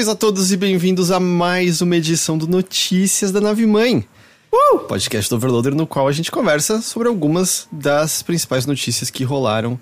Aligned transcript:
Saudações 0.00 0.08
a 0.08 0.14
todos 0.14 0.52
e 0.52 0.56
bem-vindos 0.56 1.10
a 1.10 1.20
mais 1.20 1.82
uma 1.82 1.94
edição 1.94 2.38
do 2.38 2.46
Notícias 2.46 3.30
da 3.32 3.40
Nave 3.40 3.66
Mãe. 3.66 4.06
Uh! 4.50 4.78
Podcast 4.78 5.28
do 5.28 5.36
Overloader 5.36 5.74
no 5.74 5.86
qual 5.86 6.08
a 6.08 6.12
gente 6.12 6.30
conversa 6.30 6.80
sobre 6.80 7.06
algumas 7.06 7.68
das 7.70 8.22
principais 8.22 8.64
notícias 8.64 9.10
que 9.10 9.24
rolaram 9.24 9.78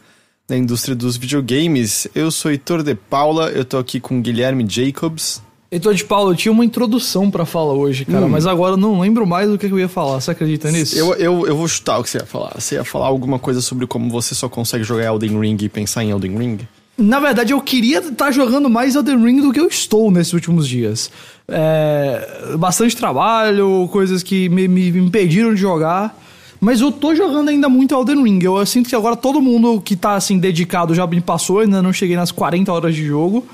na 0.48 0.56
indústria 0.56 0.96
dos 0.96 1.16
videogames. 1.16 2.08
Eu 2.16 2.32
sou 2.32 2.50
Heitor 2.50 2.82
de 2.82 2.96
Paula, 2.96 3.50
eu 3.50 3.64
tô 3.64 3.78
aqui 3.78 4.00
com 4.00 4.20
Guilherme 4.20 4.66
Jacobs. 4.68 5.40
Heitor 5.70 5.94
de 5.94 6.04
Paula, 6.04 6.32
eu 6.32 6.36
tinha 6.36 6.50
uma 6.50 6.64
introdução 6.64 7.30
para 7.30 7.46
falar 7.46 7.74
hoje, 7.74 8.04
cara, 8.04 8.26
hum. 8.26 8.30
mas 8.30 8.44
agora 8.44 8.72
eu 8.72 8.78
não 8.78 8.98
lembro 8.98 9.24
mais 9.24 9.48
do 9.48 9.56
que 9.56 9.66
eu 9.66 9.78
ia 9.78 9.88
falar. 9.88 10.20
Você 10.20 10.32
acredita 10.32 10.70
nisso? 10.72 10.98
Eu, 10.98 11.14
eu, 11.14 11.46
eu 11.46 11.56
vou 11.56 11.68
chutar 11.68 11.98
o 11.98 12.02
que 12.02 12.10
você 12.10 12.18
ia 12.18 12.26
falar. 12.26 12.54
Você 12.58 12.74
ia 12.74 12.84
falar 12.84 13.06
alguma 13.06 13.38
coisa 13.38 13.60
sobre 13.60 13.86
como 13.86 14.10
você 14.10 14.34
só 14.34 14.48
consegue 14.48 14.82
jogar 14.82 15.04
Elden 15.04 15.38
Ring 15.38 15.58
e 15.60 15.68
pensar 15.68 16.02
em 16.02 16.10
Elden 16.10 16.36
Ring? 16.36 16.58
Na 16.98 17.20
verdade, 17.20 17.52
eu 17.52 17.60
queria 17.60 17.98
estar 18.00 18.12
tá 18.12 18.30
jogando 18.32 18.68
mais 18.68 18.96
Elden 18.96 19.24
Ring 19.24 19.40
do 19.40 19.52
que 19.52 19.60
eu 19.60 19.68
estou 19.68 20.10
nesses 20.10 20.32
últimos 20.32 20.66
dias. 20.66 21.12
É, 21.46 22.56
bastante 22.58 22.96
trabalho, 22.96 23.88
coisas 23.92 24.20
que 24.20 24.48
me, 24.48 24.66
me, 24.66 24.88
impediram 24.88 25.54
de 25.54 25.60
jogar. 25.60 26.18
Mas 26.60 26.80
eu 26.80 26.90
tô 26.90 27.14
jogando 27.14 27.50
ainda 27.50 27.68
muito 27.68 27.94
Elden 27.94 28.24
Ring. 28.24 28.40
Eu, 28.42 28.56
eu 28.56 28.66
sinto 28.66 28.88
que 28.88 28.96
agora 28.96 29.14
todo 29.14 29.40
mundo 29.40 29.80
que 29.80 29.94
tá 29.94 30.14
assim 30.14 30.40
dedicado 30.40 30.92
já 30.92 31.06
me 31.06 31.20
passou, 31.20 31.60
ainda 31.60 31.80
não 31.80 31.92
cheguei 31.92 32.16
nas 32.16 32.32
40 32.32 32.72
horas 32.72 32.96
de 32.96 33.06
jogo. 33.06 33.46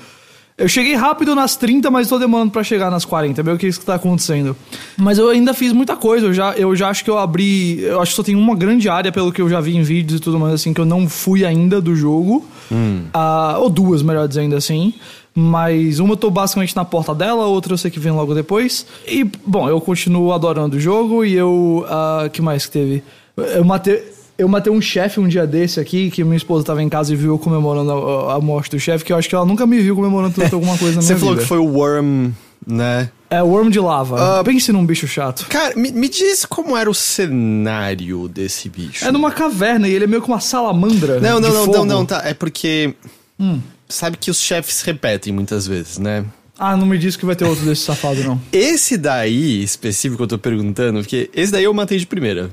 Eu 0.57 0.69
cheguei 0.69 0.95
rápido 0.95 1.35
nas 1.35 1.57
30, 1.57 1.91
mas 1.91 2.07
tô 2.07 2.17
demorando 2.17 2.49
para 2.49 2.63
chegar 2.63 2.89
nas 2.89 3.03
40. 3.03 3.41
É 3.41 3.43
meio 3.43 3.57
que 3.57 3.67
isso 3.67 3.77
que 3.77 3.85
tá 3.85 3.95
acontecendo. 3.95 4.55
Mas 4.95 5.17
eu 5.17 5.27
ainda 5.27 5.53
fiz 5.53 5.73
muita 5.73 5.97
coisa. 5.97 6.27
Eu 6.27 6.33
já, 6.33 6.53
eu 6.53 6.73
já 6.73 6.87
acho 6.87 7.03
que 7.03 7.09
eu 7.09 7.17
abri. 7.17 7.81
Eu 7.81 7.99
acho 7.99 8.11
que 8.11 8.15
só 8.15 8.23
tem 8.23 8.35
uma 8.35 8.55
grande 8.55 8.87
área, 8.87 9.11
pelo 9.11 9.33
que 9.33 9.41
eu 9.41 9.49
já 9.49 9.59
vi 9.59 9.75
em 9.75 9.83
vídeos 9.83 10.21
e 10.21 10.23
tudo 10.23 10.39
mais, 10.39 10.53
assim, 10.53 10.73
que 10.73 10.79
eu 10.79 10.85
não 10.85 11.09
fui 11.09 11.43
ainda 11.43 11.81
do 11.81 11.93
jogo. 11.93 12.45
Hum. 12.71 13.03
Uh, 13.13 13.59
ou 13.59 13.69
duas, 13.69 14.01
melhor 14.01 14.29
dizendo 14.29 14.55
assim. 14.55 14.93
Mas 15.37 15.99
uma 15.99 16.13
eu 16.13 16.17
tô 16.17 16.31
basicamente 16.31 16.73
na 16.73 16.85
porta 16.85 17.13
dela, 17.13 17.45
outra 17.47 17.73
eu 17.73 17.77
sei 17.77 17.91
que 17.91 17.99
vem 17.99 18.13
logo 18.13 18.33
depois. 18.33 18.85
E, 19.05 19.25
bom, 19.45 19.67
eu 19.67 19.81
continuo 19.81 20.31
adorando 20.31 20.77
o 20.77 20.79
jogo 20.79 21.25
e 21.25 21.33
eu. 21.33 21.85
Uh, 21.85 22.29
que 22.29 22.41
mais 22.41 22.65
que 22.65 22.71
teve? 22.71 23.03
Eu 23.35 23.65
matei. 23.65 24.14
Eu 24.37 24.47
matei 24.49 24.71
um 24.71 24.81
chefe 24.81 25.19
um 25.19 25.27
dia 25.27 25.47
desse 25.47 25.79
aqui, 25.79 26.11
que 26.11 26.23
minha 26.23 26.35
esposa 26.35 26.65
tava 26.65 26.83
em 26.83 26.89
casa 26.89 27.13
e 27.13 27.15
viu 27.15 27.31
eu 27.31 27.39
comemorando 27.39 27.91
a, 27.91 28.35
a 28.35 28.41
morte 28.41 28.71
do 28.71 28.79
chefe, 28.79 29.05
que 29.05 29.13
eu 29.13 29.17
acho 29.17 29.29
que 29.29 29.35
ela 29.35 29.45
nunca 29.45 29.65
me 29.65 29.79
viu 29.79 29.95
comemorando 29.95 30.35
tanto 30.35 30.53
alguma 30.55 30.77
coisa 30.77 30.95
na 30.95 31.01
minha 31.01 31.13
Você 31.13 31.17
falou 31.17 31.37
que 31.37 31.45
foi 31.45 31.57
o 31.57 31.65
Worm, 31.65 32.31
né? 32.67 33.09
É, 33.29 33.41
o 33.41 33.47
Worm 33.47 33.69
de 33.69 33.79
lava. 33.79 34.41
Uh, 34.41 34.43
Pense 34.43 34.71
num 34.73 34.85
bicho 34.85 35.07
chato. 35.07 35.47
Cara, 35.47 35.73
me, 35.75 35.89
me 35.91 36.09
diz 36.09 36.45
como 36.45 36.75
era 36.75 36.89
o 36.89 36.93
cenário 36.93 38.27
desse 38.27 38.67
bicho. 38.67 39.05
É 39.05 39.11
numa 39.11 39.31
caverna 39.31 39.87
e 39.87 39.93
ele 39.93 40.03
é 40.03 40.07
meio 40.07 40.21
que 40.21 40.27
uma 40.27 40.41
salamandra. 40.41 41.19
Não, 41.21 41.39
não, 41.39 41.53
não, 41.53 41.65
não, 41.67 41.85
não, 41.85 42.05
tá. 42.05 42.21
É 42.25 42.33
porque. 42.33 42.93
Hum. 43.39 43.59
Sabe 43.87 44.17
que 44.17 44.31
os 44.31 44.41
chefes 44.41 44.81
repetem 44.81 45.31
muitas 45.31 45.67
vezes, 45.67 45.97
né? 45.99 46.25
Ah, 46.57 46.75
não 46.75 46.85
me 46.85 46.97
diz 46.97 47.15
que 47.15 47.25
vai 47.25 47.35
ter 47.35 47.45
outro 47.45 47.65
desse 47.65 47.83
safado, 47.83 48.23
não. 48.23 48.41
Esse 48.51 48.97
daí, 48.97 49.61
específico, 49.61 50.23
eu 50.23 50.27
tô 50.27 50.37
perguntando, 50.37 50.99
porque 50.99 51.29
esse 51.33 51.51
daí 51.51 51.65
eu 51.65 51.73
matei 51.73 51.99
de 51.99 52.07
primeira. 52.07 52.49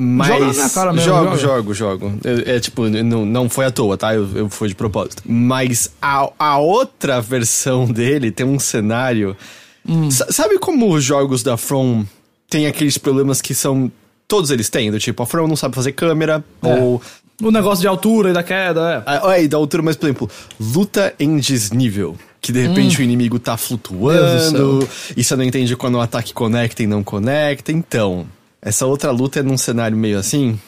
Mas. 0.00 0.28
Joga 0.28 0.52
na 0.52 0.70
cara 0.70 0.92
mesmo, 0.92 1.08
jogo, 1.08 1.24
joga. 1.24 1.36
jogo, 1.38 1.74
jogo. 1.74 2.12
É, 2.24 2.54
é 2.56 2.60
tipo, 2.60 2.88
não, 2.88 3.26
não 3.26 3.48
foi 3.50 3.64
à 3.64 3.70
toa, 3.72 3.96
tá? 3.96 4.14
Eu, 4.14 4.28
eu 4.32 4.48
fui 4.48 4.68
de 4.68 4.74
propósito. 4.76 5.24
Mas 5.26 5.90
a, 6.00 6.30
a 6.38 6.58
outra 6.58 7.20
versão 7.20 7.84
dele 7.84 8.30
tem 8.30 8.46
um 8.46 8.60
cenário. 8.60 9.36
Hum. 9.86 10.08
Sabe 10.08 10.56
como 10.60 10.94
os 10.94 11.02
jogos 11.02 11.42
da 11.42 11.56
From 11.56 12.06
tem 12.48 12.66
aqueles 12.66 12.96
problemas 12.96 13.42
que 13.42 13.52
são. 13.54 13.90
Todos 14.28 14.50
eles 14.52 14.68
têm, 14.68 14.88
do 14.90 15.00
tipo, 15.00 15.20
a 15.20 15.26
From 15.26 15.48
não 15.48 15.56
sabe 15.56 15.74
fazer 15.74 15.90
câmera, 15.92 16.44
é. 16.62 16.74
ou. 16.74 17.02
O 17.42 17.50
negócio 17.50 17.80
de 17.80 17.86
altura 17.86 18.30
e 18.30 18.32
da 18.32 18.42
queda, 18.42 18.80
é. 18.80 19.02
Ah, 19.06 19.40
é, 19.40 19.46
da 19.46 19.56
altura, 19.56 19.80
mas, 19.82 19.96
por 19.96 20.06
exemplo, 20.06 20.30
luta 20.60 21.14
em 21.18 21.38
desnível. 21.38 22.16
Que 22.40 22.52
de 22.52 22.66
repente 22.66 22.98
hum. 22.98 23.00
o 23.00 23.02
inimigo 23.02 23.38
tá 23.38 23.56
flutuando, 23.56 24.88
e 25.16 25.24
você 25.24 25.34
não 25.34 25.42
entende 25.42 25.74
quando 25.74 25.96
o 25.96 26.00
ataque 26.00 26.32
conecta 26.32 26.84
e 26.84 26.86
não 26.86 27.02
conecta. 27.02 27.72
Então, 27.72 28.26
essa 28.60 28.86
outra 28.86 29.10
luta 29.10 29.40
é 29.40 29.42
num 29.42 29.56
cenário 29.56 29.96
meio 29.96 30.18
assim. 30.18 30.58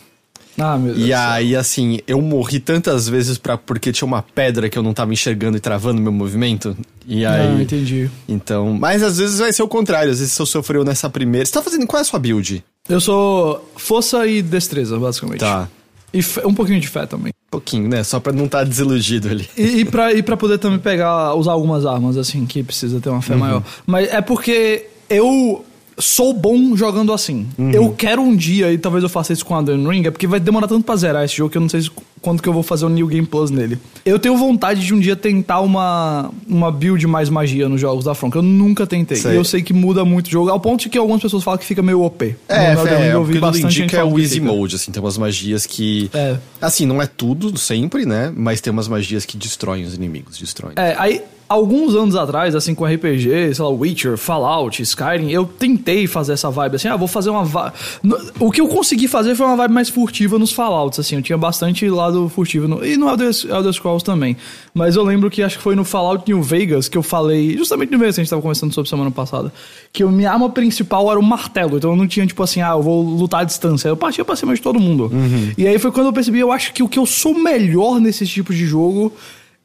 Ah, 0.58 0.76
meu 0.76 0.94
Deus. 0.94 1.06
E 1.06 1.12
aí, 1.12 1.56
assim, 1.56 2.00
eu 2.06 2.20
morri 2.20 2.60
tantas 2.60 3.08
vezes 3.08 3.38
pra, 3.38 3.56
porque 3.56 3.92
tinha 3.92 4.06
uma 4.06 4.22
pedra 4.22 4.68
que 4.68 4.78
eu 4.78 4.82
não 4.82 4.92
tava 4.92 5.12
enxergando 5.12 5.56
e 5.56 5.60
travando 5.60 6.00
meu 6.00 6.12
movimento. 6.12 6.76
E 7.06 7.24
ah, 7.24 7.32
aí. 7.32 7.48
Ah, 7.58 7.62
entendi. 7.62 8.10
Então. 8.28 8.74
Mas 8.74 9.02
às 9.02 9.18
vezes 9.18 9.38
vai 9.38 9.52
ser 9.52 9.62
o 9.62 9.68
contrário. 9.68 10.10
Às 10.10 10.18
vezes 10.18 10.34
você 10.34 10.46
sofreu 10.46 10.84
nessa 10.84 11.08
primeira. 11.08 11.46
Você 11.46 11.52
tá 11.52 11.62
fazendo. 11.62 11.86
Qual 11.86 11.98
é 11.98 12.02
a 12.02 12.04
sua 12.04 12.18
build? 12.18 12.62
Eu 12.88 13.00
sou 13.00 13.70
força 13.76 14.26
e 14.26 14.42
destreza, 14.42 14.98
basicamente. 14.98 15.40
Tá. 15.40 15.68
E 16.12 16.20
um 16.44 16.52
pouquinho 16.52 16.80
de 16.80 16.88
fé 16.88 17.06
também. 17.06 17.32
Um 17.48 17.50
pouquinho, 17.50 17.88
né? 17.88 18.02
Só 18.02 18.18
pra 18.18 18.32
não 18.32 18.46
estar 18.46 18.58
tá 18.58 18.64
desiludido 18.64 19.28
ali. 19.28 19.48
E, 19.56 19.80
e, 19.80 19.84
pra, 19.84 20.12
e 20.12 20.22
pra 20.22 20.36
poder 20.36 20.58
também 20.58 20.78
pegar, 20.78 21.34
usar 21.34 21.52
algumas 21.52 21.86
armas, 21.86 22.16
assim, 22.16 22.44
que 22.46 22.62
precisa 22.62 23.00
ter 23.00 23.08
uma 23.08 23.22
fé 23.22 23.34
uhum. 23.34 23.38
maior. 23.38 23.62
Mas 23.86 24.12
é 24.12 24.20
porque 24.20 24.86
eu 25.08 25.64
sou 26.00 26.32
bom 26.32 26.76
jogando 26.76 27.12
assim. 27.12 27.46
Uhum. 27.58 27.70
Eu 27.70 27.94
quero 27.96 28.22
um 28.22 28.34
dia, 28.34 28.72
e 28.72 28.78
talvez 28.78 29.02
eu 29.02 29.08
faça 29.10 29.32
isso 29.32 29.44
com 29.44 29.54
a 29.54 29.58
Elden 29.58 29.88
Ring, 29.88 30.06
é 30.06 30.10
porque 30.10 30.26
vai 30.26 30.40
demorar 30.40 30.66
tanto 30.66 30.84
pra 30.84 30.96
zerar 30.96 31.24
esse 31.24 31.36
jogo 31.36 31.50
que 31.50 31.58
eu 31.58 31.62
não 31.62 31.68
sei 31.68 31.80
quando 32.20 32.42
que 32.42 32.48
eu 32.48 32.52
vou 32.52 32.62
fazer 32.62 32.84
o 32.84 32.88
New 32.88 33.06
Game 33.06 33.26
Plus 33.26 33.50
nele. 33.50 33.78
Eu 34.04 34.18
tenho 34.18 34.36
vontade 34.36 34.84
de 34.84 34.92
um 34.92 35.00
dia 35.00 35.16
tentar 35.16 35.60
uma, 35.60 36.30
uma 36.46 36.70
build 36.70 37.06
mais 37.06 37.28
magia 37.28 37.68
nos 37.68 37.80
jogos 37.80 38.04
da 38.04 38.14
From, 38.14 38.30
que 38.30 38.38
eu 38.38 38.42
nunca 38.42 38.86
tentei. 38.86 39.16
Sei. 39.16 39.32
E 39.32 39.36
eu 39.36 39.44
sei 39.44 39.62
que 39.62 39.72
muda 39.72 40.04
muito 40.04 40.26
o 40.26 40.30
jogo, 40.30 40.50
ao 40.50 40.60
ponto 40.60 40.80
de 40.82 40.88
que 40.88 40.98
algumas 40.98 41.22
pessoas 41.22 41.42
falam 41.42 41.58
que 41.58 41.64
fica 41.64 41.82
meio 41.82 42.02
OP. 42.02 42.36
É, 42.48 42.74
no 42.74 42.86
é, 42.86 43.14
eu 43.14 43.24
vi 43.24 43.38
o 43.38 43.52
que 43.52 43.60
indica 43.60 43.98
é 43.98 44.04
o 44.04 44.18
Easy 44.18 44.40
Mode, 44.40 44.76
assim, 44.76 44.92
tem 44.92 45.02
umas 45.02 45.16
magias 45.16 45.66
que... 45.66 46.10
É. 46.12 46.36
Assim, 46.60 46.86
não 46.86 47.00
é 47.00 47.06
tudo 47.06 47.56
sempre, 47.58 48.04
né? 48.04 48.32
Mas 48.34 48.60
tem 48.60 48.70
umas 48.72 48.88
magias 48.88 49.24
que 49.24 49.36
destroem 49.36 49.84
os 49.84 49.94
inimigos, 49.94 50.38
destroem. 50.38 50.74
É, 50.76 50.94
aí 50.98 51.22
alguns 51.50 51.96
anos 51.96 52.14
atrás, 52.14 52.54
assim, 52.54 52.76
com 52.76 52.84
RPG, 52.84 53.52
sei 53.56 53.64
lá, 53.64 53.68
Witcher, 53.68 54.16
Fallout, 54.16 54.80
Skyrim, 54.80 55.32
eu 55.32 55.44
tentei 55.44 56.06
fazer 56.06 56.34
essa 56.34 56.48
vibe 56.48 56.76
assim, 56.76 56.86
ah, 56.86 56.94
vou 56.94 57.08
fazer 57.08 57.28
uma 57.30 57.42
vibe. 57.42 57.72
O 58.38 58.52
que 58.52 58.60
eu 58.60 58.68
consegui 58.68 59.08
fazer 59.08 59.34
foi 59.34 59.44
uma 59.44 59.56
vibe 59.56 59.72
mais 59.72 59.88
furtiva 59.88 60.38
nos 60.38 60.52
Fallouts, 60.52 61.00
assim, 61.00 61.16
eu 61.16 61.22
tinha 61.22 61.36
bastante 61.36 61.88
lado 62.10 62.28
furtivo. 62.28 62.68
No... 62.68 62.84
E 62.84 62.96
no 62.96 63.08
Elder, 63.08 63.30
Elder 63.48 63.72
Scrolls 63.72 64.04
também. 64.04 64.36
Mas 64.74 64.96
eu 64.96 65.02
lembro 65.02 65.30
que 65.30 65.42
acho 65.42 65.56
que 65.58 65.62
foi 65.62 65.74
no 65.74 65.84
Fallout 65.84 66.24
New 66.30 66.42
Vegas 66.42 66.88
que 66.88 66.98
eu 66.98 67.02
falei, 67.02 67.56
justamente 67.56 67.90
no 67.90 67.98
mês 67.98 68.14
que 68.14 68.20
a 68.20 68.24
gente 68.24 68.30
tava 68.30 68.42
conversando 68.42 68.72
sobre 68.72 68.88
semana 68.88 69.10
passada, 69.10 69.52
que 69.92 70.02
a 70.02 70.06
minha 70.06 70.30
arma 70.30 70.50
principal 70.50 71.10
era 71.10 71.18
o 71.18 71.22
martelo, 71.22 71.76
então 71.76 71.90
eu 71.90 71.96
não 71.96 72.06
tinha, 72.06 72.26
tipo 72.26 72.42
assim, 72.42 72.60
ah, 72.60 72.70
eu 72.70 72.82
vou 72.82 73.02
lutar 73.02 73.40
à 73.40 73.44
distância. 73.44 73.88
Eu 73.88 73.96
partia 73.96 74.24
pra 74.24 74.36
cima 74.36 74.54
de 74.54 74.60
todo 74.60 74.78
mundo. 74.78 75.10
Uhum. 75.12 75.52
E 75.56 75.66
aí 75.66 75.78
foi 75.78 75.90
quando 75.90 76.06
eu 76.06 76.12
percebi, 76.12 76.38
eu 76.38 76.52
acho 76.52 76.72
que 76.72 76.82
o 76.82 76.88
que 76.88 76.98
eu 76.98 77.06
sou 77.06 77.34
melhor 77.34 78.00
nesse 78.00 78.26
tipo 78.26 78.52
de 78.52 78.66
jogo 78.66 79.12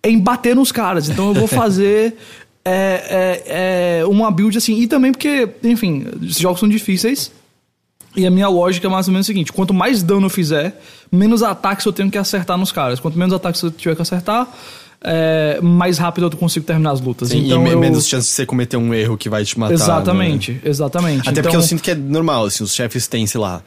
em 0.04 0.20
bater 0.20 0.56
nos 0.56 0.72
caras. 0.72 1.10
Então 1.10 1.30
eu 1.30 1.34
vou 1.34 1.48
fazer 1.50 2.16
é, 2.64 3.44
é, 3.46 4.00
é 4.00 4.06
uma 4.06 4.32
build 4.32 4.58
assim. 4.58 4.80
E 4.80 4.88
também 4.88 5.12
porque, 5.12 5.48
enfim, 5.64 6.06
os 6.22 6.38
jogos 6.38 6.60
são 6.60 6.70
difíceis. 6.70 7.32
E 8.16 8.26
a 8.26 8.32
minha 8.32 8.48
lógica 8.48 8.88
é 8.88 8.90
mais 8.90 9.08
ou 9.08 9.14
menos 9.14 9.26
o 9.26 9.28
seguinte: 9.28 9.52
quanto 9.52 9.74
mais 9.74 10.02
dano 10.02 10.26
eu 10.26 10.30
fizer, 10.30 10.80
menos 11.12 11.44
ataques 11.44 11.86
eu 11.86 11.94
tenho 11.94 12.10
que 12.10 12.18
acertar 12.18 12.58
nos 12.58 12.72
caras. 12.72 13.00
Quanto 13.00 13.18
menos 13.18 13.34
ataques 13.34 13.62
eu 13.62 13.72
tiver 13.72 13.96
que 13.96 14.02
acertar, 14.02 14.48
é, 15.02 15.60
mais 15.62 15.98
rápido 15.98 16.26
eu 16.26 16.32
consigo 16.32 16.66
terminar 16.66 16.92
as 16.92 17.02
lutas. 17.02 17.30
Sim, 17.30 17.46
então, 17.46 17.66
e 17.66 17.72
eu... 17.72 17.80
menos 17.80 18.08
chance 18.08 18.28
de 18.28 18.34
você 18.34 18.46
cometer 18.46 18.78
um 18.78 18.94
erro 18.94 19.18
que 19.18 19.30
vai 19.30 19.44
te 19.46 19.60
matar. 19.60 19.74
Exatamente, 19.74 20.54
né? 20.54 20.60
exatamente. 20.64 21.22
Até 21.22 21.32
então... 21.32 21.44
porque 21.44 21.58
eu 21.58 21.62
sinto 21.62 21.84
que 21.84 21.92
é 21.92 21.96
normal, 21.96 22.46
assim, 22.46 22.64
os 22.64 22.74
chefes 22.74 23.08
têm, 23.08 23.28
sei 23.28 23.40
lá, 23.40 23.62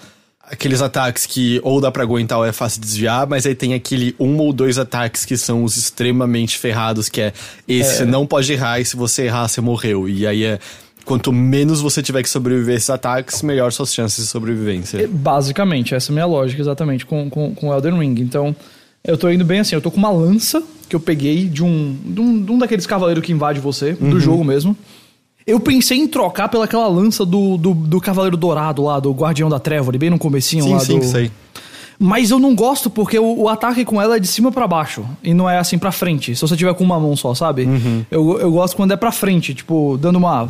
aqueles 0.50 0.80
ataques 0.80 1.26
que 1.26 1.60
ou 1.62 1.80
dá 1.80 1.90
pra 1.90 2.02
aguentar 2.02 2.38
ou 2.38 2.44
é 2.44 2.52
fácil 2.52 2.80
desviar, 2.80 3.26
mas 3.26 3.46
aí 3.46 3.54
tem 3.54 3.74
aquele 3.74 4.14
um 4.18 4.36
ou 4.38 4.52
dois 4.52 4.78
ataques 4.78 5.24
que 5.24 5.36
são 5.36 5.62
os 5.62 5.76
extremamente 5.76 6.58
ferrados, 6.58 7.08
que 7.08 7.20
é 7.20 7.32
esse 7.66 8.02
é. 8.02 8.06
não 8.06 8.26
pode 8.26 8.52
errar 8.52 8.80
e 8.80 8.84
se 8.84 8.96
você 8.96 9.24
errar 9.24 9.48
você 9.48 9.60
morreu. 9.60 10.08
E 10.08 10.26
aí 10.26 10.44
é 10.44 10.58
quanto 11.08 11.32
menos 11.32 11.80
você 11.80 12.02
tiver 12.02 12.22
que 12.22 12.28
sobreviver 12.28 12.74
a 12.74 12.76
esses 12.76 12.90
ataques, 12.90 13.42
melhor 13.42 13.72
suas 13.72 13.94
chances 13.94 14.26
de 14.26 14.30
sobrevivência. 14.30 14.98
É, 14.98 15.06
basicamente, 15.06 15.94
essa 15.94 16.10
é 16.10 16.12
a 16.12 16.14
minha 16.14 16.26
lógica 16.26 16.60
exatamente 16.60 17.06
com, 17.06 17.30
com, 17.30 17.54
com 17.54 17.72
Elden 17.72 17.98
Ring. 17.98 18.20
Então, 18.20 18.54
eu 19.02 19.16
tô 19.16 19.30
indo 19.30 19.42
bem 19.42 19.60
assim, 19.60 19.74
eu 19.74 19.80
tô 19.80 19.90
com 19.90 19.96
uma 19.96 20.10
lança 20.10 20.62
que 20.86 20.94
eu 20.94 21.00
peguei 21.00 21.46
de 21.46 21.64
um, 21.64 21.96
de 22.04 22.20
um, 22.20 22.44
de 22.44 22.52
um 22.52 22.58
daqueles 22.58 22.86
cavaleiros 22.86 23.24
que 23.24 23.32
invade 23.32 23.58
você, 23.58 23.96
uhum. 23.98 24.10
do 24.10 24.20
jogo 24.20 24.44
mesmo. 24.44 24.76
Eu 25.46 25.58
pensei 25.58 25.96
em 25.96 26.06
trocar 26.06 26.46
pelaquela 26.50 26.86
lança 26.88 27.24
do, 27.24 27.56
do, 27.56 27.72
do, 27.72 28.00
Cavaleiro 28.02 28.36
Dourado 28.36 28.84
lá, 28.84 29.00
do 29.00 29.10
Guardião 29.12 29.48
da 29.48 29.58
Trevor, 29.58 29.96
bem 29.96 30.10
no 30.10 30.18
comecinho 30.18 30.64
sim, 30.64 30.72
lá 30.74 30.80
sim, 30.80 30.98
do... 30.98 31.04
sei. 31.06 31.30
Mas 31.98 32.30
eu 32.30 32.38
não 32.38 32.54
gosto 32.54 32.90
porque 32.90 33.18
o, 33.18 33.40
o 33.40 33.48
ataque 33.48 33.82
com 33.82 34.00
ela 34.00 34.16
é 34.16 34.20
de 34.20 34.26
cima 34.26 34.52
para 34.52 34.68
baixo. 34.68 35.06
E 35.24 35.32
não 35.32 35.48
é 35.48 35.58
assim 35.58 35.78
pra 35.78 35.90
frente. 35.90 36.36
Se 36.36 36.42
você 36.42 36.54
tiver 36.54 36.74
com 36.74 36.84
uma 36.84 37.00
mão 37.00 37.16
só, 37.16 37.34
sabe? 37.34 37.62
Uhum. 37.64 38.04
Eu, 38.10 38.38
eu 38.40 38.52
gosto 38.52 38.76
quando 38.76 38.92
é 38.92 38.96
pra 38.96 39.10
frente, 39.10 39.54
tipo, 39.54 39.98
dando 39.98 40.16
uma. 40.16 40.48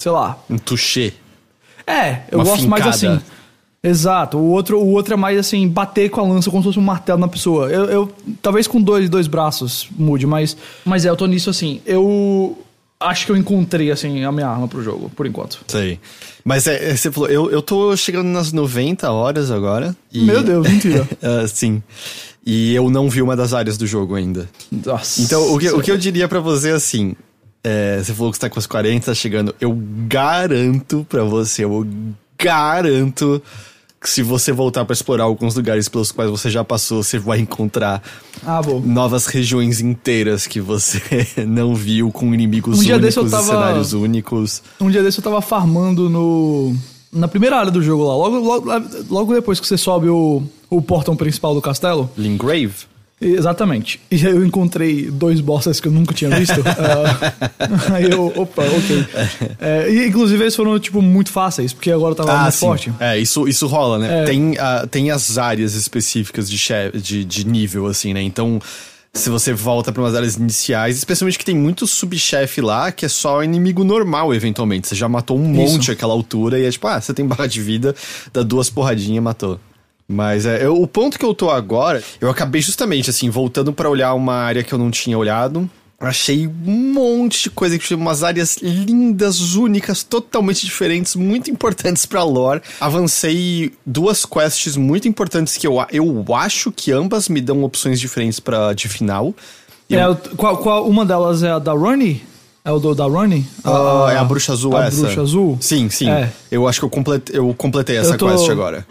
Sei 0.00 0.10
lá. 0.10 0.38
Um 0.48 0.56
toucher. 0.56 1.12
É, 1.86 2.22
eu 2.32 2.38
uma 2.38 2.44
gosto 2.44 2.62
fincada. 2.62 2.84
mais 2.84 2.96
assim. 2.96 3.20
Exato. 3.82 4.38
O 4.38 4.46
outro, 4.48 4.80
o 4.80 4.92
outro 4.92 5.12
é 5.12 5.16
mais 5.16 5.38
assim, 5.38 5.68
bater 5.68 6.08
com 6.08 6.22
a 6.22 6.24
lança 6.24 6.50
como 6.50 6.62
se 6.62 6.68
fosse 6.68 6.78
um 6.78 6.82
martelo 6.82 7.20
na 7.20 7.28
pessoa. 7.28 7.68
Eu, 7.68 7.84
eu 7.84 8.12
talvez 8.40 8.66
com 8.66 8.80
dois, 8.80 9.10
dois 9.10 9.26
braços 9.26 9.88
mude, 9.98 10.26
mas, 10.26 10.56
mas 10.86 11.04
é, 11.04 11.10
eu 11.10 11.16
tô 11.16 11.26
nisso 11.26 11.50
assim. 11.50 11.82
Eu 11.84 12.56
acho 12.98 13.26
que 13.26 13.32
eu 13.32 13.36
encontrei, 13.36 13.90
assim, 13.90 14.24
a 14.24 14.32
minha 14.32 14.48
arma 14.48 14.66
pro 14.66 14.82
jogo, 14.82 15.10
por 15.14 15.26
enquanto. 15.26 15.62
Sei. 15.68 16.00
Mas 16.42 16.66
é, 16.66 16.92
é, 16.92 16.96
você 16.96 17.12
falou, 17.12 17.28
eu, 17.28 17.50
eu 17.50 17.60
tô 17.60 17.94
chegando 17.94 18.28
nas 18.28 18.54
90 18.54 19.10
horas 19.12 19.50
agora. 19.50 19.94
E... 20.10 20.22
Meu 20.22 20.42
Deus, 20.42 20.66
mentira. 20.66 21.06
uh, 21.22 21.46
sim. 21.52 21.82
E 22.44 22.74
eu 22.74 22.88
não 22.88 23.10
vi 23.10 23.20
uma 23.20 23.36
das 23.36 23.52
áreas 23.52 23.76
do 23.76 23.86
jogo 23.86 24.14
ainda. 24.14 24.48
Nossa. 24.72 25.20
Então, 25.20 25.54
o 25.54 25.58
que, 25.58 25.68
o 25.68 25.82
que 25.82 25.90
eu 25.90 25.98
diria 25.98 26.26
para 26.26 26.40
você, 26.40 26.70
assim, 26.70 27.14
é, 27.62 27.98
você 28.02 28.14
falou 28.14 28.30
que 28.30 28.36
você 28.36 28.40
tá 28.42 28.50
com 28.50 28.58
os 28.58 28.66
40, 28.66 29.06
tá 29.06 29.14
chegando. 29.14 29.54
Eu 29.60 29.76
garanto 30.06 31.06
para 31.08 31.24
você, 31.24 31.64
eu 31.64 31.86
garanto 32.38 33.42
se 34.02 34.22
você 34.22 34.50
voltar 34.50 34.84
para 34.84 34.94
explorar 34.94 35.24
alguns 35.24 35.54
lugares 35.54 35.88
pelos 35.88 36.10
quais 36.10 36.30
você 36.30 36.48
já 36.48 36.64
passou, 36.64 37.02
você 37.02 37.18
vai 37.18 37.38
encontrar 37.38 38.02
ah, 38.46 38.60
novas 38.82 39.26
regiões 39.26 39.80
inteiras 39.80 40.46
que 40.46 40.60
você 40.60 41.02
não 41.46 41.74
viu, 41.74 42.10
com 42.10 42.32
inimigos 42.32 42.78
um 42.78 42.94
únicos 42.94 43.30
tava, 43.30 43.42
e 43.42 43.46
cenários 43.46 43.92
únicos. 43.92 44.62
Um 44.80 44.90
dia 44.90 45.02
desse 45.02 45.18
eu 45.18 45.24
tava 45.24 45.42
farmando 45.42 46.08
no. 46.08 46.74
Na 47.12 47.26
primeira 47.26 47.58
área 47.58 47.72
do 47.72 47.82
jogo 47.82 48.04
lá, 48.04 48.14
logo, 48.14 48.38
logo, 48.38 48.70
logo 49.10 49.34
depois 49.34 49.58
que 49.58 49.66
você 49.66 49.76
sobe 49.76 50.08
o, 50.08 50.42
o 50.70 50.80
portão 50.80 51.16
principal 51.16 51.54
do 51.54 51.60
castelo. 51.60 52.08
Lingrave? 52.16 52.86
Exatamente. 53.20 54.00
E 54.10 54.24
eu 54.24 54.44
encontrei 54.44 55.10
dois 55.10 55.40
bosses 55.40 55.78
que 55.78 55.88
eu 55.88 55.92
nunca 55.92 56.14
tinha 56.14 56.30
visto. 56.30 56.58
uh, 56.60 56.64
aí 57.92 58.10
eu, 58.10 58.32
opa, 58.34 58.62
ok. 58.62 59.06
É, 59.60 59.90
e 59.92 60.08
inclusive 60.08 60.42
eles 60.42 60.56
foram, 60.56 60.78
tipo, 60.78 61.02
muito 61.02 61.30
fáceis, 61.30 61.72
porque 61.72 61.90
agora 61.90 62.14
tava 62.14 62.32
ah, 62.32 62.42
muito 62.42 62.54
sim. 62.54 62.60
forte. 62.60 62.92
É, 62.98 63.18
isso, 63.18 63.46
isso 63.46 63.66
rola, 63.66 63.98
né? 63.98 64.22
É. 64.22 64.24
Tem, 64.24 64.52
uh, 64.52 64.86
tem 64.90 65.10
as 65.10 65.36
áreas 65.36 65.74
específicas 65.74 66.48
de, 66.48 66.56
chef, 66.56 66.98
de, 66.98 67.24
de 67.24 67.46
nível, 67.46 67.86
assim, 67.86 68.14
né? 68.14 68.22
Então, 68.22 68.58
se 69.12 69.28
você 69.28 69.52
volta 69.52 69.92
para 69.92 70.02
umas 70.02 70.14
áreas 70.14 70.36
iniciais, 70.36 70.96
especialmente 70.96 71.38
que 71.38 71.44
tem 71.44 71.56
muito 71.56 71.86
subchefe 71.86 72.60
lá, 72.60 72.90
que 72.90 73.04
é 73.04 73.08
só 73.08 73.42
inimigo 73.42 73.84
normal, 73.84 74.32
eventualmente. 74.32 74.88
Você 74.88 74.94
já 74.94 75.08
matou 75.08 75.36
um 75.36 75.44
monte 75.44 75.90
àquela 75.90 76.12
altura 76.12 76.58
e 76.58 76.64
é 76.64 76.70
tipo, 76.70 76.86
ah, 76.86 77.00
você 77.00 77.12
tem 77.12 77.26
barra 77.26 77.46
de 77.46 77.60
vida, 77.60 77.94
dá 78.32 78.42
duas 78.42 78.70
porradinhas 78.70 79.22
matou. 79.22 79.60
Mas 80.12 80.44
é, 80.44 80.66
eu, 80.66 80.74
o 80.74 80.88
ponto 80.88 81.16
que 81.16 81.24
eu 81.24 81.32
tô 81.32 81.50
agora, 81.50 82.02
eu 82.20 82.28
acabei 82.28 82.60
justamente 82.60 83.08
assim, 83.08 83.30
voltando 83.30 83.72
para 83.72 83.88
olhar 83.88 84.12
uma 84.14 84.34
área 84.34 84.64
que 84.64 84.72
eu 84.72 84.78
não 84.78 84.90
tinha 84.90 85.16
olhado. 85.16 85.70
Achei 86.00 86.48
um 86.48 86.92
monte 86.92 87.44
de 87.44 87.50
coisa, 87.50 87.78
umas 87.94 88.24
áreas 88.24 88.56
lindas, 88.56 89.54
únicas, 89.54 90.02
totalmente 90.02 90.66
diferentes, 90.66 91.14
muito 91.14 91.48
importantes 91.48 92.06
pra 92.06 92.24
lore. 92.24 92.60
Avancei 92.80 93.72
duas 93.86 94.24
quests 94.24 94.76
muito 94.76 95.06
importantes 95.06 95.56
que 95.56 95.66
eu, 95.66 95.76
eu 95.92 96.24
acho 96.34 96.72
que 96.72 96.90
ambas 96.90 97.28
me 97.28 97.40
dão 97.40 97.62
opções 97.62 98.00
diferentes 98.00 98.40
para 98.40 98.72
de 98.72 98.88
final. 98.88 99.32
É, 99.88 100.02
eu... 100.02 100.16
qual, 100.36 100.56
qual, 100.56 100.88
uma 100.88 101.06
delas 101.06 101.44
é 101.44 101.50
a 101.50 101.60
da 101.60 101.72
Ronnie? 101.72 102.20
É 102.64 102.72
o 102.72 102.80
do, 102.80 102.96
da 102.96 103.04
Ronnie? 103.04 103.46
Uh, 103.64 104.08
é 104.08 104.16
a 104.16 104.24
bruxa 104.24 104.54
azul 104.54 104.76
a 104.76 104.86
essa. 104.86 104.98
A 104.98 105.04
bruxa 105.04 105.20
azul? 105.20 105.58
Sim, 105.60 105.88
sim. 105.88 106.10
É. 106.10 106.32
Eu 106.50 106.66
acho 106.66 106.80
que 106.80 106.84
eu, 106.84 106.90
completei, 106.90 107.38
eu 107.38 107.54
completei 107.54 107.96
essa 107.96 108.18
tô... 108.18 108.26
quest 108.26 108.50
agora. 108.50 108.84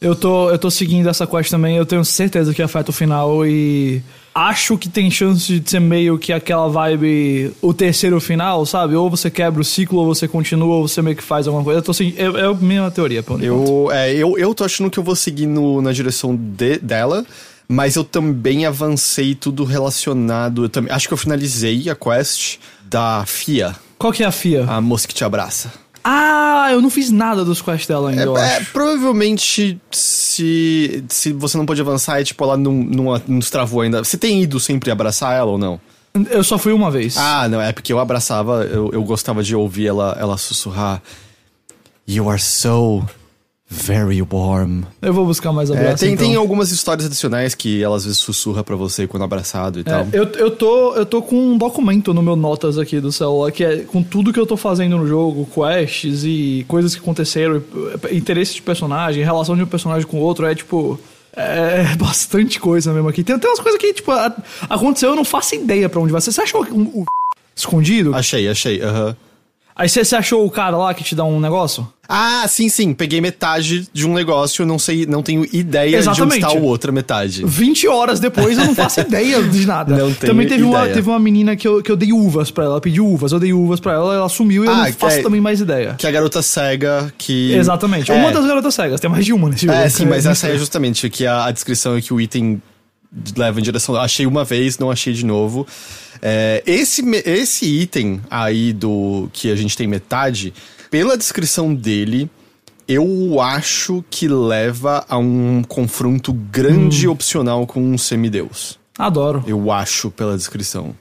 Eu 0.00 0.14
tô, 0.14 0.50
eu 0.50 0.58
tô 0.58 0.70
seguindo 0.70 1.08
essa 1.10 1.26
quest 1.26 1.50
também, 1.50 1.76
eu 1.76 1.84
tenho 1.84 2.02
certeza 2.04 2.54
que 2.54 2.62
afeta 2.62 2.90
o 2.90 2.92
final 2.92 3.44
e 3.46 4.00
acho 4.34 4.78
que 4.78 4.88
tem 4.88 5.10
chance 5.10 5.60
de 5.60 5.70
ser 5.70 5.80
meio 5.80 6.18
que 6.18 6.32
aquela 6.32 6.68
vibe 6.68 7.52
o 7.60 7.74
terceiro 7.74 8.18
final, 8.18 8.64
sabe? 8.64 8.94
Ou 8.94 9.10
você 9.10 9.30
quebra 9.30 9.60
o 9.60 9.64
ciclo, 9.64 9.98
ou 9.98 10.06
você 10.06 10.26
continua, 10.26 10.76
ou 10.76 10.88
você 10.88 11.02
meio 11.02 11.16
que 11.16 11.22
faz 11.22 11.46
alguma 11.46 11.62
coisa. 11.62 11.80
Eu 11.80 11.82
tô 11.82 11.90
assim, 11.90 12.14
é, 12.16 12.24
é 12.24 12.46
a 12.46 12.54
minha 12.54 12.90
teoria, 12.90 13.22
pelo 13.22 13.42
eu, 13.44 13.90
é, 13.92 14.14
eu, 14.14 14.38
eu 14.38 14.54
tô 14.54 14.64
achando 14.64 14.90
que 14.90 14.98
eu 14.98 15.04
vou 15.04 15.14
seguir 15.14 15.46
no, 15.46 15.82
na 15.82 15.92
direção 15.92 16.34
de, 16.34 16.78
dela. 16.78 17.26
Mas 17.68 17.94
eu 17.94 18.02
também 18.02 18.66
avancei 18.66 19.32
tudo 19.32 19.62
relacionado. 19.64 20.64
Eu 20.64 20.68
também, 20.68 20.92
acho 20.92 21.06
que 21.06 21.14
eu 21.14 21.18
finalizei 21.18 21.88
a 21.88 21.94
quest 21.94 22.58
da 22.84 23.24
FIA. 23.24 23.76
Qual 23.96 24.12
que 24.12 24.24
é 24.24 24.26
a 24.26 24.32
FIA? 24.32 24.64
A 24.64 24.80
moça 24.80 25.06
que 25.06 25.14
te 25.14 25.22
abraça. 25.22 25.72
Ah, 26.02 26.68
eu 26.70 26.80
não 26.80 26.90
fiz 26.90 27.10
nada 27.10 27.44
dos 27.44 27.60
quests 27.60 27.86
dela 27.86 28.10
ainda, 28.10 28.22
é, 28.22 28.26
eu 28.26 28.36
é, 28.36 28.56
acho. 28.56 28.72
Provavelmente, 28.72 29.80
se, 29.90 31.04
se 31.08 31.32
você 31.32 31.58
não 31.58 31.66
pode 31.66 31.80
avançar, 31.80 32.20
é 32.20 32.24
tipo, 32.24 32.42
ela 32.42 32.56
não, 32.56 32.72
não, 32.72 33.22
não 33.26 33.40
travou 33.40 33.82
ainda. 33.82 34.02
Você 34.02 34.16
tem 34.16 34.42
ido 34.42 34.58
sempre 34.58 34.90
abraçar 34.90 35.36
ela 35.36 35.50
ou 35.50 35.58
não? 35.58 35.80
Eu 36.30 36.42
só 36.42 36.58
fui 36.58 36.72
uma 36.72 36.90
vez. 36.90 37.16
Ah, 37.16 37.48
não, 37.48 37.60
é 37.60 37.72
porque 37.72 37.92
eu 37.92 37.98
abraçava, 37.98 38.64
eu, 38.64 38.90
eu 38.92 39.02
gostava 39.04 39.42
de 39.42 39.54
ouvir 39.54 39.86
ela, 39.86 40.16
ela 40.18 40.36
sussurrar. 40.36 41.02
You 42.06 42.28
are 42.28 42.40
so 42.40 43.04
Very 43.72 44.20
warm. 44.20 44.82
Eu 45.00 45.14
vou 45.14 45.24
buscar 45.24 45.52
mais 45.52 45.70
abraço. 45.70 46.04
É, 46.04 46.08
tem, 46.08 46.14
então. 46.14 46.26
tem 46.26 46.34
algumas 46.34 46.72
histórias 46.72 47.06
adicionais 47.06 47.54
que 47.54 47.80
ela 47.80 47.94
às 47.94 48.04
vezes 48.04 48.18
sussurra 48.18 48.64
para 48.64 48.74
você 48.74 49.06
quando 49.06 49.22
abraçado 49.22 49.78
e 49.78 49.82
é, 49.82 49.84
tal. 49.84 50.08
Eu, 50.12 50.24
eu, 50.24 50.50
tô, 50.50 50.96
eu 50.96 51.06
tô 51.06 51.22
com 51.22 51.36
um 51.36 51.56
documento 51.56 52.12
no 52.12 52.20
meu 52.20 52.34
notas 52.34 52.76
aqui 52.78 53.00
do 53.00 53.12
celular 53.12 53.52
que 53.52 53.62
é 53.62 53.76
com 53.84 54.02
tudo 54.02 54.32
que 54.32 54.40
eu 54.40 54.46
tô 54.46 54.56
fazendo 54.56 54.98
no 54.98 55.06
jogo, 55.06 55.48
quests 55.54 56.24
e 56.24 56.64
coisas 56.66 56.96
que 56.96 57.00
aconteceram, 57.00 57.62
interesse 58.10 58.54
de 58.54 58.62
personagem, 58.62 59.22
relação 59.22 59.54
de 59.54 59.62
um 59.62 59.66
personagem 59.66 60.04
com 60.04 60.18
o 60.18 60.20
outro. 60.20 60.46
É 60.46 60.54
tipo. 60.54 60.98
É 61.36 61.94
bastante 61.94 62.58
coisa 62.58 62.92
mesmo 62.92 63.08
aqui. 63.08 63.22
Tem, 63.22 63.38
tem 63.38 63.48
umas 63.48 63.60
coisas 63.60 63.80
que, 63.80 63.94
tipo, 63.94 64.10
a, 64.10 64.34
aconteceu, 64.68 65.10
eu 65.10 65.16
não 65.16 65.24
faço 65.24 65.54
ideia 65.54 65.88
para 65.88 66.00
onde 66.00 66.10
vai. 66.10 66.20
Você 66.20 66.40
achou 66.40 66.64
o, 66.64 66.74
um, 66.74 66.80
um, 66.80 67.04
escondido? 67.54 68.16
Achei, 68.16 68.48
achei, 68.48 68.82
aham. 68.82 69.16
Aí 69.76 69.88
você 69.88 70.16
achou 70.16 70.44
o 70.44 70.50
cara 70.50 70.76
lá 70.76 70.92
que 70.92 71.04
te 71.04 71.14
dá 71.14 71.22
um 71.22 71.38
negócio? 71.38 71.86
Ah, 72.12 72.44
sim, 72.48 72.68
sim. 72.68 72.92
Peguei 72.92 73.20
metade 73.20 73.88
de 73.92 74.04
um 74.04 74.12
negócio, 74.12 74.66
não 74.66 74.80
sei, 74.80 75.06
não 75.06 75.22
tenho 75.22 75.46
ideia 75.52 75.96
Exatamente. 75.96 76.16
de 76.16 76.44
onde 76.44 76.46
está 76.46 76.48
a 76.48 76.68
outra 76.68 76.90
metade. 76.90 77.44
20 77.46 77.86
horas 77.86 78.18
depois 78.18 78.58
eu 78.58 78.64
não 78.64 78.74
faço 78.74 78.98
ideia 79.06 79.40
de 79.44 79.64
nada. 79.64 79.96
Não 79.96 80.12
tenho 80.12 80.32
Também 80.32 80.48
teve 80.48 80.64
ideia. 80.64 80.76
uma, 80.76 80.88
teve 80.88 81.08
uma 81.08 81.20
menina 81.20 81.54
que 81.54 81.68
eu, 81.68 81.80
que 81.80 81.90
eu 81.90 81.96
dei 81.96 82.12
uvas 82.12 82.50
pra 82.50 82.64
ela, 82.64 82.72
ela 82.74 82.80
pediu 82.80 83.06
uvas, 83.06 83.30
eu 83.30 83.38
dei 83.38 83.52
uvas 83.52 83.78
pra 83.78 83.92
ela, 83.92 84.12
ela 84.12 84.28
sumiu 84.28 84.64
e 84.64 84.68
ah, 84.68 84.70
eu 84.70 84.76
não 84.76 84.92
faço 84.94 85.18
é, 85.18 85.22
também 85.22 85.40
mais 85.40 85.60
ideia. 85.60 85.94
Que 85.96 86.06
a 86.06 86.10
garota 86.10 86.42
cega 86.42 87.12
que. 87.16 87.52
Exatamente. 87.54 88.10
É. 88.10 88.14
Uma 88.14 88.32
das 88.32 88.44
garotas 88.44 88.74
cegas, 88.74 88.98
tem 88.98 89.08
mais 89.08 89.24
de 89.24 89.32
uma 89.32 89.48
nesse 89.48 89.66
jogo. 89.66 89.78
É, 89.78 89.88
sim, 89.88 90.04
mas 90.04 90.26
essa 90.26 90.48
é 90.48 90.58
justamente 90.58 91.08
que 91.08 91.24
a, 91.26 91.44
a 91.44 91.52
descrição 91.52 91.96
é 91.96 92.00
que 92.00 92.12
o 92.12 92.20
item 92.20 92.60
leva 93.36 93.60
em 93.60 93.62
direção. 93.62 93.94
Achei 93.96 94.26
uma 94.26 94.44
vez, 94.44 94.78
não 94.78 94.90
achei 94.90 95.12
de 95.12 95.24
novo. 95.24 95.66
É, 96.22 96.62
esse, 96.66 97.02
esse 97.24 97.66
item 97.66 98.20
aí 98.30 98.72
do 98.72 99.28
que 99.32 99.50
a 99.50 99.56
gente 99.56 99.76
tem 99.76 99.86
metade, 99.86 100.52
pela 100.90 101.16
descrição 101.16 101.74
dele, 101.74 102.28
eu 102.88 103.40
acho 103.40 104.04
que 104.10 104.26
leva 104.26 105.04
a 105.08 105.16
um 105.16 105.62
confronto 105.62 106.32
grande 106.32 107.06
hum. 107.06 107.12
opcional 107.12 107.66
com 107.66 107.80
um 107.80 107.96
semideus. 107.96 108.78
Adoro. 108.98 109.44
Eu 109.46 109.70
acho 109.70 110.10
pela 110.10 110.36
descrição. 110.36 110.94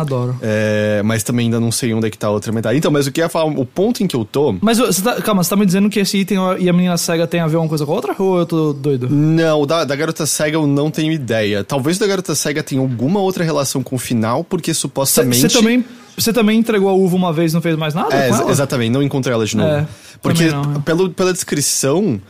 Adoro. 0.00 0.36
É, 0.40 1.02
mas 1.04 1.22
também 1.22 1.46
ainda 1.46 1.58
não 1.58 1.72
sei 1.72 1.92
onde 1.92 2.06
é 2.06 2.10
que 2.10 2.16
tá 2.16 2.28
a 2.28 2.30
outra 2.30 2.52
metade. 2.52 2.78
Então, 2.78 2.90
mas 2.90 3.06
o 3.06 3.12
que 3.12 3.20
eu 3.20 3.24
ia 3.24 3.28
falar, 3.28 3.46
o 3.46 3.66
ponto 3.66 4.02
em 4.02 4.06
que 4.06 4.14
eu 4.14 4.24
tô. 4.24 4.54
Mas 4.60 4.78
você 4.78 5.02
tá, 5.02 5.20
calma, 5.20 5.42
você 5.42 5.50
tá 5.50 5.56
me 5.56 5.66
dizendo 5.66 5.90
que 5.90 5.98
esse 5.98 6.18
item 6.18 6.38
e 6.60 6.68
a 6.68 6.72
menina 6.72 6.96
cega 6.96 7.26
tem 7.26 7.40
a 7.40 7.46
ver 7.46 7.56
uma 7.56 7.68
coisa 7.68 7.84
com 7.84 7.92
a 7.92 7.94
outra? 7.96 8.14
Ou 8.18 8.38
eu 8.38 8.46
tô 8.46 8.72
doido? 8.72 9.08
Não, 9.10 9.66
da, 9.66 9.84
da 9.84 9.96
garota 9.96 10.24
cega 10.24 10.56
eu 10.56 10.66
não 10.66 10.90
tenho 10.90 11.12
ideia. 11.12 11.64
Talvez 11.64 11.98
da 11.98 12.06
garota 12.06 12.34
cega 12.34 12.62
tenha 12.62 12.80
alguma 12.80 13.20
outra 13.20 13.42
relação 13.42 13.82
com 13.82 13.96
o 13.96 13.98
final, 13.98 14.44
porque 14.44 14.72
supostamente. 14.72 15.40
Você 15.40 15.48
também. 15.48 15.84
Você 16.16 16.32
também 16.32 16.58
entregou 16.58 16.88
a 16.88 16.92
uva 16.92 17.14
uma 17.14 17.32
vez 17.32 17.52
e 17.52 17.54
não 17.54 17.62
fez 17.62 17.76
mais 17.76 17.94
nada? 17.94 18.12
É, 18.12 18.28
exatamente, 18.50 18.90
não 18.90 19.00
encontrei 19.00 19.32
ela 19.32 19.46
de 19.46 19.56
novo. 19.56 19.68
É, 19.68 19.86
porque 20.20 20.50
não, 20.50 20.74
é. 20.74 20.78
pelo, 20.80 21.10
pela 21.10 21.32
descrição 21.32 22.20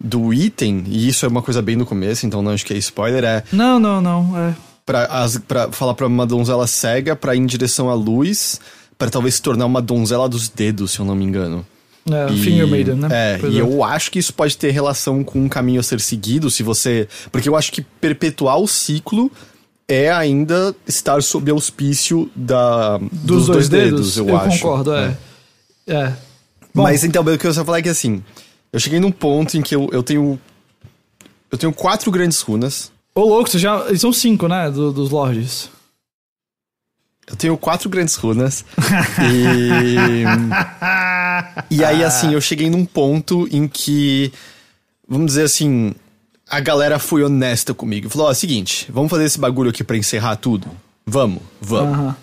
do 0.00 0.34
item, 0.34 0.82
e 0.88 1.06
isso 1.08 1.24
é 1.24 1.28
uma 1.28 1.40
coisa 1.40 1.62
bem 1.62 1.76
no 1.76 1.86
começo, 1.86 2.26
então 2.26 2.42
não 2.42 2.50
acho 2.50 2.66
que 2.66 2.74
é 2.74 2.76
spoiler, 2.76 3.22
é. 3.22 3.44
Não, 3.52 3.78
não, 3.78 4.00
não, 4.00 4.36
é 4.36 4.54
pra 4.86 5.70
falar 5.72 5.94
pra 5.94 6.06
uma 6.06 6.24
donzela 6.24 6.66
cega 6.66 7.16
pra 7.16 7.34
ir 7.34 7.40
em 7.40 7.46
direção 7.46 7.90
à 7.90 7.94
luz, 7.94 8.60
para 8.96 9.10
talvez 9.10 9.34
se 9.34 9.42
tornar 9.42 9.66
uma 9.66 9.82
donzela 9.82 10.28
dos 10.28 10.48
dedos, 10.48 10.92
se 10.92 11.00
eu 11.00 11.04
não 11.04 11.14
me 11.14 11.24
engano. 11.24 11.66
É, 12.10 12.32
e, 12.32 12.38
Finger 12.38 12.68
Maiden, 12.68 12.94
né? 12.94 13.08
É, 13.10 13.40
e 13.48 13.58
é. 13.58 13.60
eu 13.60 13.82
acho 13.82 14.12
que 14.12 14.18
isso 14.18 14.32
pode 14.32 14.56
ter 14.56 14.70
relação 14.70 15.24
com 15.24 15.40
um 15.40 15.48
caminho 15.48 15.80
a 15.80 15.82
ser 15.82 16.00
seguido, 16.00 16.50
se 16.50 16.62
você. 16.62 17.08
Porque 17.32 17.48
eu 17.48 17.56
acho 17.56 17.72
que 17.72 17.82
perpetuar 17.82 18.58
o 18.58 18.68
ciclo 18.68 19.30
é 19.88 20.10
ainda 20.10 20.74
estar 20.86 21.20
sob 21.22 21.50
auspício 21.50 22.30
da, 22.34 22.98
dos, 22.98 23.10
dos 23.10 23.46
dois, 23.46 23.46
dois 23.46 23.68
dedos, 23.68 24.14
dedos, 24.14 24.16
eu, 24.18 24.28
eu 24.28 24.36
acho. 24.36 24.46
Eu 24.46 24.52
concordo, 24.52 24.94
é. 24.94 25.16
é. 25.88 25.94
é. 25.94 26.16
Bom, 26.72 26.84
Mas 26.84 27.02
então, 27.02 27.24
o 27.24 27.38
que 27.38 27.46
eu 27.46 27.54
só 27.54 27.64
falar 27.64 27.78
é 27.78 27.82
que 27.82 27.88
assim, 27.88 28.22
eu 28.72 28.78
cheguei 28.78 29.00
num 29.00 29.10
ponto 29.10 29.56
em 29.56 29.62
que 29.62 29.74
eu, 29.74 29.88
eu 29.92 30.02
tenho. 30.02 30.38
Eu 31.50 31.58
tenho 31.58 31.72
quatro 31.72 32.10
grandes 32.10 32.40
runas. 32.40 32.92
Ô, 33.16 33.24
louco, 33.24 33.48
você 33.48 33.58
já. 33.58 33.86
Eles 33.88 34.02
são 34.02 34.12
cinco, 34.12 34.46
né? 34.46 34.70
Do, 34.70 34.92
dos 34.92 35.10
lords. 35.10 35.70
Eu 37.26 37.34
tenho 37.34 37.56
quatro 37.56 37.88
grandes 37.88 38.14
runas. 38.14 38.62
e. 39.22 40.22
e 41.74 41.82
aí, 41.82 42.04
assim, 42.04 42.34
eu 42.34 42.40
cheguei 42.42 42.68
num 42.68 42.84
ponto 42.84 43.48
em 43.50 43.66
que. 43.66 44.30
Vamos 45.08 45.28
dizer 45.28 45.44
assim. 45.44 45.94
a 46.46 46.60
galera 46.60 46.98
foi 46.98 47.24
honesta 47.24 47.72
comigo. 47.72 48.10
Falou: 48.10 48.28
ó, 48.28 48.34
seguinte, 48.34 48.86
vamos 48.92 49.08
fazer 49.08 49.24
esse 49.24 49.40
bagulho 49.40 49.70
aqui 49.70 49.82
pra 49.82 49.96
encerrar 49.96 50.36
tudo? 50.36 50.68
Vamos, 51.06 51.42
vamos. 51.58 52.14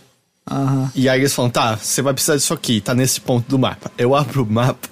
Aham. 0.48 0.92
E 0.94 1.10
aí 1.10 1.22
eles 1.22 1.34
falam: 1.34 1.50
tá, 1.50 1.76
você 1.76 2.04
vai 2.04 2.14
precisar 2.14 2.36
disso 2.36 2.54
aqui, 2.54 2.80
tá 2.80 2.94
nesse 2.94 3.20
ponto 3.20 3.50
do 3.50 3.58
mapa. 3.58 3.92
Eu 3.98 4.14
abro 4.14 4.44
o 4.44 4.46
mapa. 4.46 4.88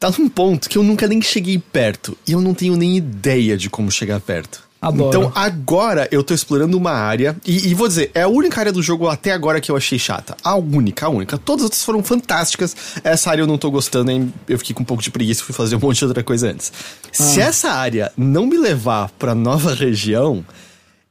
Tá 0.00 0.10
num 0.18 0.30
ponto 0.30 0.70
que 0.70 0.78
eu 0.78 0.82
nunca 0.82 1.06
nem 1.06 1.20
cheguei 1.20 1.58
perto. 1.58 2.16
E 2.26 2.32
eu 2.32 2.40
não 2.40 2.54
tenho 2.54 2.74
nem 2.74 2.96
ideia 2.96 3.54
de 3.54 3.68
como 3.68 3.90
chegar 3.90 4.18
perto. 4.18 4.62
Adoro. 4.80 5.08
Então 5.08 5.32
agora 5.34 6.08
eu 6.10 6.24
tô 6.24 6.32
explorando 6.32 6.74
uma 6.74 6.92
área. 6.92 7.36
E, 7.46 7.68
e 7.68 7.74
vou 7.74 7.86
dizer, 7.86 8.10
é 8.14 8.22
a 8.22 8.28
única 8.28 8.58
área 8.58 8.72
do 8.72 8.82
jogo 8.82 9.08
até 9.08 9.30
agora 9.30 9.60
que 9.60 9.70
eu 9.70 9.76
achei 9.76 9.98
chata. 9.98 10.34
A 10.42 10.56
única, 10.56 11.04
a 11.04 11.10
única. 11.10 11.36
Todas 11.36 11.64
as 11.64 11.64
outras 11.64 11.84
foram 11.84 12.02
fantásticas. 12.02 12.74
Essa 13.04 13.30
área 13.30 13.42
eu 13.42 13.46
não 13.46 13.58
tô 13.58 13.70
gostando, 13.70 14.10
hein? 14.10 14.32
Eu 14.48 14.58
fiquei 14.58 14.74
com 14.74 14.82
um 14.82 14.86
pouco 14.86 15.02
de 15.02 15.10
preguiça 15.10 15.42
e 15.42 15.44
fui 15.44 15.54
fazer 15.54 15.76
um 15.76 15.80
monte 15.80 15.98
de 15.98 16.06
outra 16.06 16.24
coisa 16.24 16.50
antes. 16.50 16.72
Se 17.12 17.38
essa 17.38 17.70
área 17.70 18.10
não 18.16 18.46
me 18.46 18.56
levar 18.56 19.10
pra 19.18 19.34
nova 19.34 19.74
região, 19.74 20.42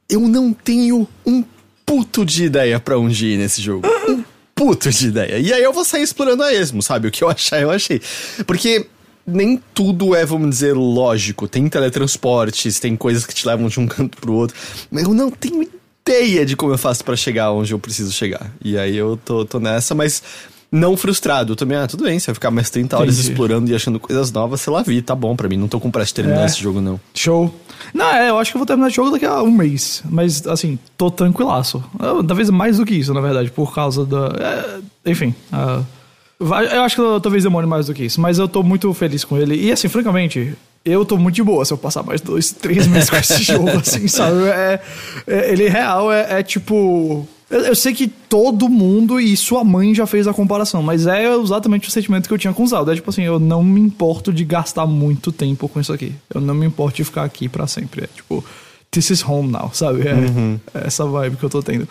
eu 0.09 0.21
não 0.21 0.51
tenho 0.51 1.07
um 1.23 1.43
puto 1.85 2.25
de 2.25 2.45
ideia 2.45 2.79
pra 2.79 2.97
onde 2.97 3.27
ir 3.27 3.37
nesse 3.37 3.61
jogo. 3.61 3.87
Um 4.09 4.23
puto 4.59 4.89
de 4.89 5.07
ideia. 5.07 5.39
E 5.39 5.53
aí 5.53 5.63
eu 5.63 5.71
vou 5.71 5.85
sair 5.85 6.03
explorando 6.03 6.43
a 6.43 6.53
esmo, 6.53 6.81
sabe? 6.81 7.07
O 7.07 7.11
que 7.11 7.23
eu 7.23 7.29
achar, 7.29 7.61
eu 7.61 7.71
achei. 7.71 8.01
Porque 8.45 8.85
nem 9.25 9.61
tudo 9.73 10.13
é, 10.13 10.25
vamos 10.25 10.49
dizer, 10.49 10.73
lógico. 10.73 11.47
Tem 11.47 11.69
teletransportes, 11.69 12.77
tem 12.77 12.97
coisas 12.97 13.25
que 13.25 13.33
te 13.33 13.47
levam 13.47 13.69
de 13.69 13.79
um 13.79 13.87
canto 13.87 14.19
pro 14.19 14.33
outro. 14.33 14.57
Mas 14.91 15.03
eu 15.03 15.13
não 15.13 15.31
tenho 15.31 15.65
ideia 16.05 16.45
de 16.45 16.57
como 16.57 16.73
eu 16.73 16.77
faço 16.77 17.05
para 17.05 17.15
chegar 17.15 17.53
onde 17.53 17.73
eu 17.73 17.79
preciso 17.79 18.11
chegar. 18.11 18.51
E 18.61 18.77
aí 18.77 18.97
eu 18.97 19.17
tô, 19.23 19.45
tô 19.45 19.61
nessa, 19.61 19.95
mas 19.95 20.21
não 20.71 20.95
frustrado. 20.97 21.53
Eu 21.53 21.55
também, 21.55 21.77
ah, 21.77 21.87
tudo 21.87 22.03
bem, 22.03 22.19
você 22.19 22.27
vai 22.27 22.35
ficar 22.35 22.51
mais 22.51 22.69
30 22.69 22.97
horas 22.97 23.15
Entendi. 23.15 23.29
explorando 23.31 23.71
e 23.71 23.75
achando 23.75 23.99
coisas 23.99 24.31
novas, 24.31 24.61
sei 24.61 24.71
lá, 24.73 24.81
vi, 24.83 25.01
tá 25.01 25.15
bom 25.15 25.35
pra 25.35 25.47
mim. 25.49 25.57
Não 25.57 25.67
tô 25.67 25.79
com 25.79 25.89
pressa 25.89 26.07
de 26.07 26.13
terminar 26.15 26.43
É. 26.43 26.45
esse 26.45 26.61
jogo, 26.61 26.79
não. 26.81 26.99
Show. 27.13 27.53
Não, 27.93 28.05
é, 28.11 28.29
eu 28.29 28.37
acho 28.37 28.51
que 28.51 28.57
eu 28.57 28.59
vou 28.59 28.65
terminar 28.67 28.87
esse 28.87 28.95
jogo 28.95 29.11
daqui 29.11 29.25
a 29.25 29.41
um 29.41 29.51
mês. 29.51 30.03
Mas, 30.09 30.45
assim, 30.45 30.77
tô 30.97 31.09
tranquilaço. 31.09 31.83
Eu, 31.99 32.23
talvez 32.23 32.49
mais 32.49 32.77
do 32.77 32.85
que 32.85 32.93
isso, 32.95 33.13
na 33.13 33.21
verdade, 33.21 33.49
por 33.51 33.73
causa 33.73 34.05
da. 34.05 34.27
é, 35.05 35.09
enfim. 35.11 35.33
vai- 36.39 36.73
eu 36.75 36.81
acho 36.83 36.95
que 36.95 37.01
eu 37.01 37.19
talvez 37.19 37.43
demore 37.43 37.65
mais 37.67 37.87
do 37.87 37.93
que 37.93 38.03
isso. 38.05 38.21
Mas 38.21 38.37
eu 38.37 38.47
tô 38.47 38.63
muito 38.63 38.93
feliz 38.93 39.23
com 39.23 39.37
ele. 39.37 39.55
E, 39.55 39.71
assim, 39.71 39.87
francamente. 39.87 40.53
Eu 40.85 41.03
tô 41.03 41.17
muito 41.17 41.35
de 41.35 41.43
boa 41.43 41.65
se 41.65 41.73
eu 41.73 41.77
passar 41.77 42.03
mais 42.03 42.21
dois, 42.21 42.53
três 42.53 42.87
meses 42.87 43.09
com 43.09 43.17
esse 43.17 43.43
jogo, 43.43 43.69
assim, 43.69 44.07
sabe? 44.07 44.43
É, 44.47 44.79
é- 45.27 45.51
ele 45.51 45.67
real 45.67 46.11
é, 46.11 46.39
é 46.39 46.43
tipo. 46.43 47.27
Eu, 47.49 47.61
eu 47.61 47.75
sei 47.75 47.93
que 47.93 48.07
todo 48.07 48.69
mundo 48.69 49.19
e 49.19 49.35
sua 49.35 49.63
mãe 49.63 49.93
já 49.95 50.05
fez 50.05 50.27
a 50.27 50.33
comparação, 50.33 50.83
mas 50.83 51.07
é 51.07 51.33
exatamente 51.35 51.87
o 51.87 51.91
sentimento 51.91 52.27
que 52.27 52.33
eu 52.33 52.37
tinha 52.37 52.53
com 52.53 52.63
o 52.63 52.67
Zelda. 52.67 52.91
É 52.91 52.95
tipo 52.95 53.09
assim, 53.09 53.23
eu 53.23 53.39
não 53.39 53.63
me 53.63 53.81
importo 53.81 54.31
de 54.31 54.43
gastar 54.45 54.85
muito 54.85 55.31
tempo 55.31 55.67
com 55.67 55.79
isso 55.79 55.91
aqui. 55.91 56.13
Eu 56.33 56.41
não 56.41 56.53
me 56.53 56.65
importo 56.65 56.97
de 56.97 57.03
ficar 57.03 57.23
aqui 57.23 57.49
pra 57.49 57.65
sempre. 57.65 58.03
É 58.03 58.07
tipo, 58.07 58.43
this 58.91 59.09
is 59.09 59.23
home 59.23 59.51
now, 59.51 59.71
sabe? 59.73 60.01
É, 60.07 60.79
é 60.79 60.87
essa 60.87 61.05
vibe 61.05 61.37
que 61.37 61.43
eu 61.43 61.49
tô 61.49 61.63
tendo. 61.63 61.87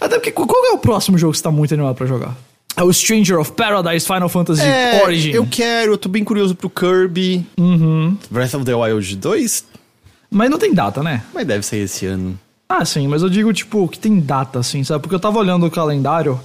Até 0.00 0.16
porque, 0.16 0.32
qual 0.32 0.66
é 0.66 0.72
o 0.72 0.78
próximo 0.78 1.18
jogo 1.18 1.32
que 1.32 1.38
você 1.38 1.44
tá 1.44 1.50
muito 1.50 1.74
animado 1.74 1.94
pra 1.94 2.06
jogar? 2.06 2.36
É 2.74 2.82
o 2.82 2.90
Stranger 2.90 3.38
of 3.38 3.52
Paradise 3.52 4.06
Final 4.06 4.28
Fantasy 4.30 4.62
Origin. 5.04 5.32
É, 5.32 5.36
eu 5.36 5.46
quero, 5.46 5.92
eu 5.92 5.98
tô 5.98 6.08
bem 6.08 6.24
curioso 6.24 6.54
pro 6.54 6.70
Kirby. 6.70 7.44
Uhum. 7.58 8.16
Breath 8.30 8.54
of 8.54 8.64
the 8.64 8.74
Wild 8.74 9.16
2, 9.16 9.64
Mas 10.30 10.50
não 10.50 10.58
tem 10.58 10.72
data, 10.72 11.02
né? 11.02 11.22
mas 11.34 11.46
deve 11.46 11.64
sair 11.64 11.80
esse 11.80 12.06
ano. 12.06 12.38
Ah, 12.74 12.86
sim, 12.86 13.06
mas 13.06 13.22
eu 13.22 13.28
digo, 13.28 13.52
tipo, 13.52 13.86
que 13.86 13.98
tem 13.98 14.18
data, 14.18 14.58
assim, 14.58 14.82
sabe? 14.82 15.02
Porque 15.02 15.14
eu 15.14 15.20
tava 15.20 15.38
olhando 15.38 15.66
o 15.66 15.70
calendário. 15.70 16.40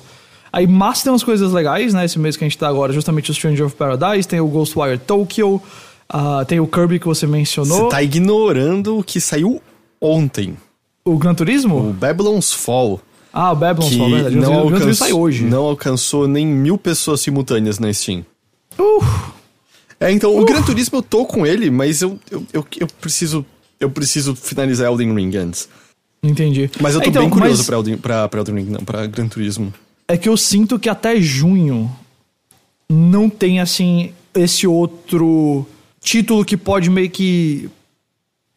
Aí, 0.51 0.67
mas 0.67 1.01
tem 1.01 1.09
umas 1.09 1.23
coisas 1.23 1.53
legais, 1.53 1.93
né? 1.93 2.03
Esse 2.03 2.19
mês 2.19 2.35
que 2.35 2.43
a 2.43 2.47
gente 2.47 2.57
tá 2.57 2.67
agora, 2.67 2.91
justamente 2.91 3.31
o 3.31 3.33
Stranger 3.33 3.65
of 3.65 3.75
Paradise, 3.75 4.27
tem 4.27 4.41
o 4.41 4.47
Ghostwire 4.47 4.97
Tokyo, 4.97 5.61
ah, 6.09 6.43
tem 6.45 6.59
o 6.59 6.67
Kirby 6.67 6.99
que 6.99 7.05
você 7.05 7.25
mencionou. 7.25 7.83
Você 7.83 7.89
tá 7.89 8.03
ignorando 8.03 8.97
o 8.97 9.03
que 9.03 9.21
saiu 9.21 9.61
ontem. 10.01 10.57
O 11.05 11.17
Gran 11.17 11.33
Turismo? 11.33 11.89
O 11.89 11.93
Babylon's 11.93 12.51
Fall. 12.51 12.99
Ah, 13.31 13.53
o 13.53 13.55
Babylon's 13.55 13.95
Fall, 13.95 14.09
verdade. 14.09 14.35
não, 14.35 14.65
o 14.65 14.69
Gran 14.69 14.79
Turismo 14.79 15.05
sai 15.05 15.13
hoje. 15.13 15.45
não 15.45 15.63
alcançou 15.63 16.27
nem 16.27 16.45
mil 16.45 16.77
pessoas 16.77 17.21
simultâneas 17.21 17.79
na 17.79 17.93
Steam. 17.93 18.25
Uh, 18.77 19.03
É, 19.99 20.11
então, 20.11 20.37
o 20.37 20.43
Gran 20.43 20.61
Turismo 20.61 20.97
eu 20.97 21.01
tô 21.01 21.25
com 21.25 21.45
ele, 21.45 21.71
mas 21.71 22.01
eu, 22.01 22.19
eu, 22.29 22.45
eu, 22.51 22.65
eu 22.79 22.87
preciso 22.99 23.45
eu 23.79 23.89
preciso 23.89 24.35
finalizar 24.35 24.87
Elden 24.87 25.13
Ring 25.13 25.35
antes. 25.37 25.69
Entendi. 26.23 26.69
Mas 26.79 26.95
eu 26.95 27.01
tô 27.01 27.09
Então, 27.09 27.21
bem 27.21 27.29
curioso 27.29 27.57
mas 27.59 27.65
pra, 27.67 27.77
Elden, 27.77 27.97
pra, 27.97 28.27
pra 28.27 28.39
Elden 28.39 28.55
Ring, 28.55 28.69
não, 28.69 28.79
pra 28.81 29.05
Gran 29.05 29.27
Turismo. 29.27 29.73
É 30.07 30.17
que 30.17 30.29
eu 30.29 30.37
sinto 30.37 30.79
que 30.79 30.89
até 30.89 31.19
junho 31.19 31.91
não 32.89 33.29
tem, 33.29 33.59
assim, 33.59 34.11
esse 34.33 34.65
outro 34.65 35.65
título 36.01 36.45
que 36.45 36.55
pode 36.55 36.89
meio 36.89 37.09
que 37.09 37.69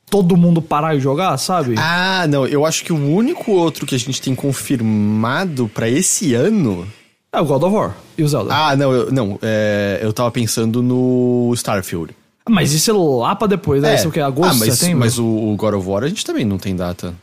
todo 0.08 0.36
mundo 0.36 0.60
parar 0.60 0.94
e 0.96 1.00
jogar, 1.00 1.36
sabe? 1.38 1.74
Ah, 1.78 2.26
não, 2.28 2.46
eu 2.46 2.66
acho 2.66 2.84
que 2.84 2.92
o 2.92 2.96
único 2.96 3.52
outro 3.52 3.86
que 3.86 3.94
a 3.94 3.98
gente 3.98 4.20
tem 4.20 4.34
confirmado 4.34 5.68
pra 5.72 5.88
esse 5.88 6.34
ano... 6.34 6.86
É 7.32 7.40
o 7.40 7.44
God 7.44 7.62
of 7.62 7.74
War 7.74 7.96
e 8.18 8.24
o 8.24 8.28
Zelda. 8.28 8.52
Ah, 8.52 8.76
não, 8.76 8.92
eu, 8.92 9.12
não, 9.12 9.38
é, 9.40 10.00
eu 10.02 10.12
tava 10.12 10.30
pensando 10.32 10.82
no 10.82 11.52
Starfield. 11.54 12.12
Mas 12.48 12.72
isso 12.72 12.90
é 12.90 12.94
lá 12.94 13.36
pra 13.36 13.46
depois, 13.46 13.80
né? 13.82 13.94
Isso 13.94 14.06
é 14.06 14.08
o 14.08 14.12
que? 14.12 14.18
Agosto, 14.18 14.56
ah, 14.56 14.66
mas, 14.66 14.74
setembro? 14.78 14.98
mas 14.98 15.18
o, 15.18 15.24
o 15.24 15.54
God 15.56 15.74
of 15.74 15.88
War 15.88 16.02
a 16.02 16.08
gente 16.08 16.24
também 16.24 16.44
não 16.44 16.58
tem 16.58 16.74
data. 16.74 17.14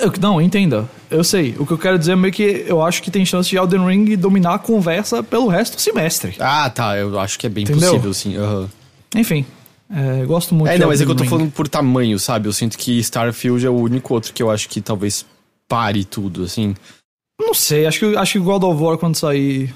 Eu- 0.00 0.12
não, 0.20 0.40
entenda. 0.40 0.88
Eu 1.10 1.22
sei. 1.22 1.54
O 1.58 1.66
que 1.66 1.72
eu 1.72 1.78
quero 1.78 1.98
dizer 1.98 2.12
é 2.12 2.16
meio 2.16 2.32
que 2.32 2.64
eu 2.66 2.82
acho 2.82 3.02
que 3.02 3.10
tem 3.10 3.24
chance 3.24 3.48
de 3.50 3.56
Elden 3.56 3.84
Ring 3.86 4.16
dominar 4.16 4.54
a 4.54 4.58
conversa 4.58 5.22
pelo 5.22 5.48
resto 5.48 5.76
do 5.76 5.80
semestre. 5.80 6.34
Ah, 6.38 6.68
tá, 6.70 6.96
eu 6.96 7.18
acho 7.20 7.38
que 7.38 7.46
é 7.46 7.50
bem 7.50 7.64
Entendeu? 7.64 7.90
possível, 7.90 8.14
sim. 8.14 8.36
aham. 8.36 8.68
Enfim, 9.14 9.44
é, 9.92 10.24
gosto 10.24 10.54
muito 10.54 10.70
É, 10.70 10.78
não, 10.78 10.88
mas 10.88 11.00
é 11.00 11.04
que 11.04 11.10
eu 11.10 11.14
tô 11.16 11.22
Ring. 11.24 11.28
falando 11.30 11.50
por 11.50 11.66
tamanho, 11.68 12.18
sabe? 12.18 12.48
Eu 12.48 12.52
sinto 12.52 12.78
que 12.78 12.98
Starfield 13.00 13.64
é 13.66 13.70
o 13.70 13.76
único 13.76 14.14
outro 14.14 14.32
que 14.32 14.42
eu 14.42 14.50
acho 14.50 14.68
que 14.68 14.80
talvez 14.80 15.26
pare 15.68 16.04
tudo, 16.04 16.44
assim. 16.44 16.74
Não 17.40 17.54
sei, 17.54 17.86
acho 17.86 17.98
que, 17.98 18.16
acho 18.16 18.32
que 18.32 18.38
God 18.38 18.62
of 18.64 18.82
War 18.82 18.98
quando 18.98 19.16
sair. 19.16 19.74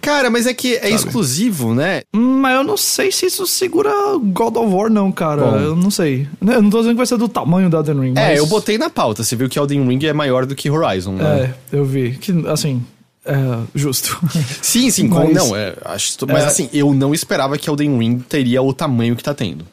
Cara, 0.00 0.30
mas 0.30 0.46
é 0.46 0.54
que 0.54 0.76
é 0.76 0.90
exclusivo, 0.90 1.74
né? 1.74 2.02
Mas 2.12 2.54
eu 2.56 2.64
não 2.64 2.76
sei 2.76 3.10
se 3.10 3.26
isso 3.26 3.46
segura 3.46 3.90
God 4.22 4.56
of 4.56 4.72
War, 4.72 4.88
não, 4.90 5.10
cara. 5.10 5.42
Bom. 5.42 5.56
Eu 5.56 5.76
não 5.76 5.90
sei. 5.90 6.28
Eu 6.40 6.62
não 6.62 6.70
tô 6.70 6.78
dizendo 6.78 6.92
que 6.92 6.98
vai 6.98 7.06
ser 7.06 7.16
do 7.16 7.28
tamanho 7.28 7.68
do 7.68 7.76
Elden 7.76 8.00
Ring. 8.00 8.14
É, 8.16 8.28
mas- 8.30 8.38
eu 8.38 8.46
botei 8.46 8.78
na 8.78 8.88
pauta. 8.88 9.24
Você 9.24 9.34
viu 9.34 9.48
que 9.48 9.58
Elden 9.58 9.86
Ring 9.88 10.04
é 10.06 10.12
maior 10.12 10.46
do 10.46 10.54
que 10.54 10.70
Horizon, 10.70 11.14
né? 11.14 11.52
É, 11.72 11.76
eu 11.76 11.84
vi. 11.84 12.12
Que, 12.12 12.32
assim, 12.48 12.82
é 13.24 13.34
justo. 13.74 14.18
Sim, 14.62 14.90
sim, 14.90 15.08
com- 15.08 15.24
Mas- 15.24 15.34
não, 15.34 15.54
é, 15.56 15.74
acho, 15.84 16.16
mas 16.28 16.44
É. 16.44 16.46
assim, 16.46 16.68
eu 16.72 16.94
não 16.94 17.12
esperava 17.12 17.58
que 17.58 17.68
Elden 17.68 17.98
Ring 17.98 18.18
teria 18.20 18.62
o 18.62 18.72
tamanho 18.72 19.16
que 19.16 19.22
tá 19.22 19.34
tendo. 19.34 19.66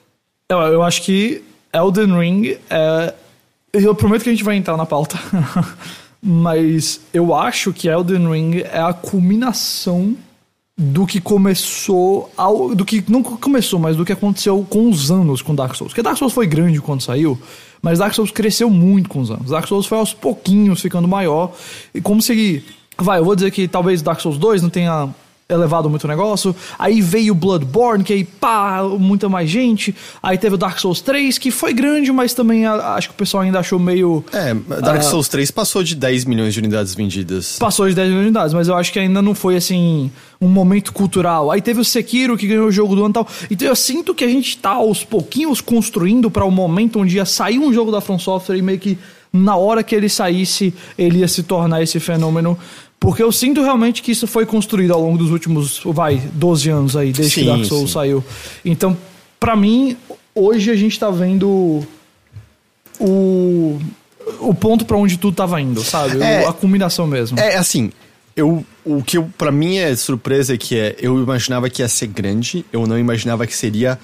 eu, 0.50 0.58
eu 0.60 0.84
acho 0.84 1.04
que 1.04 1.42
Elden 1.74 2.18
Ring 2.20 2.58
é. 2.70 3.14
Eu 3.74 3.94
prometo 3.94 4.24
que 4.24 4.30
a 4.30 4.32
gente 4.32 4.44
vai 4.44 4.56
entrar 4.56 4.76
na 4.76 4.86
pauta. 4.88 5.20
Mas 6.22 7.02
eu 7.14 7.34
acho 7.34 7.72
que 7.72 7.88
Elden 7.88 8.30
Ring 8.32 8.62
é 8.62 8.80
a 8.80 8.94
culminação 8.94 10.16
do 10.78 11.08
que 11.08 11.20
começou. 11.20 12.32
Ao, 12.38 12.76
do 12.76 12.86
que 12.86 13.04
não 13.08 13.24
começou, 13.24 13.80
mas 13.80 13.96
do 13.96 14.06
que 14.06 14.14
aconteceu 14.14 14.66
com 14.70 14.90
os 14.90 15.12
anos 15.12 15.42
com 15.42 15.56
Dark 15.56 15.76
Souls. 15.76 15.92
Porque 15.92 16.04
Dark 16.04 16.18
Souls 16.18 16.34
foi 16.34 16.46
grande 16.46 16.80
quando 16.80 17.02
saiu, 17.02 17.40
mas 17.82 18.00
Dark 18.00 18.14
Souls 18.14 18.32
cresceu 18.32 18.70
muito 18.70 19.10
com 19.10 19.20
os 19.20 19.32
anos. 19.32 19.50
Dark 19.50 19.68
Souls 19.68 19.86
foi 19.86 19.98
aos 19.98 20.14
pouquinhos 20.14 20.82
ficando 20.82 21.08
maior. 21.08 21.54
E 21.94 22.02
como 22.02 22.22
se. 22.22 22.64
Vai, 23.00 23.20
eu 23.20 23.26
vou 23.26 23.36
dizer 23.36 23.52
que 23.52 23.68
talvez 23.68 24.02
Dark 24.02 24.20
Souls 24.20 24.38
2 24.40 24.62
não 24.64 24.70
tenha 24.70 25.10
elevado 25.50 25.90
muito 25.90 26.04
o 26.04 26.08
negócio. 26.10 26.54
Aí 26.78 27.00
veio 27.02 27.34
Bloodborne, 27.34 28.04
que 28.04 28.12
aí 28.12 28.24
pá, 28.26 28.84
muita 29.00 29.30
mais 29.30 29.50
gente. 29.50 29.96
Aí 30.22 30.38
teve 30.38 30.56
o 30.56 30.58
Dark 30.58 30.78
Souls 30.78 31.00
3, 31.00 31.38
que 31.38 31.52
foi 31.52 31.74
grande, 31.74 32.12
mas 32.12 32.34
também 32.34 32.66
a- 32.66 32.96
acho 32.96 33.10
que 33.10 33.14
o 33.16 33.18
pessoal 33.18 33.44
ainda 33.44 33.60
achou 33.60 33.80
meio. 33.80 34.24
É, 34.34 34.54
Dark 34.82 35.00
Ah. 35.00 35.02
Souls 35.02 35.30
3 35.30 35.50
passou 35.50 35.84
de 35.84 35.96
10 35.96 36.26
milhões 36.26 36.54
de 36.54 36.60
unidades 36.60 36.94
vendidas. 36.94 37.58
Passou 37.58 37.88
de 37.88 37.96
10 37.96 38.10
milhões 38.10 38.24
de 38.26 38.28
unidades, 38.30 38.54
mas 38.54 38.68
eu 38.68 38.76
acho 38.76 38.92
que 38.92 39.00
ainda 39.00 39.22
não 39.22 39.34
foi 39.34 39.56
assim 39.56 40.12
um 40.42 40.50
momento 40.50 40.92
cultural. 40.92 41.50
Aí 41.50 41.62
teve 41.62 41.80
o 41.80 41.86
Sekiro 41.86 42.38
que 42.38 42.46
ganhou 42.46 42.68
o 42.68 42.72
jogo 42.72 42.94
do 42.96 43.02
ano 43.06 43.12
e 43.12 43.14
tal. 43.14 43.28
Então 43.50 43.68
eu 43.70 43.76
sinto 43.76 44.14
que 44.14 44.26
a 44.26 44.28
gente 44.28 44.58
tá 44.58 44.72
aos 44.72 45.04
pouquinhos 45.06 45.62
construindo 45.62 46.30
para 46.30 46.44
o 46.44 46.52
momento 46.52 47.00
onde 47.00 47.16
ia 47.16 47.26
sair 47.26 47.58
um 47.58 47.72
jogo 47.74 47.90
da 47.92 48.02
From 48.02 48.20
Software 48.20 48.58
e 48.58 48.62
meio 48.62 48.80
que 48.80 48.98
na 49.32 49.56
hora 49.56 49.84
que 49.84 49.94
ele 49.94 50.10
saísse, 50.10 50.74
ele 50.98 51.20
ia 51.20 51.28
se 51.28 51.44
tornar 51.44 51.82
esse 51.84 52.00
fenômeno. 52.00 52.58
Porque 53.00 53.22
eu 53.22 53.32
sinto 53.32 53.62
realmente 53.62 54.02
que 54.02 54.12
isso 54.12 54.26
foi 54.26 54.46
construído 54.46 54.94
ao 54.94 55.02
longo 55.02 55.18
dos 55.18 55.30
últimos, 55.32 55.82
vai, 55.86 56.18
12 56.34 56.70
anos 56.70 56.96
aí, 56.96 57.12
desde 57.12 57.36
que 57.36 57.42
Sim, 57.42 57.46
Dark 57.48 57.66
Souls 57.66 57.90
sim. 57.90 57.94
saiu. 57.94 58.24
Então, 58.66 58.98
pra 59.40 59.56
mim, 59.56 59.96
hoje 60.34 60.72
a 60.72 60.76
gente 60.76 61.00
tá 61.00 61.10
vendo 61.12 61.86
o, 63.00 63.80
o 64.40 64.54
ponto 64.54 64.86
pra 64.86 64.98
onde 64.98 65.18
tudo 65.18 65.36
tava 65.36 65.62
indo, 65.62 65.84
sabe? 65.84 66.22
É. 66.22 66.46
A 66.46 66.54
combinação 66.54 67.06
mesmo. 67.06 67.40
É, 67.40 67.56
assim, 67.56 67.92
eu, 68.36 68.66
o 68.84 69.04
que 69.04 69.20
pra 69.20 69.52
mim 69.52 69.78
é 69.78 69.96
surpresa 69.96 70.56
é 70.56 70.58
que 70.58 70.78
é, 70.78 70.96
eu 71.00 71.22
imaginava 71.22 71.70
que 71.70 71.82
ia 71.82 71.88
ser 71.88 72.08
grande, 72.08 72.66
eu 72.72 72.86
não 72.88 72.98
imaginava 72.98 73.46
que 73.46 73.56
seria 73.56 74.00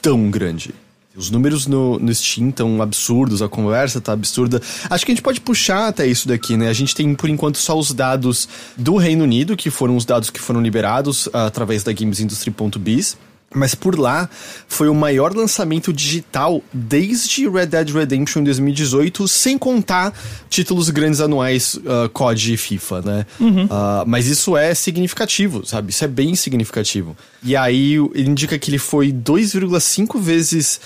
tão 0.00 0.30
grande. 0.30 0.74
Os 1.16 1.30
números 1.30 1.68
no, 1.68 1.96
no 1.98 2.12
Steam 2.12 2.48
estão 2.48 2.82
absurdos, 2.82 3.40
a 3.40 3.48
conversa 3.48 4.00
tá 4.00 4.12
absurda. 4.12 4.60
Acho 4.90 5.06
que 5.06 5.12
a 5.12 5.14
gente 5.14 5.22
pode 5.22 5.40
puxar 5.40 5.86
até 5.86 6.04
isso 6.06 6.26
daqui, 6.26 6.56
né? 6.56 6.68
A 6.68 6.72
gente 6.72 6.92
tem, 6.92 7.14
por 7.14 7.30
enquanto, 7.30 7.56
só 7.56 7.78
os 7.78 7.92
dados 7.92 8.48
do 8.76 8.96
Reino 8.96 9.22
Unido, 9.22 9.56
que 9.56 9.70
foram 9.70 9.96
os 9.96 10.04
dados 10.04 10.28
que 10.28 10.40
foram 10.40 10.60
liberados 10.60 11.28
ah, 11.32 11.46
através 11.46 11.84
da 11.84 11.92
GamesIndustry.biz. 11.92 13.16
Mas 13.54 13.72
por 13.72 13.96
lá 13.96 14.28
foi 14.66 14.88
o 14.88 14.94
maior 14.94 15.32
lançamento 15.32 15.92
digital 15.92 16.60
desde 16.72 17.48
Red 17.48 17.66
Dead 17.66 17.90
Redemption 17.90 18.42
2018, 18.42 19.28
sem 19.28 19.56
contar 19.56 20.12
títulos 20.50 20.90
grandes 20.90 21.20
anuais 21.20 21.74
uh, 21.76 22.08
COD 22.12 22.54
e 22.54 22.56
FIFA, 22.56 23.02
né? 23.02 23.26
Uhum. 23.38 23.66
Uh, 23.66 23.68
mas 24.06 24.26
isso 24.26 24.56
é 24.56 24.74
significativo, 24.74 25.64
sabe? 25.64 25.90
Isso 25.90 26.04
é 26.04 26.08
bem 26.08 26.34
significativo. 26.34 27.16
E 27.44 27.54
aí 27.54 27.94
ele 28.14 28.28
indica 28.28 28.58
que 28.58 28.70
ele 28.70 28.78
foi 28.78 29.12
2,5 29.12 30.20
vezes 30.20 30.80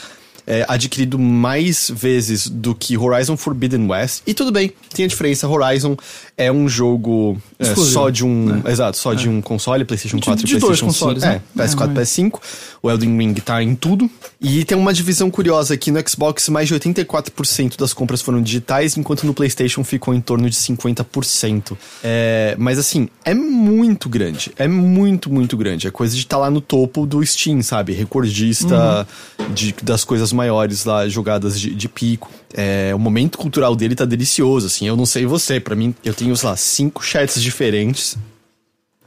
é, 0.49 0.65
adquirido 0.67 1.19
mais 1.19 1.93
vezes 1.95 2.49
do 2.49 2.75
que 2.75 2.97
Horizon 2.97 3.37
Forbidden 3.37 3.87
West. 3.87 4.23
E 4.27 4.33
tudo 4.33 4.51
bem, 4.51 4.73
tem 4.95 5.05
a 5.05 5.09
diferença. 5.09 5.47
Horizon 5.47 5.95
é 6.39 6.51
um 6.51 6.67
jogo 6.67 7.37
é, 7.59 7.75
só 7.75 8.09
de 8.09 8.25
um. 8.25 8.47
Né? 8.47 8.63
Exato, 8.73 8.97
só 8.97 9.13
é. 9.13 9.17
de 9.17 9.29
um 9.29 9.43
console, 9.43 9.85
PlayStation 9.85 10.19
4 10.19 10.47
de, 10.47 10.57
e 10.57 10.59
PlayStation 10.59 10.87
dois 10.87 10.99
consoles, 10.99 11.23
5. 11.23 11.35
Né? 11.35 11.43
É, 11.59 11.63
PS4 11.63 11.91
e 11.91 11.95
PS5. 12.01 12.41
O 12.83 12.91
Elden 12.91 13.17
Ring 13.17 13.35
tá 13.35 13.63
em 13.63 13.75
tudo. 13.75 14.09
E 14.41 14.65
tem 14.65 14.77
uma 14.77 14.93
divisão 14.93 15.31
curiosa 15.31 15.75
aqui 15.75 15.91
no 15.91 16.01
Xbox, 16.09 16.49
mais 16.49 16.69
de 16.69 16.75
84% 16.75 17.77
das 17.77 17.93
compras 17.93 18.23
foram 18.23 18.41
digitais, 18.41 18.97
enquanto 18.97 19.25
no 19.25 19.35
PlayStation 19.35 19.83
ficou 19.83 20.15
em 20.15 20.21
torno 20.21 20.49
de 20.49 20.57
50%. 20.57 21.77
É, 22.05 22.55
mas 22.59 22.79
assim, 22.79 23.09
é 23.25 23.35
muito 23.35 24.09
grande. 24.09 24.53
É 24.57 24.69
muito, 24.69 25.31
muito 25.31 25.57
grande. 25.57 25.87
É 25.87 25.91
coisa 25.91 26.15
de 26.15 26.23
estar 26.23 26.37
tá 26.37 26.43
lá 26.43 26.51
no 26.51 26.61
topo 26.61 27.07
do 27.07 27.25
Steam, 27.25 27.63
sabe? 27.63 27.93
Recordista 27.93 29.07
uhum. 29.39 29.53
de, 29.53 29.75
das 29.83 30.05
coisas 30.05 30.33
maiores 30.33 30.85
lá, 30.85 31.09
jogadas 31.09 31.59
de, 31.59 31.75
de 31.75 31.89
pico. 31.89 32.31
É, 32.55 32.93
o 32.95 32.99
momento 32.99 33.39
cultural 33.39 33.75
dele 33.75 33.95
tá 33.95 34.05
delicioso, 34.05 34.67
assim. 34.67 34.87
Eu 34.87 34.97
não 34.97 35.05
sei 35.05 35.27
você, 35.27 35.59
para 35.59 35.75
mim, 35.75 35.95
eu 36.05 36.15
tenho, 36.15 36.37
sei 36.37 36.49
lá, 36.49 36.57
cinco 36.57 37.05
chats 37.05 37.43
diferentes 37.43 38.17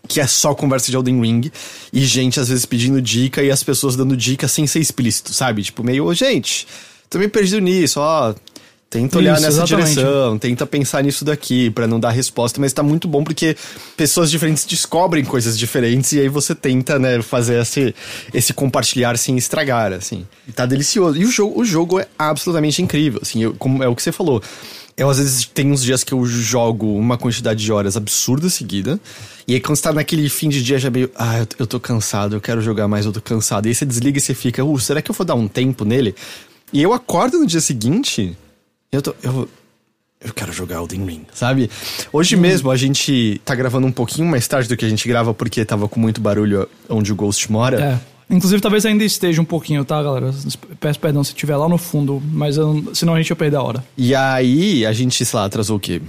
que 0.07 0.19
é 0.19 0.27
só 0.27 0.53
conversa 0.53 0.89
de 0.89 0.97
Elden 0.97 1.21
Ring 1.21 1.51
e 1.93 2.05
gente 2.05 2.39
às 2.39 2.49
vezes 2.49 2.65
pedindo 2.65 3.01
dica 3.01 3.43
e 3.43 3.51
as 3.51 3.63
pessoas 3.63 3.95
dando 3.95 4.15
dica 4.17 4.47
sem 4.47 4.67
ser 4.67 4.79
explícito, 4.79 5.33
sabe? 5.33 5.63
Tipo, 5.63 5.83
meio, 5.83 6.05
oh, 6.05 6.13
gente, 6.13 6.67
tô 7.09 7.17
meio 7.17 7.29
perdido 7.29 7.59
nisso, 7.59 7.99
ó. 7.99 8.33
Tenta 8.91 9.19
olhar 9.19 9.35
Isso, 9.35 9.43
nessa 9.43 9.63
exatamente. 9.63 9.93
direção, 9.93 10.37
tenta 10.37 10.65
pensar 10.65 11.01
nisso 11.01 11.23
daqui 11.23 11.69
para 11.69 11.87
não 11.87 11.97
dar 11.97 12.09
resposta, 12.09 12.59
mas 12.59 12.73
tá 12.73 12.83
muito 12.83 13.07
bom 13.07 13.23
porque 13.23 13.55
pessoas 13.95 14.29
diferentes 14.29 14.65
descobrem 14.65 15.23
coisas 15.23 15.57
diferentes 15.57 16.11
e 16.11 16.19
aí 16.19 16.27
você 16.27 16.53
tenta, 16.53 16.99
né, 16.99 17.21
fazer 17.21 17.61
esse, 17.61 17.95
esse 18.33 18.53
compartilhar 18.53 19.17
sem 19.17 19.37
estragar, 19.37 19.93
assim. 19.93 20.27
E 20.45 20.51
tá 20.51 20.65
delicioso. 20.65 21.17
E 21.17 21.23
o 21.23 21.31
jogo, 21.31 21.61
o 21.61 21.63
jogo 21.63 22.01
é 22.01 22.07
absolutamente 22.19 22.81
incrível, 22.81 23.21
assim, 23.23 23.41
eu, 23.41 23.53
como 23.53 23.81
é 23.81 23.87
o 23.87 23.95
que 23.95 24.03
você 24.03 24.11
falou. 24.11 24.43
Eu, 24.97 25.09
às 25.09 25.17
vezes, 25.17 25.45
tem 25.45 25.71
uns 25.71 25.83
dias 25.83 26.03
que 26.03 26.13
eu 26.13 26.25
jogo 26.25 26.95
uma 26.95 27.17
quantidade 27.17 27.63
de 27.63 27.71
horas 27.71 27.95
absurda 27.95 28.49
seguida. 28.49 28.99
E 29.47 29.53
aí, 29.53 29.59
quando 29.59 29.75
você 29.75 29.83
tá 29.83 29.93
naquele 29.93 30.29
fim 30.29 30.49
de 30.49 30.63
dia, 30.63 30.77
já 30.77 30.89
meio. 30.89 31.09
Ah, 31.15 31.39
eu, 31.39 31.47
eu 31.59 31.67
tô 31.67 31.79
cansado, 31.79 32.35
eu 32.35 32.41
quero 32.41 32.61
jogar 32.61 32.87
mais, 32.87 33.05
eu 33.05 33.11
tô 33.11 33.21
cansado. 33.21 33.65
E 33.65 33.69
aí 33.69 33.75
você 33.75 33.85
desliga 33.85 34.17
e 34.17 34.21
você 34.21 34.33
fica, 34.33 34.63
uh, 34.63 34.79
será 34.79 35.01
que 35.01 35.09
eu 35.09 35.15
vou 35.15 35.25
dar 35.25 35.35
um 35.35 35.47
tempo 35.47 35.85
nele? 35.85 36.15
E 36.73 36.81
eu 36.81 36.93
acordo 36.93 37.39
no 37.39 37.47
dia 37.47 37.61
seguinte. 37.61 38.37
Eu 38.91 39.01
tô. 39.01 39.15
Eu, 39.23 39.49
eu 40.23 40.33
quero 40.33 40.53
jogar 40.53 40.75
Elden 40.75 41.03
Ring, 41.05 41.25
sabe? 41.33 41.69
Hoje 42.13 42.35
hum. 42.35 42.39
mesmo 42.39 42.69
a 42.69 42.77
gente 42.77 43.41
tá 43.43 43.55
gravando 43.55 43.87
um 43.87 43.91
pouquinho 43.91 44.27
mais 44.27 44.47
tarde 44.47 44.69
do 44.69 44.77
que 44.77 44.85
a 44.85 44.89
gente 44.89 45.07
grava 45.07 45.33
porque 45.33 45.65
tava 45.65 45.87
com 45.87 45.99
muito 45.99 46.21
barulho 46.21 46.69
onde 46.87 47.11
o 47.11 47.15
Ghost 47.15 47.51
mora. 47.51 47.81
É. 47.81 48.10
Inclusive, 48.31 48.61
talvez 48.61 48.85
ainda 48.85 49.03
esteja 49.03 49.41
um 49.41 49.45
pouquinho, 49.45 49.83
tá, 49.83 50.01
galera? 50.01 50.33
Peço 50.79 50.99
perdão 50.99 51.21
se 51.21 51.31
estiver 51.31 51.57
lá 51.57 51.67
no 51.67 51.77
fundo, 51.77 52.23
mas 52.31 52.55
eu, 52.55 52.91
senão 52.93 53.13
a 53.13 53.17
gente 53.17 53.29
ia 53.29 53.35
perder 53.35 53.57
a 53.57 53.61
hora. 53.61 53.83
E 53.97 54.15
aí, 54.15 54.85
a 54.85 54.93
gente, 54.93 55.25
sei 55.25 55.37
lá, 55.37 55.45
atrasou 55.45 55.75
o 55.75 55.79
quê? 55.79 56.01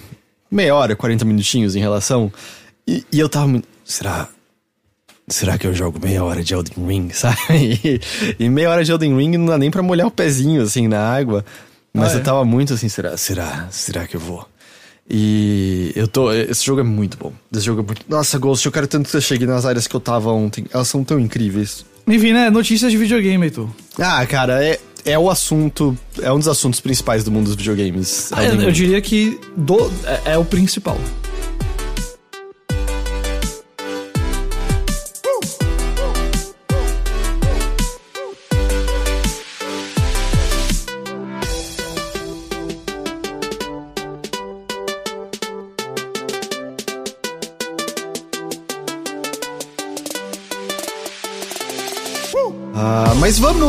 Meia 0.49 0.75
hora, 0.75 0.95
40 0.95 1.25
minutinhos 1.25 1.75
em 1.75 1.81
relação. 1.81 2.33
E, 2.87 3.05
e 3.11 3.19
eu 3.19 3.29
tava 3.29 3.49
muito. 3.49 3.67
Será. 3.85 4.29
Será 5.26 5.59
que 5.59 5.67
eu 5.67 5.75
jogo 5.75 5.99
meia 6.00 6.23
hora 6.23 6.45
de 6.45 6.55
Elden 6.55 6.87
Ring, 6.87 7.11
sabe? 7.14 7.38
E, 7.50 8.00
e 8.38 8.49
meia 8.49 8.71
hora 8.71 8.85
de 8.85 8.93
Elden 8.93 9.17
Ring 9.17 9.37
não 9.37 9.47
dá 9.47 9.59
nem 9.59 9.71
pra 9.71 9.83
molhar 9.83 10.07
o 10.07 10.11
pezinho, 10.11 10.62
assim, 10.62 10.87
na 10.87 11.00
água. 11.00 11.45
Mas 11.93 12.12
ah, 12.12 12.14
é? 12.14 12.19
eu 12.19 12.23
tava 12.23 12.45
muito 12.45 12.73
assim, 12.73 12.88
será? 12.88 13.17
Será? 13.17 13.67
Será 13.71 14.07
que 14.07 14.14
eu 14.14 14.21
vou? 14.21 14.47
E 15.11 15.93
eu 15.97 16.07
tô. 16.07 16.33
Esse 16.33 16.64
jogo 16.64 16.81
é 16.81 16.85
muito 16.85 17.19
bom. 17.19 17.33
Esse 17.52 17.67
jogo 17.67 17.81
é 17.83 17.85
muito. 17.85 18.05
Nossa, 18.09 18.38
Ghost, 18.38 18.65
eu 18.65 18.73
quero 18.73 18.87
tanto 18.87 19.06
que 19.06 19.11
você 19.11 19.21
chegue 19.21 19.45
nas 19.45 19.67
áreas 19.67 19.87
que 19.87 19.95
eu 19.95 20.00
tava 20.00 20.30
ontem. 20.30 20.65
Elas 20.73 20.89
são 20.89 21.02
tão 21.02 21.19
incríveis. 21.19 21.85
Enfim, 22.06 22.32
né? 22.32 22.50
Notícias 22.50 22.91
de 22.91 22.99
videogame, 22.99 23.45
Heitor. 23.47 23.69
Ah, 23.99 24.25
cara, 24.26 24.65
é, 24.65 24.78
é 25.04 25.19
o 25.19 25.30
assunto. 25.30 25.97
É 26.21 26.32
um 26.32 26.38
dos 26.38 26.49
assuntos 26.49 26.80
principais 26.80 27.25
do 27.25 27.30
mundo 27.30 27.47
dos 27.47 27.56
videogames. 27.56 28.32
Ah, 28.32 28.45
eu 28.45 28.73
diria 28.73 29.00
que 29.00 29.38
do, 29.56 29.91
é, 30.04 30.32
é 30.32 30.38
o 30.38 30.45
principal. 30.45 30.99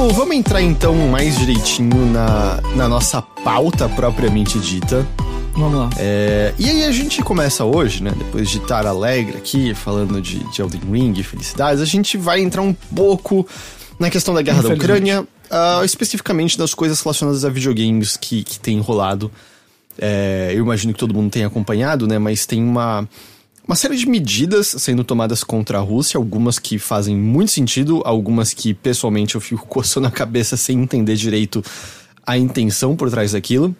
Vamos, 0.03 0.15
vamos 0.17 0.35
entrar 0.35 0.61
então 0.61 0.95
mais 1.07 1.37
direitinho 1.37 2.05
na, 2.11 2.59
na 2.75 2.89
nossa 2.89 3.21
pauta 3.21 3.87
propriamente 3.87 4.59
dita. 4.59 5.07
Vamos 5.53 5.79
lá. 5.79 5.89
É, 5.97 6.53
e 6.57 6.69
aí 6.69 6.83
a 6.83 6.91
gente 6.91 7.21
começa 7.21 7.63
hoje, 7.63 8.03
né? 8.03 8.11
Depois 8.17 8.49
de 8.49 8.57
estar 8.57 8.85
alegre 8.85 9.37
aqui, 9.37 9.73
falando 9.73 10.19
de, 10.19 10.39
de 10.51 10.61
Elden 10.61 10.81
Ring 10.91 11.13
e 11.17 11.23
felicidades, 11.23 11.81
a 11.81 11.85
gente 11.85 12.17
vai 12.17 12.41
entrar 12.41 12.61
um 12.61 12.73
pouco 12.73 13.47
na 13.97 14.09
questão 14.09 14.33
da 14.33 14.41
guerra 14.41 14.63
da 14.63 14.73
Ucrânia, 14.73 15.21
uh, 15.21 15.85
especificamente 15.85 16.57
das 16.57 16.73
coisas 16.73 16.99
relacionadas 16.99 17.45
a 17.45 17.49
videogames 17.49 18.17
que, 18.17 18.43
que 18.43 18.59
tem 18.59 18.79
rolado. 18.79 19.31
É, 19.97 20.51
eu 20.53 20.63
imagino 20.63 20.91
que 20.91 20.99
todo 20.99 21.13
mundo 21.13 21.31
tenha 21.31 21.47
acompanhado, 21.47 22.07
né? 22.07 22.17
Mas 22.17 22.45
tem 22.45 22.61
uma 22.61 23.07
uma 23.65 23.75
série 23.75 23.95
de 23.95 24.05
medidas 24.07 24.75
sendo 24.77 25.03
tomadas 25.03 25.43
contra 25.43 25.77
a 25.77 25.81
Rússia, 25.81 26.17
algumas 26.17 26.59
que 26.59 26.77
fazem 26.77 27.15
muito 27.15 27.51
sentido, 27.51 28.01
algumas 28.03 28.53
que 28.53 28.73
pessoalmente 28.73 29.35
eu 29.35 29.41
fico 29.41 29.65
coçando 29.67 30.07
a 30.07 30.11
cabeça 30.11 30.57
sem 30.57 30.81
entender 30.81 31.15
direito 31.15 31.63
a 32.25 32.37
intenção 32.37 32.95
por 32.95 33.09
trás 33.09 33.31
daquilo. 33.31 33.75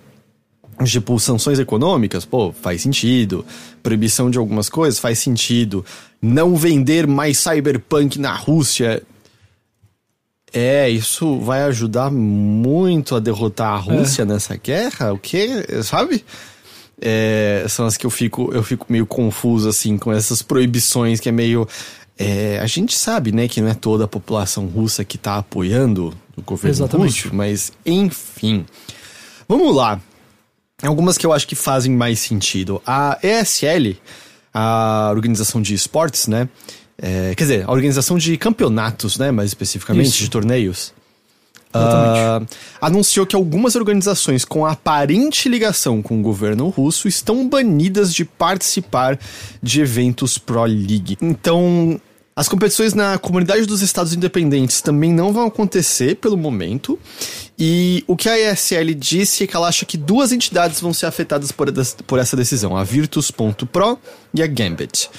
Tipo, 0.84 1.19
sanções 1.19 1.60
econômicas, 1.60 2.26
pô, 2.26 2.52
faz 2.52 2.82
sentido. 2.82 3.46
Proibição 3.84 4.32
de 4.32 4.38
algumas 4.38 4.69
coisas 4.69 5.00
faz 5.00 5.19
sentido. 5.19 5.86
Não 6.22 6.56
vender 6.56 7.06
mais 7.06 7.38
cyberpunk 7.38 8.19
na 8.19 8.34
Rússia. 8.34 9.04
É, 10.52 10.89
isso 10.89 11.39
vai 11.39 11.63
ajudar 11.63 12.12
muito 12.12 13.15
a 13.15 13.19
derrotar 13.19 13.74
a 13.74 13.78
Rússia 13.78 14.24
é. 14.24 14.26
nessa 14.26 14.56
guerra? 14.56 15.13
O 15.13 15.19
quê? 15.19 15.65
Sabe? 15.84 16.24
É, 17.06 17.66
são 17.68 17.86
as 17.86 17.98
que 17.98 18.06
eu 18.06 18.10
fico, 18.10 18.50
eu 18.54 18.63
fico 18.63 18.86
meio 18.89 19.06
confuso, 19.06 19.68
assim, 19.68 19.98
com 19.98 20.12
essas 20.12 20.42
proibições 20.42 21.20
que 21.20 21.28
é 21.28 21.32
meio. 21.32 21.68
É, 22.18 22.60
a 22.60 22.68
gente 22.68 22.96
sabe, 22.96 23.32
né, 23.32 23.48
que 23.48 23.60
não 23.60 23.68
é 23.68 23.74
toda 23.74 24.06
a 24.06 24.08
população 24.08 24.68
russa 24.68 25.04
que 25.04 25.18
está 25.18 25.38
apoiando 25.38 26.13
o 26.38 26.42
governo 26.42 26.76
Exatamente. 26.76 27.24
russo, 27.24 27.36
mas 27.36 27.74
enfim. 27.86 28.66
Vamos 29.50 29.76
lá. 29.76 30.00
Algumas 30.82 31.18
que 31.18 31.26
eu 31.26 31.34
acho 31.34 31.48
que 31.48 31.56
fazem 31.56 31.92
mais 31.92 32.20
sentido. 32.20 32.82
A 32.86 33.20
ESL, 33.22 33.98
a 34.54 35.10
organização 35.12 35.62
de 35.62 35.74
esportes, 35.74 36.28
né? 36.28 36.48
É, 36.98 37.34
quer 37.36 37.44
dizer, 37.44 37.66
a 37.68 37.72
organização 37.72 38.18
de 38.18 38.38
campeonatos, 38.38 39.18
né? 39.18 39.32
Mais 39.32 39.50
especificamente, 39.50 40.08
Isso. 40.08 40.20
de 40.20 40.30
torneios. 40.30 40.94
Uh, 41.76 42.46
anunciou 42.80 43.26
que 43.26 43.36
algumas 43.36 43.76
organizações 43.76 44.46
com 44.46 44.66
aparente 44.66 45.50
ligação 45.50 46.02
com 46.02 46.20
o 46.20 46.22
governo 46.22 46.70
russo 46.70 47.08
estão 47.08 47.48
banidas 47.48 48.14
de 48.14 48.24
participar 48.24 49.20
de 49.62 49.82
eventos 49.82 50.38
Pro 50.38 50.66
League. 50.66 51.18
Então, 51.22 52.00
as 52.36 52.48
competições 52.48 52.96
na 52.96 53.20
comunidade 53.20 53.66
dos 53.68 53.84
estados 53.84 54.14
independentes 54.14 54.82
também 54.82 55.14
não 55.14 55.32
vão 55.32 55.46
acontecer 55.46 56.16
pelo 56.16 56.36
momento. 56.36 56.98
E 57.58 58.04
o 58.08 58.16
que 58.16 58.28
a 58.28 58.52
ESL 58.52 58.96
disse 58.96 59.44
é 59.44 59.48
que 59.48 59.56
ela 59.56 59.68
acha 59.68 59.86
que 59.86 59.98
duas 59.98 60.32
entidades 60.32 60.82
vão 60.82 60.94
ser 60.94 61.06
afetadas 61.06 61.52
por, 61.52 61.72
por 62.08 62.18
essa 62.18 62.36
decisão: 62.36 62.76
a 62.76 62.84
Virtus.pro 62.84 64.00
e 64.34 64.42
a 64.42 64.48
Gambit. 64.48 65.10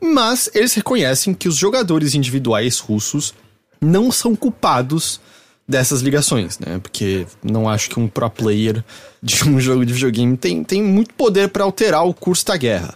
Mas 0.00 0.50
eles 0.52 0.74
reconhecem 0.74 1.32
que 1.32 1.48
os 1.48 1.54
jogadores 1.54 2.14
individuais 2.14 2.80
russos 2.80 3.32
não 3.80 4.10
são 4.10 4.34
culpados 4.34 5.20
dessas 5.66 6.00
ligações, 6.00 6.58
né? 6.58 6.78
Porque 6.78 7.26
não 7.42 7.68
acho 7.68 7.90
que 7.90 7.98
um 7.98 8.06
pro 8.06 8.30
player 8.30 8.84
de 9.22 9.48
um 9.48 9.58
jogo 9.58 9.84
de 9.84 9.92
videogame 9.92 10.36
tem, 10.36 10.62
tem 10.62 10.82
muito 10.82 11.14
poder 11.14 11.48
para 11.48 11.64
alterar 11.64 12.06
o 12.06 12.14
curso 12.14 12.46
da 12.46 12.56
guerra. 12.56 12.94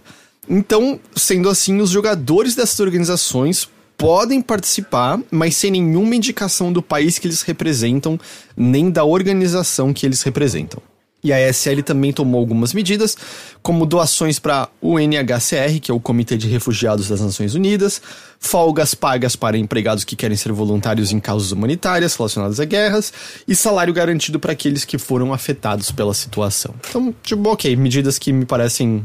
Então, 0.48 0.98
sendo 1.14 1.48
assim, 1.48 1.80
os 1.80 1.90
jogadores 1.90 2.54
dessas 2.54 2.80
organizações 2.80 3.68
podem 3.96 4.40
participar, 4.40 5.20
mas 5.30 5.56
sem 5.56 5.72
nenhuma 5.72 6.14
indicação 6.14 6.72
do 6.72 6.80
país 6.80 7.18
que 7.18 7.26
eles 7.26 7.42
representam, 7.42 8.18
nem 8.56 8.90
da 8.90 9.04
organização 9.04 9.92
que 9.92 10.06
eles 10.06 10.22
representam. 10.22 10.80
E 11.28 11.32
a 11.32 11.48
ESL 11.50 11.82
também 11.82 12.10
tomou 12.10 12.40
algumas 12.40 12.72
medidas, 12.72 13.14
como 13.62 13.84
doações 13.84 14.38
para 14.38 14.66
o 14.80 14.94
UNHCR, 14.94 15.78
que 15.78 15.90
é 15.90 15.94
o 15.94 16.00
Comitê 16.00 16.38
de 16.38 16.48
Refugiados 16.48 17.06
das 17.06 17.20
Nações 17.20 17.54
Unidas, 17.54 18.00
folgas 18.40 18.94
pagas 18.94 19.36
para 19.36 19.58
empregados 19.58 20.04
que 20.04 20.16
querem 20.16 20.38
ser 20.38 20.52
voluntários 20.52 21.12
em 21.12 21.20
causas 21.20 21.52
humanitárias 21.52 22.16
relacionadas 22.16 22.58
a 22.58 22.64
guerras 22.64 23.12
e 23.46 23.54
salário 23.54 23.92
garantido 23.92 24.40
para 24.40 24.52
aqueles 24.52 24.86
que 24.86 24.96
foram 24.96 25.34
afetados 25.34 25.90
pela 25.90 26.14
situação. 26.14 26.74
Então, 26.88 27.14
tipo, 27.22 27.46
ok, 27.50 27.76
medidas 27.76 28.18
que 28.18 28.32
me 28.32 28.46
parecem 28.46 29.04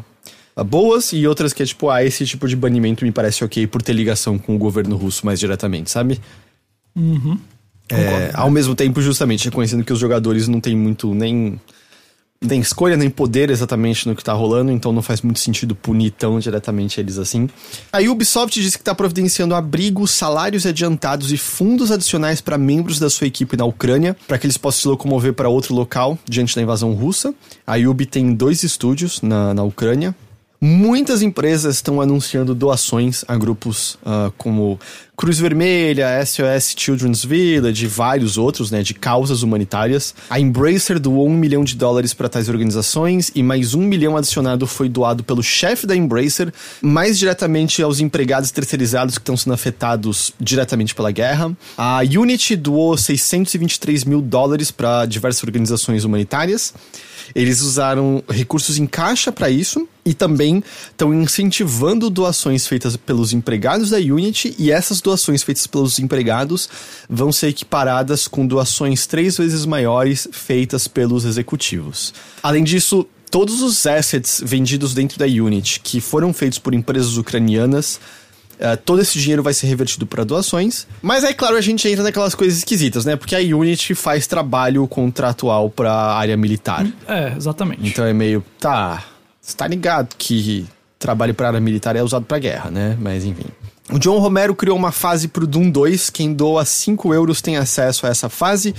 ah, 0.56 0.64
boas 0.64 1.12
e 1.12 1.28
outras 1.28 1.52
que 1.52 1.62
é 1.62 1.66
tipo, 1.66 1.90
ah, 1.90 2.06
esse 2.06 2.26
tipo 2.26 2.48
de 2.48 2.56
banimento 2.56 3.04
me 3.04 3.12
parece 3.12 3.44
ok 3.44 3.68
por 3.68 3.82
ter 3.82 3.92
ligação 3.92 4.38
com 4.38 4.56
o 4.56 4.58
governo 4.58 4.96
russo 4.96 5.26
mais 5.26 5.42
diretamente, 5.42 5.92
sabe? 5.92 6.22
Uhum. 6.96 7.38
É, 7.90 8.32
ao 8.34 8.50
mesmo 8.50 8.76
tempo, 8.76 9.02
justamente, 9.02 9.46
reconhecendo 9.46 9.84
que 9.84 9.92
os 9.92 10.00
jogadores 10.00 10.48
não 10.48 10.62
têm 10.62 10.76
muito 10.76 11.14
nem 11.14 11.60
nem 12.44 12.60
escolha 12.60 12.98
nem 12.98 13.10
poder 13.10 13.50
exatamente 13.50 14.08
no 14.08 14.16
que 14.16 14.24
tá 14.24 14.34
rolando, 14.34 14.72
então 14.72 14.92
não 14.92 15.02
faz 15.02 15.22
muito 15.22 15.40
sentido 15.40 15.76
punir 15.76 16.12
tão 16.12 16.40
diretamente 16.40 17.00
eles 17.00 17.18
assim. 17.18 17.50
A 17.92 18.00
Ubisoft 18.00 18.62
disse 18.62 18.78
que 18.78 18.84
tá 18.84 18.94
providenciando 18.94 19.56
abrigos, 19.56 20.12
salários 20.12 20.66
adiantados 20.66 21.32
e 21.32 21.38
fundos 21.38 21.92
adicionais 21.92 22.42
para 22.42 22.58
membros 22.58 23.00
da 23.00 23.10
sua 23.10 23.28
equipe 23.28 23.58
na 23.58 23.66
Ucrânia, 23.66 24.16
para 24.28 24.38
que 24.38 24.46
eles 24.46 24.58
possam 24.58 24.82
se 24.82 24.88
locomover 24.88 25.34
para 25.34 25.50
outro 25.50 25.74
local 25.74 26.18
diante 26.28 26.56
da 26.56 26.62
invasão 26.62 26.94
russa. 26.94 27.34
A 27.66 27.78
Ubi 27.78 28.06
tem 28.06 28.34
dois 28.34 28.64
estúdios 28.64 29.22
na, 29.22 29.54
na 29.54 29.64
Ucrânia, 29.64 30.16
Muitas 30.66 31.22
empresas 31.22 31.76
estão 31.76 32.00
anunciando 32.00 32.56
doações 32.56 33.26
a 33.28 33.36
grupos 33.36 33.96
uh, 33.96 34.32
como 34.38 34.80
Cruz 35.18 35.38
Vermelha, 35.38 36.26
SOS 36.26 36.74
Children's 36.78 37.26
Village 37.26 37.84
e 37.84 37.88
vários 37.90 38.38
outros, 38.38 38.72
né, 38.72 38.82
de 38.82 38.94
causas 38.94 39.44
humanitárias. 39.44 40.16
A 40.30 40.40
Embracer 40.40 41.02
doou 41.02 41.28
um 41.28 41.34
milhão 41.34 41.66
de 41.66 41.76
dólares 41.76 42.14
para 42.14 42.30
tais 42.30 42.48
organizações 42.48 43.30
e 43.36 43.44
mais 43.44 43.74
um 43.74 43.82
milhão 43.82 44.16
adicionado 44.16 44.66
foi 44.66 44.88
doado 44.88 45.22
pelo 45.22 45.44
chefe 45.44 45.86
da 45.86 45.98
Embracer, 45.98 46.54
mais 46.82 47.20
diretamente 47.20 47.84
aos 47.84 48.00
empregados 48.00 48.50
terceirizados 48.50 49.18
que 49.18 49.22
estão 49.22 49.36
sendo 49.36 49.56
afetados 49.56 50.32
diretamente 50.40 50.96
pela 50.96 51.12
guerra. 51.12 51.52
A 51.78 52.00
Unity 52.04 52.56
doou 52.56 52.96
623 52.96 54.06
mil 54.06 54.22
dólares 54.22 54.72
para 54.72 55.06
diversas 55.06 55.44
organizações 55.44 56.06
humanitárias. 56.06 56.74
Eles 57.36 57.62
usaram 57.62 58.24
recursos 58.30 58.78
em 58.78 58.86
caixa 58.86 59.32
para 59.32 59.50
isso 59.50 59.88
e 60.06 60.14
também 60.14 60.64
estão 60.92 61.14
incentivando 61.14 62.10
doações 62.10 62.68
feitas 62.68 62.96
pelos 62.98 63.34
empregados 63.34 63.90
da 63.90 63.98
Unity 63.98 64.56
e 64.60 64.72
essas 64.72 65.02
doações 65.02 65.44
feitas 65.44 65.66
pelos 65.66 65.98
empregados 66.00 66.70
vão 67.10 67.32
ser 67.32 67.48
equiparadas 67.48 68.28
com 68.28 68.46
doações 68.46 69.08
três 69.08 69.38
vezes 69.38 69.66
maiores 69.66 70.28
feitas 70.32 70.88
pelos 70.88 71.26
executivos. 71.26 72.14
Além 72.42 72.64
disso, 72.64 73.08
todos 73.32 73.62
os 73.62 73.86
assets 73.88 74.42
vendidos 74.46 74.94
dentro 74.94 75.18
da 75.18 75.26
Unity 75.26 75.80
que 75.80 76.00
foram 76.00 76.32
feitos 76.34 76.60
por 76.60 76.74
empresas 76.74 77.18
ucranianas 77.18 78.00
Uh, 78.60 78.78
todo 78.86 79.02
esse 79.02 79.20
dinheiro 79.20 79.44
vai 79.44 79.54
ser 79.54 79.68
revertido 79.68 80.06
para 80.06 80.24
doações. 80.24 80.88
Mas 81.02 81.24
aí, 81.24 81.34
claro, 81.34 81.56
a 81.56 81.62
gente 81.62 81.88
entra 81.88 82.04
naquelas 82.04 82.36
coisas 82.36 82.60
esquisitas, 82.60 83.04
né? 83.04 83.16
Porque 83.16 83.36
a 83.36 83.40
Unity 83.40 83.96
faz 83.96 84.28
trabalho 84.28 84.88
contratual 84.88 85.70
para 85.70 85.92
a 85.92 86.18
área 86.18 86.38
militar. 86.38 86.86
É, 87.08 87.34
exatamente. 87.36 87.88
Então 87.88 88.06
é 88.06 88.14
meio, 88.14 88.44
tá, 88.60 89.04
você 89.42 89.58
tá 89.58 89.68
ligado 89.68 90.16
que 90.18 90.66
trabalho 90.98 91.34
para 91.34 91.48
área 91.48 91.60
militar 91.60 91.96
é 91.96 92.02
usado 92.02 92.26
para 92.26 92.40
guerra, 92.40 92.72
né? 92.72 92.98
Mas 93.00 93.26
enfim. 93.26 93.46
O 93.92 94.00
John 94.00 94.18
Romero 94.20 94.56
criou 94.56 94.78
uma 94.78 94.92
fase 94.92 95.28
pro 95.28 95.46
Doom 95.46 95.70
2. 95.70 96.10
Quem 96.10 96.34
doa 96.34 96.64
5 96.64 97.14
euros 97.14 97.42
tem 97.42 97.58
acesso 97.58 98.08
a 98.08 98.10
essa 98.10 98.30
fase. 98.30 98.74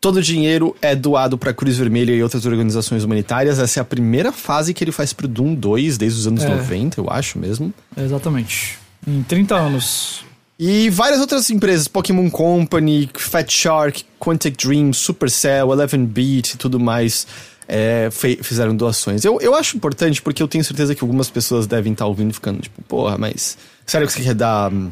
Todo 0.00 0.16
o 0.16 0.22
dinheiro 0.22 0.74
é 0.80 0.94
doado 0.94 1.36
para 1.36 1.52
Cruz 1.52 1.76
Vermelha 1.76 2.12
e 2.12 2.22
outras 2.22 2.46
organizações 2.46 3.04
humanitárias. 3.04 3.58
Essa 3.58 3.80
é 3.80 3.82
a 3.82 3.84
primeira 3.84 4.32
fase 4.32 4.72
que 4.72 4.82
ele 4.82 4.92
faz 4.92 5.12
pro 5.12 5.28
Doom 5.28 5.54
2, 5.54 5.98
desde 5.98 6.20
os 6.20 6.26
anos 6.26 6.44
é. 6.44 6.48
90, 6.48 7.00
eu 7.00 7.10
acho 7.10 7.38
mesmo. 7.38 7.72
Exatamente. 7.96 8.78
Em 9.06 9.22
30 9.22 9.54
anos. 9.54 10.24
E 10.58 10.88
várias 10.88 11.20
outras 11.20 11.50
empresas, 11.50 11.86
Pokémon 11.86 12.30
Company, 12.30 13.10
Fat 13.14 13.50
Shark, 13.50 14.04
Quantic 14.18 14.56
Dream, 14.56 14.92
Supercell, 14.92 15.70
Eleven 15.72 16.06
Beat 16.06 16.54
e 16.54 16.56
tudo 16.56 16.80
mais, 16.80 17.26
é, 17.68 18.08
fizeram 18.42 18.74
doações. 18.74 19.24
Eu, 19.24 19.38
eu 19.40 19.54
acho 19.54 19.76
importante 19.76 20.22
porque 20.22 20.42
eu 20.42 20.48
tenho 20.48 20.64
certeza 20.64 20.94
que 20.94 21.04
algumas 21.04 21.28
pessoas 21.28 21.66
devem 21.66 21.92
estar 21.92 22.06
ouvindo 22.06 22.30
e 22.30 22.34
ficando 22.34 22.60
tipo, 22.60 22.82
porra, 22.82 23.18
mas 23.18 23.58
sério 23.84 24.06
que 24.06 24.12
você 24.14 24.22
quer 24.22 24.34
dar 24.34 24.72
hum, 24.72 24.90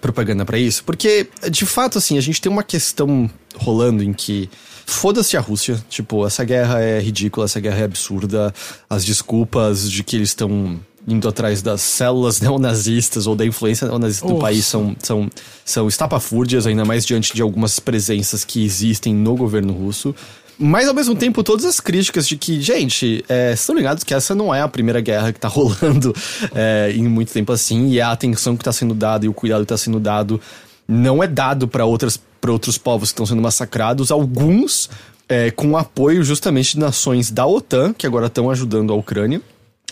propaganda 0.00 0.46
para 0.46 0.58
isso? 0.58 0.82
Porque, 0.84 1.28
de 1.50 1.66
fato, 1.66 1.98
assim, 1.98 2.16
a 2.16 2.22
gente 2.22 2.40
tem 2.40 2.50
uma 2.50 2.62
questão 2.62 3.30
rolando 3.56 4.02
em 4.02 4.14
que 4.14 4.48
foda-se 4.86 5.36
a 5.36 5.40
Rússia, 5.40 5.82
tipo, 5.90 6.26
essa 6.26 6.42
guerra 6.42 6.80
é 6.80 7.00
ridícula, 7.00 7.44
essa 7.44 7.60
guerra 7.60 7.80
é 7.80 7.84
absurda, 7.84 8.54
as 8.88 9.04
desculpas 9.04 9.90
de 9.90 10.02
que 10.02 10.16
eles 10.16 10.30
estão 10.30 10.80
indo 11.06 11.28
atrás 11.28 11.62
das 11.62 11.80
células 11.80 12.40
neonazistas 12.42 13.26
ou 13.26 13.34
da 13.34 13.44
influência 13.44 13.86
neonazista 13.88 14.26
do 14.26 14.38
país 14.38 14.64
são, 14.64 14.96
são, 15.02 15.28
são 15.64 15.88
estapafúrdias, 15.88 16.66
ainda 16.66 16.84
mais 16.84 17.04
diante 17.04 17.34
de 17.34 17.42
algumas 17.42 17.78
presenças 17.80 18.44
que 18.44 18.64
existem 18.64 19.14
no 19.14 19.36
governo 19.36 19.72
russo. 19.72 20.14
Mas 20.58 20.86
ao 20.86 20.94
mesmo 20.94 21.14
tempo, 21.14 21.42
todas 21.42 21.64
as 21.64 21.80
críticas 21.80 22.28
de 22.28 22.36
que, 22.36 22.60
gente, 22.60 23.24
é, 23.28 23.52
estão 23.52 23.74
ligados 23.74 24.04
que 24.04 24.14
essa 24.14 24.34
não 24.34 24.54
é 24.54 24.60
a 24.60 24.68
primeira 24.68 25.00
guerra 25.00 25.32
que 25.32 25.40
tá 25.40 25.48
rolando 25.48 26.14
é, 26.54 26.92
em 26.94 27.08
muito 27.08 27.32
tempo 27.32 27.52
assim, 27.52 27.88
e 27.90 28.00
a 28.00 28.12
atenção 28.12 28.56
que 28.56 28.64
tá 28.64 28.72
sendo 28.72 28.94
dada 28.94 29.24
e 29.26 29.28
o 29.28 29.34
cuidado 29.34 29.62
que 29.62 29.68
tá 29.68 29.76
sendo 29.76 29.98
dado 29.98 30.40
não 30.86 31.22
é 31.22 31.26
dado 31.26 31.66
para 31.66 31.84
outras 31.84 32.20
para 32.40 32.50
outros 32.50 32.76
povos 32.76 33.10
que 33.10 33.14
estão 33.14 33.24
sendo 33.24 33.40
massacrados, 33.40 34.10
alguns 34.10 34.90
é, 35.28 35.52
com 35.52 35.76
apoio 35.76 36.24
justamente 36.24 36.72
de 36.72 36.80
nações 36.80 37.30
da 37.30 37.46
OTAN, 37.46 37.92
que 37.92 38.04
agora 38.04 38.26
estão 38.26 38.50
ajudando 38.50 38.92
a 38.92 38.96
Ucrânia. 38.96 39.40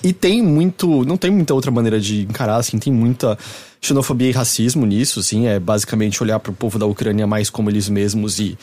E 0.02 0.12
tem 0.12 0.42
muito. 0.42 1.04
Não 1.04 1.16
tem 1.16 1.30
muita 1.30 1.54
outra 1.54 1.70
maneira 1.70 2.00
de 2.00 2.22
encarar, 2.22 2.56
assim, 2.56 2.78
tem 2.78 2.92
muita 2.92 3.38
xenofobia 3.80 4.28
e 4.28 4.32
racismo 4.32 4.86
nisso, 4.86 5.20
assim. 5.20 5.46
É 5.46 5.58
basicamente 5.58 6.22
olhar 6.22 6.38
para 6.38 6.50
o 6.50 6.54
povo 6.54 6.78
da 6.78 6.86
Ucrânia 6.86 7.26
mais 7.26 7.50
como 7.50 7.70
eles 7.70 7.88
mesmos 7.88 8.38
e, 8.38 8.58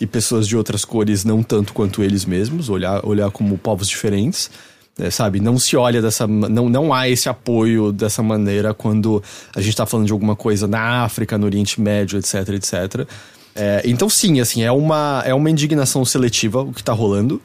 e 0.00 0.06
pessoas 0.06 0.46
de 0.46 0.56
outras 0.56 0.84
cores 0.84 1.24
não 1.24 1.42
tanto 1.42 1.72
quanto 1.72 2.02
eles 2.02 2.24
mesmos, 2.24 2.68
olhar, 2.68 3.04
olhar 3.04 3.30
como 3.30 3.56
povos 3.56 3.88
diferentes. 3.88 4.50
É, 4.98 5.08
sabe, 5.08 5.40
não 5.40 5.58
se 5.58 5.76
olha 5.76 6.02
dessa. 6.02 6.26
Não, 6.26 6.68
não 6.68 6.92
há 6.92 7.08
esse 7.08 7.28
apoio 7.28 7.92
dessa 7.92 8.22
maneira 8.22 8.74
quando 8.74 9.22
a 9.54 9.60
gente 9.60 9.70
está 9.70 9.86
falando 9.86 10.06
de 10.06 10.12
alguma 10.12 10.36
coisa 10.36 10.66
na 10.66 11.04
África, 11.04 11.38
no 11.38 11.46
Oriente 11.46 11.80
Médio, 11.80 12.18
etc, 12.18 12.48
etc. 12.50 13.08
É, 13.54 13.82
então, 13.84 14.08
sim, 14.08 14.40
assim, 14.40 14.62
é 14.62 14.70
uma, 14.70 15.22
é 15.24 15.34
uma 15.34 15.50
indignação 15.50 16.04
seletiva 16.04 16.62
o 16.62 16.72
que 16.72 16.80
está 16.80 16.92
rolando. 16.92 17.40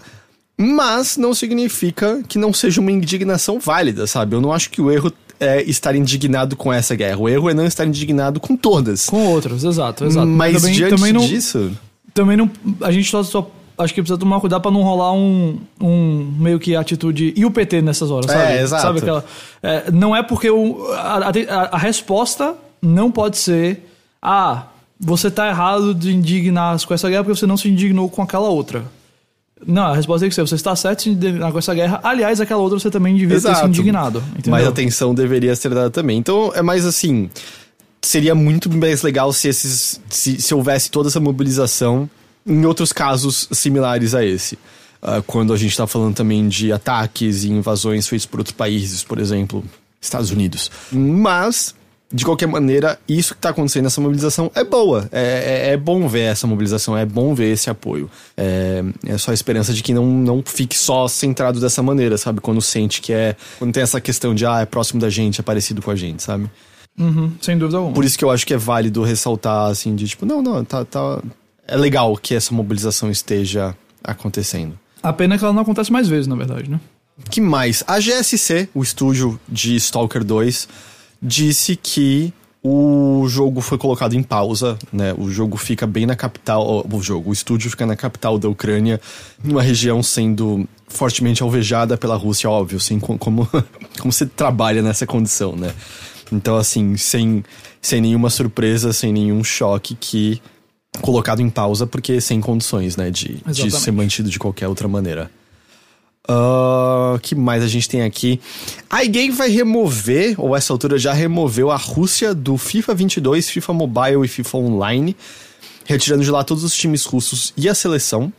Mas 0.58 1.18
não 1.18 1.34
significa 1.34 2.22
que 2.28 2.38
não 2.38 2.54
seja 2.54 2.80
uma 2.80 2.92
indignação 2.92 3.60
válida, 3.60 4.08
sabe? 4.08 4.36
Eu 4.36 4.42
não 4.42 4.54
acho 4.54 4.70
que 4.70 4.82
o 4.82 4.90
erro 4.92 5.12
é 5.40 5.62
estar 5.64 5.96
indignado 5.96 6.56
com 6.56 6.72
essa 6.72 6.96
guerra. 6.96 7.18
O 7.18 7.28
erro 7.28 7.50
é 7.50 7.54
não 7.54 7.66
estar 7.66 7.86
indignado 7.86 8.40
com 8.40 8.56
todas. 8.56 9.06
Com 9.06 9.28
outras, 9.28 9.64
exato, 9.64 10.06
exato. 10.06 10.28
Mas 10.28 10.62
também, 10.62 10.74
diante 10.74 10.96
também 10.96 11.14
não, 11.14 11.26
disso... 11.26 11.72
Também 12.14 12.38
não... 12.38 12.50
A 12.82 12.92
gente 12.92 13.10
só, 13.10 13.22
só 13.22 13.52
acho 13.78 13.94
que 13.94 14.02
precisa 14.02 14.18
tomar 14.18 14.40
cuidado 14.40 14.62
para 14.62 14.72
não 14.72 14.82
rolar 14.82 15.12
um, 15.14 15.60
um 15.80 16.34
meio 16.40 16.60
que 16.60 16.76
atitude 16.76 17.34
e 17.36 17.46
o 17.46 17.52
PT 17.52 17.82
nessas 17.82 18.10
horas, 18.10 18.32
sabe? 18.32 18.54
É, 18.54 18.62
exato. 18.62 18.82
Sabe 18.82 19.00
aquela, 19.00 19.26
é, 19.62 19.92
não 19.92 20.16
é 20.16 20.24
porque 20.24 20.50
o, 20.50 20.92
a, 20.94 21.30
a, 21.30 21.62
a, 21.72 21.78
resposta 21.78 22.56
não 22.82 23.12
pode 23.12 23.38
ser 23.38 23.86
ah, 24.22 24.68
você 25.00 25.30
tá 25.30 25.50
errado 25.50 25.94
de 25.94 26.14
indignar 26.14 26.82
com 26.86 26.94
essa 26.94 27.10
guerra 27.10 27.24
porque 27.24 27.38
você 27.38 27.46
não 27.46 27.58
se 27.58 27.68
indignou 27.68 28.10
com 28.10 28.22
aquela 28.22 28.48
outra. 28.48 28.86
Não, 29.66 29.84
a 29.84 29.96
resposta 29.96 30.22
tem 30.22 30.30
que 30.30 30.36
ser: 30.36 30.42
você 30.42 30.56
está 30.56 30.76
certo 30.76 31.06
com 31.52 31.58
essa 31.58 31.74
guerra. 31.74 32.00
Aliás, 32.04 32.42
aquela 32.42 32.62
outra 32.62 32.80
você 32.80 32.90
também 32.90 33.16
devia 33.16 33.36
Exato. 33.36 33.56
ter 33.56 33.62
se 33.62 33.68
indignado. 33.68 34.24
Entendeu? 34.32 34.52
Mas 34.52 34.66
a 34.66 34.70
atenção 34.70 35.14
deveria 35.14 35.56
ser 35.56 35.70
dada 35.70 35.90
também. 35.90 36.18
Então, 36.18 36.52
é 36.54 36.62
mais 36.62 36.86
assim. 36.86 37.30
Seria 38.02 38.36
muito 38.36 38.70
mais 38.70 39.02
legal 39.02 39.34
se, 39.34 39.48
esses, 39.48 40.00
se, 40.10 40.40
se 40.40 40.54
houvesse 40.54 40.92
toda 40.92 41.10
essa 41.10 41.20
mobilização 41.20 42.08
em 42.46 42.64
outros 42.66 42.94
casos 42.94 43.48
similares 43.52 44.14
a 44.14 44.24
esse. 44.24 44.56
Uh, 45.02 45.24
quando 45.26 45.54
a 45.54 45.58
gente 45.58 45.72
está 45.72 45.88
falando 45.88 46.16
também 46.16 46.48
de 46.48 46.72
ataques 46.72 47.44
e 47.44 47.50
invasões 47.50 48.08
feitos 48.08 48.26
por 48.26 48.40
outros 48.40 48.56
países, 48.56 49.04
por 49.04 49.18
exemplo, 49.18 49.64
Estados 50.00 50.30
Unidos. 50.30 50.70
Mas 50.92 51.74
de 52.12 52.24
qualquer 52.24 52.48
maneira, 52.48 53.00
isso 53.08 53.34
que 53.34 53.40
está 53.40 53.50
acontecendo 53.50 53.84
nessa 53.84 54.00
mobilização 54.00 54.52
é 54.54 54.64
boa. 54.64 55.10
É, 55.12 55.70
é, 55.70 55.74
é, 55.74 55.78
bom 55.78 56.08
ver 56.08 56.22
essa 56.22 56.46
mobilização, 56.46 56.98
é 56.98 57.06
bom 57.06 57.34
ver 57.34 57.52
esse 57.52 57.70
apoio. 57.70 58.10
É, 58.38 58.84
é 59.06 59.18
só 59.18 59.32
a 59.32 59.34
esperança 59.34 59.74
de 59.74 59.82
que 59.82 59.94
não, 59.94 60.06
não 60.06 60.44
fique 60.46 60.78
só 60.78 61.08
centrado 61.08 61.60
dessa 61.60 61.82
maneira, 61.82 62.18
sabe? 62.18 62.42
Quando 62.42 62.62
sente 62.62 63.02
que 63.02 63.12
é. 63.12 63.36
Quando 63.58 63.74
tem 63.74 63.84
essa 63.84 64.00
questão 64.00 64.36
de, 64.36 64.46
ah, 64.46 64.62
é 64.62 64.66
próximo 64.66 65.02
da 65.02 65.10
gente, 65.10 65.42
é 65.42 65.44
parecido 65.44 65.82
com 65.82 65.92
a 65.92 65.96
gente, 65.96 66.22
sabe? 66.22 66.50
Uhum, 66.98 67.34
sem 67.42 67.58
dúvida 67.58 67.78
alguma. 67.78 67.94
Por 67.94 68.06
isso 68.06 68.18
que 68.18 68.24
eu 68.24 68.30
acho 68.30 68.46
que 68.46 68.54
é 68.54 68.58
válido 68.58 69.04
ressaltar, 69.04 69.70
assim, 69.70 69.96
de 69.96 70.08
tipo, 70.08 70.26
não, 70.26 70.42
não, 70.42 70.64
tá. 70.64 70.86
tá 70.86 71.22
é 71.68 71.76
legal 71.76 72.16
que 72.16 72.36
essa 72.36 72.54
mobilização 72.54 73.10
esteja 73.10 73.76
acontecendo. 74.04 74.78
A 75.02 75.12
pena 75.12 75.36
é 75.36 75.38
que 75.38 75.44
ela 75.44 75.54
não 75.54 75.64
acontece 75.64 75.92
mais 75.92 76.08
vezes, 76.08 76.28
na 76.28 76.36
verdade, 76.36 76.70
né? 76.70 76.80
Que 77.30 77.42
mais? 77.42 77.84
A 77.88 78.00
GSC, 78.00 78.70
o 78.74 78.84
estúdio 78.84 79.40
de 79.48 79.76
Stalker 79.76 80.24
2 80.24 80.68
disse 81.26 81.76
que 81.76 82.32
o 82.64 83.28
jogo 83.28 83.62
foi 83.62 83.78
colocado 83.78 84.14
em 84.14 84.24
pausa, 84.24 84.78
né? 84.92 85.14
O 85.18 85.30
jogo 85.30 85.58
fica 85.58 85.86
bem 85.86 86.06
na 86.06 86.16
capital, 86.16 86.86
o 86.92 87.02
jogo, 87.02 87.30
o 87.30 87.34
estúdio 87.34 87.70
fica 87.70 87.86
na 87.86 87.96
capital 87.96 88.38
da 88.38 88.48
Ucrânia, 88.48 89.00
numa 89.44 89.62
região 89.62 90.02
sendo 90.02 90.68
fortemente 90.88 91.44
alvejada 91.44 91.98
pela 91.98 92.16
Rússia, 92.16 92.50
óbvio, 92.50 92.78
assim, 92.78 93.00
como, 93.00 93.18
como 94.00 94.12
você 94.12 94.26
trabalha 94.26 94.82
nessa 94.82 95.06
condição, 95.06 95.56
né? 95.56 95.74
Então, 96.32 96.56
assim, 96.56 96.98
sem, 96.98 97.44
sem 97.82 98.02
nenhuma 98.02 98.30
surpresa, 98.30 98.94
sem 98.94 99.14
nenhum 99.14 99.44
choque 99.44 99.96
que 99.96 100.42
colocado 101.02 101.42
em 101.42 101.50
pausa, 101.50 101.86
porque 101.86 102.20
sem 102.22 102.42
condições, 102.42 102.96
né, 102.96 103.12
de, 103.12 103.42
de 103.46 103.70
ser 103.70 103.92
mantido 103.92 104.30
de 104.30 104.40
qualquer 104.40 104.68
outra 104.68 104.88
maneira. 104.88 105.30
Uh, 106.28 107.20
que 107.20 107.36
mais 107.36 107.64
a 107.64 107.68
gente 107.68 107.88
tem 107.88 108.02
aqui? 108.02 108.40
A 108.90 109.04
EA 109.04 109.32
vai 109.32 109.50
remover, 109.50 110.36
ou 110.40 110.56
essa 110.56 110.74
altura 110.74 110.98
já 110.98 111.14
removeu 111.14 111.70
a 111.70 111.78
Rússia 111.78 112.34
do 112.34 112.58
FIFA 112.58 112.96
22, 112.96 113.50
FIFA 113.50 113.74
Mobile 113.74 114.26
e 114.26 114.28
FIFA 114.28 114.58
Online, 114.58 115.16
retirando 115.86 116.24
de 116.24 116.32
lá 116.32 116.44
todos 116.44 116.64
os 116.64 116.76
times 116.76 117.06
russos 117.06 117.54
e 117.56 117.70
a 117.70 117.76
seleção. 117.76 118.34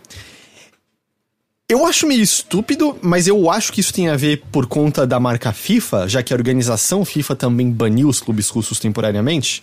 Eu 1.69 1.85
acho 1.85 2.07
meio 2.07 2.23
estúpido, 2.23 2.97
mas 3.03 3.27
eu 3.27 3.51
acho 3.51 3.73
que 3.73 3.81
isso 3.81 3.93
tem 3.93 4.09
a 4.09 4.17
ver 4.17 4.43
por 4.53 4.67
conta 4.67 5.07
da 5.07 5.19
marca 5.19 5.53
FIFA, 5.53 6.09
já 6.09 6.23
que 6.23 6.33
a 6.33 6.37
organização 6.37 7.05
FIFA 7.05 7.35
também 7.37 7.71
baniu 7.71 8.09
os 8.09 8.21
clubes 8.21 8.49
russos 8.49 8.79
temporariamente. 8.79 9.63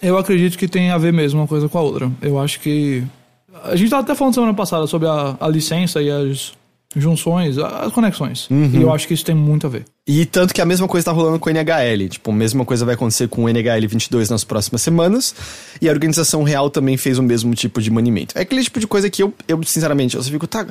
Eu 0.00 0.16
acredito 0.16 0.58
que 0.58 0.66
tem 0.66 0.90
a 0.90 0.98
ver 0.98 1.12
mesmo 1.12 1.40
uma 1.40 1.46
coisa 1.46 1.68
com 1.68 1.78
a 1.78 1.82
outra. 1.82 2.10
Eu 2.20 2.38
acho 2.38 2.58
que. 2.60 3.04
A 3.64 3.76
gente 3.76 3.84
estava 3.84 4.02
até 4.02 4.14
falando 4.14 4.34
semana 4.34 4.54
passada 4.54 4.86
sobre 4.86 5.06
a, 5.08 5.36
a 5.38 5.48
licença 5.48 6.02
e 6.02 6.10
as 6.10 6.54
junções, 6.96 7.58
as 7.58 7.92
conexões. 7.92 8.48
Uhum. 8.50 8.70
E 8.72 8.82
eu 8.82 8.92
acho 8.92 9.06
que 9.06 9.14
isso 9.14 9.24
tem 9.24 9.34
muito 9.34 9.66
a 9.66 9.70
ver. 9.70 9.84
E 10.06 10.26
tanto 10.26 10.52
que 10.52 10.60
a 10.60 10.66
mesma 10.66 10.86
coisa 10.88 11.04
tá 11.04 11.12
rolando 11.12 11.38
com 11.38 11.48
o 11.48 11.52
NHL. 11.52 12.08
Tipo, 12.08 12.30
a 12.30 12.34
mesma 12.34 12.64
coisa 12.64 12.84
vai 12.84 12.94
acontecer 12.94 13.28
com 13.28 13.44
o 13.44 13.48
NHL 13.48 13.88
22 13.88 14.28
nas 14.28 14.44
próximas 14.44 14.82
semanas. 14.82 15.34
E 15.80 15.88
a 15.88 15.92
organização 15.92 16.42
real 16.42 16.70
também 16.70 16.96
fez 16.96 17.18
o 17.18 17.22
mesmo 17.22 17.54
tipo 17.54 17.80
de 17.80 17.90
manimento. 17.90 18.36
É 18.36 18.42
aquele 18.42 18.62
tipo 18.62 18.80
de 18.80 18.86
coisa 18.86 19.08
que 19.08 19.22
eu, 19.22 19.32
eu 19.46 19.62
sinceramente, 19.64 20.16
eu 20.16 20.22
fico, 20.22 20.46
tá. 20.46 20.66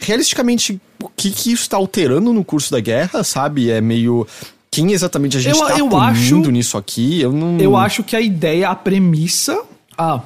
Realisticamente, 0.00 0.80
o 1.02 1.08
que, 1.08 1.30
que 1.30 1.52
isso 1.52 1.68
tá 1.68 1.76
alterando 1.76 2.32
no 2.32 2.44
curso 2.44 2.70
da 2.70 2.80
guerra, 2.80 3.22
sabe? 3.22 3.70
É 3.70 3.80
meio 3.80 4.26
quem 4.70 4.92
exatamente 4.92 5.36
a 5.36 5.40
gente 5.40 5.56
eu, 5.56 5.66
tá 5.66 5.78
eu 5.78 5.96
acho, 5.96 6.50
nisso 6.50 6.76
aqui, 6.76 7.20
eu 7.20 7.32
não... 7.32 7.58
Eu 7.58 7.76
acho 7.76 8.02
que 8.02 8.16
a 8.16 8.20
ideia, 8.20 8.70
a 8.70 8.74
premissa... 8.74 9.62
Ah, 9.96 10.20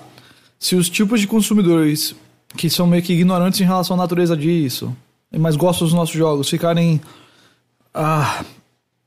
se 0.58 0.74
os 0.74 0.88
tipos 0.88 1.20
de 1.20 1.26
consumidores 1.26 2.14
que 2.56 2.70
são 2.70 2.86
meio 2.86 3.02
que 3.02 3.12
ignorantes 3.12 3.60
em 3.60 3.64
relação 3.64 3.94
à 3.94 3.98
natureza 3.98 4.36
disso, 4.36 4.94
mas 5.36 5.56
gostam 5.56 5.86
dos 5.86 5.94
nossos 5.94 6.14
jogos, 6.14 6.48
ficarem, 6.48 7.00
ah, 7.92 8.44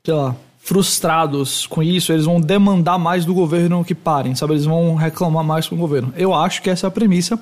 sei 0.03 0.13
lá, 0.13 0.36
frustrados 0.60 1.65
com 1.65 1.81
isso, 1.81 2.13
eles 2.13 2.25
vão 2.25 2.39
demandar 2.39 2.99
mais 2.99 3.25
do 3.25 3.34
governo 3.34 3.84
que 3.84 3.95
parem, 3.95 4.36
sabe? 4.36 4.53
Eles 4.53 4.65
vão 4.65 4.95
reclamar 4.95 5.43
mais 5.43 5.67
com 5.67 5.75
o 5.75 5.77
governo. 5.77 6.13
Eu 6.15 6.34
acho 6.34 6.62
que 6.62 6.69
essa 6.69 6.86
é 6.86 6.89
a 6.89 6.91
premissa. 6.91 7.39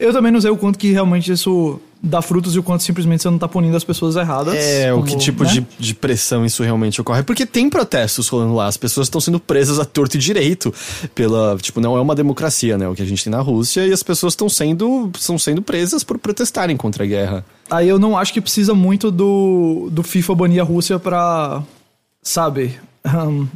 Eu 0.00 0.14
também 0.14 0.32
não 0.32 0.40
sei 0.40 0.50
o 0.50 0.56
quanto 0.56 0.78
que 0.78 0.90
realmente 0.90 1.30
isso 1.30 1.78
dá 2.02 2.22
frutos 2.22 2.54
e 2.54 2.58
o 2.58 2.62
quanto 2.62 2.82
simplesmente 2.82 3.22
você 3.22 3.28
não 3.28 3.38
tá 3.38 3.46
punindo 3.46 3.76
as 3.76 3.84
pessoas 3.84 4.16
erradas. 4.16 4.54
É, 4.54 4.90
como, 4.90 5.02
o 5.02 5.06
que 5.06 5.14
tipo 5.18 5.44
né? 5.44 5.50
de, 5.50 5.66
de 5.78 5.94
pressão 5.94 6.42
isso 6.46 6.62
realmente 6.62 6.98
ocorre. 7.02 7.22
Porque 7.22 7.44
tem 7.44 7.68
protestos 7.68 8.26
rolando 8.28 8.54
lá, 8.54 8.66
as 8.66 8.78
pessoas 8.78 9.08
estão 9.08 9.20
sendo 9.20 9.38
presas 9.38 9.78
a 9.78 9.84
torto 9.84 10.16
e 10.16 10.18
direito 10.18 10.72
pela. 11.14 11.54
Tipo, 11.60 11.82
não 11.82 11.98
é 11.98 12.00
uma 12.00 12.14
democracia, 12.14 12.78
né? 12.78 12.88
O 12.88 12.94
que 12.94 13.02
a 13.02 13.04
gente 13.04 13.22
tem 13.22 13.30
na 13.30 13.42
Rússia, 13.42 13.86
e 13.86 13.92
as 13.92 14.02
pessoas 14.02 14.32
estão 14.32 14.48
sendo, 14.48 15.10
estão 15.14 15.38
sendo 15.38 15.60
presas 15.60 16.02
por 16.02 16.16
protestarem 16.18 16.78
contra 16.78 17.04
a 17.04 17.06
guerra. 17.06 17.44
Aí 17.70 17.86
eu 17.86 17.98
não 17.98 18.16
acho 18.16 18.32
que 18.32 18.40
precisa 18.40 18.72
muito 18.72 19.10
do, 19.10 19.90
do 19.92 20.02
FIFA 20.02 20.34
banir 20.34 20.62
a 20.62 20.64
Rússia 20.64 20.98
pra. 20.98 21.62
Sabe? 22.22 22.78
Um, 23.04 23.46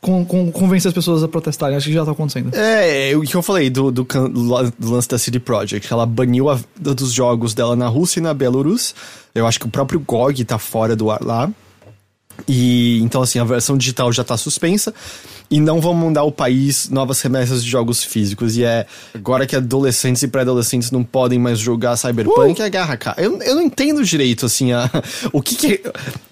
con, 0.00 0.24
con, 0.24 0.50
convencer 0.52 0.88
as 0.88 0.94
pessoas 0.94 1.22
a 1.22 1.28
protestarem. 1.28 1.76
Acho 1.76 1.86
que 1.86 1.94
já 1.94 2.04
tá 2.04 2.12
acontecendo. 2.12 2.54
É, 2.54 3.10
é, 3.10 3.16
o 3.16 3.22
que 3.22 3.34
eu 3.34 3.42
falei 3.42 3.70
do, 3.70 3.90
do, 3.90 4.04
do 4.04 4.90
lance 4.90 5.08
da 5.08 5.18
CD 5.18 5.38
Projekt. 5.40 5.92
Ela 5.92 6.06
baniu 6.06 6.48
a, 6.48 6.58
dos 6.76 7.12
jogos 7.12 7.54
dela 7.54 7.74
na 7.74 7.88
Rússia 7.88 8.20
e 8.20 8.22
na 8.22 8.34
Belarus. 8.34 8.94
Eu 9.34 9.46
acho 9.46 9.58
que 9.58 9.66
o 9.66 9.70
próprio 9.70 10.00
GOG 10.00 10.44
tá 10.44 10.58
fora 10.58 10.94
do 10.94 11.10
ar 11.10 11.22
lá. 11.22 11.50
E 12.46 13.00
então, 13.02 13.22
assim, 13.22 13.38
a 13.38 13.44
versão 13.44 13.76
digital 13.78 14.12
já 14.12 14.22
tá 14.22 14.36
suspensa 14.36 14.92
e 15.50 15.60
não 15.60 15.80
vão 15.80 15.94
mandar 15.94 16.24
o 16.24 16.32
país 16.32 16.88
novas 16.90 17.20
remessas 17.20 17.62
de 17.62 17.70
jogos 17.70 18.02
físicos. 18.02 18.56
E 18.56 18.64
é 18.64 18.86
agora 19.14 19.46
que 19.46 19.54
adolescentes 19.54 20.22
e 20.22 20.28
pré-adolescentes 20.28 20.90
não 20.90 21.04
podem 21.04 21.38
mais 21.38 21.58
jogar 21.58 21.96
Cyberpunk, 21.96 22.60
uh! 22.60 22.64
é 22.64 22.70
garra, 22.70 22.96
cara. 22.96 23.20
Eu, 23.22 23.40
eu 23.42 23.54
não 23.54 23.62
entendo 23.62 24.04
direito, 24.04 24.46
assim, 24.46 24.72
a, 24.72 24.90
o 25.32 25.40
que 25.40 25.54
que. 25.54 25.82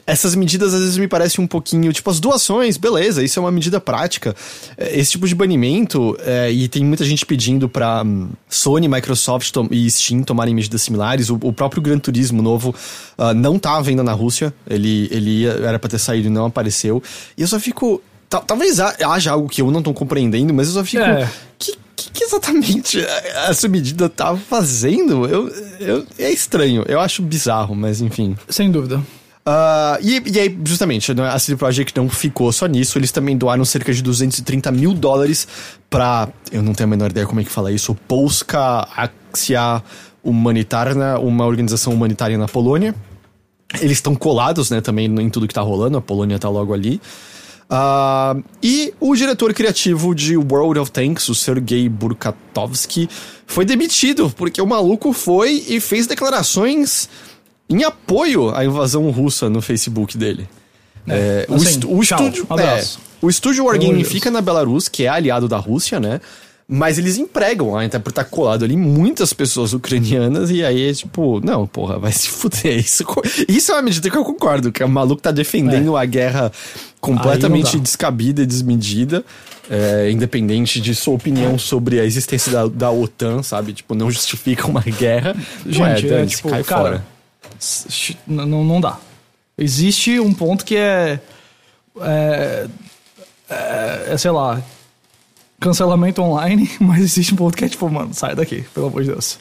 Essas 0.07 0.35
medidas 0.35 0.75
às 0.75 0.81
vezes 0.81 0.99
me 0.99 1.09
parecem 1.09 1.43
um 1.43 1.47
pouquinho. 1.47 1.91
Tipo, 1.91 2.11
as 2.11 2.21
doações, 2.21 2.77
beleza, 2.77 3.23
isso 3.23 3.39
é 3.39 3.41
uma 3.41 3.51
medida 3.51 3.81
prática. 3.81 4.37
É, 4.77 4.99
esse 4.99 5.13
tipo 5.13 5.27
de 5.27 5.35
banimento, 5.35 6.17
é, 6.21 6.53
e 6.53 6.69
tem 6.69 6.85
muita 6.85 7.05
gente 7.05 7.25
pedindo 7.25 7.69
pra 7.71 8.03
um, 8.03 8.29
Sony, 8.49 8.87
Microsoft 8.87 9.55
e 9.71 9.91
Steam 9.91 10.23
tomarem 10.23 10.55
medidas 10.55 10.83
similares. 10.83 11.31
O, 11.31 11.39
o 11.43 11.53
próprio 11.53 11.81
Gran 11.81 11.99
Turismo 11.99 12.43
novo 12.43 12.75
uh, 13.17 13.33
não 13.35 13.59
tá 13.59 13.77
à 13.77 13.81
venda 13.81 14.03
na 14.03 14.13
Rússia. 14.13 14.53
Ele, 14.69 15.09
ele 15.11 15.31
ia, 15.43 15.53
era 15.53 15.79
pra 15.79 15.89
ter 15.89 15.99
saído 15.99 16.27
e 16.27 16.31
não 16.31 16.47
apareceu. 16.47 17.03
E 17.39 17.41
eu 17.41 17.49
só 17.49 17.59
fico 17.59 18.03
Talvez 18.41 18.81
haja 18.81 19.33
algo 19.33 19.49
que 19.49 19.63
eu 19.63 19.71
não 19.71 19.83
tô 19.83 19.93
compreendendo, 19.93 20.53
mas 20.53 20.69
eu 20.69 20.75
só 20.75 20.85
fico. 20.85 21.03
É. 21.03 21.29
Que, 21.59 21.77
que, 21.97 22.11
que, 22.11 22.25
exatamente 22.25 23.01
essa 23.49 23.69
medida 23.69 24.09
tá 24.09 24.37
fazendo? 24.37 25.27
Eu, 25.27 25.49
eu, 25.81 26.07
é 26.19 26.31
estranho, 26.31 26.85
eu 26.89 27.01
acho 27.01 27.23
bizarro, 27.23 27.75
mas 27.75 28.01
enfim. 28.01 28.37
Sem 28.49 28.71
dúvida. 28.71 29.03
Uh, 29.47 30.01
e, 30.01 30.23
e, 30.25 30.41
aí, 30.41 30.59
justamente, 30.65 31.13
né, 31.13 31.29
a 31.29 31.39
CD 31.39 31.59
Projekt 31.59 31.95
não 31.99 32.09
ficou 32.09 32.51
só 32.51 32.65
nisso, 32.65 32.97
eles 32.97 33.13
também 33.13 33.37
doaram 33.37 33.63
cerca 33.63 33.93
de 33.93 34.03
230 34.03 34.73
mil 34.73 34.95
dólares 34.95 35.47
pra. 35.91 36.29
Eu 36.51 36.63
não 36.63 36.73
tenho 36.73 36.89
a 36.89 36.91
menor 36.91 37.11
ideia 37.11 37.27
como 37.27 37.41
é 37.41 37.45
que 37.45 37.51
fala 37.51 37.71
isso. 37.71 37.95
Polska 38.09 38.89
Akcja 38.97 39.83
Humanitarna, 40.23 41.19
uma 41.19 41.45
organização 41.45 41.93
humanitária 41.93 42.39
na 42.39 42.49
Polônia. 42.49 42.95
Eles 43.81 43.99
estão 43.99 44.15
colados, 44.15 44.71
né, 44.71 44.81
também 44.81 45.07
em 45.07 45.29
tudo 45.29 45.47
que 45.47 45.53
tá 45.53 45.61
rolando, 45.61 45.99
a 45.99 46.01
Polônia 46.01 46.39
tá 46.39 46.49
logo 46.49 46.73
ali. 46.73 47.01
Uh, 47.71 48.45
e 48.63 48.93
o 49.01 49.15
diretor 49.17 49.53
criativo 49.55 50.15
de 50.15 50.37
World 50.37 50.79
of 50.79 50.91
Tanks, 50.91 51.29
o 51.29 51.35
Sergei 51.35 51.89
Burkatovsky, 51.89 53.09
foi 53.47 53.65
demitido 53.65 54.31
porque 54.37 54.61
o 54.61 54.67
maluco 54.67 55.13
foi 55.13 55.65
e 55.69 55.81
fez 55.81 56.07
declarações 56.07 57.09
em 57.69 57.83
apoio 57.85 58.55
à 58.55 58.65
invasão 58.65 59.11
russa 59.11 59.49
no 59.49 59.63
Facebook 59.63 60.17
dele. 60.17 60.49
É, 61.07 61.47
é, 61.49 61.55
assim, 61.55 61.81
o, 61.85 61.99
o 61.99 62.03
estúdio, 62.03 62.47
é, 62.59 62.85
o 63.21 63.29
estúdio 63.29 63.65
Wargaming 63.65 64.05
fica 64.05 64.31
na 64.31 64.41
Belarus, 64.41 64.89
que 64.89 65.05
é 65.05 65.09
aliado 65.09 65.49
da 65.49 65.59
Rússia, 65.59 66.01
né? 66.01 66.21
Mas 66.67 66.97
eles 66.97 67.19
empregam, 67.19 67.77
até 67.77 67.99
por 67.99 68.09
estar 68.09 68.25
colado 68.25 68.65
ali, 68.65 68.75
muitas 68.75 69.35
pessoas 69.35 69.75
ucranianas, 69.75 70.51
e 70.51 70.65
aí 70.65 70.89
é 70.89 70.95
tipo, 70.95 71.39
não, 71.45 71.67
porra, 71.67 71.99
vai 71.99 72.11
se 72.11 72.29
fuder. 72.29 72.79
Isso, 72.81 73.05
isso 73.47 73.73
é 73.73 73.75
uma 73.75 73.83
medida 73.83 74.09
que 74.09 74.17
eu 74.17 74.25
concordo, 74.25 74.73
que 74.73 74.83
o 74.83 74.89
maluco 74.89 75.21
tá 75.21 75.31
defendendo 75.31 75.95
é. 75.95 76.01
a 76.01 76.05
guerra 76.07 76.51
completamente 77.05 77.79
descabida 77.79 78.43
e 78.43 78.47
desmedida, 78.47 79.25
é, 79.71 80.11
independente 80.11 80.81
de 80.81 80.95
sua 80.95 81.15
opinião 81.15 81.59
sobre 81.59 82.01
a 82.01 82.05
existência 82.05 82.51
da, 82.51 82.67
da 82.67 82.91
OTAN, 82.91 83.43
sabe? 83.43 83.73
Tipo, 83.73 83.95
não 83.95 84.11
justifica 84.11 84.67
uma 84.67 84.81
guerra. 84.81 85.37
Gente, 85.67 86.13
é, 86.13 86.23
é 86.23 86.27
tipo, 86.27 86.49
cai 86.49 86.65
cara, 86.65 86.83
fora. 86.83 87.05
Não, 88.27 88.65
não 88.65 88.81
dá. 88.81 88.99
Existe 89.57 90.19
um 90.19 90.33
ponto 90.33 90.65
que 90.65 90.77
é, 90.77 91.21
é, 92.01 92.67
é, 93.49 94.07
é 94.11 94.17
sei 94.17 94.31
lá, 94.31 94.61
cancelamento 95.61 96.23
online, 96.23 96.71
mas 96.81 97.03
existe 97.03 97.35
um 97.35 97.37
ponto 97.37 97.57
que 97.57 97.65
é 97.65 97.69
tipo, 97.69 97.89
mano, 97.89 98.13
sai 98.13 98.35
daqui, 98.35 98.65
pelo 98.75 98.87
amor 98.87 99.03
de 99.03 99.11
Deus. 99.11 99.39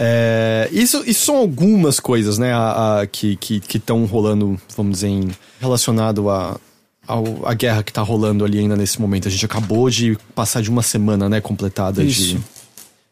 É, 0.00 0.68
isso, 0.70 1.02
isso 1.06 1.26
são 1.26 1.36
algumas 1.36 1.98
coisas, 1.98 2.38
né, 2.38 2.52
a, 2.52 3.00
a, 3.00 3.06
que 3.06 3.36
estão 3.74 4.04
rolando, 4.04 4.60
vamos 4.76 4.92
dizer, 4.92 5.08
em, 5.08 5.28
relacionado 5.60 6.30
a, 6.30 6.56
a, 7.08 7.50
a, 7.50 7.54
guerra 7.54 7.82
que 7.82 7.92
tá 7.92 8.02
rolando 8.02 8.44
ali 8.44 8.58
ainda 8.58 8.76
nesse 8.76 9.00
momento. 9.00 9.26
A 9.26 9.30
gente 9.30 9.44
acabou 9.44 9.88
de 9.88 10.16
passar 10.34 10.60
de 10.60 10.70
uma 10.70 10.82
semana, 10.82 11.28
né, 11.28 11.40
completada 11.40 12.04
de, 12.04 12.38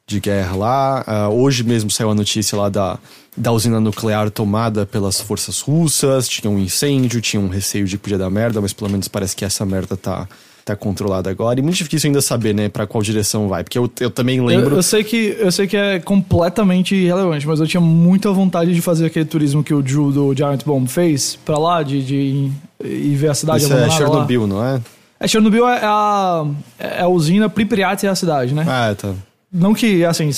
de 0.06 0.20
guerra 0.20 0.56
lá. 0.56 1.04
Uh, 1.30 1.34
hoje 1.34 1.64
mesmo 1.64 1.90
saiu 1.90 2.10
a 2.10 2.14
notícia 2.14 2.56
lá 2.56 2.68
da, 2.68 2.98
da 3.36 3.50
usina 3.52 3.80
nuclear 3.80 4.30
tomada 4.30 4.84
pelas 4.84 5.20
forças 5.20 5.60
russas. 5.60 6.28
Tinha 6.28 6.50
um 6.50 6.58
incêndio, 6.58 7.20
tinha 7.20 7.40
um 7.40 7.48
receio 7.48 7.86
de 7.86 7.96
que 7.96 8.02
podia 8.02 8.18
dar 8.18 8.30
merda, 8.30 8.60
mas 8.60 8.72
pelo 8.72 8.90
menos 8.90 9.08
parece 9.08 9.34
que 9.34 9.44
essa 9.44 9.64
merda 9.64 9.96
tá 9.96 10.28
tá 10.66 10.74
controlado 10.74 11.28
agora. 11.28 11.60
E 11.60 11.62
muito 11.62 11.76
difícil 11.76 12.08
ainda 12.08 12.20
saber, 12.20 12.52
né, 12.52 12.68
para 12.68 12.88
qual 12.88 13.00
direção 13.00 13.48
vai. 13.48 13.62
Porque 13.62 13.78
eu, 13.78 13.88
eu 14.00 14.10
também 14.10 14.44
lembro. 14.44 14.72
Eu, 14.72 14.78
eu, 14.78 14.82
sei 14.82 15.04
que, 15.04 15.36
eu 15.38 15.52
sei 15.52 15.68
que 15.68 15.76
é 15.76 16.00
completamente 16.00 16.94
irrelevante, 16.96 17.46
mas 17.46 17.60
eu 17.60 17.68
tinha 17.68 17.80
muita 17.80 18.32
vontade 18.32 18.74
de 18.74 18.82
fazer 18.82 19.06
aquele 19.06 19.24
turismo 19.24 19.62
que 19.62 19.72
o 19.72 19.80
Drew 19.80 20.10
do 20.10 20.34
Giant 20.34 20.64
Bomb 20.64 20.88
fez 20.88 21.36
pra 21.36 21.56
lá, 21.56 21.84
de, 21.84 22.04
de 22.04 22.50
ir 22.84 23.14
ver 23.14 23.30
a 23.30 23.34
cidade 23.34 23.62
Isso 23.62 23.72
é 23.72 23.88
Chernobyl, 23.90 24.40
lá. 24.42 24.46
não 24.48 24.64
é? 24.64 24.80
É, 25.20 25.28
Chernobyl 25.28 25.68
é 25.68 25.80
a, 25.84 26.44
é 26.80 27.02
a 27.02 27.08
usina, 27.08 27.48
Pripyat 27.48 28.04
é 28.04 28.08
a 28.08 28.14
cidade, 28.16 28.52
né? 28.52 28.66
Ah, 28.68 28.92
tá. 28.94 29.14
Não 29.52 29.72
que, 29.72 30.04
assim, 30.04 30.28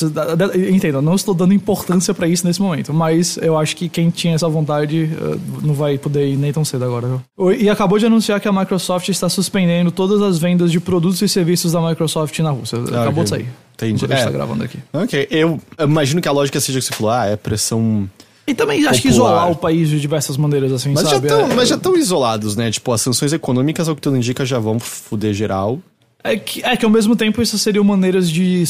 entenda, 0.70 1.00
não 1.00 1.14
estou 1.14 1.34
dando 1.34 1.54
importância 1.54 2.12
para 2.12 2.28
isso 2.28 2.46
nesse 2.46 2.60
momento, 2.60 2.92
mas 2.92 3.38
eu 3.38 3.56
acho 3.56 3.74
que 3.74 3.88
quem 3.88 4.10
tinha 4.10 4.34
essa 4.34 4.48
vontade 4.48 5.10
uh, 5.20 5.40
não 5.66 5.72
vai 5.72 5.96
poder 5.96 6.28
ir 6.28 6.36
nem 6.36 6.52
tão 6.52 6.64
cedo 6.64 6.84
agora. 6.84 7.08
Viu? 7.36 7.52
E 7.52 7.70
acabou 7.70 7.98
de 7.98 8.04
anunciar 8.04 8.38
que 8.38 8.46
a 8.46 8.52
Microsoft 8.52 9.08
está 9.08 9.28
suspendendo 9.28 9.90
todas 9.90 10.20
as 10.20 10.38
vendas 10.38 10.70
de 10.70 10.78
produtos 10.78 11.22
e 11.22 11.28
serviços 11.28 11.72
da 11.72 11.80
Microsoft 11.80 12.38
na 12.40 12.50
Rússia. 12.50 12.78
Ah, 12.92 13.02
acabou 13.02 13.24
okay. 13.24 13.24
de 13.24 13.28
sair. 13.30 13.48
Entendi. 13.74 14.04
É. 14.04 14.24
tá 14.24 14.30
gravando 14.30 14.64
aqui. 14.64 14.78
Ok, 14.92 15.26
eu 15.30 15.58
imagino 15.80 16.20
que 16.20 16.28
a 16.28 16.32
lógica 16.32 16.60
seja 16.60 16.78
que 16.78 16.84
você 16.84 16.92
falou, 16.92 17.12
ah, 17.12 17.26
é 17.26 17.36
pressão 17.36 18.08
E 18.46 18.52
também 18.52 18.86
acho 18.86 19.00
que 19.00 19.08
isolar 19.08 19.50
o 19.50 19.56
país 19.56 19.88
de 19.88 19.98
diversas 19.98 20.36
maneiras, 20.36 20.70
assim, 20.70 20.92
mas 20.92 21.08
sabe? 21.08 21.28
Já 21.28 21.36
tão, 21.36 21.50
é, 21.50 21.54
mas 21.54 21.68
já 21.68 21.76
estão 21.76 21.96
isolados, 21.96 22.56
né? 22.56 22.70
Tipo, 22.70 22.92
as 22.92 23.00
sanções 23.00 23.32
econômicas, 23.32 23.88
ao 23.88 23.96
que 23.96 24.02
tudo 24.02 24.16
indica, 24.16 24.44
já 24.44 24.58
vão 24.58 24.78
foder 24.78 25.32
geral. 25.32 25.78
É 26.22 26.37
que, 26.37 26.64
é 26.64 26.76
que 26.76 26.85
ao 26.85 26.90
mesmo 26.90 27.14
tempo 27.14 27.40
isso 27.40 27.57
seriam 27.59 27.85
maneiras 27.85 28.28
de 28.28 28.64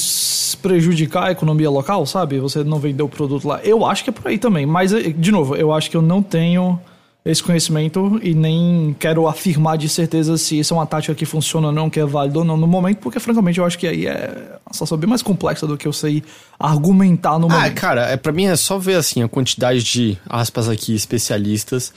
prejudicar 0.60 1.28
a 1.28 1.32
economia 1.32 1.70
local, 1.70 2.04
sabe? 2.04 2.38
Você 2.38 2.62
não 2.62 2.78
vender 2.78 3.02
o 3.02 3.08
produto 3.08 3.48
lá. 3.48 3.60
Eu 3.64 3.86
acho 3.86 4.04
que 4.04 4.10
é 4.10 4.12
por 4.12 4.28
aí 4.28 4.38
também. 4.38 4.66
Mas, 4.66 4.92
de 4.92 5.32
novo, 5.32 5.56
eu 5.56 5.72
acho 5.72 5.90
que 5.90 5.96
eu 5.96 6.02
não 6.02 6.22
tenho 6.22 6.78
esse 7.24 7.42
conhecimento 7.42 8.18
e 8.22 8.34
nem 8.34 8.96
quero 8.98 9.26
afirmar 9.26 9.76
de 9.76 9.88
certeza 9.88 10.38
se 10.38 10.58
isso 10.58 10.72
é 10.72 10.76
uma 10.76 10.86
tática 10.86 11.14
que 11.14 11.26
funciona 11.26 11.68
ou 11.68 11.72
não, 11.72 11.90
que 11.90 12.00
é 12.00 12.04
válido 12.04 12.38
ou 12.38 12.44
não 12.44 12.56
no 12.56 12.66
momento, 12.66 12.98
porque 12.98 13.20
francamente 13.20 13.58
eu 13.58 13.66
acho 13.66 13.78
que 13.78 13.86
aí 13.86 14.06
é 14.06 14.58
uma 14.64 14.72
situação 14.72 14.96
bem 14.96 15.08
mais 15.08 15.20
complexa 15.20 15.66
do 15.66 15.76
que 15.76 15.86
eu 15.86 15.92
sei 15.92 16.22
argumentar 16.58 17.38
no 17.38 17.46
ah, 17.46 17.50
momento. 17.50 17.66
Ah, 17.66 17.70
cara, 17.70 18.06
é, 18.06 18.16
para 18.16 18.32
mim 18.32 18.46
é 18.46 18.56
só 18.56 18.78
ver 18.78 18.94
assim 18.94 19.22
a 19.22 19.28
quantidade 19.28 19.82
de, 19.82 20.16
aspas 20.26 20.68
aqui, 20.68 20.94
especialistas 20.94 21.92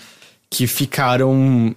que 0.50 0.68
ficaram 0.68 1.74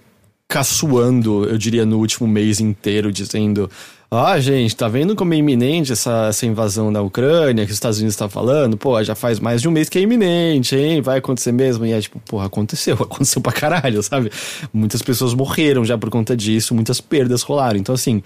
caçoando, 0.47 1.45
eu 1.45 1.57
diria, 1.57 1.85
no 1.85 1.97
último 1.97 2.27
mês 2.27 2.59
inteiro, 2.59 3.11
dizendo 3.11 3.69
ah, 4.09 4.39
gente, 4.39 4.75
tá 4.75 4.87
vendo 4.87 5.15
como 5.15 5.33
é 5.33 5.37
iminente 5.37 5.91
essa, 5.91 6.27
essa 6.29 6.45
invasão 6.45 6.93
da 6.93 7.01
Ucrânia 7.01 7.65
que 7.65 7.71
os 7.71 7.75
Estados 7.75 7.97
Unidos 7.97 8.13
estão 8.13 8.27
tá 8.27 8.33
falando? 8.33 8.77
Pô, 8.77 9.03
já 9.03 9.15
faz 9.15 9.39
mais 9.39 9.61
de 9.61 9.67
um 9.67 9.71
mês 9.71 9.89
que 9.89 9.97
é 9.97 10.01
iminente, 10.01 10.75
hein? 10.75 11.01
Vai 11.01 11.17
acontecer 11.17 11.51
mesmo? 11.51 11.85
E 11.85 11.91
é 11.91 11.99
tipo, 11.99 12.19
porra, 12.19 12.45
aconteceu, 12.45 12.95
aconteceu 13.01 13.41
pra 13.41 13.51
caralho, 13.51 14.01
sabe? 14.03 14.31
Muitas 14.71 15.01
pessoas 15.01 15.33
morreram 15.33 15.83
já 15.83 15.97
por 15.97 16.09
conta 16.09 16.35
disso, 16.37 16.75
muitas 16.75 17.01
perdas 17.01 17.41
rolaram. 17.41 17.79
Então, 17.79 17.95
assim, 17.95 18.21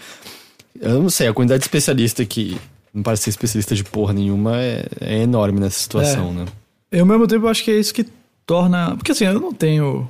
eu 0.80 1.02
não 1.02 1.10
sei, 1.10 1.28
a 1.28 1.34
quantidade 1.34 1.62
de 1.62 1.66
especialista 1.66 2.26
que 2.26 2.58
não 2.94 3.02
parece 3.02 3.24
ser 3.24 3.30
especialista 3.32 3.74
de 3.74 3.84
porra 3.84 4.14
nenhuma 4.14 4.58
é, 4.58 4.86
é 5.00 5.22
enorme 5.24 5.60
nessa 5.60 5.80
situação, 5.80 6.30
é. 6.30 6.34
né? 6.34 6.46
Eu, 6.92 7.02
ao 7.02 7.06
mesmo 7.06 7.28
tempo, 7.28 7.48
acho 7.48 7.64
que 7.64 7.72
é 7.72 7.80
isso 7.80 7.94
que 7.94 8.06
torna. 8.46 8.96
Porque, 8.96 9.12
assim, 9.12 9.26
eu 9.26 9.40
não 9.40 9.54
tenho 9.54 10.08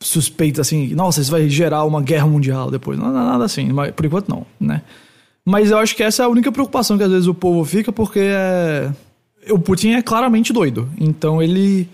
suspeita 0.00 0.60
assim, 0.60 0.94
nossa, 0.94 1.20
isso 1.20 1.30
vai 1.30 1.48
gerar 1.48 1.84
uma 1.84 2.02
guerra 2.02 2.26
mundial 2.26 2.70
depois. 2.70 2.98
Não, 2.98 3.12
nada 3.12 3.44
assim, 3.44 3.72
mas 3.72 3.92
por 3.92 4.04
enquanto 4.04 4.28
não, 4.28 4.46
né? 4.60 4.82
Mas 5.44 5.70
eu 5.70 5.78
acho 5.78 5.94
que 5.94 6.02
essa 6.02 6.22
é 6.22 6.26
a 6.26 6.28
única 6.28 6.50
preocupação 6.50 6.98
que 6.98 7.04
às 7.04 7.10
vezes 7.10 7.28
o 7.28 7.34
povo 7.34 7.64
fica, 7.64 7.92
porque 7.92 8.18
é... 8.20 8.90
o 9.48 9.58
Putin 9.58 9.90
é 9.90 10.02
claramente 10.02 10.52
doido. 10.52 10.88
Então 10.98 11.40
ele. 11.40 11.88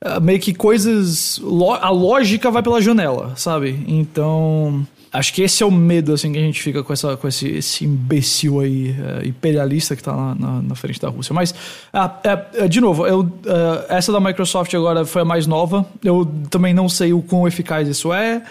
É, 0.00 0.20
meio 0.20 0.38
que 0.38 0.52
coisas. 0.52 1.40
A 1.80 1.88
lógica 1.88 2.50
vai 2.50 2.62
pela 2.62 2.82
janela, 2.82 3.32
sabe? 3.34 3.82
Então. 3.88 4.86
Acho 5.12 5.32
que 5.32 5.42
esse 5.42 5.62
é 5.62 5.66
o 5.66 5.70
medo 5.70 6.12
assim 6.12 6.32
que 6.32 6.38
a 6.38 6.42
gente 6.42 6.62
fica 6.62 6.82
com, 6.82 6.92
essa, 6.92 7.16
com 7.16 7.26
esse, 7.26 7.48
esse 7.48 7.84
imbecil 7.84 8.60
aí, 8.60 8.94
é, 9.22 9.26
imperialista 9.26 9.96
que 9.96 10.02
tá 10.02 10.14
na, 10.14 10.34
na, 10.34 10.62
na, 10.62 10.74
frente 10.74 11.00
da 11.00 11.08
Rússia. 11.08 11.34
Mas, 11.34 11.54
é, 11.92 12.64
é, 12.64 12.68
de 12.68 12.80
novo, 12.80 13.06
eu, 13.06 13.30
é, 13.46 13.96
essa 13.96 14.12
da 14.12 14.20
Microsoft 14.20 14.72
agora 14.74 15.06
foi 15.06 15.22
a 15.22 15.24
mais 15.24 15.46
nova. 15.46 15.86
Eu 16.04 16.30
também 16.50 16.74
não 16.74 16.88
sei 16.88 17.12
o 17.12 17.22
quão 17.22 17.48
eficaz 17.48 17.88
isso 17.88 18.12
é. 18.12 18.42